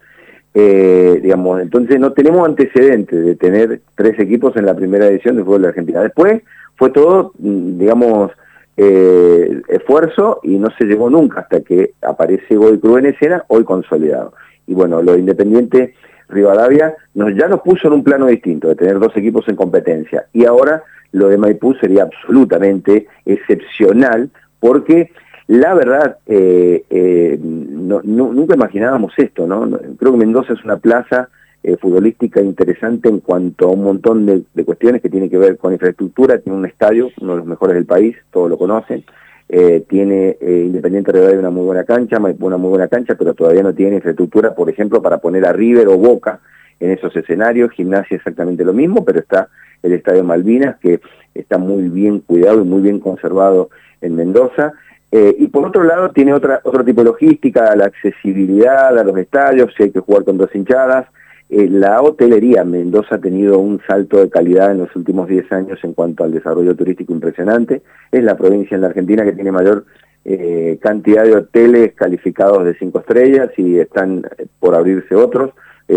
Eh, 0.53 1.19
digamos, 1.21 1.61
entonces 1.61 1.99
no 1.99 2.11
tenemos 2.13 2.47
antecedentes 2.47 3.23
de 3.23 3.35
tener 3.35 3.81
tres 3.95 4.19
equipos 4.19 4.55
en 4.55 4.65
la 4.65 4.73
primera 4.73 5.07
edición 5.07 5.37
de 5.37 5.43
fútbol 5.43 5.61
de 5.61 5.67
Argentina. 5.67 6.01
Después 6.01 6.41
fue 6.75 6.89
todo, 6.89 7.33
mm, 7.37 7.77
digamos, 7.77 8.31
eh, 8.75 9.61
esfuerzo 9.67 10.39
y 10.41 10.57
no 10.57 10.69
se 10.77 10.85
llegó 10.85 11.09
nunca 11.09 11.41
hasta 11.41 11.61
que 11.61 11.91
aparece 12.01 12.55
Goy 12.55 12.79
Cruz 12.79 12.99
en 12.99 13.07
escena, 13.07 13.43
hoy 13.49 13.63
consolidado. 13.63 14.33
Y 14.65 14.73
bueno, 14.73 15.01
lo 15.01 15.17
Independiente 15.17 15.93
Rivadavia 16.29 16.95
nos, 17.13 17.35
ya 17.35 17.47
nos 17.47 17.61
puso 17.61 17.87
en 17.87 17.93
un 17.93 18.03
plano 18.03 18.27
distinto, 18.27 18.69
de 18.69 18.75
tener 18.75 18.99
dos 18.99 19.15
equipos 19.15 19.47
en 19.49 19.55
competencia. 19.55 20.25
Y 20.31 20.45
ahora 20.45 20.83
lo 21.11 21.29
de 21.29 21.37
Maipú 21.37 21.73
sería 21.75 22.03
absolutamente 22.03 23.07
excepcional, 23.25 24.29
porque 24.59 25.11
la 25.49 25.73
verdad, 25.73 26.17
eh, 26.27 26.83
eh, 26.91 27.39
nunca 27.41 28.53
imaginábamos 28.53 29.13
esto, 29.17 29.47
¿no? 29.47 29.67
Creo 29.97 30.11
que 30.11 30.17
Mendoza 30.19 30.53
es 30.53 30.63
una 30.63 30.77
plaza 30.77 31.29
eh, 31.63 31.75
futbolística 31.75 32.39
interesante 32.39 33.09
en 33.09 33.19
cuanto 33.19 33.67
a 33.67 33.71
un 33.71 33.83
montón 33.83 34.27
de, 34.27 34.63
cuestiones 34.63 35.01
que 35.01 35.09
tienen 35.09 35.27
que 35.27 35.39
ver 35.39 35.57
con 35.57 35.73
infraestructura, 35.73 36.37
tiene 36.37 36.55
un 36.55 36.67
estadio, 36.67 37.09
uno 37.19 37.31
de 37.31 37.37
los 37.39 37.47
mejores 37.47 37.73
del 37.73 37.87
país, 37.87 38.15
todos 38.31 38.47
lo 38.47 38.59
conocen, 38.59 39.03
tiene 39.87 40.37
Independiente 40.39 41.11
de 41.11 41.39
una 41.39 41.49
muy 41.49 41.65
buena 41.65 41.83
cancha, 41.83 42.19
una 42.19 42.57
muy 42.57 42.69
buena 42.69 42.87
cancha, 42.87 43.15
pero 43.15 43.33
todavía 43.33 43.63
no 43.63 43.73
tiene 43.73 43.95
infraestructura, 43.95 44.53
por 44.53 44.69
ejemplo, 44.69 45.01
para 45.01 45.17
poner 45.17 45.47
a 45.47 45.53
River 45.53 45.87
o 45.87 45.97
Boca 45.97 46.41
en 46.79 46.91
esos 46.91 47.15
escenarios, 47.15 47.71
Gimnasia 47.71 48.17
exactamente 48.17 48.63
lo 48.63 48.73
mismo, 48.73 49.03
pero 49.03 49.17
está 49.17 49.49
el 49.83 49.93
Estadio 49.93 50.23
Malvinas, 50.23 50.77
que 50.79 50.99
está 51.33 51.57
muy 51.57 51.89
bien 51.89 52.19
cuidado 52.19 52.61
y 52.61 52.65
muy 52.65 52.81
bien 52.81 52.99
conservado 52.99 53.69
en 54.01 54.15
Mendoza. 54.15 54.73
Eh, 55.11 55.35
y 55.39 55.47
por 55.47 55.67
otro 55.67 55.83
lado 55.83 56.11
tiene 56.11 56.33
otra, 56.33 56.61
otro 56.63 56.83
tipo 56.83 57.01
de 57.01 57.05
logística, 57.05 57.75
la 57.75 57.85
accesibilidad 57.85 58.97
a 58.97 59.03
los 59.03 59.17
estadios, 59.17 59.73
si 59.75 59.83
hay 59.83 59.91
que 59.91 59.99
jugar 59.99 60.23
con 60.23 60.37
dos 60.37 60.53
hinchadas. 60.53 61.07
Eh, 61.49 61.67
la 61.67 61.99
hotelería, 62.01 62.63
Mendoza 62.63 63.15
ha 63.15 63.19
tenido 63.19 63.57
un 63.57 63.81
salto 63.87 64.17
de 64.17 64.29
calidad 64.29 64.71
en 64.71 64.79
los 64.79 64.95
últimos 64.95 65.27
10 65.27 65.51
años 65.51 65.79
en 65.81 65.93
cuanto 65.93 66.23
al 66.23 66.31
desarrollo 66.31 66.75
turístico 66.75 67.11
impresionante. 67.11 67.81
Es 68.11 68.23
la 68.23 68.37
provincia 68.37 68.75
en 68.75 68.81
la 68.81 68.87
Argentina 68.87 69.23
que 69.23 69.31
tiene 69.31 69.51
mayor 69.51 69.85
eh, 70.25 70.77
cantidad 70.79 71.23
de 71.23 71.37
hoteles 71.37 71.93
calificados 71.95 72.63
de 72.65 72.75
5 72.75 72.99
estrellas 72.99 73.49
y 73.57 73.79
están 73.79 74.23
por 74.59 74.75
abrirse 74.75 75.15
otros. 75.15 75.51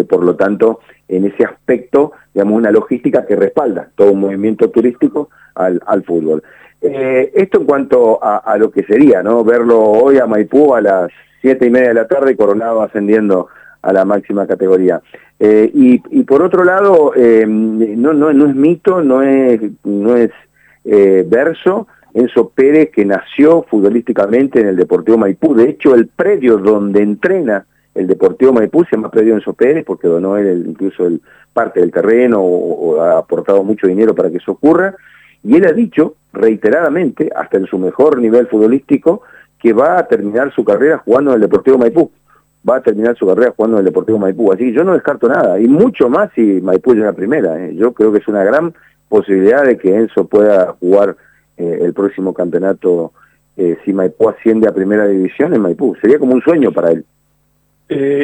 Por 0.09 0.25
lo 0.25 0.37
tanto, 0.37 0.81
en 1.09 1.27
ese 1.27 1.45
aspecto, 1.45 2.13
digamos, 2.33 2.57
una 2.57 2.71
logística 2.71 3.27
que 3.27 3.37
respalda 3.37 3.89
todo 3.95 4.13
un 4.13 4.21
movimiento 4.21 4.71
turístico 4.71 5.29
al, 5.55 5.81
al 5.87 6.03
fútbol. 6.05 6.43
Eh, 6.85 7.31
esto 7.37 7.61
en 7.61 7.65
cuanto 7.65 8.19
a, 8.21 8.57
lo 8.59 8.73
que 8.73 8.83
sería, 8.83 9.23
¿no? 9.23 9.45
Verlo 9.45 9.81
hoy 9.81 10.19
a 10.19 10.27
Maipú 10.27 10.75
a 10.75 10.81
las 10.81 11.13
siete 11.41 11.67
y 11.67 11.71
media 11.71 11.89
de 11.89 11.95
la 11.95 12.09
tarde, 12.09 12.37
Coronado 12.37 12.83
ascendiendo 12.83 13.47
a 13.83 13.93
la 13.93 14.05
máxima 14.05 14.49
categoría. 14.49 15.01
Eh, 15.39 15.71
y, 15.73 16.23
por 16.25 16.43
otro 16.43 16.65
lado, 16.65 17.13
eh, 17.15 17.47
no, 17.47 18.13
no, 18.13 18.33
no 18.33 18.47
es 18.47 18.55
mito, 18.57 19.01
no 19.01 19.23
es, 19.23 19.61
no 19.85 20.17
es 20.17 20.31
verso, 20.85 21.87
Enzo 22.15 22.49
Pérez 22.49 22.91
que 22.91 23.05
nació 23.05 23.63
futbolísticamente 23.63 24.61
en 24.61 24.67
el 24.69 24.77
Deportivo 24.77 25.19
Maipú. 25.19 25.55
De 25.55 25.69
hecho, 25.69 25.95
el 25.95 26.09
predio 26.09 26.59
donde 26.59 27.01
entrena 27.03 27.65
el 27.95 28.07
Deportivo 28.07 28.53
Maipú 28.53 28.85
se 28.85 28.97
llama 28.97 29.11
predio 29.11 29.35
Enzo 29.35 29.53
Pérez 29.53 29.85
porque 29.85 30.09
donó 30.09 30.37
él 30.37 30.65
incluso 30.67 31.07
el, 31.07 31.21
parte 31.53 31.81
del 31.81 31.91
terreno 31.91 32.41
o 32.41 33.01
ha 33.01 33.19
aportado 33.19 33.63
mucho 33.63 33.87
dinero 33.87 34.15
para 34.15 34.31
que 34.31 34.39
eso 34.39 34.53
ocurra. 34.53 34.95
Y 35.45 35.57
él 35.57 35.67
ha 35.67 35.73
dicho 35.73 36.15
reiteradamente, 36.33 37.31
hasta 37.35 37.59
en 37.59 37.67
su 37.67 37.79
mejor 37.79 38.19
nivel 38.19 38.47
futbolístico, 38.47 39.23
que 39.59 39.73
va 39.73 39.99
a 39.99 40.07
terminar 40.07 40.53
su 40.55 40.65
carrera 40.65 40.99
jugando 40.99 41.33
en 41.33 41.37
el 41.37 41.43
Deportivo 41.43 41.79
Maipú. 41.79 42.11
Va 42.69 42.77
a 42.77 42.83
terminar 42.83 43.17
su 43.17 43.27
carrera 43.27 43.53
jugando 43.57 43.77
en 43.77 43.81
el 43.81 43.85
Deportivo 43.87 44.19
Maipú. 44.19 44.53
Así 44.53 44.65
que 44.65 44.73
yo 44.73 44.85
no 44.85 44.95
descarto 44.95 45.29
nada, 45.29 45.61
y 45.61 45.69
mucho 45.69 46.09
más 46.09 46.31
si 46.35 46.61
Maipú 46.63 46.95
llega 46.95 47.13
primera. 47.13 47.65
¿eh? 47.65 47.75
Yo 47.75 47.93
creo 47.93 48.13
que 48.13 48.19
es 48.19 48.29
una 48.29 48.45
gran 48.45 48.73
posibilidad 49.09 49.65
de 49.65 49.77
que 49.77 49.95
Enzo 49.95 50.27
pueda 50.27 50.75
jugar 50.81 51.17
eh, 51.57 51.81
el 51.83 51.93
próximo 51.93 52.33
campeonato 52.33 53.13
eh, 53.57 53.77
si 53.85 53.93
Maipú 53.93 54.29
asciende 54.29 54.69
a 54.69 54.73
primera 54.73 55.07
división 55.07 55.53
en 55.55 55.61
Maipú. 55.61 55.95
Sería 56.01 56.19
como 56.19 56.35
un 56.35 56.43
sueño 56.43 56.73
para 56.73 56.93
él. 56.93 57.05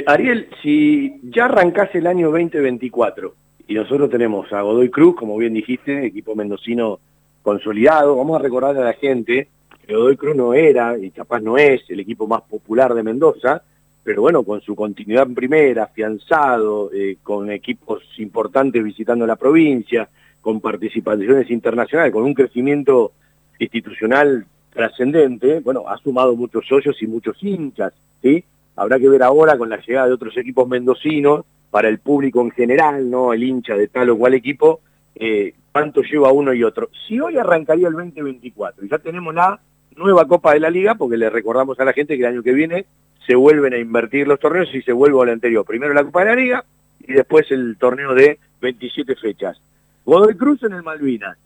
Ariel, 0.06 0.48
si 0.62 1.20
ya 1.22 1.46
arrancase 1.46 1.98
el 1.98 2.06
año 2.06 2.30
2024 2.30 3.34
y 3.66 3.74
nosotros 3.74 4.10
tenemos 4.10 4.52
a 4.52 4.62
Godoy 4.62 4.88
Cruz, 4.88 5.16
como 5.16 5.36
bien 5.36 5.54
dijiste, 5.54 6.06
equipo 6.06 6.34
mendocino 6.34 7.00
consolidado. 7.42 8.16
Vamos 8.16 8.38
a 8.38 8.42
recordar 8.42 8.76
a 8.76 8.84
la 8.84 8.94
gente 8.94 9.48
que 9.86 9.94
Godoy 9.94 10.16
Cruz 10.16 10.36
no 10.36 10.54
era, 10.54 10.98
y 10.98 11.10
capaz 11.10 11.40
no 11.40 11.58
es, 11.58 11.82
el 11.88 12.00
equipo 12.00 12.26
más 12.26 12.42
popular 12.42 12.94
de 12.94 13.02
Mendoza, 13.02 13.62
pero 14.02 14.22
bueno, 14.22 14.42
con 14.42 14.60
su 14.62 14.74
continuidad 14.74 15.26
en 15.26 15.34
primera, 15.34 15.84
afianzado, 15.84 16.90
eh, 16.92 17.18
con 17.22 17.50
equipos 17.50 18.02
importantes 18.18 18.82
visitando 18.82 19.26
la 19.26 19.36
provincia, 19.36 20.08
con 20.40 20.60
participaciones 20.60 21.50
internacionales, 21.50 22.12
con 22.12 22.24
un 22.24 22.34
crecimiento 22.34 23.12
institucional 23.58 24.46
trascendente, 24.72 25.60
bueno, 25.60 25.84
ha 25.88 25.98
sumado 25.98 26.36
muchos 26.36 26.66
socios 26.66 26.96
y 27.02 27.06
muchos 27.06 27.36
hinchas, 27.42 27.92
¿sí? 28.22 28.44
Habrá 28.78 28.98
que 28.98 29.08
ver 29.08 29.22
ahora 29.22 29.58
con 29.58 29.68
la 29.68 29.80
llegada 29.80 30.06
de 30.06 30.14
otros 30.14 30.36
equipos 30.36 30.68
mendocinos, 30.68 31.44
para 31.70 31.88
el 31.88 31.98
público 31.98 32.40
en 32.40 32.50
general, 32.50 33.10
¿no? 33.10 33.32
El 33.32 33.42
hincha 33.42 33.74
de 33.74 33.88
tal 33.88 34.10
o 34.10 34.18
cual 34.18 34.34
equipo, 34.34 34.80
eh, 35.14 35.54
cuánto 35.72 36.02
lleva 36.02 36.32
uno 36.32 36.52
y 36.54 36.64
otro. 36.64 36.90
Si 37.06 37.20
hoy 37.20 37.36
arrancaría 37.36 37.88
el 37.88 37.94
2024 37.94 38.84
y 38.84 38.88
ya 38.88 38.98
tenemos 38.98 39.34
la 39.34 39.60
nueva 39.96 40.26
Copa 40.26 40.54
de 40.54 40.60
la 40.60 40.70
Liga, 40.70 40.94
porque 40.94 41.16
le 41.16 41.28
recordamos 41.28 41.78
a 41.80 41.84
la 41.84 41.92
gente 41.92 42.16
que 42.16 42.22
el 42.22 42.32
año 42.32 42.42
que 42.42 42.52
viene 42.52 42.86
se 43.26 43.34
vuelven 43.34 43.74
a 43.74 43.78
invertir 43.78 44.26
los 44.26 44.40
torneos 44.40 44.74
y 44.74 44.80
se 44.82 44.92
vuelve 44.92 45.20
al 45.20 45.30
anterior. 45.30 45.64
Primero 45.64 45.92
la 45.92 46.04
Copa 46.04 46.24
de 46.24 46.30
la 46.30 46.36
Liga 46.36 46.64
y 47.00 47.12
después 47.12 47.50
el 47.50 47.76
torneo 47.78 48.14
de 48.14 48.38
27 48.60 49.16
fechas. 49.16 49.60
Godoy 50.04 50.34
Cruz 50.36 50.62
en 50.62 50.72
el 50.72 50.82
Malvinas. 50.82 51.36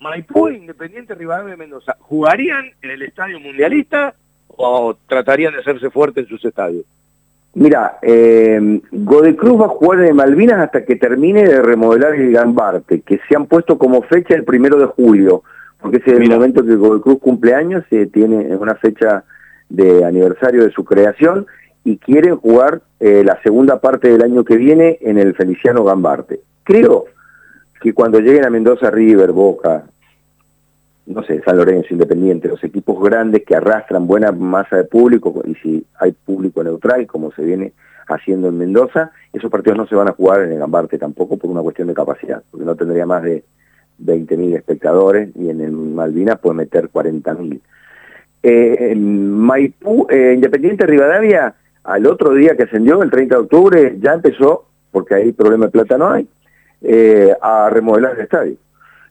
Maipú 0.00 0.48
e 0.48 0.54
Independiente 0.54 1.14
Rivadavia 1.14 1.52
de 1.52 1.56
Mendoza. 1.56 1.96
¿Jugarían 2.00 2.70
en 2.82 2.90
el 2.90 3.02
Estadio 3.02 3.38
Mundialista 3.40 4.14
o 4.56 4.96
tratarían 5.06 5.52
de 5.52 5.60
hacerse 5.60 5.90
fuertes 5.90 6.24
en 6.24 6.28
sus 6.28 6.44
estadios? 6.44 6.84
Mira, 7.54 7.98
eh, 8.00 8.80
Godecruz 8.90 9.60
va 9.60 9.66
a 9.66 9.68
jugar 9.68 10.00
en 10.04 10.16
Malvinas 10.16 10.58
hasta 10.58 10.84
que 10.84 10.96
termine 10.96 11.44
de 11.44 11.60
remodelar 11.60 12.14
el 12.14 12.32
Gambarte, 12.32 13.02
que 13.02 13.20
se 13.28 13.36
han 13.36 13.46
puesto 13.46 13.76
como 13.76 14.02
fecha 14.02 14.34
el 14.34 14.44
primero 14.44 14.78
de 14.78 14.86
julio, 14.86 15.42
porque 15.80 15.98
es 15.98 16.06
el 16.06 16.30
momento 16.30 16.64
que 16.64 16.76
Godecruz 16.76 17.18
cumple 17.18 17.54
años, 17.54 17.84
se 17.90 18.06
tiene 18.06 18.56
una 18.56 18.74
fecha 18.76 19.24
de 19.68 20.04
aniversario 20.04 20.64
de 20.64 20.70
su 20.70 20.84
creación, 20.84 21.46
y 21.84 21.98
quieren 21.98 22.36
jugar 22.36 22.80
eh, 23.00 23.22
la 23.24 23.40
segunda 23.42 23.80
parte 23.80 24.08
del 24.08 24.22
año 24.22 24.44
que 24.44 24.56
viene 24.56 24.98
en 25.02 25.18
el 25.18 25.34
Feliciano 25.34 25.84
Gambarte. 25.84 26.40
Creo 26.62 27.06
que 27.80 27.92
cuando 27.92 28.20
lleguen 28.20 28.46
a 28.46 28.50
Mendoza 28.50 28.90
River, 28.90 29.32
Boca, 29.32 29.84
no 31.06 31.22
sé, 31.24 31.42
San 31.44 31.56
Lorenzo, 31.56 31.88
Independiente, 31.90 32.48
los 32.48 32.62
equipos 32.62 33.02
grandes 33.02 33.44
que 33.44 33.56
arrastran 33.56 34.06
buena 34.06 34.32
masa 34.32 34.76
de 34.76 34.84
público, 34.84 35.42
y 35.44 35.54
si 35.56 35.84
hay 35.98 36.12
público 36.12 36.62
neutral, 36.62 37.06
como 37.06 37.32
se 37.32 37.42
viene 37.42 37.72
haciendo 38.08 38.48
en 38.48 38.58
Mendoza, 38.58 39.10
esos 39.32 39.50
partidos 39.50 39.78
no 39.78 39.86
se 39.86 39.94
van 39.94 40.08
a 40.08 40.12
jugar 40.12 40.42
en 40.42 40.52
el 40.52 40.58
Gambarte 40.58 40.98
tampoco 40.98 41.36
por 41.36 41.50
una 41.50 41.62
cuestión 41.62 41.88
de 41.88 41.94
capacidad, 41.94 42.42
porque 42.50 42.66
no 42.66 42.76
tendría 42.76 43.06
más 43.06 43.22
de 43.22 43.44
20.000 44.04 44.56
espectadores, 44.56 45.30
y 45.34 45.50
en 45.50 45.60
el 45.60 45.72
Malvinas 45.72 46.38
puede 46.38 46.56
meter 46.56 46.88
40.000. 46.88 47.60
Eh, 48.44 48.94
Maipú, 48.96 50.06
eh, 50.10 50.32
Independiente 50.34 50.86
Rivadavia, 50.86 51.54
al 51.84 52.06
otro 52.06 52.32
día 52.34 52.56
que 52.56 52.64
ascendió, 52.64 53.02
el 53.02 53.10
30 53.10 53.34
de 53.34 53.40
octubre, 53.40 53.96
ya 54.00 54.14
empezó, 54.14 54.66
porque 54.90 55.14
ahí 55.14 55.32
problema 55.32 55.66
de 55.66 55.72
plata 55.72 55.98
no 55.98 56.10
hay, 56.10 56.28
eh, 56.82 57.34
a 57.40 57.70
remodelar 57.70 58.14
el 58.14 58.22
estadio. 58.22 58.56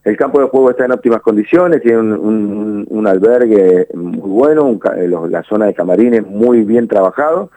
El 0.04 0.18
campo 0.18 0.40
de 0.40 0.48
juego 0.48 0.72
está 0.72 0.86
en 0.86 0.94
óptimas 0.94 1.22
condiciones, 1.22 1.82
tiene 1.82 2.00
un, 2.00 3.08
albergue 3.08 3.88
muy 3.94 4.30
bueno, 4.30 4.80
eh, 4.98 5.08
la 5.08 5.44
zona 5.44 5.66
de 5.66 5.74
camarines 5.74 6.26
muy 6.26 6.64
bien 6.64 6.88
trabajado, 6.88 7.52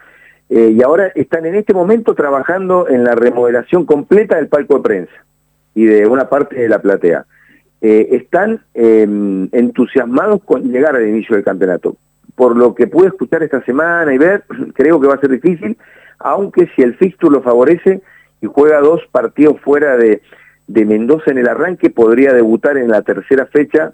eh, 0.50 0.74
y 0.76 0.82
ahora 0.82 1.10
están 1.14 1.46
en 1.46 1.54
este 1.54 1.72
momento 1.72 2.14
trabajando 2.14 2.88
en 2.88 3.02
la 3.02 3.14
remodelación 3.14 3.86
completa 3.86 4.36
del 4.36 4.48
palco 4.48 4.76
de 4.76 4.82
prensa 4.82 5.12
y 5.74 5.86
de 5.86 6.06
una 6.06 6.28
parte 6.28 6.56
de 6.56 6.68
la 6.68 6.80
platea. 6.80 7.24
Eh, 7.80 8.08
están 8.12 8.60
em, 8.74 9.48
entusiasmados 9.52 10.42
con 10.44 10.70
llegar 10.70 10.96
al 10.96 11.08
inicio 11.08 11.34
del 11.36 11.44
campeonato. 11.44 11.96
Por 12.34 12.56
lo 12.56 12.74
que 12.74 12.86
pude 12.86 13.08
escuchar 13.08 13.42
esta 13.42 13.62
semana 13.64 14.12
y 14.12 14.18
ver, 14.18 14.44
creo 14.74 15.00
que 15.00 15.06
va 15.06 15.14
a 15.14 15.20
ser 15.20 15.30
difícil, 15.30 15.78
aunque 16.18 16.68
si 16.76 16.82
el 16.82 16.94
fixture 16.96 17.32
lo 17.32 17.42
favorece 17.42 18.02
y 18.42 18.46
juega 18.46 18.80
dos 18.80 19.00
partidos 19.10 19.58
fuera 19.60 19.96
de, 19.96 20.20
de 20.66 20.84
Mendoza 20.84 21.30
en 21.30 21.38
el 21.38 21.48
arranque, 21.48 21.90
podría 21.90 22.32
debutar 22.32 22.76
en 22.76 22.88
la 22.88 23.02
tercera 23.02 23.46
fecha 23.46 23.92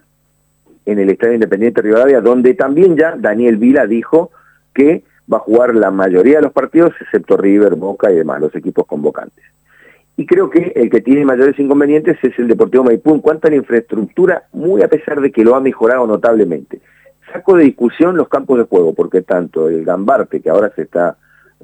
en 0.86 0.98
el 0.98 1.10
Estadio 1.10 1.34
Independiente 1.34 1.82
Rivadavia, 1.82 2.20
donde 2.20 2.54
también 2.54 2.96
ya 2.96 3.16
Daniel 3.16 3.56
Vila 3.56 3.86
dijo 3.86 4.30
que 4.74 5.04
va 5.32 5.38
a 5.38 5.40
jugar 5.40 5.74
la 5.74 5.90
mayoría 5.90 6.36
de 6.36 6.42
los 6.42 6.52
partidos, 6.52 6.92
excepto 7.00 7.36
River, 7.36 7.74
Boca 7.74 8.10
y 8.10 8.16
demás, 8.16 8.40
los 8.40 8.54
equipos 8.54 8.86
convocantes. 8.86 9.44
Y 10.16 10.26
creo 10.26 10.50
que 10.50 10.72
el 10.74 10.90
que 10.90 11.00
tiene 11.00 11.24
mayores 11.24 11.58
inconvenientes 11.58 12.18
es 12.22 12.38
el 12.38 12.48
Deportivo 12.48 12.84
Maipú 12.84 13.14
en 13.14 13.20
cuanto 13.20 13.46
a 13.46 13.50
la 13.50 13.56
infraestructura, 13.56 14.44
muy 14.52 14.82
a 14.82 14.88
pesar 14.88 15.20
de 15.20 15.30
que 15.32 15.44
lo 15.44 15.54
ha 15.54 15.60
mejorado 15.60 16.06
notablemente. 16.06 16.80
Saco 17.32 17.56
de 17.56 17.64
discusión 17.64 18.16
los 18.16 18.28
campos 18.28 18.58
de 18.58 18.64
juego, 18.64 18.92
porque 18.92 19.22
tanto 19.22 19.68
el 19.68 19.84
Gambarte, 19.84 20.40
que 20.40 20.50
ahora 20.50 20.72
se 20.74 20.82
está 20.82 21.16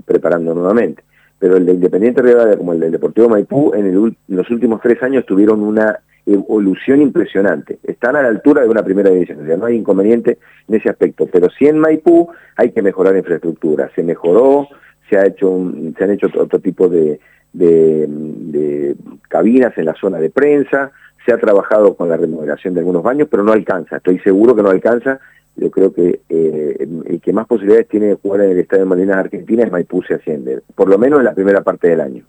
preparando 0.05 0.55
nuevamente, 0.55 1.03
pero 1.39 1.57
el 1.57 1.67
de 1.67 1.75
Independiente 1.75 2.23
Rivadavia 2.23 2.57
como 2.57 2.73
el 2.73 2.81
del 2.81 2.93
Deportivo 2.93 3.29
Maipú 3.29 3.73
en, 3.75 4.17
los 4.29 4.51
últimos 4.51 4.81
tres 4.81 5.03
años 5.03 5.27
tuvieron 5.27 5.63
una 5.63 6.01
evolución 6.25 7.03
impresionante. 7.03 7.79
Están 7.85 8.17
a 8.17 8.23
la 8.23 8.29
altura 8.29 8.63
de 8.63 8.69
una 8.69 8.83
primera 8.83 9.11
división, 9.11 9.43
o 9.43 9.47
sea, 9.47 9.57
no 9.57 9.67
hay 9.67 9.77
inconveniente 9.77 10.39
en 10.69 10.75
ese 10.75 10.89
aspecto. 10.89 11.29
Pero 11.31 11.49
sí 11.51 11.67
en 11.67 11.79
Maipú 11.79 12.29
hay 12.57 12.71
que 12.73 12.83
mejorar 12.83 13.13
la 13.13 13.21
infraestructura. 13.21 13.91
Se 13.95 14.03
mejoró, 14.03 14.69
se, 15.09 15.19
ha 15.19 15.27
hecho 15.27 15.73
se 15.97 16.05
han 16.05 16.11
hecho 16.11 16.29
otro, 16.37 16.59
tipo 16.59 16.89
de, 16.89 17.21
de, 17.53 18.97
cabinas 19.29 19.77
en 19.77 19.85
la 19.85 19.95
zona 19.95 20.19
de 20.19 20.31
prensa, 20.31 20.91
se 21.25 21.33
ha 21.33 21.39
trabajado 21.39 21.95
con 21.95 22.09
la 22.09 22.17
remodelación 22.17 22.75
de 22.75 22.81
algunos 22.81 23.03
baños, 23.03 23.29
pero 23.31 23.43
no 23.43 23.53
alcanza. 23.53 23.97
Estoy 23.97 24.19
seguro 24.21 24.57
que 24.57 24.63
no 24.63 24.71
alcanza. 24.71 25.21
Yo 25.57 25.71
creo 25.71 25.93
que 25.93 26.21
eh, 26.29 26.89
el 27.07 27.21
que 27.21 27.33
más 27.33 27.47
posibilidades 27.47 27.89
tiene 27.89 28.07
de 28.07 28.15
jugar 28.15 28.43
en 28.43 28.51
el 28.51 28.59
Estadio 28.59 28.85
de 28.85 28.89
Malvinas 28.91 29.17
Argentina 29.17 29.65
es 29.65 29.73
Maipú 29.73 30.03
se 30.03 30.15
asciende, 30.15 30.61
por 30.75 30.89
lo 30.89 30.99
menos 30.99 31.21
en 31.21 31.25
la 31.25 31.35
primera 31.35 31.63
parte 31.63 31.89
del 31.89 32.01
año. 32.01 32.25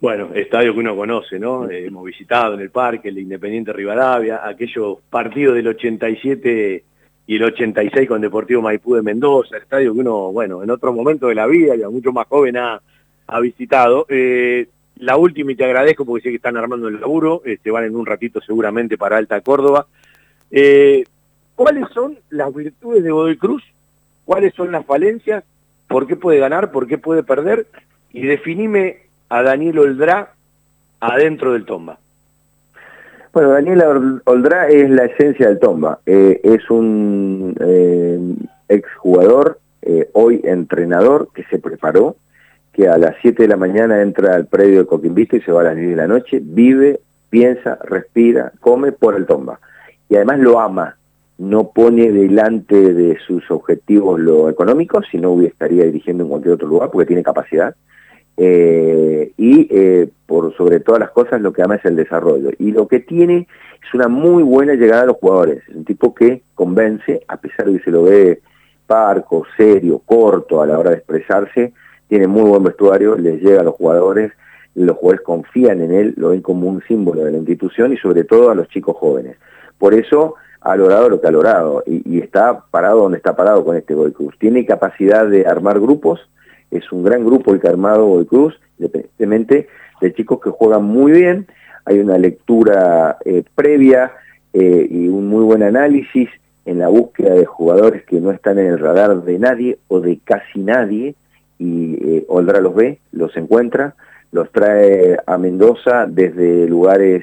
Bueno, 0.00 0.30
estadio 0.34 0.74
que 0.74 0.80
uno 0.80 0.96
conoce, 0.96 1.38
¿no? 1.38 1.68
Eh, 1.70 1.86
hemos 1.86 2.04
visitado 2.04 2.54
en 2.54 2.60
el 2.60 2.70
parque, 2.70 3.08
el 3.08 3.14
de 3.14 3.22
Independiente 3.22 3.72
Rivadavia, 3.72 4.46
aquellos 4.46 4.98
partidos 5.08 5.54
del 5.54 5.68
87 5.68 6.84
y 7.26 7.36
el 7.36 7.42
86 7.42 8.08
con 8.08 8.20
Deportivo 8.20 8.60
Maipú 8.60 8.96
de 8.96 9.02
Mendoza, 9.02 9.56
estadio 9.56 9.94
que 9.94 10.00
uno, 10.00 10.30
bueno, 10.30 10.62
en 10.62 10.70
otro 10.70 10.92
momento 10.92 11.28
de 11.28 11.34
la 11.34 11.46
vida, 11.46 11.74
ya 11.76 11.88
mucho 11.88 12.12
más 12.12 12.26
joven, 12.26 12.56
ha, 12.56 12.80
visitado. 13.40 14.04
Eh, 14.10 14.68
la 14.96 15.16
última, 15.16 15.52
y 15.52 15.56
te 15.56 15.64
agradezco 15.64 16.04
porque 16.04 16.24
sé 16.24 16.28
que 16.28 16.36
están 16.36 16.56
armando 16.56 16.88
el 16.88 17.00
laburo, 17.00 17.40
este, 17.44 17.70
van 17.70 17.84
en 17.84 17.96
un 17.96 18.04
ratito 18.04 18.40
seguramente 18.42 18.98
para 18.98 19.16
Alta 19.16 19.40
Córdoba. 19.40 19.86
¿Cuáles 21.56 21.88
son 21.94 22.18
las 22.30 22.52
virtudes 22.54 23.02
de 23.02 23.10
Godoy 23.10 23.36
Cruz? 23.36 23.62
¿Cuáles 24.24 24.54
son 24.54 24.72
las 24.72 24.84
falencias? 24.86 25.44
¿Por 25.88 26.06
qué 26.06 26.16
puede 26.16 26.38
ganar? 26.38 26.72
¿Por 26.72 26.86
qué 26.86 26.98
puede 26.98 27.22
perder? 27.22 27.66
Y 28.12 28.26
definime 28.26 28.98
a 29.28 29.42
Daniel 29.42 29.78
Oldrá 29.78 30.32
adentro 31.00 31.52
del 31.52 31.64
Tomba? 31.64 31.98
Bueno, 33.32 33.50
Daniel 33.50 34.20
Oldrá 34.24 34.68
es 34.68 34.88
la 34.90 35.04
esencia 35.04 35.48
del 35.48 35.58
Tomba. 35.58 35.98
Eh, 36.06 36.40
es 36.44 36.70
un 36.70 37.54
eh, 37.60 38.18
exjugador, 38.68 39.58
eh, 39.82 40.08
hoy 40.12 40.40
entrenador, 40.44 41.28
que 41.34 41.42
se 41.44 41.58
preparó, 41.58 42.16
que 42.72 42.88
a 42.88 42.96
las 42.96 43.16
7 43.22 43.42
de 43.42 43.48
la 43.48 43.56
mañana 43.56 44.02
entra 44.02 44.34
al 44.34 44.46
predio 44.46 44.80
de 44.80 44.86
Coquimbito 44.86 45.36
y 45.36 45.40
se 45.40 45.52
va 45.52 45.62
a 45.62 45.64
las 45.64 45.76
10 45.76 45.90
de 45.90 45.96
la 45.96 46.06
noche, 46.06 46.40
vive, 46.42 47.00
piensa, 47.28 47.78
respira, 47.82 48.52
come 48.60 48.92
por 48.92 49.16
el 49.16 49.26
Tomba. 49.26 49.58
Y 50.08 50.16
además 50.16 50.38
lo 50.38 50.60
ama, 50.60 50.96
no 51.38 51.70
pone 51.70 52.10
delante 52.12 52.94
de 52.94 53.18
sus 53.26 53.50
objetivos 53.50 54.20
lo 54.20 54.48
económico, 54.48 55.02
si 55.02 55.18
no 55.18 55.40
estaría 55.42 55.84
dirigiendo 55.84 56.24
en 56.24 56.30
cualquier 56.30 56.54
otro 56.54 56.68
lugar 56.68 56.90
porque 56.90 57.06
tiene 57.06 57.22
capacidad 57.22 57.74
eh, 58.36 59.32
y 59.36 59.68
eh, 59.70 60.08
por 60.26 60.56
sobre 60.56 60.80
todas 60.80 61.00
las 61.00 61.10
cosas 61.10 61.40
lo 61.40 61.52
que 61.52 61.62
ama 61.62 61.76
es 61.76 61.84
el 61.84 61.96
desarrollo. 61.96 62.50
Y 62.58 62.72
lo 62.72 62.88
que 62.88 63.00
tiene 63.00 63.46
es 63.82 63.94
una 63.94 64.08
muy 64.08 64.42
buena 64.42 64.74
llegada 64.74 65.02
a 65.02 65.06
los 65.06 65.16
jugadores, 65.16 65.62
es 65.68 65.74
un 65.74 65.84
tipo 65.84 66.14
que 66.14 66.42
convence, 66.54 67.22
a 67.28 67.36
pesar 67.36 67.66
de 67.66 67.78
que 67.78 67.84
se 67.84 67.90
lo 67.90 68.04
ve 68.04 68.40
parco, 68.86 69.44
serio, 69.56 70.02
corto 70.04 70.60
a 70.60 70.66
la 70.66 70.78
hora 70.78 70.90
de 70.90 70.96
expresarse, 70.96 71.72
tiene 72.08 72.26
muy 72.26 72.48
buen 72.48 72.62
vestuario, 72.62 73.16
les 73.16 73.40
llega 73.40 73.60
a 73.60 73.64
los 73.64 73.74
jugadores, 73.74 74.32
los 74.74 74.96
jugadores 74.96 75.24
confían 75.24 75.80
en 75.80 75.92
él, 75.92 76.14
lo 76.16 76.30
ven 76.30 76.42
como 76.42 76.68
un 76.68 76.82
símbolo 76.82 77.24
de 77.24 77.32
la 77.32 77.38
institución 77.38 77.92
y 77.92 77.96
sobre 77.96 78.24
todo 78.24 78.50
a 78.50 78.54
los 78.54 78.68
chicos 78.68 78.96
jóvenes. 78.96 79.36
Por 79.78 79.94
eso 79.94 80.34
ha 80.64 80.76
logrado 80.76 81.10
lo 81.10 81.20
que 81.20 81.28
ha 81.28 81.30
logrado 81.30 81.82
y, 81.86 82.20
está 82.20 82.64
parado 82.70 83.02
donde 83.02 83.18
está 83.18 83.36
parado 83.36 83.64
con 83.64 83.76
este 83.76 83.94
Cruz. 83.94 84.34
Tiene 84.38 84.64
capacidad 84.64 85.26
de 85.26 85.46
armar 85.46 85.78
grupos, 85.78 86.26
es 86.70 86.90
un 86.90 87.04
gran 87.04 87.24
grupo 87.24 87.52
el 87.52 87.60
que 87.60 87.68
ha 87.68 87.70
armado 87.70 88.06
Boy 88.06 88.24
Cruz, 88.24 88.58
independientemente 88.78 89.68
de 90.00 90.14
chicos 90.14 90.40
que 90.42 90.50
juegan 90.50 90.84
muy 90.84 91.12
bien, 91.12 91.46
hay 91.84 92.00
una 92.00 92.16
lectura 92.16 93.18
eh, 93.26 93.44
previa 93.54 94.12
eh, 94.54 94.88
y 94.90 95.06
un 95.08 95.28
muy 95.28 95.44
buen 95.44 95.62
análisis 95.62 96.30
en 96.64 96.78
la 96.78 96.88
búsqueda 96.88 97.34
de 97.34 97.44
jugadores 97.44 98.02
que 98.04 98.18
no 98.20 98.30
están 98.30 98.58
en 98.58 98.66
el 98.68 98.78
radar 98.78 99.22
de 99.22 99.38
nadie 99.38 99.78
o 99.88 100.00
de 100.00 100.18
casi 100.24 100.60
nadie, 100.60 101.14
y 101.58 101.94
eh, 102.02 102.24
Oldra 102.28 102.60
los 102.60 102.74
ve, 102.74 103.00
los 103.12 103.36
encuentra, 103.36 103.94
los 104.32 104.50
trae 104.50 105.18
a 105.26 105.36
Mendoza 105.36 106.06
desde 106.06 106.66
lugares 106.66 107.22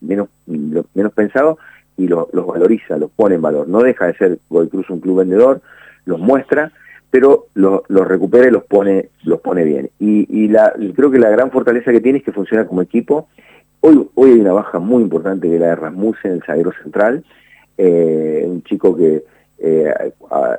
menos, 0.00 0.28
menos 0.46 1.12
pensados 1.12 1.58
y 1.96 2.08
los 2.08 2.28
valoriza, 2.32 2.96
los 2.96 3.10
pone 3.10 3.36
en 3.36 3.42
valor. 3.42 3.68
No 3.68 3.80
deja 3.80 4.06
de 4.06 4.14
ser 4.14 4.38
Goy 4.48 4.68
Cruz 4.68 4.88
un 4.90 5.00
club 5.00 5.18
vendedor, 5.18 5.60
los 6.04 6.18
muestra, 6.18 6.72
pero 7.10 7.46
los 7.54 7.82
recupera 7.88 8.48
y 8.48 8.50
los 8.50 8.64
pone, 8.64 9.10
los 9.24 9.40
pone 9.40 9.64
bien. 9.64 9.90
Y, 9.98 10.48
la, 10.48 10.72
creo 10.96 11.10
que 11.10 11.18
la 11.18 11.28
gran 11.28 11.50
fortaleza 11.50 11.92
que 11.92 12.00
tiene 12.00 12.18
es 12.18 12.24
que 12.24 12.32
funciona 12.32 12.66
como 12.66 12.82
equipo. 12.82 13.28
Hoy, 13.80 14.08
hoy 14.14 14.30
hay 14.30 14.40
una 14.40 14.52
baja 14.52 14.78
muy 14.78 15.02
importante 15.02 15.48
de 15.48 15.58
la 15.58 15.66
de 15.66 15.76
Rasmussen, 15.76 16.32
el 16.32 16.42
zaguero 16.42 16.72
central, 16.82 17.24
eh, 17.76 18.44
un 18.46 18.62
chico 18.62 18.96
que 18.96 19.24
eh, 19.58 20.12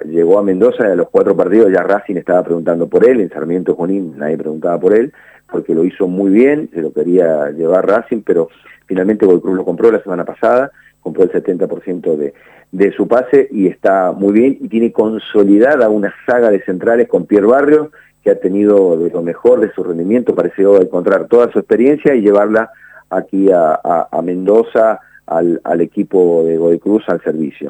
llegó 0.06 0.40
a 0.40 0.44
Mendoza 0.44 0.88
y 0.88 0.92
a 0.92 0.96
los 0.96 1.10
cuatro 1.10 1.36
partidos 1.36 1.72
ya 1.72 1.84
Racing 1.84 2.16
estaba 2.16 2.44
preguntando 2.44 2.88
por 2.88 3.04
él, 3.06 3.20
en 3.20 3.30
Sarmiento 3.30 3.76
Junín 3.76 4.14
nadie 4.18 4.38
preguntaba 4.38 4.80
por 4.80 4.96
él, 4.96 5.12
porque 5.52 5.76
lo 5.76 5.84
hizo 5.84 6.08
muy 6.08 6.32
bien, 6.32 6.70
se 6.74 6.82
lo 6.82 6.94
quería 6.94 7.50
llevar 7.50 7.86
Racing, 7.86 8.22
pero 8.26 8.50
finalmente 8.86 9.26
Cruz 9.26 9.56
lo 9.56 9.66
compró 9.66 9.92
la 9.92 10.02
semana 10.02 10.24
pasada, 10.24 10.72
compró 11.04 11.24
el 11.24 11.32
70% 11.32 12.16
de, 12.16 12.34
de 12.72 12.92
su 12.94 13.08
pase 13.08 13.48
y 13.52 13.68
está 13.68 14.12
muy 14.14 14.34
bien 14.34 14.58
y 14.60 14.68
tiene 14.68 14.92
consolidada 14.92 15.90
una 15.90 16.14
saga 16.26 16.50
de 16.50 16.64
centrales 16.64 17.08
con 17.08 17.26
Pierre 17.26 17.46
Barrio 17.46 17.92
que 18.24 18.32
ha 18.32 18.40
tenido 18.40 18.98
de 18.98 19.10
lo 19.10 19.22
mejor 19.22 19.60
de 19.60 19.72
su 19.74 19.84
rendimiento, 19.84 20.34
pareció 20.34 20.82
encontrar 20.82 21.28
toda 21.28 21.52
su 21.52 21.60
experiencia 21.60 22.16
y 22.16 22.22
llevarla 22.22 22.72
aquí 23.10 23.50
a, 23.52 24.10
Mendoza 24.24 25.00
al, 25.28 25.82
equipo 25.82 26.44
de 26.46 26.58
Godoy 26.58 26.80
Cruz 26.80 27.04
al 27.08 27.22
servicio. 27.22 27.70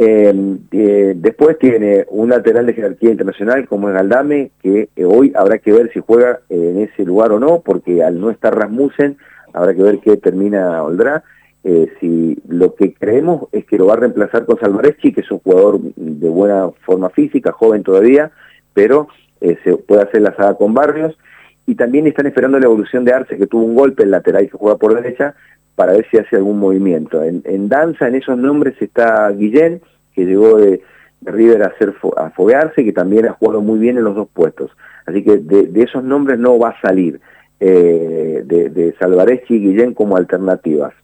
Eh, 0.00 0.32
eh, 0.70 1.14
después 1.16 1.58
tiene 1.58 2.06
un 2.10 2.30
lateral 2.30 2.66
de 2.66 2.74
jerarquía 2.74 3.10
internacional 3.10 3.66
como 3.66 3.88
es 3.88 3.94
Galdame, 3.94 4.52
que 4.62 4.88
eh, 4.94 5.04
hoy 5.04 5.32
habrá 5.34 5.58
que 5.58 5.72
ver 5.72 5.90
si 5.92 6.00
juega 6.00 6.40
en 6.48 6.78
ese 6.78 7.04
lugar 7.04 7.32
o 7.32 7.40
no, 7.40 7.60
porque 7.60 8.04
al 8.04 8.20
no 8.20 8.30
estar 8.30 8.56
Rasmussen, 8.56 9.16
habrá 9.52 9.74
que 9.74 9.82
ver 9.82 9.98
qué 9.98 10.16
termina 10.16 10.82
Oldrá. 10.84 11.24
Eh, 11.64 11.92
si 12.00 12.38
lo 12.46 12.74
que 12.74 12.94
creemos 12.94 13.48
es 13.52 13.64
que 13.66 13.78
lo 13.78 13.86
va 13.86 13.94
a 13.94 13.98
reemplazar 13.98 14.46
con 14.46 14.58
Salvareschi, 14.58 15.12
que 15.12 15.22
es 15.22 15.30
un 15.30 15.40
jugador 15.40 15.80
de 15.80 16.28
buena 16.28 16.70
forma 16.84 17.10
física, 17.10 17.52
joven 17.52 17.82
todavía, 17.82 18.30
pero 18.72 19.08
eh, 19.40 19.56
se 19.64 19.76
puede 19.76 20.02
hacer 20.02 20.22
la 20.22 20.34
saga 20.36 20.54
con 20.54 20.72
Barrios, 20.72 21.18
y 21.66 21.74
también 21.74 22.06
están 22.06 22.26
esperando 22.26 22.58
la 22.58 22.66
evolución 22.66 23.04
de 23.04 23.12
Arce, 23.12 23.36
que 23.36 23.46
tuvo 23.46 23.64
un 23.64 23.74
golpe 23.74 24.04
en 24.04 24.12
lateral 24.12 24.44
y 24.44 24.48
que 24.48 24.56
juega 24.56 24.78
por 24.78 24.94
derecha, 24.94 25.34
para 25.74 25.92
ver 25.92 26.06
si 26.10 26.16
hace 26.16 26.36
algún 26.36 26.58
movimiento. 26.58 27.22
En, 27.22 27.68
danza, 27.68 28.08
en 28.08 28.14
esos 28.14 28.38
nombres 28.38 28.74
está 28.80 29.30
Guillén, 29.30 29.80
que 30.14 30.24
llegó 30.24 30.58
de, 30.58 30.80
River 31.20 31.64
a, 31.64 31.66
hacer, 31.66 31.94
a 32.16 32.30
foguearse, 32.30 32.84
que 32.84 32.92
también 32.92 33.26
ha 33.26 33.32
jugado 33.32 33.60
muy 33.60 33.78
bien 33.78 33.98
en 33.98 34.04
los 34.04 34.14
dos 34.14 34.28
puestos. 34.32 34.70
Así 35.04 35.22
que 35.22 35.36
de, 35.38 35.82
esos 35.82 36.02
nombres 36.02 36.38
no 36.38 36.58
va 36.58 36.70
a 36.70 36.80
salir 36.80 37.20
eh, 37.60 38.42
de, 38.44 38.70
de 38.70 39.42
y 39.48 39.58
Guillén 39.58 39.94
como 39.94 40.16
alternativas 40.16 40.94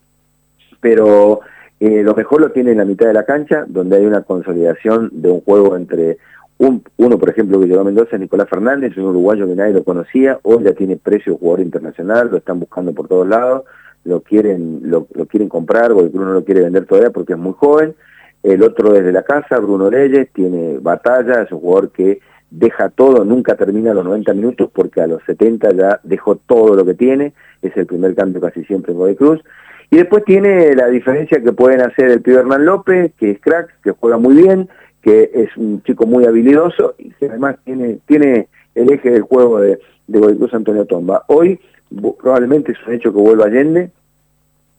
pero 0.84 1.40
eh, 1.80 2.02
lo 2.02 2.14
mejor 2.14 2.42
lo 2.42 2.50
tiene 2.50 2.72
en 2.72 2.76
la 2.76 2.84
mitad 2.84 3.06
de 3.06 3.14
la 3.14 3.24
cancha, 3.24 3.64
donde 3.66 3.96
hay 3.96 4.04
una 4.04 4.20
consolidación 4.20 5.08
de 5.14 5.30
un 5.30 5.40
juego 5.40 5.78
entre 5.78 6.18
un, 6.58 6.84
uno, 6.98 7.18
por 7.18 7.30
ejemplo, 7.30 7.58
que 7.58 7.66
llegó 7.66 7.82
Mendoza, 7.84 8.18
Nicolás 8.18 8.50
Fernández, 8.50 8.94
un 8.98 9.04
uruguayo 9.06 9.46
que 9.46 9.54
nadie 9.54 9.72
lo 9.72 9.82
conocía, 9.82 10.38
hoy 10.42 10.62
ya 10.62 10.74
tiene 10.74 10.98
precio 10.98 11.38
jugador 11.38 11.60
internacional, 11.60 12.28
lo 12.30 12.36
están 12.36 12.60
buscando 12.60 12.92
por 12.92 13.08
todos 13.08 13.26
lados, 13.26 13.62
lo 14.04 14.20
quieren, 14.20 14.82
lo, 14.82 15.06
quieren 15.06 15.48
comprar, 15.48 15.94
porque 15.94 16.10
no 16.12 16.34
lo 16.34 16.44
quiere 16.44 16.60
vender 16.60 16.84
todavía 16.84 17.08
porque 17.08 17.32
es 17.32 17.38
muy 17.38 17.54
joven. 17.54 17.94
El 18.42 18.62
otro 18.62 18.92
desde 18.92 19.10
la 19.10 19.22
casa, 19.22 19.58
Bruno 19.58 19.90
Leyes, 19.90 20.28
tiene 20.34 20.76
batalla, 20.82 21.44
es 21.44 21.50
un 21.50 21.60
jugador 21.60 21.92
que 21.92 22.20
deja 22.50 22.90
todo, 22.90 23.24
nunca 23.24 23.56
termina 23.56 23.94
los 23.94 24.04
90 24.04 24.34
minutos 24.34 24.70
porque 24.70 25.00
a 25.00 25.06
los 25.06 25.22
70 25.24 25.70
ya 25.72 26.00
dejó 26.02 26.36
todo 26.36 26.76
lo 26.76 26.84
que 26.84 26.92
tiene, 26.92 27.32
es 27.62 27.74
el 27.74 27.86
primer 27.86 28.14
cambio 28.14 28.42
casi 28.42 28.62
siempre 28.64 28.92
en 28.92 28.98
Godoy. 28.98 29.16
Y 29.90 29.96
después 29.96 30.24
tiene 30.24 30.74
la 30.74 30.88
diferencia 30.88 31.40
que 31.40 31.52
pueden 31.52 31.80
hacer 31.82 32.10
el 32.10 32.20
pibe 32.20 32.38
Hernán 32.38 32.64
López, 32.64 33.12
que 33.18 33.32
es 33.32 33.40
crack, 33.40 33.80
que 33.82 33.92
juega 33.92 34.18
muy 34.18 34.34
bien, 34.34 34.68
que 35.02 35.30
es 35.34 35.56
un 35.56 35.82
chico 35.82 36.06
muy 36.06 36.24
habilidoso 36.24 36.94
y 36.98 37.10
que 37.10 37.26
además 37.26 37.56
tiene, 37.64 37.98
tiene 38.06 38.48
el 38.74 38.90
eje 38.90 39.10
del 39.10 39.22
juego 39.22 39.60
de, 39.60 39.78
de 40.06 40.48
Antonio 40.52 40.86
Tomba. 40.86 41.24
Hoy 41.28 41.60
probablemente 42.18 42.72
es 42.72 42.78
un 42.86 42.94
hecho 42.94 43.12
que 43.12 43.20
vuelva 43.20 43.46
Allende, 43.46 43.90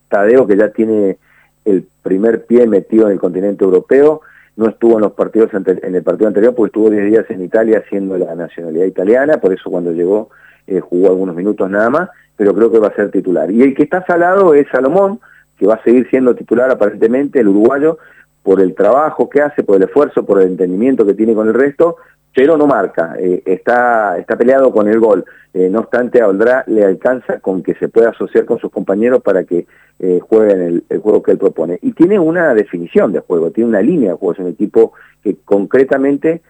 Tadeo 0.09 0.47
que 0.47 0.57
ya 0.57 0.69
tiene 0.69 1.17
el 1.63 1.85
primer 2.03 2.45
pie 2.45 2.67
metido 2.67 3.05
en 3.07 3.13
el 3.13 3.19
continente 3.19 3.63
europeo, 3.63 4.21
no 4.55 4.69
estuvo 4.69 4.95
en 4.95 5.01
los 5.01 5.11
partidos 5.13 5.51
en 5.53 5.95
el 5.95 6.03
partido 6.03 6.27
anterior 6.27 6.55
porque 6.55 6.69
estuvo 6.69 6.89
10 6.89 7.05
días 7.05 7.25
en 7.29 7.43
Italia 7.43 7.83
haciendo 7.85 8.17
la 8.17 8.35
nacionalidad 8.35 8.85
italiana, 8.85 9.37
por 9.37 9.53
eso 9.53 9.69
cuando 9.69 9.91
llegó 9.91 10.29
eh, 10.67 10.79
jugó 10.79 11.07
algunos 11.07 11.35
minutos 11.35 11.69
nada 11.69 11.89
más, 11.89 12.09
pero 12.35 12.53
creo 12.53 12.71
que 12.71 12.79
va 12.79 12.87
a 12.87 12.95
ser 12.95 13.11
titular. 13.11 13.51
Y 13.51 13.61
el 13.61 13.75
que 13.75 13.83
está 13.83 14.05
salado 14.05 14.53
es 14.53 14.67
Salomón, 14.71 15.19
que 15.57 15.67
va 15.67 15.75
a 15.75 15.83
seguir 15.83 16.09
siendo 16.09 16.35
titular 16.35 16.69
aparentemente, 16.69 17.39
el 17.39 17.47
uruguayo, 17.47 17.97
por 18.43 18.61
el 18.61 18.75
trabajo 18.75 19.29
que 19.29 19.41
hace, 19.41 19.63
por 19.63 19.77
el 19.77 19.83
esfuerzo, 19.83 20.25
por 20.25 20.41
el 20.41 20.49
entendimiento 20.49 21.05
que 21.05 21.15
tiene 21.15 21.33
con 21.33 21.47
el 21.47 21.53
resto, 21.53 21.97
pero 22.35 22.57
no 22.57 22.67
marca, 22.67 23.15
eh, 23.17 23.41
está, 23.45 24.19
está 24.19 24.35
peleado 24.35 24.71
con 24.71 24.89
el 24.89 24.99
gol. 24.99 25.23
Eh, 25.53 25.69
no 25.69 25.79
obstante, 25.79 26.21
a 26.21 26.27
Oldrá 26.27 26.65
le 26.67 26.83
alcanza 26.83 27.39
con 27.39 27.63
que 27.63 27.75
se 27.75 27.87
pueda 27.87 28.09
asociar 28.09 28.43
con 28.43 28.59
sus 28.59 28.69
compañeros 28.69 29.23
para 29.23 29.45
que 29.45 29.65
eh, 29.99 30.19
jueguen 30.19 30.83
el, 30.89 30.99
juego 30.99 31.23
que 31.23 31.31
él 31.31 31.37
propone. 31.37 31.79
Y 31.81 31.93
tiene 31.93 32.19
una 32.19 32.53
definición 32.53 33.13
de 33.13 33.21
juego, 33.21 33.51
tiene 33.51 33.69
una 33.69 33.81
línea 33.81 34.11
de 34.11 34.17
juego, 34.17 34.33
es 34.33 34.39
un 34.39 34.47
equipo 34.49 34.91
que 35.23 35.37
concretamente 35.45 36.41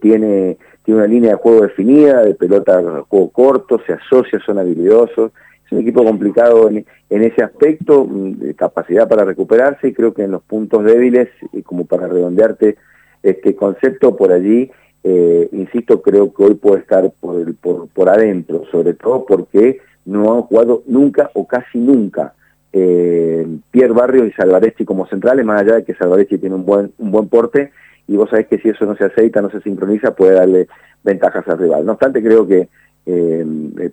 tiene, 0.00 0.58
tiene 0.84 1.00
una 1.00 1.06
línea 1.06 1.30
de 1.30 1.36
juego 1.36 1.62
definida, 1.62 2.22
de 2.22 2.34
pelota, 2.34 3.04
juego 3.08 3.30
corto, 3.30 3.80
se 3.86 3.92
asocia, 3.92 4.40
son 4.44 4.58
habilidosos. 4.58 5.32
Es 5.66 5.72
un 5.72 5.80
equipo 5.80 6.04
complicado 6.04 6.68
en, 6.68 6.84
ese 7.08 7.42
aspecto, 7.42 8.04
mm, 8.04 8.32
de 8.38 8.54
capacidad 8.54 9.08
para 9.08 9.24
recuperarse 9.24 9.88
y 9.88 9.92
creo 9.92 10.14
que 10.14 10.24
en 10.24 10.32
los 10.32 10.42
puntos 10.42 10.84
débiles, 10.84 11.28
como 11.64 11.84
para 11.84 12.06
redondearte 12.06 12.76
este 13.22 13.54
concepto 13.54 14.16
por 14.16 14.32
allí, 14.32 14.70
eh, 15.04 15.48
insisto, 15.52 16.00
creo 16.00 16.32
que 16.32 16.44
hoy 16.44 16.54
puede 16.54 16.80
estar 16.80 17.10
por, 17.20 17.40
el, 17.40 17.54
por, 17.54 17.88
por 17.88 18.08
adentro, 18.08 18.64
sobre 18.70 18.94
todo 18.94 19.24
porque 19.24 19.78
no 20.04 20.34
han 20.34 20.42
jugado 20.42 20.82
nunca 20.86 21.30
o 21.34 21.46
casi 21.46 21.78
nunca 21.78 22.34
eh, 22.72 23.46
Pierre 23.70 23.92
Barrio 23.92 24.24
y 24.24 24.32
Salvaretti 24.32 24.84
como 24.84 25.06
centrales, 25.06 25.44
más 25.44 25.60
allá 25.60 25.76
de 25.76 25.84
que 25.84 25.94
Salvaretti 25.94 26.38
tiene 26.38 26.54
un 26.54 26.64
buen, 26.64 26.92
un 26.98 27.10
buen 27.10 27.28
porte, 27.28 27.70
y 28.08 28.16
vos 28.16 28.30
sabés 28.30 28.46
que 28.48 28.58
si 28.58 28.68
eso 28.68 28.84
no 28.86 28.96
se 28.96 29.04
aceita, 29.04 29.40
no 29.40 29.50
se 29.50 29.60
sincroniza, 29.60 30.14
puede 30.14 30.34
darle 30.34 30.68
ventajas 31.02 31.46
al 31.48 31.58
rival. 31.58 31.84
No 31.84 31.92
obstante, 31.92 32.22
creo 32.22 32.46
que 32.46 32.68
eh, 33.04 33.44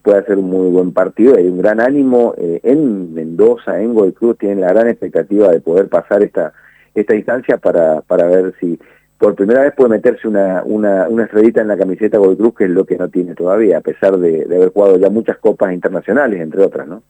puede 0.04 0.24
ser 0.26 0.38
un 0.38 0.50
muy 0.50 0.70
buen 0.70 0.94
partido, 0.94 1.36
hay 1.36 1.48
un 1.48 1.58
gran 1.58 1.80
ánimo 1.80 2.36
eh, 2.38 2.60
en 2.64 3.14
Mendoza, 3.14 3.82
en 3.82 3.94
Gold 3.94 4.14
Cruz, 4.14 4.38
tienen 4.38 4.62
la 4.62 4.72
gran 4.72 4.88
expectativa 4.88 5.50
de 5.50 5.62
poder 5.62 5.88
pasar 5.90 6.22
esta, 6.22 6.54
esta 6.94 7.16
instancia 7.16 7.58
para, 7.58 8.02
para 8.02 8.28
ver 8.28 8.54
si 8.60 8.80
por 9.18 9.36
primera 9.36 9.64
vez 9.64 9.74
puede 9.76 9.90
meterse 9.90 10.28
una, 10.28 10.64
una, 10.64 11.10
una 11.10 11.26
estrellita 11.26 11.62
en 11.62 11.68
la 11.68 11.78
camiseta 11.78 12.18
Gold 12.18 12.38
Cruz, 12.38 12.56
que 12.56 12.64
es 12.66 12.70
lo 12.70 12.86
que 12.86 12.98
no 12.98 13.10
tiene 13.10 13.36
todavía, 13.36 13.80
a 13.80 13.82
pesar 13.82 14.18
de, 14.18 14.46
haber 14.46 14.70
jugado 14.70 14.98
ya 14.98 15.10
muchas 15.10 15.38
copas 15.40 15.74
internacionales, 15.74 16.40
entre 16.40 16.62
otras, 16.62 16.88
¿no? 16.88 17.04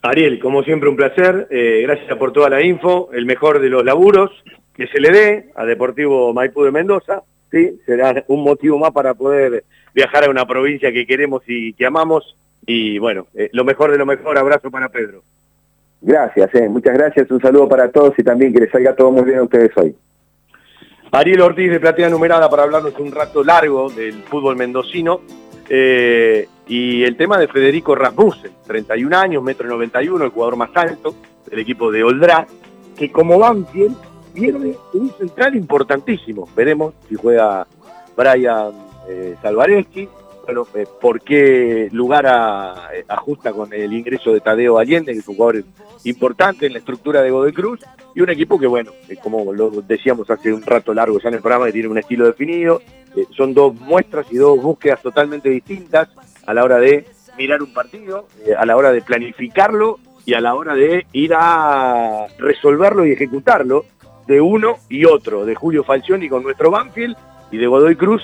Ariel, 0.00 0.38
como 0.38 0.62
siempre 0.62 0.88
un 0.88 0.96
placer, 0.96 1.48
eh, 1.50 1.82
gracias 1.82 2.16
por 2.16 2.32
toda 2.32 2.48
la 2.48 2.62
info, 2.62 3.10
el 3.12 3.26
mejor 3.26 3.60
de 3.60 3.68
los 3.68 3.84
laburos, 3.84 4.30
que 4.78 4.86
se 4.86 5.00
le 5.00 5.10
dé 5.10 5.50
a 5.56 5.64
Deportivo 5.64 6.32
Maipú 6.32 6.62
de 6.62 6.70
Mendoza, 6.70 7.24
¿sí? 7.50 7.80
será 7.84 8.24
un 8.28 8.44
motivo 8.44 8.78
más 8.78 8.92
para 8.92 9.12
poder 9.12 9.64
viajar 9.92 10.24
a 10.24 10.30
una 10.30 10.46
provincia 10.46 10.92
que 10.92 11.04
queremos 11.04 11.42
y 11.48 11.72
que 11.72 11.84
amamos, 11.84 12.36
y 12.64 12.96
bueno, 13.00 13.26
eh, 13.34 13.50
lo 13.52 13.64
mejor 13.64 13.90
de 13.90 13.98
lo 13.98 14.06
mejor, 14.06 14.38
abrazo 14.38 14.70
para 14.70 14.88
Pedro. 14.88 15.24
Gracias, 16.00 16.54
eh, 16.54 16.68
muchas 16.68 16.94
gracias, 16.94 17.28
un 17.28 17.40
saludo 17.40 17.68
para 17.68 17.90
todos 17.90 18.14
y 18.18 18.22
también 18.22 18.52
que 18.52 18.60
les 18.60 18.70
salga 18.70 18.94
todo 18.94 19.10
muy 19.10 19.24
bien 19.24 19.38
a 19.40 19.42
ustedes 19.42 19.76
hoy. 19.76 19.96
Ariel 21.10 21.40
Ortiz 21.40 21.72
de 21.72 21.80
Platea 21.80 22.08
Numerada 22.08 22.48
para 22.48 22.62
hablarnos 22.62 22.96
un 23.00 23.10
rato 23.10 23.42
largo 23.42 23.90
del 23.90 24.22
fútbol 24.24 24.54
mendocino. 24.54 25.22
Eh, 25.68 26.46
y 26.68 27.02
el 27.02 27.16
tema 27.16 27.36
de 27.38 27.48
Federico 27.48 27.94
Rasmussen, 27.94 28.52
31 28.66 29.16
años, 29.16 29.42
metro 29.42 29.66
91, 29.66 30.24
el 30.24 30.30
jugador 30.30 30.56
más 30.56 30.70
alto 30.74 31.14
del 31.50 31.58
equipo 31.58 31.90
de 31.90 32.04
Oldra, 32.04 32.46
que 32.96 33.10
como 33.10 33.38
Banfield 33.38 34.07
pierde 34.38 34.76
un 34.92 35.10
central 35.18 35.56
importantísimo. 35.56 36.48
Veremos 36.54 36.94
si 37.08 37.16
juega 37.16 37.66
Brian 38.16 38.72
eh, 39.08 39.36
Salvareschi, 39.42 40.08
bueno, 40.48 40.66
eh, 40.74 40.86
por 40.98 41.20
qué 41.20 41.90
lugar 41.92 42.24
eh, 42.94 43.04
ajusta 43.06 43.52
con 43.52 43.70
el 43.72 43.92
ingreso 43.92 44.32
de 44.32 44.40
Tadeo 44.40 44.78
Allende, 44.78 45.12
que 45.12 45.18
es 45.18 45.28
un 45.28 45.36
jugador 45.36 45.62
importante 46.04 46.64
en 46.64 46.72
la 46.72 46.78
estructura 46.78 47.20
de 47.20 47.30
Godoy 47.30 47.52
Cruz, 47.52 47.80
y 48.14 48.22
un 48.22 48.30
equipo 48.30 48.58
que, 48.58 48.66
bueno, 48.66 48.92
eh, 49.10 49.16
como 49.22 49.52
lo 49.52 49.70
decíamos 49.82 50.30
hace 50.30 50.50
un 50.50 50.62
rato 50.62 50.94
largo 50.94 51.20
ya 51.20 51.28
en 51.28 51.34
el 51.34 51.42
programa, 51.42 51.66
que 51.66 51.72
tiene 51.72 51.88
un 51.88 51.98
estilo 51.98 52.24
definido, 52.24 52.80
son 53.36 53.52
dos 53.52 53.74
muestras 53.74 54.26
y 54.30 54.36
dos 54.36 54.62
búsquedas 54.62 55.02
totalmente 55.02 55.50
distintas 55.50 56.08
a 56.46 56.54
la 56.54 56.64
hora 56.64 56.78
de 56.78 57.04
mirar 57.36 57.62
un 57.62 57.74
partido, 57.74 58.26
a 58.56 58.64
la 58.64 58.74
hora 58.74 58.90
de 58.90 59.02
planificarlo 59.02 59.98
y 60.24 60.32
a 60.32 60.40
la 60.40 60.54
hora 60.54 60.74
de 60.74 61.06
ir 61.12 61.34
a 61.34 62.26
resolverlo 62.38 63.04
y 63.04 63.12
ejecutarlo 63.12 63.84
de 64.28 64.40
uno 64.40 64.76
y 64.88 65.06
otro, 65.06 65.44
de 65.46 65.54
Julio 65.54 65.82
Falcioni 65.82 66.28
con 66.28 66.42
nuestro 66.42 66.70
Banfield 66.70 67.16
y 67.50 67.56
de 67.56 67.66
Godoy 67.66 67.96
Cruz 67.96 68.22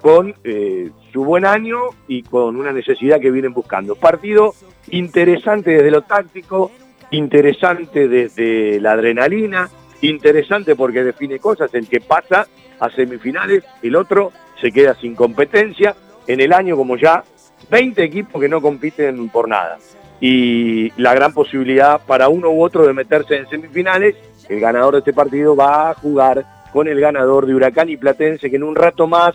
con 0.00 0.34
eh, 0.42 0.90
su 1.12 1.24
buen 1.24 1.44
año 1.44 1.78
y 2.08 2.22
con 2.22 2.56
una 2.56 2.72
necesidad 2.72 3.20
que 3.20 3.30
vienen 3.30 3.52
buscando. 3.52 3.94
Partido 3.94 4.54
interesante 4.90 5.70
desde 5.70 5.90
lo 5.90 6.02
táctico, 6.02 6.72
interesante 7.12 8.08
desde 8.08 8.80
la 8.80 8.92
adrenalina, 8.92 9.70
interesante 10.00 10.74
porque 10.74 11.04
define 11.04 11.38
cosas, 11.38 11.72
el 11.74 11.86
que 11.86 12.00
pasa 12.00 12.48
a 12.80 12.90
semifinales, 12.90 13.62
el 13.82 13.94
otro 13.94 14.32
se 14.60 14.72
queda 14.72 14.94
sin 14.94 15.14
competencia, 15.14 15.94
en 16.26 16.40
el 16.40 16.52
año 16.52 16.76
como 16.76 16.96
ya 16.96 17.22
20 17.70 18.02
equipos 18.02 18.40
que 18.40 18.48
no 18.48 18.60
compiten 18.60 19.28
por 19.28 19.48
nada. 19.48 19.78
Y 20.20 20.90
la 21.00 21.14
gran 21.14 21.34
posibilidad 21.34 22.00
para 22.06 22.28
uno 22.28 22.50
u 22.50 22.62
otro 22.62 22.86
de 22.86 22.92
meterse 22.92 23.36
en 23.36 23.48
semifinales, 23.48 24.16
el 24.48 24.60
ganador 24.60 24.94
de 24.94 24.98
este 25.00 25.12
partido 25.12 25.56
va 25.56 25.90
a 25.90 25.94
jugar 25.94 26.44
con 26.72 26.88
el 26.88 27.00
ganador 27.00 27.46
de 27.46 27.54
Huracán 27.54 27.88
y 27.88 27.96
Platense, 27.96 28.50
que 28.50 28.56
en 28.56 28.62
un 28.62 28.74
rato 28.74 29.06
más 29.06 29.34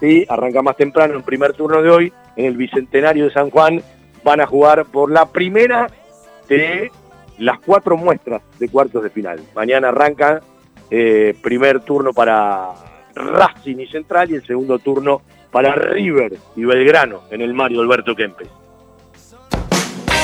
¿sí? 0.00 0.24
arranca 0.28 0.62
más 0.62 0.76
temprano 0.76 1.14
en 1.14 1.22
primer 1.22 1.52
turno 1.52 1.82
de 1.82 1.90
hoy, 1.90 2.12
en 2.36 2.46
el 2.46 2.56
Bicentenario 2.56 3.24
de 3.24 3.32
San 3.32 3.50
Juan, 3.50 3.82
van 4.24 4.40
a 4.40 4.46
jugar 4.46 4.84
por 4.86 5.10
la 5.10 5.26
primera 5.26 5.88
de 6.48 6.90
las 7.38 7.58
cuatro 7.60 7.96
muestras 7.96 8.42
de 8.58 8.68
cuartos 8.68 9.02
de 9.02 9.10
final. 9.10 9.40
Mañana 9.54 9.88
arranca 9.88 10.40
eh, 10.90 11.34
primer 11.42 11.80
turno 11.80 12.12
para 12.12 12.72
Racing 13.14 13.78
y 13.78 13.86
Central 13.88 14.30
y 14.30 14.34
el 14.34 14.46
segundo 14.46 14.78
turno 14.78 15.22
para 15.50 15.74
River 15.74 16.36
y 16.54 16.64
Belgrano 16.64 17.22
en 17.30 17.40
el 17.40 17.54
Mario 17.54 17.80
Alberto 17.80 18.14
Kempes. 18.14 18.48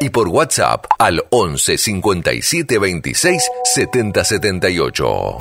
y 0.00 0.10
por 0.10 0.28
WhatsApp 0.28 0.86
al 0.98 1.24
11 1.30 1.78
57 1.78 2.78
26 2.78 3.50
70 3.64 4.24
78. 4.24 5.38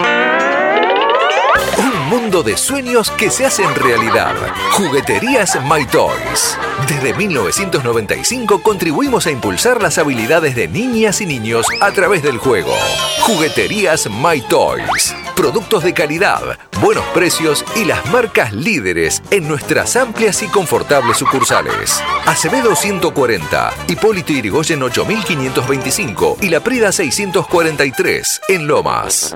Un 1.77 2.09
mundo 2.09 2.43
de 2.43 2.55
sueños 2.57 3.11
que 3.11 3.29
se 3.29 3.45
hacen 3.45 3.73
realidad. 3.75 4.35
Jugueterías 4.73 5.57
My 5.63 5.85
Toys. 5.85 6.57
Desde 6.87 7.13
1995 7.13 8.61
contribuimos 8.61 9.27
a 9.27 9.31
impulsar 9.31 9.81
las 9.81 9.97
habilidades 9.97 10.55
de 10.55 10.67
niñas 10.67 11.21
y 11.21 11.25
niños 11.25 11.65
a 11.81 11.91
través 11.91 12.23
del 12.23 12.37
juego. 12.37 12.73
Jugueterías 13.21 14.09
My 14.09 14.41
Toys. 14.41 15.15
Productos 15.35 15.83
de 15.83 15.93
calidad, 15.93 16.57
buenos 16.81 17.05
precios 17.13 17.63
y 17.75 17.85
las 17.85 18.03
marcas 18.11 18.51
líderes 18.53 19.21
en 19.31 19.47
nuestras 19.47 19.95
amplias 19.95 20.43
y 20.43 20.47
confortables 20.47 21.17
sucursales. 21.17 21.99
Acevedo 22.25 22.75
140, 22.75 23.73
Hipólito 23.87 24.31
Irigoyen 24.31 24.81
8525 24.81 26.37
y 26.41 26.49
La 26.49 26.61
Prida 26.61 26.91
643 26.91 28.41
en 28.49 28.67
Lomas 28.67 29.35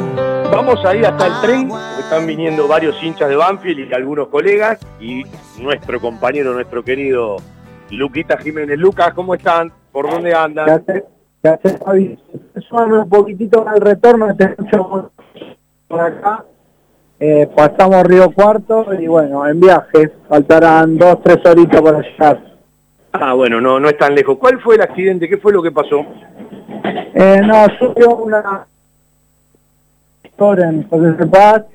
Vamos 0.51 0.83
a 0.85 0.95
ir 0.95 1.05
hasta 1.05 1.27
el 1.27 1.33
tren. 1.41 1.71
Están 1.99 2.25
viniendo 2.25 2.67
varios 2.67 3.01
hinchas 3.03 3.29
de 3.29 3.35
Banfield 3.35 3.89
y 3.89 3.93
algunos 3.93 4.27
colegas 4.27 4.79
y 4.99 5.23
nuestro 5.59 5.99
compañero, 5.99 6.53
nuestro 6.53 6.83
querido 6.83 7.37
Luquita 7.91 8.37
Jiménez. 8.37 8.77
Lucas, 8.77 9.13
¿cómo 9.13 9.35
están? 9.35 9.71
¿Por 9.91 10.09
dónde 10.09 10.33
andan? 10.33 10.83
Gracias, 11.41 11.79
Fabi. 11.79 12.17
Suame 12.67 12.99
un 12.99 13.09
poquitito 13.09 13.67
al 13.67 13.79
retorno, 13.79 14.35
te 14.35 14.45
escucho 14.45 15.11
por 15.87 15.99
acá. 15.99 16.45
Eh, 17.19 17.49
pasamos 17.53 18.03
Río 18.03 18.31
Cuarto 18.31 18.93
y 18.97 19.07
bueno, 19.07 19.45
en 19.45 19.59
viaje, 19.59 20.09
faltarán 20.27 20.97
dos, 20.97 21.21
tres 21.21 21.45
horitas 21.45 21.81
para 21.81 21.99
llegar. 21.99 22.41
Ah, 23.11 23.33
bueno, 23.33 23.59
no, 23.59 23.79
no 23.79 23.89
es 23.89 23.97
tan 23.97 24.15
lejos. 24.15 24.37
¿Cuál 24.37 24.61
fue 24.61 24.75
el 24.75 24.81
accidente? 24.81 25.27
¿Qué 25.27 25.37
fue 25.37 25.51
lo 25.51 25.61
que 25.61 25.71
pasó? 25.71 26.05
Eh, 27.13 27.41
no, 27.43 27.65
subió 27.77 28.15
una 28.15 28.65
en 30.41 30.87
José 30.87 31.27
Paz 31.27 31.65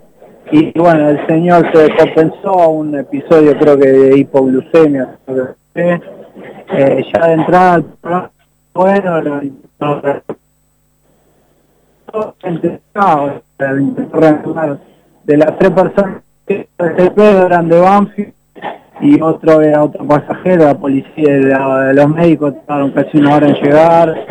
y 0.51 0.78
bueno, 0.78 1.11
el 1.11 1.27
señor 1.27 1.70
se 1.70 1.95
compensó 1.97 2.49
a 2.49 2.69
un 2.69 2.99
episodio 2.99 3.59
creo 3.59 3.77
que 3.77 3.89
de 3.89 4.19
hipoglucemia. 4.19 5.19
Eh, 5.74 6.01
ya 7.12 7.27
de 7.27 7.32
entrada 7.35 7.74
al 7.74 7.85
programa, 7.85 8.31
bueno, 8.73 9.20
lo 9.20 9.41
de 15.24 15.36
las 15.36 15.59
tres 15.59 15.70
personas 15.70 16.23
que 16.47 16.69
eran 16.78 17.69
de 17.69 17.81
Banfield 17.81 18.32
y 19.01 19.20
otro 19.20 19.61
era 19.61 19.85
otro 19.85 20.07
pasajero, 20.07 20.65
la 20.65 20.78
policía, 20.78 21.36
la, 21.39 21.93
los 21.93 22.09
médicos 22.09 22.55
tardaron 22.66 22.93
casi 22.93 23.19
una 23.19 23.36
hora 23.36 23.49
en 23.49 23.55
llegar, 23.57 24.27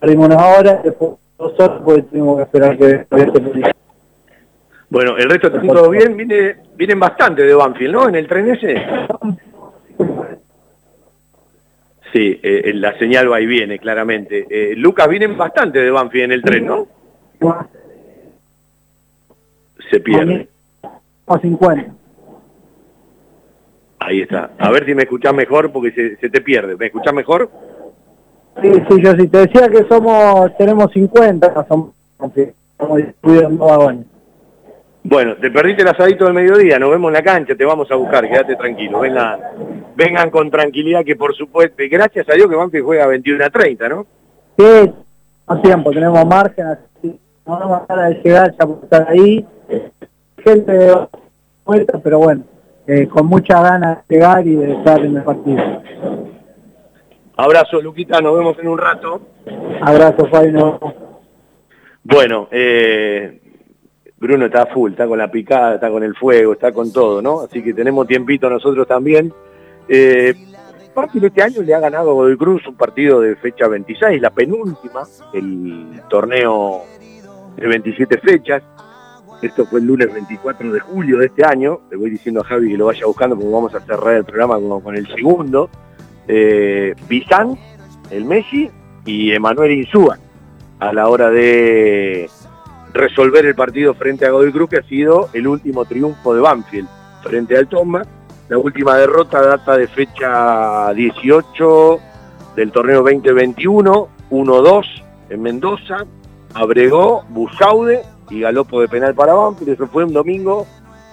perdimos 0.00 0.26
una 0.28 0.46
hora, 0.46 0.80
después 0.82 1.10
dos 1.44 1.60
horas 1.60 1.82
pues 1.84 2.08
tuvimos 2.08 2.36
que 2.36 2.42
esperar 2.42 2.78
que 2.78 3.06
policía. 3.08 3.72
Bueno, 4.88 5.16
el 5.16 5.28
resto 5.28 5.48
está 5.48 5.60
todo 5.60 5.90
bien, 5.90 6.16
Viene, 6.16 6.56
vienen 6.76 7.00
bastante 7.00 7.42
de 7.42 7.54
Banfield, 7.54 7.92
¿no? 7.92 8.08
En 8.08 8.14
el 8.14 8.28
tren 8.28 8.50
ese. 8.50 8.86
Sí, 12.12 12.38
eh, 12.42 12.72
la 12.74 12.96
señal 12.98 13.30
va 13.30 13.40
y 13.40 13.46
viene, 13.46 13.78
claramente. 13.78 14.46
Eh, 14.48 14.76
Lucas, 14.76 15.08
vienen 15.08 15.36
bastante 15.36 15.80
de 15.80 15.90
Banfield 15.90 16.24
en 16.24 16.32
el 16.32 16.42
tren, 16.42 16.66
¿no? 16.66 16.86
Se 19.90 20.00
pierde. 20.00 20.48
A 21.26 21.38
50. 21.38 21.92
Ahí 23.98 24.20
está. 24.20 24.52
A 24.58 24.70
ver 24.70 24.84
si 24.86 24.94
me 24.94 25.02
escuchás 25.02 25.34
mejor 25.34 25.72
porque 25.72 25.90
se, 25.90 26.16
se 26.16 26.30
te 26.30 26.40
pierde. 26.40 26.76
¿Me 26.76 26.86
escuchás 26.86 27.12
mejor? 27.12 27.50
Sí, 28.62 28.72
sí, 28.88 29.02
yo 29.02 29.12
sí. 29.12 29.28
Te 29.28 29.38
decía 29.38 29.68
que 29.68 29.84
somos, 29.88 30.56
tenemos 30.56 30.92
50, 30.92 31.66
somos, 31.68 31.90
estamos 32.34 33.58
vagones. 33.58 34.06
Bueno, 35.06 35.36
te 35.36 35.50
perdiste 35.50 35.82
el 35.82 35.88
asadito 35.88 36.24
del 36.24 36.32
mediodía, 36.32 36.78
nos 36.78 36.90
vemos 36.90 37.10
en 37.10 37.14
la 37.14 37.22
cancha, 37.22 37.54
te 37.54 37.64
vamos 37.66 37.90
a 37.90 37.94
buscar, 37.94 38.26
quédate 38.26 38.56
tranquilo, 38.56 39.00
vengan, 39.00 39.38
vengan 39.94 40.30
con 40.30 40.50
tranquilidad 40.50 41.04
que 41.04 41.14
por 41.14 41.34
supuesto, 41.34 41.76
gracias 41.90 42.26
a 42.26 42.32
Dios 42.32 42.48
que 42.48 42.56
Banfield 42.56 42.86
juega 42.86 43.06
21 43.08 43.44
a 43.44 43.50
30, 43.50 43.88
¿no? 43.90 44.06
Sí, 44.56 44.92
no 45.46 45.60
tiempo, 45.60 45.90
tenemos 45.90 46.24
margen, 46.24 46.66
así 46.68 47.20
no 47.46 47.58
vamos 47.58 47.82
a 47.86 48.08
de 48.08 48.14
llegar 48.22 48.54
ya 48.58 48.66
por 48.66 48.80
estar 48.82 49.06
ahí, 49.10 49.46
gente 50.42 50.72
de 50.72 50.96
vuelta, 51.66 51.98
pero 52.02 52.18
bueno, 52.20 52.44
eh, 52.86 53.06
con 53.06 53.26
mucha 53.26 53.60
ganas 53.60 54.08
de 54.08 54.16
llegar 54.16 54.46
y 54.46 54.54
de 54.54 54.72
estar 54.72 55.04
en 55.04 55.18
el 55.18 55.22
partido. 55.22 55.82
Abrazo, 57.36 57.80
Luquita, 57.80 58.20
nos 58.20 58.36
vemos 58.36 58.58
en 58.58 58.68
un 58.68 58.78
rato. 58.78 59.20
Abrazo, 59.80 60.26
Fabio. 60.26 60.78
Bueno, 62.02 62.48
eh, 62.50 63.40
Bruno 64.18 64.46
está 64.46 64.66
full, 64.66 64.92
está 64.92 65.06
con 65.06 65.18
la 65.18 65.30
picada, 65.30 65.74
está 65.74 65.90
con 65.90 66.02
el 66.02 66.14
fuego, 66.14 66.52
está 66.52 66.72
con 66.72 66.92
todo, 66.92 67.20
¿no? 67.20 67.40
Así 67.40 67.62
que 67.62 67.74
tenemos 67.74 68.06
tiempito 68.06 68.48
nosotros 68.48 68.86
también. 68.86 69.32
Eh, 69.88 70.34
este 71.14 71.42
año 71.42 71.62
le 71.62 71.74
ha 71.74 71.80
ganado 71.80 72.10
a 72.10 72.14
Godoy 72.14 72.36
Cruz 72.36 72.66
un 72.68 72.76
partido 72.76 73.20
de 73.20 73.34
fecha 73.36 73.66
26, 73.66 74.20
la 74.20 74.30
penúltima, 74.30 75.02
el 75.32 76.00
torneo 76.08 76.82
de 77.56 77.66
27 77.66 78.18
fechas. 78.18 78.62
Esto 79.42 79.66
fue 79.66 79.80
el 79.80 79.86
lunes 79.86 80.12
24 80.12 80.72
de 80.72 80.80
julio 80.80 81.18
de 81.18 81.26
este 81.26 81.44
año. 81.44 81.80
Le 81.90 81.96
voy 81.96 82.10
diciendo 82.10 82.40
a 82.40 82.44
Javi 82.44 82.70
que 82.70 82.78
lo 82.78 82.86
vaya 82.86 83.06
buscando 83.06 83.34
porque 83.36 83.50
vamos 83.50 83.74
a 83.74 83.80
cerrar 83.80 84.14
el 84.14 84.24
programa 84.24 84.58
con, 84.80 84.96
el 84.96 85.06
segundo. 85.08 85.68
Eh, 86.28 86.94
Bizán, 87.08 87.58
el 88.10 88.24
Messi 88.24 88.70
y 89.04 89.32
Emanuel 89.32 89.72
Insúa 89.72 90.18
a 90.80 90.92
la 90.92 91.08
hora 91.08 91.30
de 91.30 92.28
resolver 92.92 93.44
el 93.44 93.54
partido 93.54 93.94
frente 93.94 94.26
a 94.26 94.30
Godoy 94.30 94.52
Cruz, 94.52 94.70
que 94.70 94.78
ha 94.78 94.82
sido 94.82 95.28
el 95.32 95.46
último 95.46 95.84
triunfo 95.84 96.34
de 96.34 96.40
Banfield 96.40 96.88
frente 97.22 97.56
al 97.56 97.68
Toma. 97.68 98.02
La 98.48 98.58
última 98.58 98.96
derrota 98.96 99.40
data 99.40 99.76
de 99.76 99.88
fecha 99.88 100.92
18 100.92 101.98
del 102.56 102.70
torneo 102.70 103.02
2021, 103.02 104.08
1-2 104.30 105.02
en 105.30 105.42
Mendoza, 105.42 106.04
Abregó, 106.52 107.24
Busaude 107.30 108.02
y 108.30 108.40
Galopo 108.40 108.80
de 108.80 108.88
penal 108.88 109.14
para 109.14 109.34
Banfield. 109.34 109.72
Eso 109.72 109.86
fue 109.88 110.04
un 110.04 110.12
domingo 110.12 110.66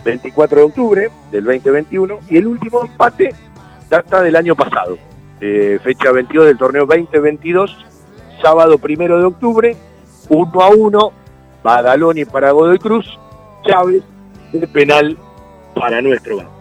24 0.05 0.57
de 0.57 0.63
octubre 0.63 1.09
del 1.31 1.43
2021. 1.45 2.19
Y 2.29 2.37
el 2.37 2.47
último 2.47 2.83
empate 2.83 3.33
data 3.91 4.21
del 4.21 4.37
año 4.37 4.55
pasado, 4.55 4.97
eh, 5.41 5.77
fecha 5.83 6.13
22 6.13 6.47
del 6.47 6.57
torneo 6.57 6.85
2022, 6.85 7.75
sábado 8.41 8.79
1 8.81 9.17
de 9.17 9.25
octubre, 9.25 9.75
1 10.29 10.61
a 10.61 10.69
1 10.69 11.11
Badaloni 11.61 12.23
para 12.23 12.51
Godoy 12.51 12.79
Cruz, 12.79 13.05
Chávez 13.67 14.01
de 14.53 14.65
penal 14.67 15.17
para 15.75 16.01
nuestro 16.01 16.37
banco. 16.37 16.60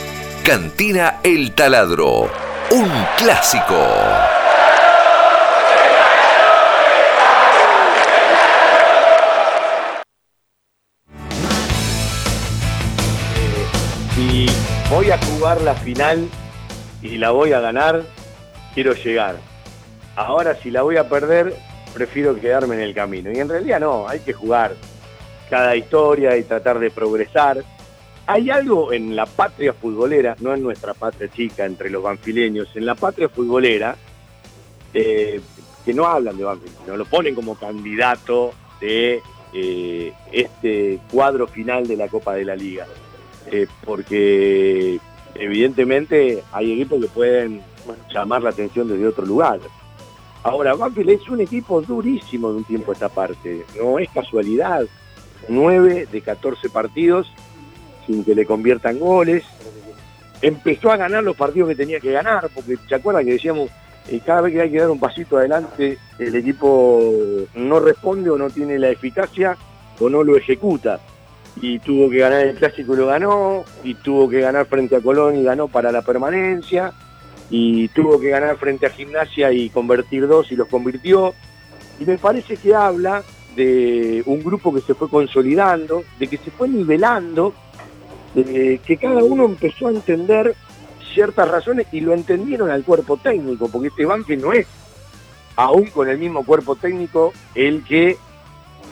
Cantina 0.43 1.19
El 1.21 1.53
Taladro, 1.53 2.21
un 2.71 2.89
clásico. 3.15 3.77
Si 14.15 14.47
voy 14.89 15.11
a 15.11 15.19
jugar 15.19 15.61
la 15.61 15.75
final 15.75 16.27
y 17.03 17.17
la 17.17 17.29
voy 17.29 17.53
a 17.53 17.59
ganar, 17.59 18.01
quiero 18.73 18.93
llegar. 18.93 19.35
Ahora 20.15 20.55
si 20.55 20.71
la 20.71 20.81
voy 20.81 20.97
a 20.97 21.07
perder, 21.07 21.53
prefiero 21.93 22.35
quedarme 22.35 22.73
en 22.75 22.81
el 22.81 22.95
camino. 22.95 23.31
Y 23.31 23.39
en 23.39 23.47
realidad 23.47 23.79
no, 23.79 24.07
hay 24.07 24.19
que 24.21 24.33
jugar 24.33 24.73
cada 25.51 25.75
historia 25.75 26.35
y 26.35 26.43
tratar 26.43 26.79
de 26.79 26.89
progresar 26.89 27.63
hay 28.27 28.49
algo 28.49 28.93
en 28.93 29.15
la 29.15 29.25
patria 29.25 29.73
futbolera, 29.73 30.35
no 30.39 30.53
en 30.53 30.63
nuestra 30.63 30.93
patria 30.93 31.29
chica, 31.31 31.65
entre 31.65 31.89
los 31.89 32.03
banfileños, 32.03 32.69
en 32.75 32.85
la 32.85 32.95
patria 32.95 33.29
futbolera, 33.29 33.95
eh, 34.93 35.41
que 35.85 35.93
no 35.93 36.05
hablan 36.05 36.37
de 36.37 36.43
Banfield, 36.43 36.75
sino 36.83 36.97
lo 36.97 37.05
ponen 37.05 37.33
como 37.33 37.55
candidato 37.55 38.53
de 38.79 39.21
eh, 39.53 40.13
este 40.31 40.99
cuadro 41.11 41.47
final 41.47 41.87
de 41.87 41.97
la 41.97 42.07
Copa 42.07 42.35
de 42.35 42.45
la 42.45 42.55
Liga. 42.55 42.85
Eh, 43.47 43.67
porque 43.83 44.99
evidentemente 45.35 46.43
hay 46.51 46.73
equipos 46.73 47.01
que 47.01 47.07
pueden 47.07 47.61
llamar 48.13 48.43
la 48.43 48.51
atención 48.51 48.87
desde 48.87 49.07
otro 49.07 49.25
lugar. 49.25 49.59
Ahora, 50.43 50.73
Banfield 50.75 51.09
es 51.09 51.29
un 51.29 51.41
equipo 51.41 51.81
durísimo 51.81 52.51
de 52.51 52.57
un 52.57 52.63
tiempo 52.63 52.91
a 52.91 52.93
esta 52.93 53.09
parte, 53.09 53.65
no 53.77 53.99
es 53.99 54.09
casualidad. 54.09 54.85
9 55.47 56.07
de 56.11 56.21
14 56.21 56.69
partidos 56.69 57.27
sin 58.05 58.23
que 58.23 58.35
le 58.35 58.45
conviertan 58.45 58.99
goles. 58.99 59.43
Empezó 60.41 60.91
a 60.91 60.97
ganar 60.97 61.23
los 61.23 61.35
partidos 61.35 61.69
que 61.69 61.75
tenía 61.75 61.99
que 61.99 62.11
ganar, 62.11 62.49
porque 62.53 62.77
se 62.87 62.95
acuerdan 62.95 63.25
que 63.25 63.33
decíamos, 63.33 63.69
y 64.09 64.19
cada 64.19 64.41
vez 64.41 64.53
que 64.53 64.61
hay 64.61 64.71
que 64.71 64.79
dar 64.79 64.89
un 64.89 64.99
pasito 64.99 65.37
adelante, 65.37 65.97
el 66.17 66.35
equipo 66.35 67.01
no 67.55 67.79
responde 67.79 68.29
o 68.29 68.37
no 68.37 68.49
tiene 68.49 68.79
la 68.79 68.89
eficacia 68.89 69.55
o 69.99 70.09
no 70.09 70.23
lo 70.23 70.35
ejecuta. 70.35 70.99
Y 71.61 71.79
tuvo 71.79 72.09
que 72.09 72.17
ganar 72.17 72.47
el 72.47 72.55
clásico 72.55 72.93
y 72.93 72.97
lo 72.97 73.07
ganó, 73.07 73.63
y 73.83 73.93
tuvo 73.95 74.29
que 74.29 74.39
ganar 74.39 74.65
frente 74.65 74.95
a 74.95 75.01
Colón 75.01 75.35
y 75.35 75.43
ganó 75.43 75.67
para 75.67 75.91
la 75.91 76.01
permanencia, 76.01 76.93
y 77.49 77.89
tuvo 77.89 78.19
que 78.19 78.29
ganar 78.29 78.57
frente 78.57 78.85
a 78.85 78.89
Gimnasia 78.89 79.51
y 79.51 79.69
convertir 79.69 80.27
dos 80.27 80.51
y 80.51 80.55
los 80.55 80.67
convirtió. 80.67 81.33
Y 81.99 82.05
me 82.05 82.17
parece 82.17 82.57
que 82.57 82.73
habla 82.73 83.21
de 83.55 84.23
un 84.25 84.41
grupo 84.41 84.73
que 84.73 84.81
se 84.81 84.95
fue 84.95 85.09
consolidando, 85.09 86.03
de 86.17 86.27
que 86.27 86.37
se 86.37 86.49
fue 86.49 86.69
nivelando, 86.69 87.53
de 88.33 88.79
que 88.85 88.97
cada 88.97 89.23
uno 89.23 89.45
empezó 89.45 89.87
a 89.87 89.91
entender 89.91 90.55
ciertas 91.13 91.49
razones 91.49 91.87
y 91.91 92.01
lo 92.01 92.13
entendieron 92.13 92.71
al 92.71 92.83
cuerpo 92.83 93.17
técnico, 93.17 93.69
porque 93.69 93.89
este 93.89 94.05
Banfield 94.05 94.41
no 94.41 94.53
es, 94.53 94.67
aún 95.55 95.87
con 95.87 96.09
el 96.09 96.17
mismo 96.17 96.45
cuerpo 96.45 96.75
técnico, 96.75 97.33
el 97.55 97.83
que 97.83 98.17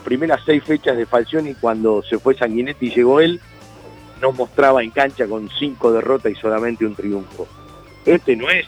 primeras 0.03 0.41
seis 0.45 0.63
fechas 0.63 0.97
de 0.97 1.05
Falcioni 1.05 1.53
cuando 1.53 2.01
se 2.03 2.19
fue 2.19 2.35
Sanguinetti 2.35 2.87
y 2.87 2.95
llegó 2.95 3.19
él, 3.19 3.39
nos 4.21 4.35
mostraba 4.35 4.83
en 4.83 4.91
cancha 4.91 5.27
con 5.27 5.49
cinco 5.57 5.91
derrotas 5.91 6.31
y 6.31 6.35
solamente 6.35 6.85
un 6.85 6.95
triunfo. 6.95 7.47
Este 8.05 8.35
no 8.35 8.49
es 8.49 8.65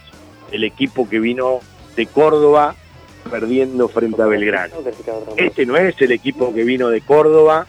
el 0.50 0.64
equipo 0.64 1.08
que 1.08 1.18
vino 1.18 1.60
de 1.96 2.06
Córdoba 2.06 2.74
perdiendo 3.30 3.88
frente 3.88 4.22
a 4.22 4.26
Belgrano. 4.26 4.76
Este 5.36 5.66
no 5.66 5.76
es 5.76 6.00
el 6.00 6.12
equipo 6.12 6.54
que 6.54 6.64
vino 6.64 6.88
de 6.88 7.00
Córdoba 7.02 7.66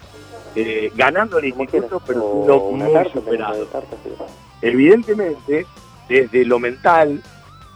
eh, 0.54 0.92
ganando 0.94 1.38
el 1.38 1.46
instituto, 1.46 2.00
pero 2.06 2.44
no 2.46 2.58
muy 2.70 3.10
superado. 3.10 3.66
Evidentemente, 4.62 5.66
desde 6.08 6.44
lo 6.44 6.58
mental, 6.58 7.22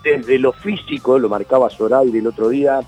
desde 0.02 0.38
lo 0.38 0.52
físico, 0.52 1.18
lo 1.18 1.28
marcaba 1.28 1.70
Zoraide 1.70 2.18
el 2.18 2.26
otro 2.26 2.48
día, 2.48 2.80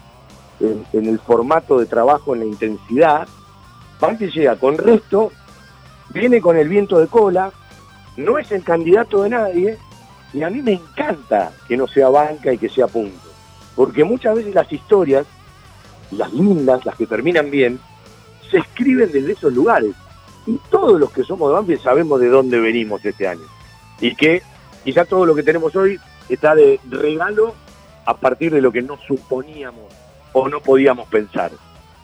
en, 0.61 0.85
en, 0.93 1.07
el 1.07 1.19
formato 1.19 1.79
de 1.79 1.87
trabajo, 1.87 2.35
en 2.35 2.41
la 2.41 2.47
intensidad, 2.47 3.27
Banfield 4.01 4.33
llega 4.33 4.57
con 4.57 4.79
resto, 4.79 5.31
viene 6.11 6.41
con 6.41 6.57
el 6.57 6.69
viento 6.69 6.99
de 6.99 7.07
cola, 7.07 7.53
no 8.17 8.39
es 8.39 8.51
el 8.53 8.65
candidato 8.65 9.23
de 9.23 9.31
nadie, 9.31 9.79
y 10.33 10.43
a 10.43 10.51
mí 10.51 10.63
me 10.63 10.73
encanta 10.73 11.53
que 11.69 11.77
no 11.77 11.87
sea 11.87 12.09
banca 12.09 12.53
y 12.53 12.59
que 12.59 12.69
sea 12.69 12.87
punto. 12.87 13.29
Porque 13.77 14.05
muchas 14.05 14.35
veces 14.35 14.55
las 14.55 14.73
historias, 14.73 15.27
las 16.11 16.33
lindas, 16.33 16.85
las 16.87 16.97
que 16.97 17.07
terminan 17.07 17.51
bien, 17.51 17.81
se 18.51 18.59
escriben 18.59 19.11
desde 19.13 19.33
esos 19.33 19.53
lugares. 19.53 19.95
Y 20.47 20.59
todos 20.71 20.99
los 20.99 21.11
que 21.13 21.23
somos 21.23 21.49
de 21.51 21.55
Banfield 21.55 21.83
sabemos 21.83 22.21
de 22.21 22.29
dónde 22.29 22.59
venimos 22.59 23.05
este 23.05 23.29
año. 23.29 23.45
Y 24.01 24.15
que 24.15 24.43
quizá 24.85 25.05
todo 25.05 25.27
lo 25.27 25.35
que 25.35 25.43
tenemos 25.43 25.77
hoy 25.77 25.99
está 26.29 26.55
de 26.55 26.81
regalo 26.89 27.55
a 28.07 28.17
partir 28.17 28.53
de 28.53 28.61
lo 28.61 28.73
que 28.73 28.83
no 28.83 28.99
suponíamos 29.07 29.93
o 30.33 30.49
no 30.49 30.61
podíamos 30.61 31.09
pensar. 31.09 31.53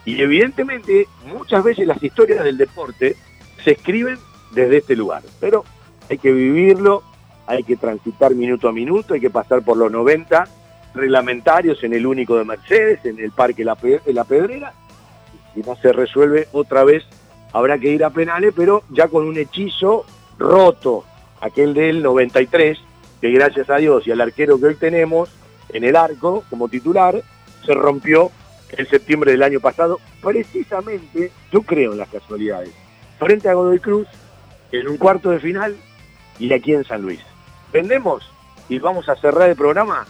Y 0.05 0.21
evidentemente 0.21 1.07
muchas 1.25 1.63
veces 1.63 1.87
las 1.87 2.01
historias 2.01 2.43
del 2.43 2.57
deporte 2.57 3.15
se 3.63 3.71
escriben 3.71 4.17
desde 4.51 4.77
este 4.77 4.95
lugar. 4.95 5.23
Pero 5.39 5.65
hay 6.09 6.17
que 6.17 6.31
vivirlo, 6.31 7.03
hay 7.45 7.63
que 7.63 7.75
transitar 7.75 8.33
minuto 8.35 8.69
a 8.69 8.71
minuto, 8.71 9.13
hay 9.13 9.19
que 9.19 9.29
pasar 9.29 9.63
por 9.63 9.77
los 9.77 9.91
90 9.91 10.47
reglamentarios 10.93 11.83
en 11.83 11.93
el 11.93 12.05
único 12.05 12.37
de 12.37 12.45
Mercedes, 12.45 13.03
en 13.05 13.19
el 13.19 13.31
Parque 13.31 13.63
La, 13.63 13.75
Pe 13.75 14.01
La 14.07 14.23
Pedrera. 14.23 14.73
Si 15.57 15.63
no 15.63 15.75
se 15.75 15.91
resuelve 15.91 16.47
otra 16.51 16.83
vez, 16.83 17.03
habrá 17.51 17.79
que 17.79 17.89
ir 17.89 18.03
a 18.03 18.11
penales, 18.11 18.53
pero 18.55 18.83
ya 18.91 19.07
con 19.07 19.27
un 19.27 19.39
hechizo 19.39 20.05
roto, 20.37 21.03
aquel 21.41 21.73
del 21.73 22.03
93, 22.03 22.77
que 23.19 23.31
gracias 23.31 23.67
a 23.71 23.77
Dios 23.77 24.05
y 24.05 24.11
al 24.11 24.21
arquero 24.21 24.59
que 24.59 24.67
hoy 24.67 24.75
tenemos 24.75 25.31
en 25.69 25.83
el 25.83 25.95
arco 25.95 26.43
como 26.51 26.69
titular, 26.69 27.23
se 27.65 27.73
rompió 27.73 28.29
en 28.69 28.87
septiembre 28.87 29.31
del 29.31 29.41
año 29.41 29.59
pasado, 29.59 29.99
precisamente, 30.21 31.31
yo 31.51 31.63
creo 31.63 31.93
en 31.93 31.97
las 31.97 32.09
casualidades, 32.09 32.69
frente 33.17 33.49
a 33.49 33.55
Godoy 33.55 33.79
Cruz, 33.79 34.07
en 34.71 34.87
un 34.87 34.97
cuarto 34.97 35.31
de 35.31 35.39
final 35.39 35.75
y 36.37 36.53
aquí 36.53 36.75
en 36.75 36.83
San 36.83 37.01
Luis. 37.01 37.21
Vendemos 37.73 38.29
y 38.69 38.77
vamos 38.77 39.09
a 39.09 39.15
cerrar 39.15 39.49
el 39.49 39.55
programa 39.55 40.05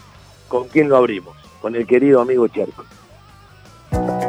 con 0.49 0.67
quién 0.67 0.89
lo 0.89 0.97
abrimos, 0.97 1.37
con 1.61 1.73
el 1.77 1.87
querido 1.87 2.19
amigo 2.19 2.49
Cherco. 2.49 2.83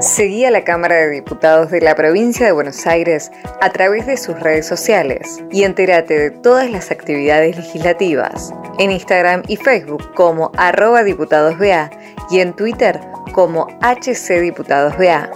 Seguí 0.01 0.45
a 0.45 0.51
la 0.51 0.63
Cámara 0.65 0.95
de 0.97 1.11
Diputados 1.11 1.71
de 1.71 1.81
la 1.81 1.95
Provincia 1.95 2.47
de 2.47 2.53
Buenos 2.53 2.87
Aires 2.87 3.31
a 3.61 3.71
través 3.71 4.07
de 4.07 4.17
sus 4.17 4.39
redes 4.39 4.67
sociales 4.67 5.43
y 5.51 5.65
entérate 5.65 6.19
de 6.19 6.31
todas 6.31 6.71
las 6.71 6.91
actividades 6.91 7.57
legislativas 7.57 8.53
en 8.79 8.93
Instagram 8.93 9.43
y 9.49 9.57
Facebook 9.57 10.15
como 10.15 10.53
arroba 10.57 11.03
diputadosBA 11.03 11.91
y 12.31 12.41
en 12.41 12.55
Twitter 12.55 13.01
como 13.33 13.67
HCDiputadosBA. 13.81 15.31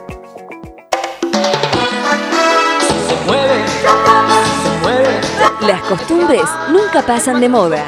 Las 5.66 5.80
costumbres 5.82 6.42
nunca 6.70 7.02
pasan 7.02 7.40
de 7.40 7.48
moda. 7.48 7.84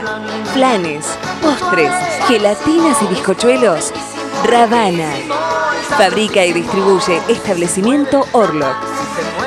Planes, 0.55 1.07
postres, 1.43 1.93
gelatinas 2.29 3.03
y 3.03 3.07
bizcochuelos. 3.07 3.93
Ravana. 4.45 5.64
Fabrica 5.97 6.45
y 6.45 6.53
distribuye 6.53 7.21
establecimiento 7.29 8.25
Orlock. 8.33 8.75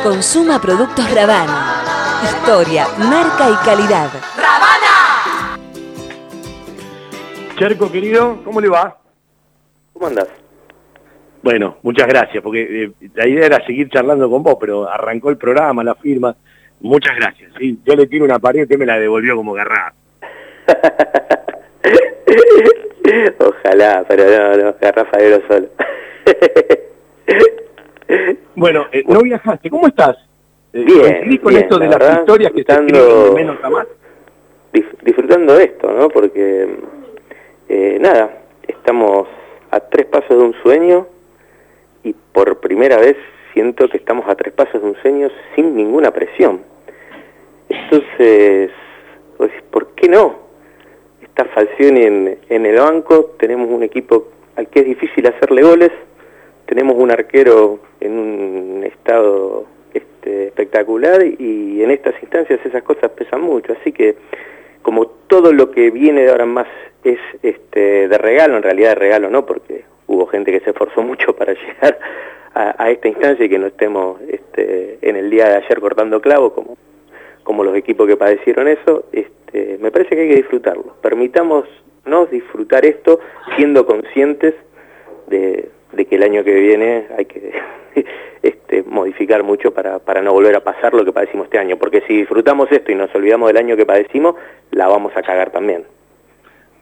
Consuma 0.02 0.62
productos 0.62 1.14
Ravana. 1.14 1.84
Historia, 2.24 2.88
marca 2.98 3.50
y 3.50 3.66
calidad. 3.66 4.10
¡Ravana! 4.38 5.60
Cherco, 7.58 7.92
querido, 7.92 8.42
¿cómo 8.46 8.62
le 8.62 8.70
va? 8.70 8.98
¿Cómo 9.92 10.08
andás? 10.08 10.30
Bueno, 11.44 11.80
muchas 11.82 12.08
gracias, 12.08 12.42
porque 12.42 12.84
eh, 12.84 12.92
la 13.14 13.28
idea 13.28 13.48
era 13.48 13.66
seguir 13.66 13.90
charlando 13.90 14.30
con 14.30 14.42
vos, 14.42 14.56
pero 14.58 14.90
arrancó 14.90 15.30
el 15.30 15.38
programa, 15.38 15.84
la 15.84 15.96
firma. 15.96 16.34
Muchas 16.80 17.18
gracias. 17.18 17.52
¿sí? 17.60 17.78
Yo 17.86 17.94
le 17.94 18.08
tiro 18.08 18.24
una 18.24 18.40
pared 18.40 18.62
y 18.62 18.64
usted 18.64 18.78
me 18.78 18.86
la 18.86 18.98
devolvió 18.98 19.36
como 19.36 19.52
garrada. 19.52 19.94
Ojalá, 23.40 24.06
pero 24.08 24.24
no, 24.26 24.58
no, 24.64 24.76
garrafa 24.80 25.18
de 25.18 25.44
solo. 25.46 25.68
bueno, 28.56 28.88
eh, 28.92 29.04
no 29.08 29.22
viajaste, 29.22 29.70
¿cómo 29.70 29.88
estás? 29.88 30.18
Eh, 30.74 30.84
bien, 30.84 31.00
¿Coincidís 31.00 31.40
con 31.40 31.54
bien, 31.54 31.64
esto 31.64 31.80
de 31.80 31.88
la 31.88 31.98
las 31.98 32.20
historias 32.20 32.52
que 32.52 32.62
escriben 32.62 32.88
de 32.88 33.32
menos 33.34 33.58
a 33.64 33.70
más? 33.70 33.88
Disfrutando 35.02 35.56
de 35.56 35.64
esto, 35.64 35.92
¿no? 35.92 36.10
Porque, 36.10 36.78
eh, 37.70 37.98
nada, 38.00 38.44
estamos 38.68 39.28
a 39.72 39.80
tres 39.80 40.06
pasos 40.08 40.30
de 40.30 40.44
un 40.44 40.54
sueño 40.62 41.08
y 42.04 42.14
por 42.14 42.60
primera 42.60 42.98
vez 42.98 43.16
siento 43.54 43.88
que 43.90 43.98
estamos 43.98 44.28
a 44.28 44.36
tres 44.36 44.54
pasos 44.54 44.82
de 44.82 44.88
un 44.88 44.96
sueño 45.02 45.30
sin 45.56 45.76
ninguna 45.76 46.12
presión. 46.12 46.62
Entonces, 47.70 48.72
decís, 49.40 49.64
¿por 49.72 49.88
qué 49.96 50.10
no? 50.10 50.48
Está 51.22 51.46
Falcioni 51.46 52.02
en, 52.02 52.40
en 52.50 52.66
el 52.66 52.78
banco, 52.78 53.36
tenemos 53.40 53.70
un 53.70 53.84
equipo 53.84 54.28
al 54.56 54.68
que 54.68 54.82
es 54.82 54.86
difícil 54.86 55.26
hacerle 55.28 55.62
goles, 55.62 55.92
tenemos 56.68 56.96
un 56.98 57.12
arquero 57.12 57.80
en 58.00 58.20
un 58.20 58.84
estado 58.84 59.66
este, 59.94 60.48
espectacular 60.48 61.24
y 61.26 61.82
en 61.82 61.92
estas 61.92 62.14
instancias 62.22 62.60
esas 62.64 62.84
cosas 62.84 63.10
pesan 63.12 63.42
mucho, 63.42 63.74
así 63.80 63.92
que 63.92 64.16
como 64.82 65.08
todo 65.08 65.52
lo 65.52 65.72
que 65.72 65.92
viene 65.92 66.22
de 66.22 66.30
ahora 66.30 66.44
en 66.44 66.52
más 66.52 66.68
es 67.04 67.20
este, 67.42 68.08
de 68.08 68.18
regalo, 68.18 68.58
en 68.58 68.64
realidad 68.64 68.90
de 68.90 68.96
regalo 68.96 69.30
no, 69.30 69.46
porque 69.46 69.86
hubo 70.08 70.28
gente 70.28 70.52
que 70.52 70.60
se 70.60 70.70
esforzó 70.70 71.02
mucho 71.02 71.36
para 71.36 71.54
llegar 71.68 72.00
a, 72.54 72.84
a 72.84 72.90
esta 72.92 73.08
instancia 73.08 73.46
y 73.46 73.50
que 73.50 73.60
no 73.60 73.68
estemos 73.68 74.20
este, 74.30 74.98
en 75.02 75.16
el 75.16 75.30
día 75.30 75.50
de 75.50 75.56
ayer 75.58 75.80
cortando 75.80 76.22
clavos 76.22 76.54
como, 76.54 76.78
como 77.44 77.64
los 77.64 77.76
equipos 77.76 78.08
que 78.08 78.18
padecieron 78.18 78.68
eso, 78.68 79.06
este, 79.12 79.78
me 79.80 79.92
parece 79.92 80.16
que 80.16 80.22
hay 80.22 80.30
que 80.30 80.36
disfrutarlo. 80.36 80.96
Permitámonos 81.02 81.70
disfrutar 82.32 82.86
esto 82.86 83.20
siendo 83.56 83.86
conscientes 83.86 84.54
de, 85.28 85.70
de 85.92 86.06
que 86.06 86.16
el 86.16 86.24
año 86.24 86.44
que 86.44 86.54
viene 86.54 87.08
hay 87.18 87.26
que 87.26 87.54
este, 88.42 88.84
modificar 88.84 89.44
mucho 89.44 89.74
para, 89.74 90.00
para 90.00 90.22
no 90.22 90.34
volver 90.34 90.56
a 90.56 90.64
pasar 90.64 90.94
lo 90.94 91.06
que 91.06 91.12
padecimos 91.12 91.46
este 91.46 91.58
año, 91.58 91.78
porque 91.78 92.02
si 92.08 92.18
disfrutamos 92.18 92.72
esto 92.72 92.92
y 92.92 92.96
nos 92.96 93.14
olvidamos 93.16 93.48
del 93.48 93.58
año 93.58 93.76
que 93.76 93.86
padecimos, 93.86 94.36
la 94.72 94.88
vamos 94.88 95.16
a 95.16 95.22
cagar 95.22 95.52
también. 95.52 95.84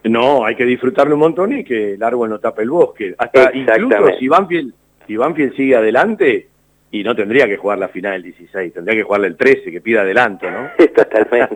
No, 0.04 0.46
hay 0.46 0.56
que 0.56 0.66
disfrutarlo 0.66 1.16
un 1.16 1.22
montón 1.22 1.58
y 1.58 1.64
que 1.64 1.94
el 1.94 2.04
árbol 2.04 2.30
no 2.30 2.40
tape 2.40 2.62
el 2.62 2.70
bosque. 2.70 3.16
Hasta 3.18 3.52
incluso 3.56 4.18
si 4.20 4.28
Banfield, 4.28 4.74
si 5.08 5.18
Banfield 5.18 5.56
sigue 5.56 5.76
adelante, 5.76 6.48
y 6.92 7.04
no 7.04 7.16
tendría 7.16 7.48
que 7.48 7.58
jugar 7.58 7.80
la 7.80 7.90
final 7.90 8.14
del 8.14 8.24
16, 8.24 8.74
tendría 8.74 8.96
que 8.96 9.04
jugarle 9.04 9.28
el 9.28 9.36
13, 9.36 9.72
que 9.72 9.82
pida 9.82 10.02
adelanto, 10.02 10.50
¿no? 10.50 10.70
Totalmente. 10.96 11.56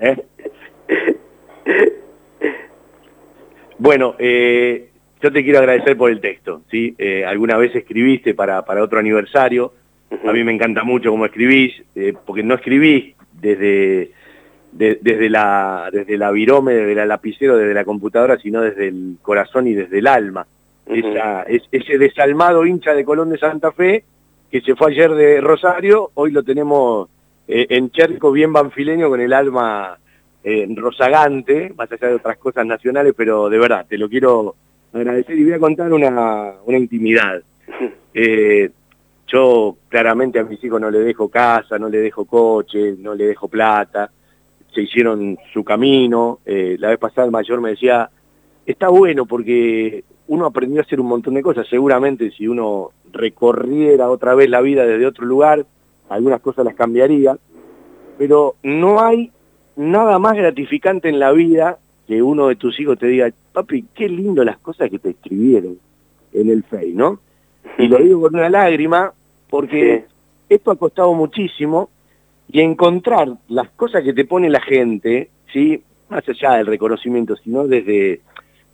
¿Eh? 0.00 0.16
Bueno, 3.78 4.14
eh, 4.18 4.91
yo 5.22 5.32
te 5.32 5.44
quiero 5.44 5.60
agradecer 5.60 5.96
por 5.96 6.10
el 6.10 6.20
texto, 6.20 6.62
¿sí? 6.70 6.94
Eh, 6.98 7.24
alguna 7.24 7.56
vez 7.56 7.74
escribiste 7.74 8.34
para, 8.34 8.64
para 8.64 8.82
otro 8.82 8.98
aniversario, 8.98 9.72
a 10.26 10.32
mí 10.32 10.44
me 10.44 10.52
encanta 10.52 10.82
mucho 10.82 11.10
cómo 11.10 11.24
escribís, 11.24 11.82
eh, 11.94 12.12
porque 12.26 12.42
no 12.42 12.54
escribís 12.54 13.14
desde 13.32 14.10
desde 14.72 15.28
la 15.28 15.90
desde 15.92 16.16
la 16.16 16.30
virome, 16.30 16.72
desde 16.72 16.94
la 16.94 17.06
lapicero, 17.06 17.56
desde 17.56 17.74
la 17.74 17.84
computadora, 17.84 18.38
sino 18.38 18.62
desde 18.62 18.88
el 18.88 19.16
corazón 19.20 19.66
y 19.66 19.74
desde 19.74 19.98
el 19.98 20.06
alma. 20.06 20.46
Esa, 20.86 21.42
es, 21.42 21.62
ese 21.70 21.98
desalmado 21.98 22.66
hincha 22.66 22.94
de 22.94 23.04
Colón 23.04 23.30
de 23.30 23.38
Santa 23.38 23.70
Fe 23.72 24.04
que 24.50 24.60
se 24.60 24.74
fue 24.74 24.92
ayer 24.92 25.10
de 25.14 25.40
Rosario, 25.40 26.10
hoy 26.14 26.30
lo 26.30 26.42
tenemos 26.42 27.08
eh, 27.48 27.66
en 27.70 27.90
Cherco 27.90 28.32
bien 28.32 28.52
banfileño 28.52 29.08
con 29.08 29.20
el 29.20 29.32
alma 29.32 29.96
eh, 30.44 30.66
rozagante, 30.76 31.72
más 31.74 31.90
allá 31.90 32.08
de 32.08 32.14
otras 32.16 32.36
cosas 32.36 32.66
nacionales, 32.66 33.14
pero 33.16 33.48
de 33.48 33.58
verdad, 33.58 33.86
te 33.88 33.96
lo 33.96 34.10
quiero 34.10 34.54
agradecer 34.92 35.38
y 35.38 35.44
voy 35.44 35.52
a 35.54 35.58
contar 35.58 35.92
una, 35.92 36.54
una 36.64 36.78
intimidad. 36.78 37.42
Eh, 38.14 38.70
yo 39.26 39.78
claramente 39.88 40.38
a 40.38 40.44
mis 40.44 40.62
hijos 40.62 40.78
no 40.78 40.90
le 40.90 40.98
dejo 40.98 41.30
casa, 41.30 41.78
no 41.78 41.88
le 41.88 41.96
dejo 41.96 42.26
coche, 42.26 42.94
no 42.98 43.14
le 43.14 43.24
dejo 43.24 43.48
plata, 43.48 44.10
se 44.74 44.82
hicieron 44.82 45.38
su 45.52 45.64
camino. 45.64 46.40
Eh, 46.44 46.76
la 46.78 46.90
vez 46.90 46.98
pasada 46.98 47.24
el 47.24 47.32
mayor 47.32 47.62
me 47.62 47.70
decía, 47.70 48.10
está 48.66 48.90
bueno 48.90 49.24
porque 49.24 50.04
uno 50.26 50.44
aprendió 50.44 50.80
a 50.80 50.84
hacer 50.84 51.00
un 51.00 51.06
montón 51.06 51.32
de 51.32 51.42
cosas. 51.42 51.66
Seguramente 51.68 52.30
si 52.32 52.46
uno 52.46 52.90
recorriera 53.10 54.10
otra 54.10 54.34
vez 54.34 54.50
la 54.50 54.60
vida 54.60 54.84
desde 54.84 55.06
otro 55.06 55.24
lugar, 55.24 55.64
algunas 56.10 56.42
cosas 56.42 56.66
las 56.66 56.74
cambiaría. 56.74 57.38
Pero 58.18 58.56
no 58.62 59.02
hay 59.02 59.32
nada 59.76 60.18
más 60.18 60.36
gratificante 60.36 61.08
en 61.08 61.18
la 61.18 61.32
vida 61.32 61.78
que 62.06 62.22
uno 62.22 62.48
de 62.48 62.56
tus 62.56 62.78
hijos 62.80 62.98
te 62.98 63.06
diga, 63.06 63.30
papi, 63.52 63.86
qué 63.94 64.08
lindo 64.08 64.44
las 64.44 64.58
cosas 64.58 64.90
que 64.90 64.98
te 64.98 65.10
escribieron 65.10 65.78
en 66.32 66.50
el 66.50 66.62
Face, 66.64 66.92
¿no? 66.92 67.20
Y 67.78 67.88
lo 67.88 67.98
digo 68.02 68.22
con 68.22 68.34
una 68.34 68.48
lágrima 68.48 69.12
porque 69.48 70.04
esto 70.48 70.70
ha 70.70 70.76
costado 70.76 71.14
muchísimo 71.14 71.90
y 72.50 72.60
encontrar 72.60 73.28
las 73.48 73.70
cosas 73.70 74.02
que 74.02 74.12
te 74.12 74.24
pone 74.24 74.50
la 74.50 74.60
gente, 74.60 75.30
¿sí? 75.52 75.82
más 76.08 76.28
allá 76.28 76.56
del 76.56 76.66
reconocimiento, 76.66 77.36
sino 77.36 77.66
desde, 77.66 78.20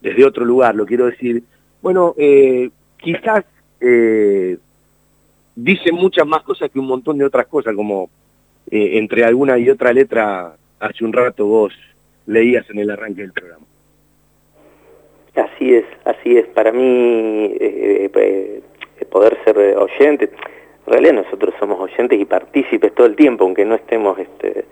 desde 0.01 0.25
otro 0.25 0.45
lugar, 0.45 0.75
lo 0.75 0.85
quiero 0.85 1.07
decir, 1.07 1.43
bueno, 1.81 2.15
eh, 2.19 2.71
quizás 2.97 3.45
eh, 3.81 4.59
dice 5.55 5.93
muchas 5.93 6.27
más 6.27 6.43
cosas 6.43 6.71
que 6.71 6.81
un 6.81 6.89
montón 6.89 7.19
de 7.19 7.25
otras 7.25 7.47
cosas, 7.47 7.75
como 7.77 8.11
eh, 8.71 8.99
entre 8.99 9.25
alguna 9.25 9.57
y 9.59 9.71
otra 9.71 9.93
letra 9.93 10.57
hace 10.81 11.05
un 11.05 11.13
rato 11.13 11.47
vos 11.47 11.73
leías 12.29 12.69
en 12.71 12.79
el 12.79 12.91
arranque 12.91 13.23
del 13.23 13.33
programa. 13.33 13.67
Así 15.35 15.75
es, 15.75 15.85
así 16.05 16.39
es. 16.39 16.47
Para 16.47 16.71
mí, 16.71 17.55
poder 19.11 19.37
ser 19.45 19.59
oyente, 19.77 20.31
en 20.87 20.93
realidad 20.93 21.25
nosotros 21.25 21.55
somos 21.59 21.81
oyentes 21.81 22.21
y 22.21 22.25
partícipes 22.25 22.95
todo 22.95 23.07
el 23.07 23.17
tiempo, 23.17 23.45
aunque 23.45 23.65
no 23.65 23.75
estemos, 23.75 24.19
este, 24.19 24.65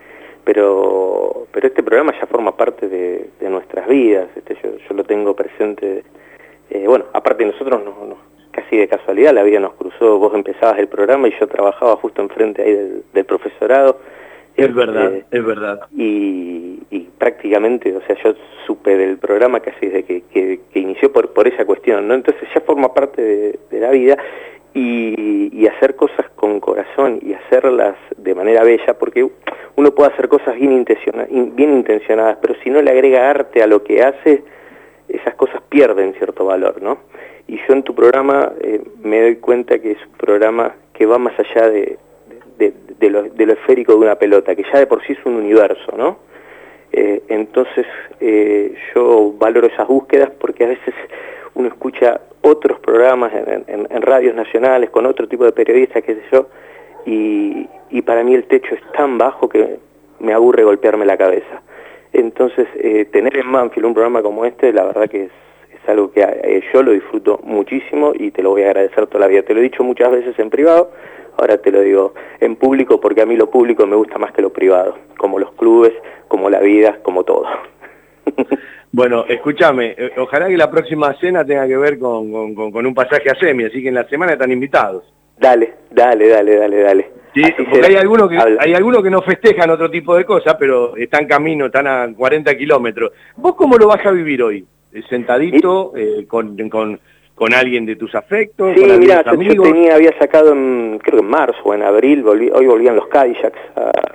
pero, 0.43 1.47
pero 1.51 1.67
este 1.67 1.83
programa 1.83 2.13
ya 2.19 2.25
forma 2.27 2.55
parte 2.55 2.87
de, 2.87 3.49
nuestras 3.49 3.87
vidas, 3.87 4.27
este, 4.35 4.55
yo, 4.63 4.77
yo 4.77 4.95
lo 4.95 5.03
tengo 5.03 5.35
presente, 5.35 6.03
eh, 6.69 6.87
bueno, 6.87 7.05
aparte 7.13 7.45
nosotros 7.45 7.83
no, 7.83 8.17
casi 8.51 8.77
de 8.77 8.87
casualidad 8.87 9.33
la 9.33 9.43
vida 9.43 9.59
nos 9.59 9.73
cruzó, 9.73 10.17
vos 10.17 10.33
empezabas 10.33 10.79
el 10.79 10.87
programa 10.87 11.27
y 11.27 11.33
yo 11.39 11.47
trabajaba 11.47 11.95
justo 11.97 12.21
enfrente 12.21 12.61
ahí 12.63 13.01
del, 13.13 13.25
profesorado. 13.25 13.99
Es 14.57 14.73
verdad, 14.73 15.13
es 15.29 15.45
verdad. 15.45 15.81
Y, 15.95 16.79
prácticamente, 17.17 17.95
o 17.95 18.01
sea, 18.01 18.15
yo 18.23 18.33
supe 18.65 18.95
del 18.95 19.17
programa 19.17 19.59
casi 19.59 19.87
desde 19.87 20.03
que, 20.03 20.23
que, 20.31 20.79
inició 20.79 21.11
por, 21.11 21.33
por 21.33 21.47
esa 21.47 21.65
cuestión, 21.65 22.07
¿no? 22.07 22.13
Entonces 22.13 22.47
ya 22.53 22.61
forma 22.61 22.93
parte 22.93 23.21
de, 23.21 23.59
de 23.71 23.79
la 23.79 23.91
vida 23.91 24.17
y, 24.77 25.67
hacer 25.67 25.95
cosas 25.95 26.25
con 26.35 26.59
corazón 26.59 27.19
y 27.21 27.33
hacerlas 27.33 27.95
de 28.17 28.33
manera 28.33 28.63
bella, 28.63 28.97
porque 28.97 29.27
uno 29.75 29.91
puede 29.91 30.13
hacer 30.13 30.27
cosas 30.27 30.55
bien, 30.55 30.85
bien 31.55 31.73
intencionadas, 31.73 32.37
pero 32.41 32.55
si 32.63 32.69
no 32.69 32.81
le 32.81 32.91
agrega 32.91 33.29
arte 33.29 33.61
a 33.61 33.67
lo 33.67 33.83
que 33.83 34.01
hace, 34.01 34.43
esas 35.09 35.35
cosas 35.35 35.61
pierden 35.69 36.13
cierto 36.13 36.45
valor, 36.45 36.81
¿no? 36.81 36.99
Y 37.47 37.57
yo 37.57 37.73
en 37.73 37.83
tu 37.83 37.95
programa 37.95 38.51
eh, 38.61 38.81
me 39.03 39.21
doy 39.21 39.35
cuenta 39.37 39.79
que 39.79 39.91
es 39.91 40.05
un 40.05 40.17
programa 40.17 40.75
que 40.93 41.05
va 41.05 41.17
más 41.17 41.33
allá 41.39 41.69
de, 41.69 41.97
de, 42.57 43.09
lo, 43.09 43.53
esférico 43.53 43.93
de 43.93 43.99
una 43.99 44.15
pelota, 44.15 44.55
que 44.55 44.63
ya 44.63 44.79
de 44.79 44.87
por 44.87 45.05
sí 45.05 45.13
es 45.13 45.25
un 45.25 45.35
universo, 45.35 45.95
¿no? 45.95 46.19
Eh, 46.91 47.23
entonces 47.27 47.85
eh, 48.19 48.73
yo 48.95 49.33
valoro 49.37 49.67
esas 49.67 49.87
búsquedas 49.87 50.31
porque 50.39 50.63
a 50.63 50.67
veces 50.67 50.93
uno 51.53 51.67
escucha 51.67 52.21
otros 52.41 52.79
programas 52.79 53.31
en, 53.33 54.01
radios 54.01 54.33
nacionales 54.35 54.89
con 54.89 55.05
otro 55.05 55.27
tipo 55.27 55.43
de 55.43 55.51
periodistas, 55.51 56.03
qué 56.03 56.15
sé 56.15 56.21
yo, 56.31 56.47
y, 57.05 57.67
para 58.05 58.23
mí 58.23 58.33
el 58.35 58.45
techo 58.45 58.73
es 58.73 58.81
tan 58.93 59.17
bajo 59.17 59.49
que 59.49 59.79
me 60.19 60.33
aburre 60.33 60.63
golpearme 60.63 61.05
la 61.05 61.17
cabeza. 61.17 61.61
Entonces, 62.13 62.67
eh, 62.75 63.05
tener 63.11 63.35
en 63.37 63.47
Manfield 63.47 63.85
un 63.85 63.93
programa 63.93 64.21
como 64.21 64.45
este, 64.45 64.71
la 64.71 64.85
verdad 64.85 65.09
que 65.09 65.25
es, 65.25 65.31
algo 65.87 66.11
que 66.11 66.21
eh, 66.21 66.61
yo 66.73 66.83
lo 66.83 66.91
disfruto 66.91 67.39
muchísimo 67.43 68.13
y 68.13 68.31
te 68.31 68.41
lo 68.41 68.51
voy 68.51 68.63
a 68.63 68.67
agradecer 68.67 69.07
toda 69.07 69.21
la 69.21 69.27
vida. 69.27 69.43
Te 69.43 69.53
lo 69.53 69.59
he 69.59 69.63
dicho 69.63 69.83
muchas 69.83 70.11
veces 70.11 70.37
en 70.39 70.49
privado, 70.49 70.91
ahora 71.37 71.57
te 71.57 71.71
lo 71.71 71.81
digo 71.81 72.13
en 72.39 72.55
público 72.55 72.99
porque 72.99 73.21
a 73.21 73.25
mí 73.25 73.35
lo 73.35 73.49
público 73.49 73.85
me 73.85 73.95
gusta 73.95 74.17
más 74.17 74.31
que 74.31 74.41
lo 74.41 74.51
privado, 74.51 74.97
como 75.17 75.39
los 75.39 75.51
clubes, 75.53 75.93
como 76.27 76.49
la 76.49 76.59
vida, 76.59 76.99
como 77.03 77.23
todo. 77.23 77.45
Bueno, 78.91 79.25
escúchame, 79.27 79.95
eh, 79.97 80.11
ojalá 80.17 80.47
que 80.47 80.57
la 80.57 80.71
próxima 80.71 81.13
cena 81.19 81.45
tenga 81.45 81.67
que 81.67 81.77
ver 81.77 81.99
con, 81.99 82.33
un 82.33 82.95
pasaje 82.95 83.29
a 83.29 83.35
semi, 83.35 83.65
así 83.65 83.81
que 83.81 83.89
en 83.89 83.95
la 83.95 84.07
semana 84.07 84.33
están 84.33 84.51
invitados. 84.51 85.03
Dale, 85.37 85.73
dale, 85.91 86.29
dale, 86.29 86.55
dale, 86.55 86.81
dale. 86.81 87.11
Sí, 87.35 87.43
porque 87.69 87.85
hay 87.85 87.95
algunos 87.95 88.29
que 88.29 88.37
hay 88.37 88.73
algunos 88.73 89.03
que 89.03 89.11
no 89.11 89.21
festejan 89.21 89.69
otro 89.69 89.91
tipo 89.91 90.15
de 90.15 90.25
cosas, 90.25 90.55
pero 90.57 90.95
están 90.95 91.27
camino, 91.27 91.67
están 91.67 91.85
a 91.85 92.07
40 92.15 92.57
kilómetros. 92.57 93.11
¿Vos 93.35 93.55
cómo 93.55 93.77
lo 93.77 93.87
vas 93.87 94.03
a 94.05 94.11
vivir 94.11 94.41
hoy? 94.41 94.65
Eh, 94.97 95.03
¿Sentadito, 95.09 95.93
eh, 95.95 96.25
con, 96.27 96.57
con, 96.69 96.99
con, 97.35 97.53
alguien 97.53 97.85
de 97.85 97.95
tus 97.95 98.15
afectos? 98.15 98.73
Sí, 98.75 98.83
mira, 98.99 99.23
yo 99.23 99.61
tenía, 99.61 99.95
había 99.95 100.17
sacado 100.17 100.53
en, 100.53 100.99
creo 101.03 101.19
que 101.19 101.25
en 101.25 101.29
marzo 101.29 101.59
o 101.63 101.73
en 101.73 101.83
abril, 101.83 102.25
hoy 102.27 102.65
volvían 102.65 102.95
los 102.95 103.07
Cadillacs, 103.07 103.59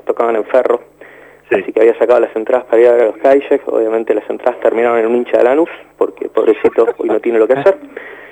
tocaban 0.05 0.37
en 0.37 0.45
Ferro, 0.45 0.93
Así 1.53 1.73
que 1.73 1.81
había 1.81 1.97
sacado 1.99 2.21
las 2.21 2.35
entradas 2.35 2.65
para 2.67 2.81
ir 2.81 2.89
a 2.89 2.93
ver 2.93 3.03
a 3.03 3.07
los 3.07 3.17
kayaks. 3.19 3.67
Obviamente 3.67 4.15
las 4.15 4.29
entradas 4.29 4.61
terminaron 4.61 4.99
en 4.99 5.07
un 5.07 5.17
hincha 5.17 5.39
de 5.39 5.45
Lanús, 5.45 5.69
porque 5.99 6.29
pobrecito 6.29 6.87
hoy 6.97 7.09
no 7.09 7.21
tiene 7.21 7.39
lo 7.39 7.47
que 7.47 7.55
hacer. 7.55 7.77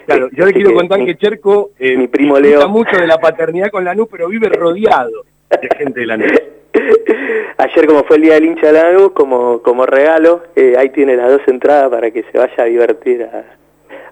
Claro, 0.07 0.29
yo 0.33 0.45
le 0.45 0.53
quiero 0.53 0.75
contar 0.75 1.05
que 1.05 1.15
Cherco 1.17 1.71
eh, 1.79 1.97
mi 1.97 2.09
primo 2.09 2.37
Leo 2.41 2.69
mucho 2.69 2.97
de 2.97 3.07
la 3.07 3.19
paternidad 3.19 3.71
con 3.71 3.85
Lanús, 3.85 4.09
pero 4.11 4.27
vive 4.27 4.49
rodeado 4.49 5.25
de 5.51 5.69
gente 5.79 6.01
de 6.01 6.07
Lanús. 6.07 6.33
Ayer 7.59 7.87
como 7.87 8.05
fue 8.05 8.17
el 8.17 8.23
día 8.23 8.35
del 8.35 8.47
hincha 8.47 8.73
de 8.73 8.73
Lanús, 8.73 9.13
como, 9.13 9.61
como 9.63 9.87
regalo, 9.87 10.43
eh, 10.57 10.75
ahí 10.79 10.91
tiene 10.91 11.17
las 11.17 11.31
dos 11.31 11.43
entradas 11.47 11.91
para 11.91 12.11
que 12.11 12.23
se 12.25 12.39
vaya 12.39 12.55
a 12.63 12.65
divertir 12.65 13.23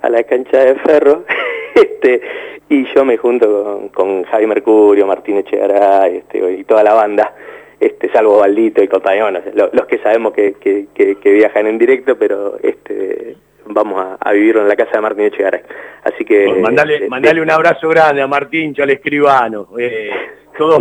a, 0.03 0.09
la 0.09 0.23
cancha 0.25 0.59
de 0.59 0.75
ferro. 0.77 1.25
este, 1.75 2.21
y 2.69 2.85
yo 2.95 3.05
me 3.05 3.17
junto 3.17 3.65
con, 3.65 3.89
con 3.89 4.25
Javi 4.25 4.47
Mercurio, 4.47 5.07
Martín 5.07 5.39
Echegaray 5.39 6.17
este, 6.19 6.53
y 6.53 6.65
toda 6.65 6.83
la 6.83 6.95
banda 6.95 7.35
este, 7.81 8.11
salvo 8.11 8.39
Baldito 8.39 8.83
y 8.83 8.89
compañeros, 8.89 9.45
los, 9.55 9.87
que 9.87 9.99
sabemos 9.99 10.33
que, 10.33 10.55
que, 10.61 11.31
viajan 11.31 11.67
en 11.67 11.79
directo, 11.79 12.19
pero 12.19 12.59
este, 12.63 13.37
vamos 13.67 14.17
a, 14.21 14.33
vivirlo 14.33 14.63
en 14.63 14.69
la 14.69 14.77
casa 14.77 14.93
de 14.95 15.01
Martín 15.01 15.25
Echegaray. 15.27 15.63
Así 16.03 16.25
que... 16.25 16.49
mandale, 16.61 16.95
este, 16.95 17.09
mandale 17.09 17.41
un 17.41 17.51
abrazo 17.51 17.89
grande 17.89 18.21
a 18.21 18.27
Martín, 18.27 18.75
al 18.79 18.91
escribano, 18.91 19.69
eh, 19.79 20.11
todos, 20.59 20.79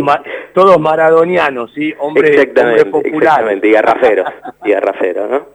todos 0.52 0.78
maradonianos, 0.78 1.72
¿sí? 1.72 1.94
Hombre, 1.98 2.28
exactamente, 2.28 2.82
Exactamente, 3.08 3.68
y 3.68 3.72
garraferos, 3.72 4.28
y 4.64 4.70
garraferos, 4.70 5.30
¿no? 5.30 5.46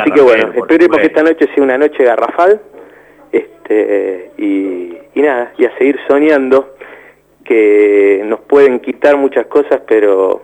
Así 0.00 0.10
que 0.10 0.20
bueno, 0.20 0.52
esperemos 0.54 0.98
que 0.98 1.06
esta 1.06 1.22
noche 1.22 1.48
sea 1.54 1.64
una 1.64 1.78
noche 1.78 2.04
garrafal, 2.04 2.60
este, 3.32 4.30
y, 4.38 4.96
y 5.14 5.22
nada, 5.22 5.52
y 5.58 5.64
a 5.64 5.76
seguir 5.78 5.98
soñando 6.06 6.76
que 7.44 8.22
nos 8.24 8.40
pueden 8.40 8.80
quitar 8.80 9.16
muchas 9.16 9.46
cosas, 9.46 9.80
pero 9.88 10.42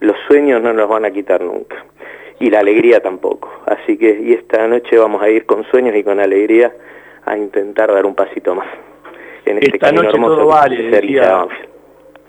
los 0.00 0.16
sueños 0.28 0.62
no 0.62 0.72
nos 0.72 0.88
van 0.88 1.04
a 1.04 1.10
quitar 1.10 1.40
nunca 1.40 1.84
y 2.42 2.50
la 2.50 2.58
alegría 2.58 3.00
tampoco. 3.00 3.50
Así 3.66 3.96
que 3.96 4.18
y 4.20 4.32
esta 4.32 4.66
noche 4.66 4.98
vamos 4.98 5.22
a 5.22 5.30
ir 5.30 5.46
con 5.46 5.64
sueños 5.70 5.94
y 5.94 6.02
con 6.02 6.18
alegría 6.18 6.72
a 7.24 7.36
intentar 7.36 7.92
dar 7.92 8.04
un 8.04 8.16
pasito 8.16 8.54
más. 8.54 8.66
En 9.44 9.58
este 9.58 9.76
esta 9.76 9.92
noche 9.92 10.18
todo 10.18 10.46
vale, 10.46 10.90
decía, 10.90 11.46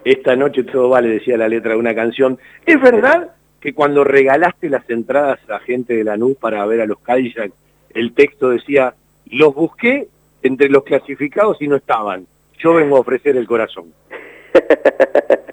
esta 0.05 0.35
noche 0.35 0.63
todo 0.63 0.89
vale, 0.89 1.09
decía 1.09 1.38
la 1.38 1.47
letra 1.47 1.73
de 1.73 1.80
una 1.80 1.95
canción. 1.95 2.38
¿Es 2.65 2.81
verdad 2.81 3.31
que 3.59 3.73
cuando 3.73 4.03
regalaste 4.03 4.69
las 4.69 4.89
entradas 4.89 5.39
a 5.49 5.59
gente 5.59 5.95
de 5.95 6.03
la 6.03 6.17
NU 6.17 6.35
para 6.35 6.65
ver 6.65 6.81
a 6.81 6.85
los 6.85 6.99
Cadillac, 6.99 7.51
el 7.93 8.13
texto 8.13 8.49
decía, 8.49 8.93
los 9.31 9.55
busqué 9.55 10.07
entre 10.41 10.69
los 10.69 10.84
clasificados 10.84 11.61
y 11.61 11.67
no 11.67 11.77
estaban, 11.77 12.27
yo 12.57 12.73
vengo 12.73 12.97
a 12.97 13.01
ofrecer 13.01 13.38
el 13.38 13.47
corazón? 13.47 13.93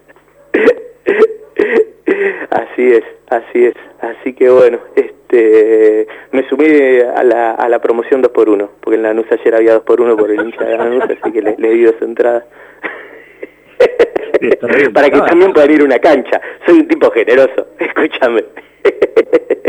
Así 2.51 2.83
es, 2.83 3.05
así 3.29 3.65
es. 3.67 3.75
Así 4.01 4.33
que 4.33 4.51
bueno, 4.51 4.79
este, 4.97 6.07
me 6.33 6.49
sumí 6.49 6.67
a 6.67 7.23
la, 7.23 7.53
a 7.53 7.69
la 7.69 7.79
promoción 7.79 8.23
2x1, 8.23 8.69
porque 8.81 8.97
en 8.97 9.03
la 9.03 9.15
NUS 9.15 9.31
ayer 9.31 9.55
había 9.55 9.81
2x1 9.81 10.17
por 10.17 10.31
el 10.31 10.41
hincha 10.41 10.65
de 10.65 10.77
la 10.77 10.87
NUS, 10.87 11.05
así 11.05 11.33
que 11.33 11.43
le, 11.43 11.57
le 11.57 11.71
di 11.71 11.83
dos 11.85 12.01
entradas. 12.01 12.45
Para 14.93 15.11
que 15.11 15.21
también 15.21 15.53
puedan 15.53 15.71
ir 15.71 15.83
a 15.83 15.85
una 15.85 15.99
cancha. 15.99 16.41
Soy 16.67 16.81
un 16.81 16.89
tipo 16.89 17.11
generoso, 17.11 17.69
escúchame. 17.79 18.45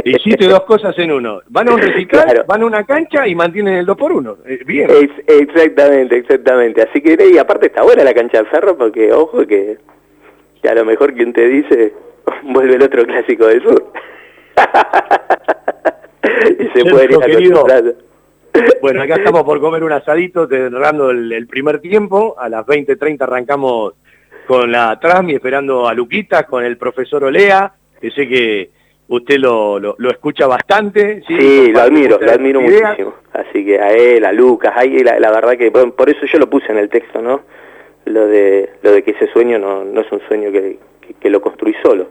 Hiciste 0.06 0.48
dos 0.48 0.64
cosas 0.64 0.98
en 0.98 1.11
uno. 1.11 1.41
Van 1.49 1.69
a 1.69 1.73
un 1.73 1.81
recital, 1.81 2.45
van 2.48 2.61
a 2.61 2.65
una 2.65 2.85
cancha 2.85 3.27
y 3.27 3.35
mantienen 3.35 3.76
el 3.76 3.85
2 3.85 3.98
por 3.98 4.11
1 4.11 4.38
bien. 4.65 4.89
exactamente, 5.27 6.18
exactamente. 6.18 6.81
Así 6.81 7.02
que, 7.02 7.18
y 7.31 7.38
aparte 7.38 7.68
está 7.68 7.84
buena 7.84 8.03
la 8.03 8.14
cancha 8.14 8.39
de 8.39 8.45
ferro 8.45 8.77
porque, 8.77 9.11
ojo, 9.11 9.45
que, 9.45 9.77
que 10.61 10.69
a 10.69 10.76
lo 10.76 10.85
mejor 10.85 11.14
quien 11.14 11.34
te 11.34 11.48
dice, 11.48 11.93
vuelve 12.43 12.76
el 12.76 12.84
otro 12.84 13.06
clásico 13.06 13.48
del 13.48 13.61
sur. 13.61 13.91
y 16.60 16.80
se 16.80 16.85
puede 16.89 17.06
ir 17.06 17.15
a 17.15 17.26
querido, 17.26 17.65
Bueno, 18.81 19.02
acá 19.02 19.15
estamos 19.15 19.43
por 19.43 19.60
comer 19.60 19.84
un 19.84 19.91
asadito, 19.91 20.48
cerrando 20.48 21.11
el, 21.11 21.31
el 21.31 21.48
primer 21.48 21.80
tiempo. 21.80 22.35
A 22.39 22.49
las 22.49 22.65
20.30 22.65 23.22
arrancamos 23.22 23.93
con 24.52 24.69
la 24.69 24.99
Trasmi, 24.99 25.36
esperando 25.36 25.88
a 25.88 25.94
Luquitas, 25.94 26.44
con 26.44 26.65
el 26.65 26.76
profesor 26.76 27.23
Olea, 27.23 27.72
que 28.02 28.11
sé 28.11 28.28
que 28.28 28.69
usted 29.07 29.38
lo, 29.38 29.80
lo, 29.80 30.11
escucha 30.11 30.45
bastante. 30.45 31.23
Sí, 31.26 31.72
lo 31.72 31.80
admiro, 31.80 32.19
lo 32.19 32.30
admiro 32.30 32.60
muchísimo. 32.60 33.14
Así 33.32 33.64
que 33.64 33.80
a 33.80 33.94
él, 33.94 34.26
a 34.26 34.34
Lucas, 34.34 34.73
ahí 34.76 34.99
la, 35.06 35.18
la 35.22 35.32
verdad 35.32 35.57
que 35.57 35.72
por 35.72 36.10
eso 36.10 36.26
yo 36.26 36.38
lo 36.38 36.49
puse 36.49 36.69
en 36.69 36.80
el 36.80 36.90
texto, 36.90 37.22
¿no? 37.22 37.44
Lo 38.03 38.28
de, 38.28 38.72
lo 38.82 38.91
de 38.91 39.03
que 39.03 39.11
ese 39.11 39.32
sueño 39.32 39.57
no, 39.57 39.86
no 39.86 40.02
es 40.02 40.11
un 40.11 40.19
sueño 40.28 40.52
que, 40.52 40.80
que, 41.18 41.30
lo 41.30 41.40
construí 41.40 41.73
solo. 41.82 42.10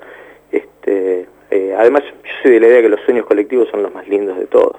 Este, 0.50 1.26
eh, 1.50 1.74
además, 1.76 2.04
yo 2.04 2.30
soy 2.42 2.52
de 2.52 2.60
la 2.60 2.68
idea 2.68 2.80
que 2.80 2.88
los 2.88 3.02
sueños 3.02 3.26
colectivos 3.26 3.68
son 3.70 3.82
los 3.82 3.92
más 3.92 4.08
lindos 4.08 4.38
de 4.38 4.46
todos. 4.46 4.78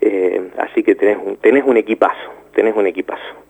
Eh, 0.00 0.50
así 0.58 0.82
que 0.82 0.96
tenés 0.96 1.18
un, 1.24 1.36
tenés 1.36 1.62
un 1.64 1.76
equipazo, 1.76 2.32
tenés 2.52 2.74
un 2.74 2.88
equipazo. 2.88 3.42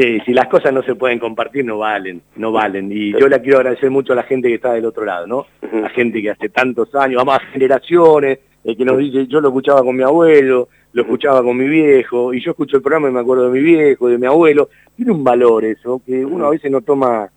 Eh, 0.00 0.22
si 0.24 0.32
las 0.32 0.46
cosas 0.46 0.72
no 0.72 0.80
se 0.84 0.94
pueden 0.94 1.18
compartir, 1.18 1.64
no 1.64 1.78
valen, 1.78 2.22
no 2.36 2.52
valen. 2.52 2.88
Y 2.92 3.10
yo 3.18 3.26
le 3.26 3.42
quiero 3.42 3.58
agradecer 3.58 3.90
mucho 3.90 4.12
a 4.12 4.16
la 4.16 4.22
gente 4.22 4.46
que 4.46 4.54
está 4.54 4.72
del 4.72 4.84
otro 4.84 5.04
lado, 5.04 5.26
¿no? 5.26 5.46
La 5.72 5.88
gente 5.88 6.22
que 6.22 6.30
hace 6.30 6.50
tantos 6.50 6.94
años, 6.94 7.24
más 7.24 7.40
generaciones, 7.52 8.38
el 8.62 8.76
que 8.76 8.84
nos 8.84 8.96
dice, 8.98 9.26
yo 9.26 9.40
lo 9.40 9.48
escuchaba 9.48 9.82
con 9.82 9.96
mi 9.96 10.04
abuelo, 10.04 10.68
lo 10.92 11.02
escuchaba 11.02 11.42
con 11.42 11.56
mi 11.56 11.66
viejo, 11.66 12.32
y 12.32 12.40
yo 12.40 12.52
escucho 12.52 12.76
el 12.76 12.82
programa 12.84 13.08
y 13.08 13.12
me 13.12 13.18
acuerdo 13.18 13.50
de 13.50 13.50
mi 13.50 13.60
viejo, 13.60 14.06
de 14.06 14.18
mi 14.18 14.26
abuelo. 14.26 14.68
Tiene 14.94 15.10
un 15.10 15.24
valor 15.24 15.64
eso, 15.64 16.00
que 16.06 16.24
uno 16.24 16.46
a 16.46 16.50
veces 16.50 16.70
no 16.70 16.80
toma 16.82 17.28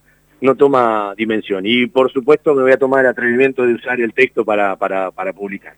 no 0.41 0.53
toma 0.53 1.15
dimensión. 1.17 1.63
Y 1.65 1.87
por 1.87 2.11
supuesto 2.11 2.53
me 2.53 2.61
voy 2.61 2.73
a 2.73 2.77
tomar 2.77 3.05
el 3.05 3.09
atrevimiento 3.09 3.65
de 3.65 3.73
usar 3.73 3.99
el 3.99 4.13
texto 4.13 4.45
para, 4.45 4.75
para, 4.75 5.09
para 5.09 5.33
publicar. 5.33 5.73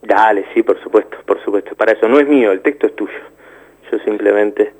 Dale, 0.00 0.44
sí, 0.54 0.62
por 0.62 0.80
supuesto, 0.80 1.16
por 1.26 1.42
supuesto. 1.42 1.74
Para 1.74 1.90
eso 1.90 2.08
no 2.08 2.20
es 2.20 2.28
mío, 2.28 2.52
el 2.52 2.60
texto 2.60 2.86
es 2.86 2.94
tuyo. 2.94 3.18
Yo 3.90 3.98
simplemente 4.04 4.74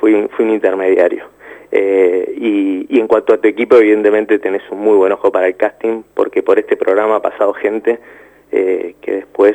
fui, 0.00 0.28
fui 0.34 0.44
un 0.46 0.52
intermediario. 0.52 1.24
Eh, 1.70 2.34
y, 2.36 2.98
en 2.98 3.06
cuanto 3.06 3.34
a 3.34 3.38
tu 3.38 3.46
equipo, 3.46 3.76
evidentemente 3.76 4.38
tenés 4.38 4.62
un 4.70 4.80
muy 4.80 4.96
buen 4.96 5.12
ojo 5.12 5.30
para 5.30 5.46
el 5.46 5.56
casting, 5.56 6.02
porque 6.14 6.42
por 6.42 6.58
este 6.58 6.76
programa 6.76 7.16
ha 7.16 7.22
pasado 7.22 7.52
gente 7.54 8.00
eh, 8.50 8.96
que 9.00 9.12
después 9.12 9.54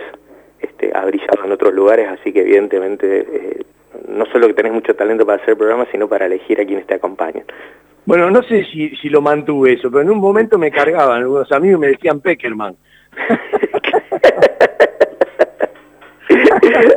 este, 0.61 0.91
ha 0.93 1.03
brillado 1.05 1.43
en 1.43 1.51
otros 1.51 1.73
lugares, 1.73 2.07
así 2.07 2.31
que 2.31 2.41
evidentemente 2.41 3.19
eh, 3.19 3.65
no 4.07 4.25
solo 4.27 4.47
que 4.47 4.53
tenés 4.53 4.71
mucho 4.71 4.95
talento 4.95 5.25
para 5.25 5.41
hacer 5.41 5.57
programas, 5.57 5.89
sino 5.91 6.07
para 6.07 6.27
elegir 6.27 6.61
a 6.61 6.65
quienes 6.65 6.87
te 6.87 6.93
acompañan. 6.93 7.43
Bueno, 8.05 8.29
no 8.29 8.41
sé 8.43 8.63
si, 8.65 8.95
si 8.95 9.09
lo 9.09 9.21
mantuve 9.21 9.73
eso, 9.73 9.89
pero 9.89 10.03
en 10.03 10.11
un 10.11 10.19
momento 10.19 10.57
me 10.57 10.71
cargaban 10.71 11.21
algunos 11.21 11.51
amigos 11.51 11.77
y 11.77 11.81
me 11.81 11.87
decían 11.87 12.21
Peckerman. 12.21 12.77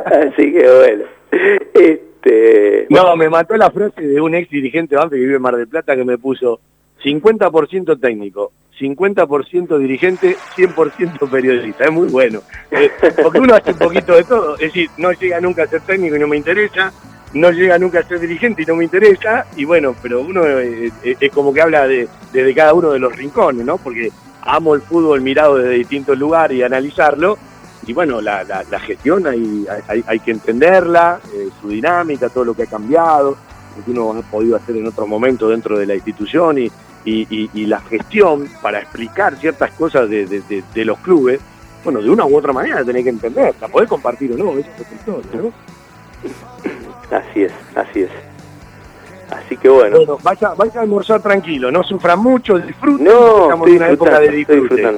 así 0.05 0.53
que 0.53 0.69
bueno. 0.77 1.05
Este, 1.73 2.09
no, 2.89 3.15
me 3.15 3.29
mató 3.29 3.55
la 3.55 3.71
frase 3.71 4.01
de 4.01 4.19
un 4.19 4.35
ex 4.35 4.49
dirigente 4.49 4.95
que 5.09 5.15
vive 5.15 5.35
en 5.35 5.41
Mar 5.41 5.55
del 5.55 5.67
Plata 5.67 5.95
que 5.95 6.03
me 6.03 6.17
puso 6.17 6.59
50% 7.03 7.99
técnico, 7.99 8.51
50% 8.79 9.77
dirigente, 9.77 10.35
100% 10.55 11.29
periodista. 11.29 11.85
Es 11.85 11.91
muy 11.91 12.07
bueno. 12.07 12.41
Eh, 12.71 12.89
porque 13.21 13.39
uno 13.39 13.55
hace 13.55 13.71
un 13.71 13.77
poquito 13.77 14.15
de 14.15 14.23
todo. 14.23 14.55
Es 14.55 14.73
decir, 14.73 14.89
no 14.97 15.11
llega 15.11 15.39
nunca 15.39 15.63
a 15.63 15.67
ser 15.67 15.81
técnico 15.81 16.15
y 16.15 16.19
no 16.19 16.27
me 16.27 16.37
interesa, 16.37 16.91
no 17.33 17.51
llega 17.51 17.77
nunca 17.77 17.99
a 17.99 18.03
ser 18.03 18.19
dirigente 18.19 18.63
y 18.63 18.65
no 18.65 18.75
me 18.75 18.83
interesa. 18.83 19.45
Y 19.55 19.65
bueno, 19.65 19.95
pero 20.01 20.21
uno 20.21 20.45
eh, 20.45 20.91
eh, 21.03 21.15
es, 21.19 21.31
como 21.31 21.53
que 21.53 21.61
habla 21.61 21.87
de, 21.87 22.07
desde 22.33 22.55
cada 22.55 22.73
uno 22.73 22.91
de 22.91 22.99
los 22.99 23.15
rincones, 23.15 23.65
¿no? 23.65 23.77
Porque 23.77 24.11
amo 24.41 24.75
el 24.75 24.81
fútbol 24.81 25.21
mirado 25.21 25.57
desde 25.57 25.75
distintos 25.75 26.17
lugares 26.17 26.57
y 26.57 26.63
analizarlo 26.63 27.37
y 27.87 27.93
bueno, 27.93 28.21
la, 28.21 28.43
la, 28.43 28.79
gestión 28.79 29.25
hay, 29.25 29.65
hay, 29.87 30.19
que 30.19 30.31
entenderla, 30.31 31.19
eh, 31.33 31.49
su 31.61 31.69
dinámica, 31.69 32.29
todo 32.29 32.45
lo 32.45 32.53
que 32.53 32.63
ha 32.63 32.67
cambiado, 32.67 33.37
lo 33.77 33.85
que 33.85 33.91
uno 33.91 34.11
ha 34.19 34.21
podido 34.21 34.57
hacer 34.57 34.75
en 34.77 34.87
otro 34.87 35.07
momento 35.07 35.49
dentro 35.49 35.77
de 35.77 35.85
la 35.85 35.95
institución 35.95 36.57
y, 36.59 36.71
y, 37.05 37.65
la 37.65 37.79
gestión 37.81 38.47
para 38.61 38.79
explicar 38.79 39.37
ciertas 39.37 39.71
cosas 39.71 40.09
de, 40.09 40.25
de, 40.27 40.85
los 40.85 40.99
clubes, 40.99 41.39
bueno, 41.83 42.01
de 42.01 42.09
una 42.09 42.25
u 42.25 42.35
otra 42.35 42.53
manera 42.53 42.83
tenés 42.83 43.03
que 43.03 43.09
entender, 43.09 43.55
la 43.59 43.67
podés 43.67 43.89
compartir 43.89 44.33
o 44.33 44.37
no, 44.37 44.51
eso 44.57 44.69
es 44.77 44.91
historia, 44.91 45.41
¿no? 45.41 47.17
Así 47.17 47.43
es, 47.43 47.53
así 47.75 48.01
es. 48.01 48.11
Así 49.31 49.57
que 49.57 49.69
bueno. 49.69 49.97
Bueno, 49.97 50.17
vaya, 50.21 50.53
vaya 50.55 50.79
a 50.79 50.83
almorzar 50.83 51.21
tranquilo, 51.21 51.71
no 51.71 51.83
sufra 51.83 52.15
mucho, 52.15 52.59
disfrute. 52.59 53.03
No, 53.03 53.43
estamos 53.43 53.67
en 53.67 53.75
una 53.77 53.89
época 53.89 54.19
de 54.19 54.29
disfrute 54.29 54.97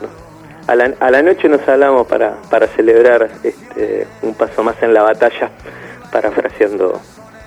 a 0.72 0.76
la, 0.76 0.94
a 1.02 1.12
la 1.12 1.22
noche 1.22 1.50
nos 1.50 1.68
hablamos 1.68 2.08
para, 2.08 2.38
para 2.50 2.66
celebrar 2.68 3.30
este, 3.44 4.08
un 4.22 4.34
paso 4.36 4.64
más 4.64 4.82
en 4.82 4.94
la 4.94 5.04
batalla, 5.04 5.52
parafraseando 6.10 6.98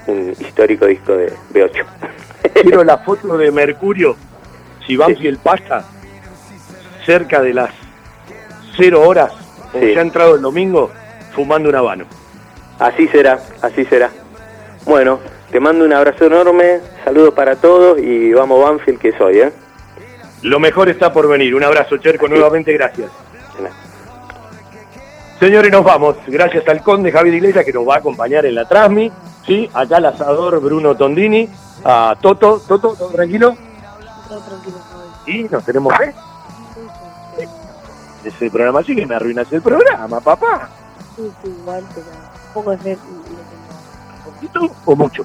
un 0.07 0.33
histórico 0.39 0.85
disco 0.85 1.17
de 1.17 1.33
B8. 1.55 1.85
Quiero 2.53 2.85
la 2.85 2.99
foto 2.99 3.39
de 3.39 3.51
Mercurio, 3.51 4.15
si 4.87 4.99
Banfield 4.99 5.39
pasa 5.39 5.87
cerca 7.07 7.41
de 7.41 7.55
las 7.55 7.71
cero 8.77 9.01
horas, 9.09 9.33
o 9.73 9.79
ya 9.79 10.01
ha 10.01 10.03
entrado 10.03 10.35
el 10.35 10.43
domingo, 10.43 10.91
fumando 11.35 11.71
un 11.71 11.77
habano. 11.77 12.05
Así 12.79 13.09
será, 13.09 13.41
así 13.63 13.87
será. 13.87 14.11
Bueno, 14.85 15.19
te 15.51 15.61
mando 15.61 15.87
un 15.87 15.95
abrazo 15.95 16.27
enorme, 16.27 16.81
saludos 17.05 17.33
para 17.33 17.57
todos 17.57 17.99
y 17.99 18.35
vamos 18.35 18.63
Banfield 18.63 18.99
que 18.99 19.17
soy, 19.17 19.39
¿eh? 19.39 19.53
Lo 20.45 20.61
mejor 20.61 20.91
está 20.91 21.11
por 21.11 21.27
venir. 21.27 21.55
Un 21.55 21.65
abrazo, 21.65 21.97
Cherco, 21.97 22.29
nuevamente 22.29 22.71
gracias. 22.75 23.11
Señores, 25.41 25.73
nos 25.73 25.83
vamos. 25.83 26.17
Gracias 26.27 26.69
al 26.69 26.83
conde 26.83 27.11
Javier 27.11 27.37
Iglesias 27.37 27.65
que 27.65 27.73
nos 27.73 27.89
va 27.89 27.95
a 27.95 27.99
acompañar 27.99 28.45
en 28.45 28.55
la 28.55 28.69
Trasmi. 28.69 29.11
¿sí? 29.47 29.71
Acá 29.73 29.97
el 29.97 30.05
asador 30.05 30.61
Bruno 30.61 30.95
Tondini. 30.95 31.49
A 31.83 32.15
Toto. 32.21 32.61
Toto, 32.69 32.95
¿todo 32.95 33.09
tranquilo? 33.09 33.57
Todo 34.29 34.41
tranquilo. 34.41 34.77
¿Y 35.27 35.45
nos 35.45 35.65
tenemos 35.65 35.97
fe? 35.97 36.15
Ese 38.23 38.51
programa 38.51 38.83
sí 38.83 38.95
que 38.95 39.07
me 39.07 39.15
arruinas 39.15 39.51
el 39.51 39.63
programa, 39.63 40.21
papá. 40.21 40.69
Sí, 41.17 41.23
sí, 41.43 41.49
igual, 41.59 41.85
pero 41.95 42.07
poco 42.53 42.71
de 42.73 42.79
fe. 42.79 42.99
¿Poquito 44.27 44.71
o 44.85 44.95
mucho? 44.95 45.25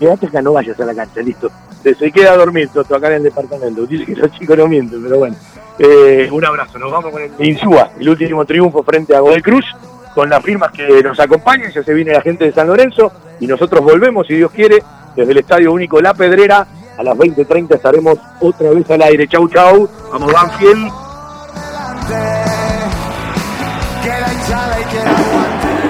Quédate 0.00 0.26
acá, 0.26 0.42
no 0.42 0.52
vayas 0.52 0.80
a 0.80 0.84
la 0.84 0.94
cancha, 0.96 1.20
listo 1.20 1.48
se 1.92 2.10
queda 2.10 2.32
a 2.32 2.36
dormir 2.36 2.70
Toto 2.72 2.94
acá 2.94 3.08
en 3.08 3.14
el 3.14 3.24
departamento. 3.24 3.84
Dice 3.84 4.06
que 4.06 4.14
los 4.14 4.30
chicos 4.32 4.56
no 4.56 4.66
mienten, 4.66 5.02
pero 5.02 5.18
bueno. 5.18 5.36
Eh, 5.78 6.28
un 6.30 6.44
abrazo, 6.44 6.78
nos 6.78 6.92
vamos 6.92 7.10
con 7.10 7.20
el 7.20 7.32
Insúa, 7.40 7.90
el 7.98 8.08
último 8.08 8.44
triunfo 8.44 8.84
frente 8.84 9.14
a 9.16 9.20
Godoy 9.20 9.42
Cruz, 9.42 9.64
con 10.14 10.30
las 10.30 10.42
firmas 10.42 10.70
que 10.70 11.02
nos 11.02 11.18
acompañan, 11.18 11.72
ya 11.72 11.82
se 11.82 11.92
viene 11.92 12.12
la 12.12 12.20
gente 12.20 12.44
de 12.44 12.52
San 12.52 12.68
Lorenzo 12.68 13.10
y 13.40 13.48
nosotros 13.48 13.82
volvemos, 13.82 14.26
si 14.26 14.36
Dios 14.36 14.52
quiere, 14.52 14.82
desde 15.16 15.32
el 15.32 15.38
Estadio 15.38 15.72
Único 15.72 16.00
La 16.00 16.14
Pedrera. 16.14 16.66
A 16.96 17.02
las 17.02 17.16
20.30 17.18 17.74
estaremos 17.74 18.18
otra 18.40 18.70
vez 18.70 18.88
al 18.88 19.02
aire. 19.02 19.26
Chau, 19.26 19.48
chau. 19.48 19.88
Vamos, 20.12 20.32
Banfield. 20.32 20.92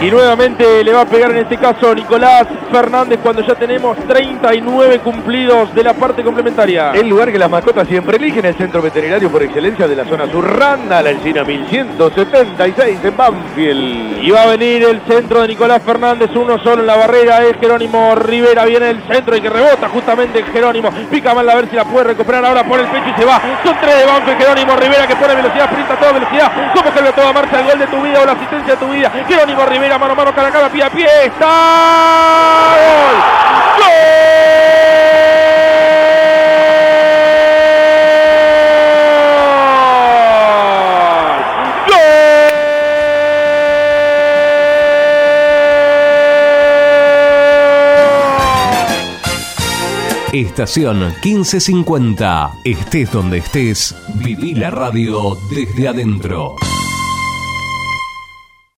Y 0.05 0.11
nuevamente 0.11 0.85
le 0.85 0.93
va 0.93 1.01
a 1.01 1.07
pegar 1.07 1.31
en 1.31 1.39
este 1.39 1.57
caso 1.57 1.95
Nicolás 1.95 2.47
Fernández 2.71 3.21
cuando 3.23 3.41
ya 3.41 3.55
tenemos 3.55 3.97
39 4.07 4.99
cumplidos 4.99 5.75
de 5.75 5.83
la 5.83 5.95
parte 5.95 6.23
complementaria. 6.23 6.91
El 6.91 7.09
lugar 7.09 7.33
que 7.33 7.39
las 7.39 7.49
mascotas 7.49 7.89
siempre 7.89 8.19
eligen, 8.19 8.45
el 8.45 8.55
centro 8.55 8.83
veterinario 8.83 9.31
por 9.31 9.43
excelencia 9.43 9.89
de 9.89 9.97
la 9.97 10.05
zona 10.05 10.31
sur, 10.31 10.45
Randa, 10.45 11.01
la 11.01 11.09
encina 11.09 11.43
1176 11.43 12.99
en 13.03 13.17
Banfield. 13.17 14.23
Y 14.23 14.31
va 14.31 14.43
a 14.43 14.47
venir 14.49 14.85
el 14.85 15.01
centro 15.09 15.41
de 15.41 15.49
Nicolás 15.49 15.83
Fernández, 15.83 16.29
uno 16.37 16.59
solo 16.59 16.83
en 16.83 16.87
la 16.87 16.97
barrera, 16.97 17.43
es 17.43 17.57
Jerónimo 17.59 18.15
Rivera, 18.15 18.67
viene 18.67 18.91
el 18.91 19.03
centro 19.05 19.35
y 19.35 19.41
que 19.41 19.49
rebota 19.49 19.89
justamente 19.89 20.45
Jerónimo. 20.53 20.91
Pica 21.11 21.33
mal 21.33 21.49
a 21.49 21.55
ver 21.55 21.71
si 21.71 21.77
la 21.77 21.87
puede 21.87 22.09
recuperar 22.09 22.45
ahora 22.45 22.63
por 22.65 22.79
el 22.79 22.87
pecho 22.89 23.09
y 23.09 23.21
se 23.21 23.25
va. 23.25 23.41
Son 23.65 23.75
tres 23.81 24.01
de 24.01 24.05
Banfield, 24.05 24.39
Jerónimo 24.39 24.77
Rivera 24.77 25.07
que 25.07 25.17
pone 25.17 25.35
velocidad, 25.35 25.71
sprinta 25.71 25.95
a 25.95 25.99
toda 25.99 26.13
velocidad. 26.13 26.53
¿Cómo 26.75 26.93
que 26.93 27.01
le 27.01 27.13
toda 27.13 27.33
marcha 27.33 27.61
el 27.61 27.67
gol 27.67 27.79
de 27.79 27.87
tu 27.87 28.03
vida 28.03 28.21
o 28.21 28.27
la 28.27 28.33
asistencia 28.33 28.75
de 28.75 28.79
tu 28.79 28.93
vida? 28.93 29.11
Jerónimo 29.27 29.65
Rivera 29.65 29.94
mano 29.99 30.13
a 30.13 30.17
mano, 30.17 30.33
cara 30.35 30.49
a 30.49 30.53
cara, 30.53 30.71
pie 30.71 30.83
a 30.83 30.91
pie. 30.91 31.07
Está. 31.27 32.75
¡Gol! 32.75 33.45
Estación 50.35 51.15
1550. 51.23 52.55
Estés 52.65 53.13
donde 53.13 53.39
estés, 53.39 53.95
viví 54.15 54.55
la 54.55 54.71
radio 54.71 55.37
desde 55.49 55.87
adentro. 55.87 56.57